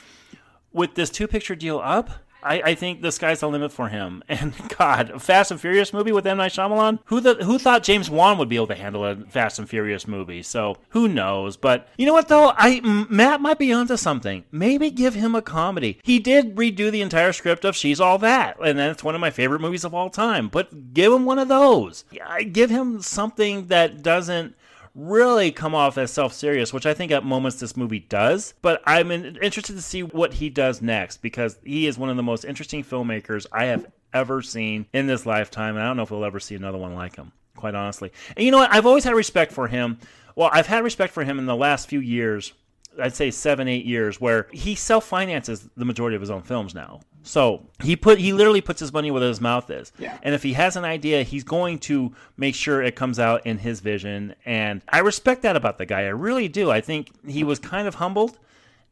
with 0.75 0.95
this 0.95 1.09
two 1.09 1.27
picture 1.27 1.55
deal 1.55 1.81
up, 1.83 2.11
I, 2.43 2.61
I, 2.61 2.75
think 2.75 3.01
the 3.01 3.11
sky's 3.11 3.41
the 3.41 3.49
limit 3.49 3.73
for 3.73 3.89
him. 3.89 4.23
And 4.29 4.53
God, 4.77 5.09
a 5.09 5.19
Fast 5.19 5.51
and 5.51 5.61
Furious 5.61 5.95
movie 5.95 6.13
with 6.13 6.27
M 6.27 6.37
Night 6.37 6.53
Shyamalan. 6.53 6.99
Who 7.07 7.21
the 7.21 7.35
who 7.45 7.59
thought 7.59 7.83
James 7.83 8.11
Wan 8.11 8.37
would 8.37 8.49
be 8.51 8.57
able 8.57 8.67
to 8.67 8.75
handle 8.75 9.07
a 9.07 9.17
Fast 9.17 9.59
and 9.59 9.69
Furious 9.69 10.07
movie? 10.07 10.43
So 10.43 10.77
who 10.91 11.09
knows? 11.09 11.57
But 11.57 11.89
you 11.97 12.05
know 12.05 12.13
what 12.13 12.29
though, 12.29 12.53
I 12.57 12.81
Matt 12.81 13.41
might 13.41 13.59
be 13.59 13.73
onto 13.73 13.97
something. 13.97 14.45
Maybe 14.53 14.91
give 14.91 15.15
him 15.15 15.35
a 15.35 15.43
comedy. 15.43 15.99
He 16.03 16.19
did 16.19 16.57
redo 16.57 16.91
the 16.91 17.03
entire 17.03 17.33
script 17.33 17.65
of 17.65 17.75
She's 17.75 18.01
All 18.01 18.19
That, 18.19 18.59
and 18.63 18.79
that's 18.79 19.05
one 19.05 19.15
of 19.15 19.21
my 19.21 19.31
favorite 19.31 19.61
movies 19.61 19.85
of 19.85 19.95
all 19.95 20.11
time. 20.11 20.49
But 20.49 20.93
give 20.93 21.11
him 21.13 21.25
one 21.25 21.39
of 21.39 21.49
those. 21.49 22.05
Give 22.53 22.71
him 22.71 23.01
something 23.01 23.67
that 23.67 24.03
doesn't 24.03 24.55
really 24.95 25.51
come 25.53 25.75
off 25.75 25.99
as 25.99 26.11
self 26.11 26.33
serious, 26.33 26.73
which 26.73 26.87
I 26.87 26.95
think 26.95 27.13
at 27.13 27.25
moments 27.25 27.61
this 27.61 27.77
movie 27.77 28.01
does. 28.01 28.55
But 28.63 28.83
I'm 28.87 29.11
interested 29.11 29.75
to 29.75 29.83
see 29.83 30.03
what 30.03 30.35
he 30.35 30.51
does 30.51 30.83
next 30.83 31.19
because 31.19 31.59
he 31.65 31.87
is 31.87 31.99
one 31.99 32.11
of 32.11 32.17
the 32.17 32.23
most 32.23 32.45
interesting 32.45 32.85
filmmakers 32.85 33.47
I 33.53 33.67
have 33.67 33.87
ever 34.13 34.43
seen 34.43 34.87
in 34.93 35.07
this 35.07 35.27
lifetime. 35.27 35.77
And 35.77 35.85
I 35.85 35.89
don't 35.89 35.97
know 35.97 36.03
if 36.03 36.11
we'll 36.11 36.25
ever 36.25 36.41
see 36.41 36.55
another 36.55 36.79
one 36.79 36.95
like 36.95 37.17
him, 37.17 37.33
quite 37.57 37.75
honestly. 37.75 38.13
And 38.37 38.45
you 38.45 38.51
know 38.51 38.59
what? 38.59 38.73
I've 38.73 38.87
always 38.87 39.05
had 39.05 39.15
respect 39.15 39.53
for 39.53 39.69
him. 39.69 39.99
Well, 40.37 40.51
I've 40.53 40.67
had 40.67 40.85
respect 40.85 41.13
for 41.13 41.25
him 41.25 41.39
in 41.39 41.47
the 41.47 41.57
last 41.57 41.89
few 41.89 42.01
years 42.01 42.53
I'd 43.01 43.15
say 43.15 43.31
seven, 43.31 43.69
eight 43.69 43.85
years 43.85 44.21
where 44.21 44.47
he 44.53 44.75
self 44.75 45.05
finances 45.07 45.69
the 45.77 45.85
majority 45.85 46.17
of 46.17 46.23
his 46.23 46.31
own 46.31 46.43
films 46.43 46.75
now. 46.75 47.01
So 47.23 47.67
he 47.83 47.97
put 47.97 48.19
he 48.19 48.33
literally 48.33 48.61
puts 48.61 48.81
his 48.81 48.93
money 48.93 49.11
where 49.11 49.23
his 49.23 49.41
mouth 49.41 49.71
is. 49.71 49.93
Yeah. 49.99 50.19
And 50.23 50.35
if 50.35 50.43
he 50.43 50.55
has 50.55 50.77
an 50.77 50.85
idea, 50.85 51.23
he's 51.23 51.45
going 51.45 51.79
to 51.81 52.13
make 52.37 52.55
sure 52.55 52.83
it 52.83 52.97
comes 52.97 53.19
out 53.19 53.47
in 53.47 53.59
his 53.59 53.81
vision. 53.81 54.35
And 54.45 54.83
I 54.89 55.01
respect 55.01 55.43
that 55.43 55.57
about 55.57 55.79
the 55.79 55.87
guy. 55.87 56.03
I 56.03 56.09
really 56.09 56.49
do. 56.49 56.71
I 56.71 56.81
think 56.81 57.11
he 57.27 57.45
was 57.45 57.59
kind 57.59 57.87
of 57.87 57.97
humbled. 57.97 58.39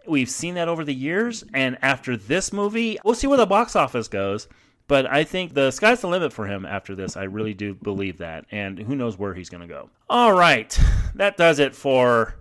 We've 0.06 0.28
seen 0.28 0.54
that 0.54 0.68
over 0.68 0.84
the 0.84 0.94
years. 0.94 1.44
And 1.54 1.78
after 1.82 2.16
this 2.16 2.52
movie, 2.52 2.98
we'll 3.04 3.14
see 3.14 3.26
where 3.26 3.38
the 3.38 3.46
box 3.46 3.76
office 3.76 4.08
goes. 4.08 4.48
But 4.88 5.04
I 5.06 5.22
think 5.24 5.52
the 5.52 5.70
sky's 5.70 6.00
the 6.00 6.08
limit 6.08 6.32
for 6.32 6.46
him 6.46 6.64
after 6.64 6.94
this. 6.94 7.16
I 7.16 7.24
really 7.24 7.52
do 7.52 7.74
believe 7.74 8.18
that. 8.18 8.46
And 8.50 8.78
who 8.78 8.96
knows 8.96 9.18
where 9.18 9.34
he's 9.34 9.50
going 9.50 9.60
to 9.60 9.66
go. 9.66 9.90
All 10.08 10.32
right. 10.32 10.78
That 11.14 11.36
does 11.36 11.58
it 11.58 11.74
for 11.74 12.36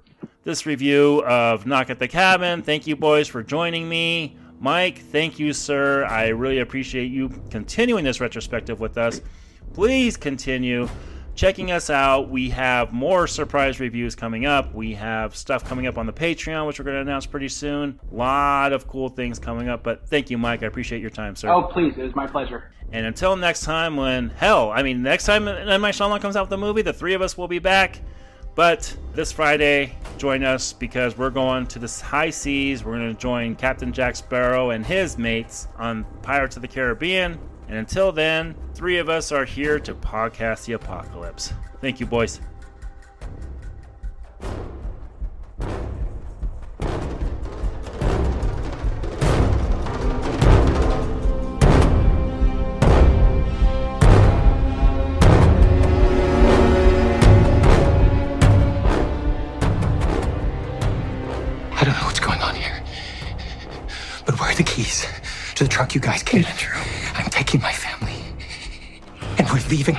this 0.48 0.65
review 0.65 1.22
of 1.26 1.65
Knock 1.65 1.90
at 1.90 1.99
the 1.99 2.07
Cabin. 2.07 2.61
Thank 2.61 2.88
you, 2.88 2.95
boys, 2.95 3.28
for 3.28 3.44
joining 3.44 3.90
me. 3.90 4.38
Mike, 4.61 4.99
thank 4.99 5.40
you, 5.40 5.52
sir. 5.52 6.06
I 6.06 6.30
really 6.30 6.60
appreciate 6.60 7.11
you 7.11 7.28
continuing 7.52 8.06
this 8.06 8.22
retrospective 8.22 8.80
with 8.80 8.98
us. 8.98 9.19
Please 9.74 10.15
continue 10.15 10.88
checking 11.36 11.69
us 11.69 11.90
out. 11.90 12.30
We 12.30 12.49
have 12.52 12.94
more 12.94 13.28
surprise 13.28 13.82
reviews 13.82 14.15
coming 14.15 14.45
up. 14.45 14.74
We 14.74 14.94
have 14.94 15.36
stuff 15.36 15.65
coming 15.65 15.86
up 15.86 15.98
on 15.98 16.06
the 16.06 16.14
Patreon, 16.14 16.65
which 16.65 16.80
we're 16.80 16.86
going 16.86 16.95
to 16.95 17.02
announce 17.02 17.26
pretty 17.26 17.49
soon. 17.49 17.99
A 18.10 18.15
lot 18.15 18.72
of 18.72 18.88
cool 18.88 19.10
things 19.10 19.40
coming 19.40 19.68
up. 19.68 19.84
But 19.84 20.07
thank 20.07 20.30
you, 20.30 20.38
Mike. 20.38 20.64
I 20.64 20.68
appreciate 20.68 21.02
your 21.02 21.10
time, 21.10 21.36
sir. 21.36 21.49
Oh, 21.49 21.64
please. 21.64 21.94
It 21.98 22.03
was 22.03 22.15
my 22.15 22.26
pleasure. 22.26 22.72
And 22.94 23.06
until 23.06 23.36
next 23.36 23.65
time, 23.65 23.98
when, 23.98 24.30
hell, 24.30 24.72
I 24.72 24.82
mean, 24.82 25.03
next 25.03 25.26
time 25.26 25.45
M. 25.45 25.82
Night 25.82 25.94
Shyamalan 25.94 26.22
comes 26.22 26.38
out 26.38 26.44
with 26.44 26.52
the 26.52 26.57
movie, 26.57 26.84
the 26.84 26.94
three 26.94 27.15
of 27.15 27.22
us 27.22 27.38
will 27.38 27.49
be 27.49 27.60
back. 27.60 27.99
But 28.58 28.98
this 29.14 29.32
Friday, 29.32 29.94
join 30.18 30.44
us 30.44 30.74
because 30.74 31.16
we're 31.16 31.30
going 31.30 31.68
to 31.68 31.78
the 31.78 32.04
high 32.04 32.32
seas. 32.32 32.84
We're 32.84 32.98
going 32.98 33.14
to 33.14 33.22
join 33.22 33.56
Captain 33.56 33.94
Jack 33.94 34.16
Sparrow 34.16 34.72
and 34.72 34.84
his 34.84 35.16
mates 35.16 35.68
on 35.78 36.06
Pirates 36.24 36.56
of 36.56 36.64
the 36.64 36.68
Caribbean. 36.68 37.38
And 37.68 37.78
until 37.78 38.12
then, 38.12 38.56
three 38.74 38.98
of 38.98 39.10
us 39.10 39.32
are 39.32 39.46
here 39.46 39.80
to 39.82 39.94
podcast 39.94 40.66
the 40.66 40.74
apocalypse. 40.74 41.54
Thank 41.82 42.00
you, 42.00 42.08
boys. 42.08 42.42
don't 61.88 61.99
know 62.01 62.05
what's 62.05 62.19
going 62.19 62.41
on 62.41 62.53
here. 62.53 62.84
But 64.26 64.39
where 64.39 64.51
are 64.51 64.55
the 64.55 64.64
keys 64.64 65.07
to 65.55 65.64
the 65.64 65.69
truck 65.69 65.95
you 65.95 66.01
guys 66.01 66.22
came 66.22 66.43
in 66.43 66.51
through? 66.51 66.81
I'm 67.14 67.30
taking 67.30 67.61
my 67.61 67.72
family. 67.72 68.14
And 69.38 69.49
we're 69.49 69.65
leaving. 69.69 69.97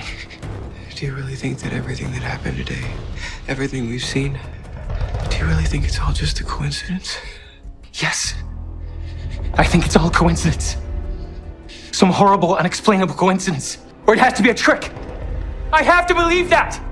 Do 0.95 1.07
you 1.07 1.15
really 1.15 1.35
think 1.35 1.61
that 1.61 1.73
everything 1.73 2.13
that 2.13 2.23
happened 2.23 2.59
today, 2.59 2.85
everything 3.47 3.89
we've 3.89 4.05
seen, 4.05 4.39
do 5.31 5.39
you 5.39 5.47
really 5.47 5.65
think 5.65 5.85
it's 5.85 5.99
all 5.99 6.13
just 6.13 6.41
a 6.41 6.45
coincidence? 6.45 7.17
Yes. 7.95 8.35
I 9.55 9.65
think 9.65 9.87
it's 9.87 9.97
all 9.97 10.11
coincidence. 10.11 10.77
Some 11.93 12.11
horrible, 12.11 12.55
unexplainable 12.57 13.15
coincidence. 13.15 13.79
Or 14.07 14.13
it 14.13 14.21
has 14.21 14.35
to 14.35 14.43
be 14.43 14.51
a 14.51 14.55
trick. 14.55 14.93
I 15.73 15.83
have 15.83 16.07
to 16.09 16.15
believe 16.15 16.51
that. 16.51 16.83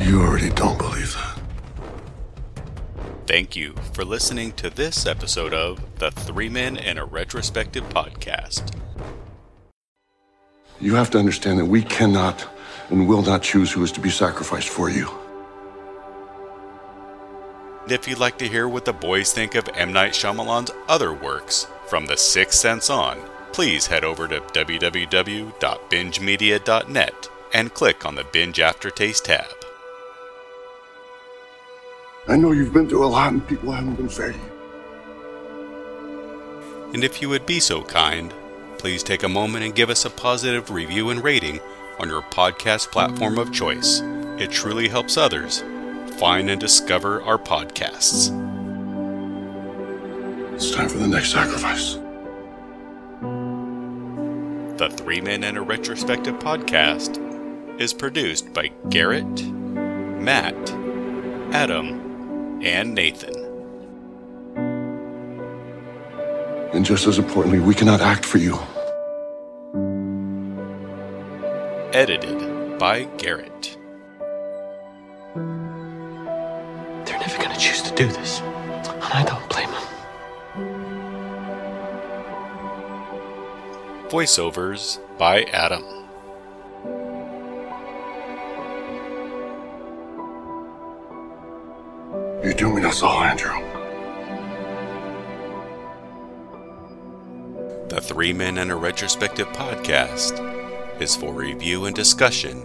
You 0.00 0.22
already 0.22 0.50
don't 0.50 0.78
believe 0.78 1.12
that. 1.14 1.31
Thank 3.32 3.56
you 3.56 3.72
for 3.94 4.04
listening 4.04 4.52
to 4.56 4.68
this 4.68 5.06
episode 5.06 5.54
of 5.54 5.80
the 5.98 6.10
Three 6.10 6.50
Men 6.50 6.76
and 6.76 6.98
a 6.98 7.06
Retrospective 7.06 7.88
podcast. 7.88 8.76
You 10.78 10.94
have 10.96 11.08
to 11.12 11.18
understand 11.18 11.58
that 11.58 11.64
we 11.64 11.82
cannot 11.82 12.46
and 12.90 13.08
will 13.08 13.22
not 13.22 13.42
choose 13.42 13.72
who 13.72 13.82
is 13.82 13.90
to 13.92 14.00
be 14.00 14.10
sacrificed 14.10 14.68
for 14.68 14.90
you. 14.90 15.08
If 17.88 18.06
you'd 18.06 18.18
like 18.18 18.36
to 18.36 18.46
hear 18.46 18.68
what 18.68 18.84
the 18.84 18.92
boys 18.92 19.32
think 19.32 19.54
of 19.54 19.66
M. 19.76 19.94
Night 19.94 20.12
Shyamalan's 20.12 20.72
other 20.86 21.14
works, 21.14 21.66
from 21.86 22.04
The 22.04 22.18
Sixth 22.18 22.58
Sense 22.58 22.90
on, 22.90 23.18
please 23.54 23.86
head 23.86 24.04
over 24.04 24.28
to 24.28 24.42
www.bingemedia.net 24.42 27.28
and 27.54 27.72
click 27.72 28.04
on 28.04 28.14
the 28.14 28.24
Binge 28.24 28.60
Aftertaste 28.60 29.24
tab. 29.24 29.46
I 32.32 32.36
know 32.36 32.52
you've 32.52 32.72
been 32.72 32.88
through 32.88 33.04
a 33.04 33.08
lot 33.08 33.30
and 33.30 33.46
people 33.46 33.70
haven't 33.72 33.96
been 33.96 34.08
fair 34.08 34.32
to 34.32 34.38
you. 34.38 34.44
And 36.94 37.04
if 37.04 37.20
you 37.20 37.28
would 37.28 37.44
be 37.44 37.60
so 37.60 37.82
kind, 37.82 38.32
please 38.78 39.02
take 39.02 39.22
a 39.22 39.28
moment 39.28 39.66
and 39.66 39.74
give 39.74 39.90
us 39.90 40.06
a 40.06 40.10
positive 40.10 40.70
review 40.70 41.10
and 41.10 41.22
rating 41.22 41.60
on 41.98 42.08
your 42.08 42.22
podcast 42.22 42.90
platform 42.90 43.36
of 43.36 43.52
choice. 43.52 44.00
It 44.40 44.50
truly 44.50 44.88
helps 44.88 45.18
others 45.18 45.62
find 46.18 46.48
and 46.48 46.58
discover 46.58 47.20
our 47.20 47.36
podcasts. 47.36 48.30
It's 50.54 50.70
time 50.70 50.88
for 50.88 50.96
the 50.96 51.08
next 51.08 51.32
sacrifice. 51.32 51.96
The 54.78 54.88
Three 54.88 55.20
Men 55.20 55.44
and 55.44 55.58
a 55.58 55.62
Retrospective 55.62 56.36
podcast 56.36 57.18
is 57.78 57.92
produced 57.92 58.54
by 58.54 58.70
Garrett, 58.88 59.44
Matt, 59.44 60.56
Adam, 61.52 62.01
and 62.62 62.94
Nathan. 62.94 63.34
And 66.72 66.84
just 66.84 67.06
as 67.06 67.18
importantly, 67.18 67.58
we 67.58 67.74
cannot 67.74 68.00
act 68.00 68.24
for 68.24 68.38
you. 68.38 68.58
Edited 71.92 72.78
by 72.78 73.04
Garrett. 73.18 73.76
They're 77.04 77.18
never 77.18 77.42
gonna 77.42 77.58
choose 77.58 77.82
to 77.82 77.94
do 77.94 78.06
this. 78.06 78.40
And 78.40 79.12
I 79.12 79.24
don't 79.24 79.46
blame 79.50 79.70
them. 79.70 79.82
Voiceovers 84.08 84.98
by 85.18 85.42
Adam. 85.44 86.01
You're 92.52 92.70
doing 92.70 92.84
us 92.84 93.02
all, 93.02 93.22
Andrew. 93.22 93.54
The 97.88 97.98
Three 97.98 98.34
Men 98.34 98.58
and 98.58 98.70
a 98.70 98.76
Retrospective 98.76 99.48
podcast 99.48 101.00
is 101.00 101.16
for 101.16 101.32
review 101.32 101.86
and 101.86 101.96
discussion, 101.96 102.60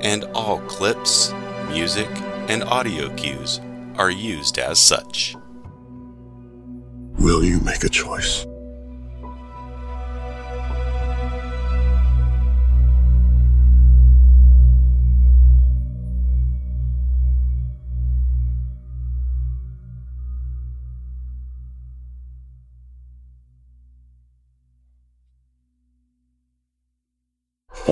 and 0.00 0.24
all 0.34 0.58
clips, 0.62 1.32
music, 1.68 2.08
and 2.48 2.64
audio 2.64 3.14
cues 3.14 3.60
are 3.96 4.10
used 4.10 4.58
as 4.58 4.80
such. 4.80 5.36
Will 7.20 7.44
you 7.44 7.60
make 7.60 7.84
a 7.84 7.88
choice? 7.88 8.44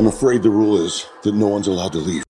I'm 0.01 0.07
afraid 0.07 0.43
the 0.43 0.49
rule 0.49 0.83
is 0.83 1.05
that 1.25 1.35
no 1.35 1.49
one's 1.49 1.67
allowed 1.69 1.93
to 1.93 1.99
leave. 1.99 2.25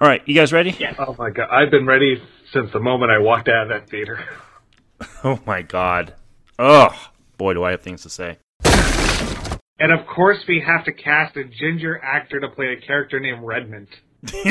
All 0.00 0.08
right, 0.08 0.20
you 0.26 0.34
guys 0.34 0.52
ready? 0.52 0.74
Yeah. 0.76 0.96
Oh 0.98 1.14
my 1.16 1.30
god, 1.30 1.48
I've 1.52 1.70
been 1.70 1.86
ready 1.86 2.20
since 2.52 2.72
the 2.72 2.80
moment 2.80 3.12
I 3.12 3.18
walked 3.18 3.46
out 3.46 3.62
of 3.62 3.68
that 3.68 3.88
theater. 3.88 4.18
Oh 5.22 5.38
my 5.46 5.62
god. 5.62 6.14
Ugh. 6.58 6.92
Boy, 7.36 7.54
do 7.54 7.62
I 7.62 7.70
have 7.70 7.82
things 7.82 8.02
to 8.02 8.10
say. 8.10 8.38
And 9.78 9.92
of 9.92 10.04
course, 10.08 10.38
we 10.48 10.60
have 10.66 10.84
to 10.86 10.92
cast 10.92 11.36
a 11.36 11.44
ginger 11.44 12.00
actor 12.02 12.40
to 12.40 12.48
play 12.48 12.76
a 12.76 12.84
character 12.84 13.20
named 13.20 13.44
Redmond. 13.44 13.86
and 14.32 14.42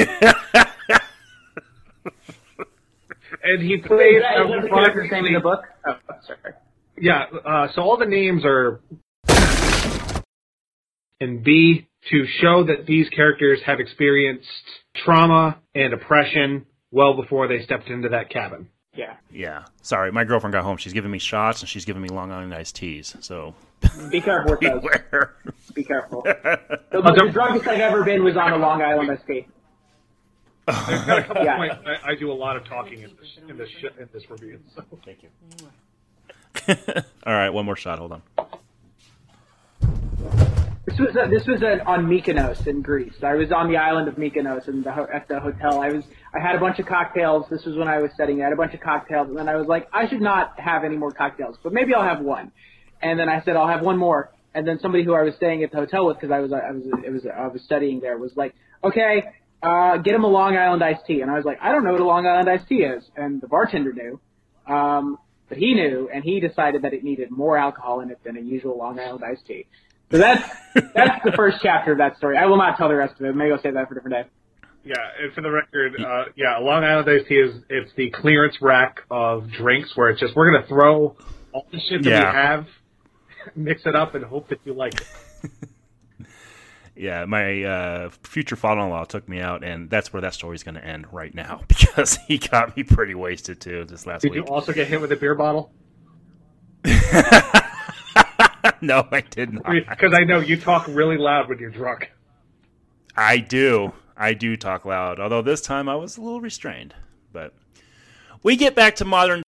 he 3.61 3.76
played 3.76 4.15
Is 4.15 4.23
that, 4.23 4.41
is 4.41 4.49
that 4.49 4.61
the 4.61 4.69
character's 4.69 5.11
name 5.11 5.26
in 5.26 5.34
the 5.34 5.41
book? 5.41 5.65
Oh, 5.85 5.98
sorry. 6.26 6.53
Yeah, 6.98 7.26
uh, 7.45 7.68
so 7.73 7.81
all 7.81 7.98
the 7.98 8.06
names 8.06 8.45
are. 8.45 8.80
And 11.19 11.44
B, 11.44 11.88
to 12.11 12.26
show 12.41 12.64
that 12.65 12.85
these 12.85 13.10
characters 13.10 13.60
have 13.65 13.80
experienced 13.80 14.48
trauma 14.95 15.57
and 15.73 15.94
oppression 15.94 16.65
well 16.91 17.15
before 17.15 17.48
they 17.48 17.61
stepped 17.64 17.88
into 17.89 18.10
that 18.10 18.30
cabin. 18.30 18.69
Yeah. 18.94 19.15
Yeah. 19.31 19.65
Sorry, 19.81 20.11
my 20.11 20.23
girlfriend 20.23 20.53
got 20.53 20.64
home. 20.64 20.77
She's 20.77 20.94
giving 20.94 21.11
me 21.11 21.19
shots 21.19 21.61
and 21.61 21.69
she's 21.69 21.85
giving 21.85 22.02
me 22.02 22.10
Long 22.10 22.31
Island 22.31 22.53
iced 22.53 22.76
teas. 22.76 23.15
So 23.19 23.53
Be 24.10 24.22
careful 24.22 24.52
with 24.52 24.61
those. 24.61 24.81
beware. 24.81 25.35
Be 25.73 25.84
careful. 25.84 26.23
The, 26.89 27.02
the 27.02 27.30
druggest 27.31 27.68
I've 27.68 27.80
ever 27.80 28.03
been 28.03 28.23
was 28.23 28.35
on 28.38 28.53
a 28.53 28.57
Long 28.57 28.81
Island 28.81 29.11
escape. 29.11 29.48
I've 30.68 31.06
got 31.06 31.19
a 31.19 31.23
couple 31.23 31.44
Yeah. 31.45 31.57
points. 31.57 31.76
I, 31.85 32.11
I 32.11 32.15
do 32.15 32.31
a 32.31 32.34
lot 32.34 32.57
of 32.57 32.65
talking 32.65 33.02
in 33.02 33.10
this 33.19 33.38
in 33.49 33.57
this 33.57 33.69
sh- 33.69 33.99
in 33.99 34.10
this 34.14 34.23
review. 34.31 34.60
So. 34.76 34.84
Thank 35.06 35.19
you. 35.23 35.30
All 37.26 37.34
right, 37.34 37.49
one 37.49 37.65
more 37.65 37.76
shot. 37.76 37.99
Hold 37.99 38.14
on. 38.14 38.22
This 40.88 41.00
was 41.00 41.18
uh 41.18 41.28
this 41.28 41.46
was 41.46 41.62
uh 41.62 41.84
on 41.86 42.08
Mykonos 42.08 42.66
in 42.66 42.82
Greece. 42.82 43.22
I 43.22 43.34
was 43.34 43.52
on 43.52 43.70
the 43.70 43.76
island 43.76 44.08
of 44.08 44.16
Mykonos 44.16 44.70
in 44.70 44.84
the 44.84 44.92
ho- 44.94 45.08
at 45.14 45.28
the 45.28 45.38
hotel. 45.38 45.82
I 45.82 45.90
was 45.90 46.06
I 46.34 46.40
had 46.40 46.56
a 46.56 46.60
bunch 46.60 46.80
of 46.80 46.86
cocktails. 46.86 47.46
This 47.50 47.66
was 47.66 47.76
when 47.76 47.90
I 47.90 47.98
was 48.00 48.12
studying. 48.14 48.40
I 48.40 48.46
had 48.46 48.54
a 48.54 48.56
bunch 48.56 48.74
of 48.74 48.80
cocktails, 48.80 49.28
and 49.28 49.38
then 49.38 49.50
I 49.50 49.58
was 49.58 49.68
like, 49.68 49.90
I 49.92 50.08
should 50.08 50.22
not 50.22 50.58
have 50.58 50.86
any 50.86 50.96
more 50.96 51.12
cocktails, 51.12 51.58
but 51.62 51.74
maybe 51.74 51.94
I'll 51.94 52.08
have 52.08 52.22
one. 52.22 52.54
And 53.02 53.20
then 53.20 53.28
I 53.28 53.44
said 53.44 53.58
I'll 53.58 53.68
have 53.68 53.82
one 53.82 53.98
more. 53.98 54.32
And 54.54 54.66
then 54.66 54.80
somebody 54.80 55.04
who 55.04 55.14
I 55.14 55.24
was 55.24 55.36
staying 55.36 55.62
at 55.64 55.72
the 55.72 55.78
hotel 55.78 56.08
with, 56.08 56.18
because 56.18 56.32
I 56.32 56.40
was 56.40 56.54
I 56.54 56.72
was 56.72 56.84
it 57.06 57.12
was 57.12 57.26
I 57.26 57.48
was 57.48 57.62
studying 57.64 58.00
there, 58.00 58.18
was 58.18 58.32
like, 58.38 58.56
okay, 58.82 59.26
uh, 59.62 59.98
get 59.98 60.16
him 60.16 60.24
a 60.24 60.28
Long 60.28 60.56
Island 60.56 60.82
iced 60.82 61.06
tea. 61.06 61.20
And 61.20 61.30
I 61.30 61.36
was 61.36 61.44
like, 61.44 61.58
I 61.62 61.74
don't 61.74 61.84
know 61.84 61.92
what 61.92 62.02
a 62.02 62.06
Long 62.06 62.26
Island 62.26 62.50
iced 62.50 62.70
tea 62.70 62.84
is. 62.84 63.04
And 63.18 63.42
the 63.42 63.48
bartender 63.50 63.92
knew. 63.92 64.22
Um, 64.74 65.18
but 65.50 65.58
he 65.58 65.74
knew, 65.74 66.10
and 66.14 66.24
he 66.24 66.40
decided 66.40 66.84
that 66.84 66.94
it 66.94 67.04
needed 67.04 67.30
more 67.30 67.58
alcohol 67.58 68.00
in 68.00 68.10
it 68.10 68.20
than 68.24 68.38
a 68.38 68.42
usual 68.42 68.78
Long 68.78 69.00
Island 69.00 69.24
iced 69.26 69.46
tea. 69.46 69.66
So 70.12 70.18
that's 70.18 70.50
that's 70.96 71.24
the 71.26 71.32
first 71.36 71.58
chapter 71.62 71.92
of 71.92 71.98
that 71.98 72.18
story. 72.18 72.38
I 72.38 72.46
will 72.46 72.58
not 72.58 72.78
tell 72.78 72.88
the 72.88 72.96
rest 72.96 73.20
of 73.20 73.26
it. 73.26 73.36
Maybe 73.36 73.52
I'll 73.52 73.62
save 73.62 73.74
that 73.74 73.88
for 73.88 73.94
a 73.94 73.98
different 73.98 74.26
day. 74.26 74.30
Yeah, 74.86 74.96
and 75.22 75.34
for 75.34 75.42
the 75.42 75.52
record, 75.52 76.00
uh, 76.00 76.26
yeah, 76.38 76.58
Long 76.60 76.84
Island 76.86 77.10
iced 77.10 77.28
tea 77.28 77.36
is 77.36 77.56
it's 77.70 77.92
the 77.98 78.10
clearance 78.12 78.56
rack 78.62 79.02
of 79.12 79.50
drinks 79.52 79.92
where 79.96 80.10
it's 80.10 80.20
just 80.22 80.34
we're 80.36 80.50
gonna 80.52 80.66
throw 80.68 81.18
all 81.52 81.68
the 81.72 81.80
shit 81.90 82.04
that 82.04 82.10
Yeah. 82.10 82.32
we 82.32 82.36
have, 82.38 82.68
mix 83.56 83.82
it 83.86 83.96
up, 83.96 84.16
and 84.16 84.24
hope 84.24 84.48
that 84.50 84.60
you 84.64 84.74
like 84.74 84.94
it. 85.02 85.08
Yeah, 87.00 87.26
my 87.26 87.62
uh, 87.64 88.10
future 88.24 88.56
father-in-law 88.56 89.06
took 89.06 89.30
me 89.30 89.40
out, 89.40 89.64
and 89.64 89.88
that's 89.88 90.12
where 90.12 90.22
that 90.24 90.34
story's 90.34 90.64
going 90.64 90.74
to 90.74 90.84
end 90.84 91.06
right 91.14 91.32
now 91.32 91.62
because 91.68 92.18
he 92.28 92.40
got 92.40 92.76
me 92.76 92.82
pretty 92.82 93.14
wasted 93.14 93.62
too 93.62 93.86
this 93.86 94.08
last 94.08 94.24
week. 94.24 94.34
Did 94.34 94.40
you 94.40 94.46
also 94.52 94.74
get 94.74 94.88
hit 94.88 95.00
with 95.00 95.12
a 95.12 95.16
beer 95.16 95.36
bottle? 95.36 95.72
no, 98.81 99.07
I 99.11 99.22
did 99.22 99.53
not. 99.53 99.65
Because 99.89 100.14
I 100.14 100.23
know 100.23 100.39
you 100.39 100.60
talk 100.60 100.88
really 100.88 101.18
loud 101.18 101.49
when 101.49 101.60
you're 101.60 101.69
drunk. 101.69 102.11
I 103.15 103.38
do. 103.38 103.94
I 104.15 104.34
do 104.34 104.57
talk 104.57 104.85
loud, 104.85 105.19
although 105.19 105.41
this 105.41 105.61
time 105.61 105.88
I 105.88 105.95
was 105.95 106.18
a 106.18 106.22
little 106.22 106.41
restrained. 106.41 106.95
But 107.31 107.53
we 108.44 108.56
get 108.56 108.76
back 108.76 108.95
to 108.98 109.06
modern. 109.06 109.44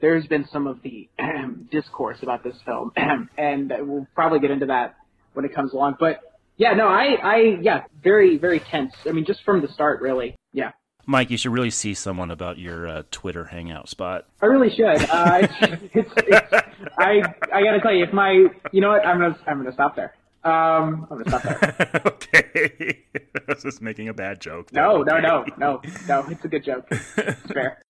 There's 0.00 0.26
been 0.26 0.46
some 0.50 0.66
of 0.66 0.82
the 0.82 1.08
discourse 1.70 2.18
about 2.22 2.42
this 2.42 2.56
film, 2.64 2.92
and 3.38 3.72
we'll 3.80 4.06
probably 4.14 4.40
get 4.40 4.50
into 4.50 4.66
that 4.66 4.96
when 5.34 5.44
it 5.44 5.54
comes 5.54 5.72
along. 5.72 5.96
But 6.00 6.20
yeah, 6.56 6.72
no, 6.74 6.88
I, 6.88 7.14
I, 7.22 7.36
yeah, 7.60 7.84
very, 8.02 8.36
very 8.36 8.60
tense. 8.60 8.94
I 9.06 9.12
mean, 9.12 9.24
just 9.24 9.44
from 9.44 9.62
the 9.62 9.68
start, 9.68 10.00
really. 10.00 10.34
Yeah. 10.52 10.72
Mike, 11.06 11.30
you 11.30 11.36
should 11.36 11.52
really 11.52 11.70
see 11.70 11.94
someone 11.94 12.30
about 12.30 12.58
your 12.58 12.86
uh, 12.88 13.02
Twitter 13.10 13.44
hangout 13.44 13.88
spot. 13.88 14.26
I 14.40 14.46
really 14.46 14.70
should. 14.74 14.84
Uh, 15.10 15.40
it's, 15.42 15.52
it's, 15.94 16.10
it's, 16.16 16.52
I 16.98 17.22
I 17.52 17.62
gotta 17.64 17.80
tell 17.82 17.92
you, 17.92 18.04
if 18.04 18.12
my 18.12 18.46
you 18.70 18.80
know 18.80 18.90
what, 18.90 19.04
I'm 19.04 19.18
gonna 19.18 19.38
I'm 19.46 19.58
gonna 19.58 19.72
stop 19.72 19.96
there. 19.96 20.14
Um, 20.44 21.06
I'm 21.10 21.22
gonna 21.22 21.28
stop 21.28 21.42
there. 21.42 22.02
okay, 22.06 22.98
I 23.16 23.52
was 23.52 23.62
just 23.62 23.82
making 23.82 24.08
a 24.08 24.14
bad 24.14 24.40
joke. 24.40 24.72
No, 24.72 25.02
no, 25.02 25.18
no, 25.18 25.44
no, 25.58 25.80
no. 26.08 26.24
It's 26.28 26.44
a 26.44 26.48
good 26.48 26.64
joke. 26.64 26.86
It's 26.90 27.52
fair. 27.52 27.82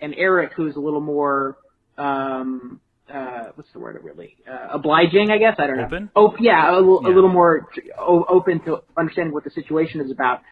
And 0.00 0.14
Eric, 0.16 0.52
who's 0.54 0.76
a 0.76 0.80
little 0.80 1.00
more 1.00 1.56
um, 1.96 2.80
uh, 3.12 3.46
what's 3.54 3.72
the 3.72 3.78
word 3.78 3.98
really? 4.04 4.36
Uh, 4.48 4.68
obliging, 4.72 5.30
I 5.30 5.38
guess. 5.38 5.56
I 5.58 5.66
don't 5.66 5.78
know. 5.78 5.84
Open? 5.86 6.10
Oh, 6.14 6.34
yeah, 6.38 6.70
a, 6.70 6.76
little- 6.76 7.06
a 7.06 7.08
little 7.12 7.30
more 7.32 7.66
o- 7.98 8.24
open 8.28 8.60
to 8.64 8.82
understanding 8.96 9.32
what 9.34 9.44
the 9.44 9.50
situation 9.50 10.00
is 10.00 10.10
about. 10.10 10.42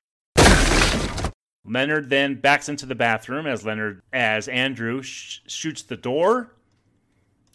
Leonard 1.66 2.10
then 2.10 2.34
backs 2.36 2.68
into 2.68 2.86
the 2.86 2.94
bathroom 2.94 3.46
as 3.46 3.64
Leonard, 3.64 4.00
as 4.12 4.48
Andrew 4.48 5.02
sh- 5.02 5.40
shoots 5.46 5.82
the 5.82 5.96
door. 5.96 6.52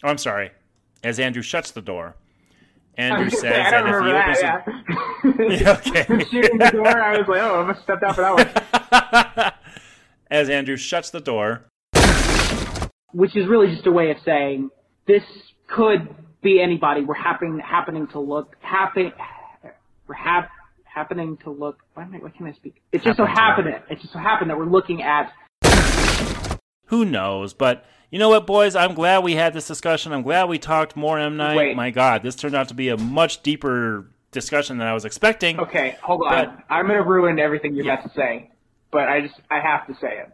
Oh, 0.04 0.08
I'm 0.08 0.18
sorry, 0.18 0.50
as 1.02 1.18
Andrew 1.18 1.42
shuts 1.42 1.70
the 1.70 1.82
door. 1.82 2.16
Andrew 2.98 3.30
says 3.30 3.44
I 3.44 3.70
that 3.70 3.70
don't 3.70 3.88
if 3.88 3.88
he 3.88 3.94
remember 3.94 4.20
opens 4.20 4.40
that. 4.40 4.64
the- 4.66 5.56
Yeah. 5.56 6.06
okay. 6.18 6.24
Shooting 6.30 6.58
the 6.58 6.70
door, 6.72 6.86
I 6.88 7.18
was 7.18 7.26
like, 7.28 7.40
oh, 7.40 7.62
I 7.62 7.66
must 7.66 7.82
step 7.82 8.02
out 8.02 8.14
for 8.14 8.20
that 8.22 9.36
one. 9.36 9.52
as 10.30 10.50
Andrew 10.50 10.76
shuts 10.76 11.10
the 11.10 11.20
door, 11.20 11.64
Which 13.12 13.36
is 13.36 13.46
really 13.48 13.74
just 13.74 13.86
a 13.86 13.92
way 13.92 14.10
of 14.10 14.16
saying 14.24 14.70
this 15.06 15.22
could 15.68 16.14
be 16.42 16.60
anybody. 16.60 17.02
We're 17.02 17.14
happening 17.14 17.58
happening 17.60 18.06
to 18.08 18.18
look 18.20 18.56
happen. 18.60 19.12
We're 20.06 20.14
hap- 20.14 20.50
happening 20.94 21.36
to 21.38 21.50
look. 21.50 21.78
Why, 21.94 22.04
am 22.04 22.14
I, 22.14 22.18
why 22.18 22.30
can't 22.30 22.48
I 22.48 22.52
speak? 22.52 22.82
It's 22.92 23.04
just 23.04 23.16
so 23.16 23.24
Happen 23.24 23.64
to. 23.64 23.82
It 23.90 24.00
just 24.00 24.12
so 24.12 24.18
happened 24.18 24.50
that 24.50 24.58
we're 24.58 24.66
looking 24.66 25.02
at 25.02 25.32
who 26.92 27.06
knows? 27.06 27.54
But 27.54 27.86
you 28.10 28.18
know 28.18 28.28
what, 28.28 28.46
boys? 28.46 28.76
I'm 28.76 28.92
glad 28.92 29.24
we 29.24 29.34
had 29.34 29.54
this 29.54 29.66
discussion. 29.66 30.12
I'm 30.12 30.20
glad 30.20 30.50
we 30.50 30.58
talked 30.58 30.94
more 30.94 31.18
M 31.18 31.38
Night. 31.38 31.56
Wait. 31.56 31.74
My 31.74 31.90
God, 31.90 32.22
this 32.22 32.36
turned 32.36 32.54
out 32.54 32.68
to 32.68 32.74
be 32.74 32.90
a 32.90 32.98
much 32.98 33.42
deeper 33.42 34.08
discussion 34.30 34.76
than 34.76 34.86
I 34.86 34.92
was 34.92 35.06
expecting. 35.06 35.58
Okay, 35.58 35.96
hold 36.02 36.22
on. 36.26 36.28
But- 36.28 36.64
I'm 36.68 36.86
gonna 36.86 37.02
ruin 37.02 37.38
everything 37.38 37.74
you're 37.74 37.90
about 37.90 38.02
to 38.04 38.10
say, 38.14 38.50
but 38.90 39.08
I 39.08 39.22
just 39.22 39.40
I 39.50 39.60
have 39.60 39.86
to 39.86 39.94
say 39.94 40.18
it. 40.18 40.30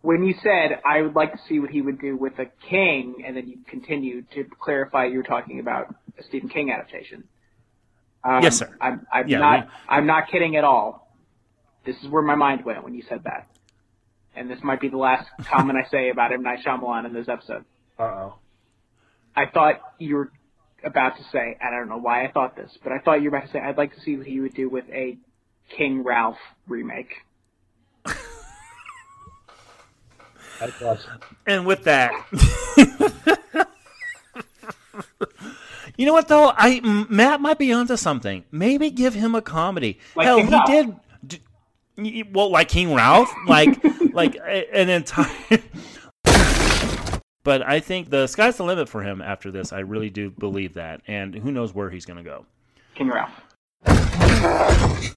When 0.00 0.24
you 0.24 0.34
said 0.42 0.80
I 0.86 1.02
would 1.02 1.14
like 1.14 1.32
to 1.32 1.38
see 1.46 1.58
what 1.60 1.68
he 1.68 1.82
would 1.82 2.00
do 2.00 2.16
with 2.16 2.38
a 2.38 2.46
king, 2.70 3.22
and 3.26 3.36
then 3.36 3.46
you 3.46 3.58
continued 3.68 4.30
to 4.30 4.44
clarify 4.58 5.04
you 5.04 5.18
were 5.18 5.22
talking 5.22 5.60
about 5.60 5.94
a 6.18 6.22
Stephen 6.22 6.48
King 6.48 6.70
adaptation. 6.70 7.24
Um, 8.24 8.42
Yes, 8.42 8.58
sir. 8.58 8.76
I'm, 8.80 9.06
I'm 9.12 9.28
Yeah, 9.28 9.38
not 9.38 9.64
we- 9.66 9.70
I'm 9.88 10.06
not 10.06 10.28
kidding 10.30 10.56
at 10.56 10.64
all. 10.64 11.06
This 11.84 11.96
is 12.02 12.08
where 12.08 12.22
my 12.22 12.34
mind 12.34 12.64
went 12.64 12.82
when 12.84 12.94
you 12.94 13.02
said 13.08 13.24
that, 13.24 13.46
and 14.36 14.50
this 14.50 14.58
might 14.62 14.80
be 14.80 14.88
the 14.88 14.96
last 14.98 15.28
comment 15.44 15.78
I 15.82 15.88
say 15.88 16.10
about 16.10 16.32
M 16.32 16.42
Night 16.42 16.58
Shyamalan 16.64 17.06
in 17.06 17.12
this 17.14 17.28
episode. 17.28 17.64
Uh 17.98 18.02
oh. 18.02 18.34
I 19.34 19.46
thought 19.46 19.80
you 19.98 20.16
were 20.16 20.32
about 20.84 21.16
to 21.16 21.22
say, 21.32 21.56
and 21.60 21.74
I 21.74 21.78
don't 21.78 21.88
know 21.88 21.96
why 21.98 22.24
I 22.24 22.30
thought 22.30 22.56
this, 22.56 22.76
but 22.82 22.92
I 22.92 22.98
thought 22.98 23.22
you 23.22 23.30
were 23.30 23.36
about 23.36 23.46
to 23.46 23.52
say, 23.52 23.60
I'd 23.60 23.76
like 23.78 23.94
to 23.94 24.00
see 24.00 24.16
what 24.16 24.26
he 24.26 24.40
would 24.40 24.54
do 24.54 24.68
with 24.68 24.84
a 24.90 25.16
King 25.76 26.02
Ralph 26.02 26.38
remake. 26.66 27.12
That's 30.60 30.82
awesome. 30.82 31.20
And 31.46 31.66
with 31.66 31.84
that, 31.84 32.10
you 35.98 36.06
know 36.06 36.14
what 36.14 36.28
though? 36.28 36.52
I 36.56 36.80
Matt 37.10 37.42
might 37.42 37.58
be 37.58 37.70
onto 37.72 37.96
something. 37.98 38.44
Maybe 38.50 38.88
give 38.90 39.12
him 39.12 39.34
a 39.34 39.42
comedy. 39.42 39.98
Like 40.16 40.26
Hell, 40.26 40.38
he 40.46 40.72
did. 40.72 40.96
d- 41.26 41.40
y- 41.98 42.22
Well, 42.32 42.50
like 42.50 42.68
King 42.68 42.94
Ralph, 42.94 43.30
like 43.46 43.78
like 44.14 44.36
an 44.46 44.88
entire. 44.88 45.28
But 47.44 47.62
I 47.66 47.80
think 47.80 48.10
the 48.10 48.26
sky's 48.26 48.58
the 48.58 48.64
limit 48.64 48.90
for 48.90 49.02
him 49.02 49.22
after 49.22 49.50
this. 49.50 49.72
I 49.72 49.78
really 49.78 50.10
do 50.10 50.28
believe 50.30 50.74
that, 50.74 51.00
and 51.06 51.34
who 51.34 51.50
knows 51.50 51.72
where 51.72 51.88
he's 51.88 52.04
going 52.04 52.18
to 52.18 52.22
go. 52.22 52.44
King 52.94 53.08
Ralph. 53.08 53.30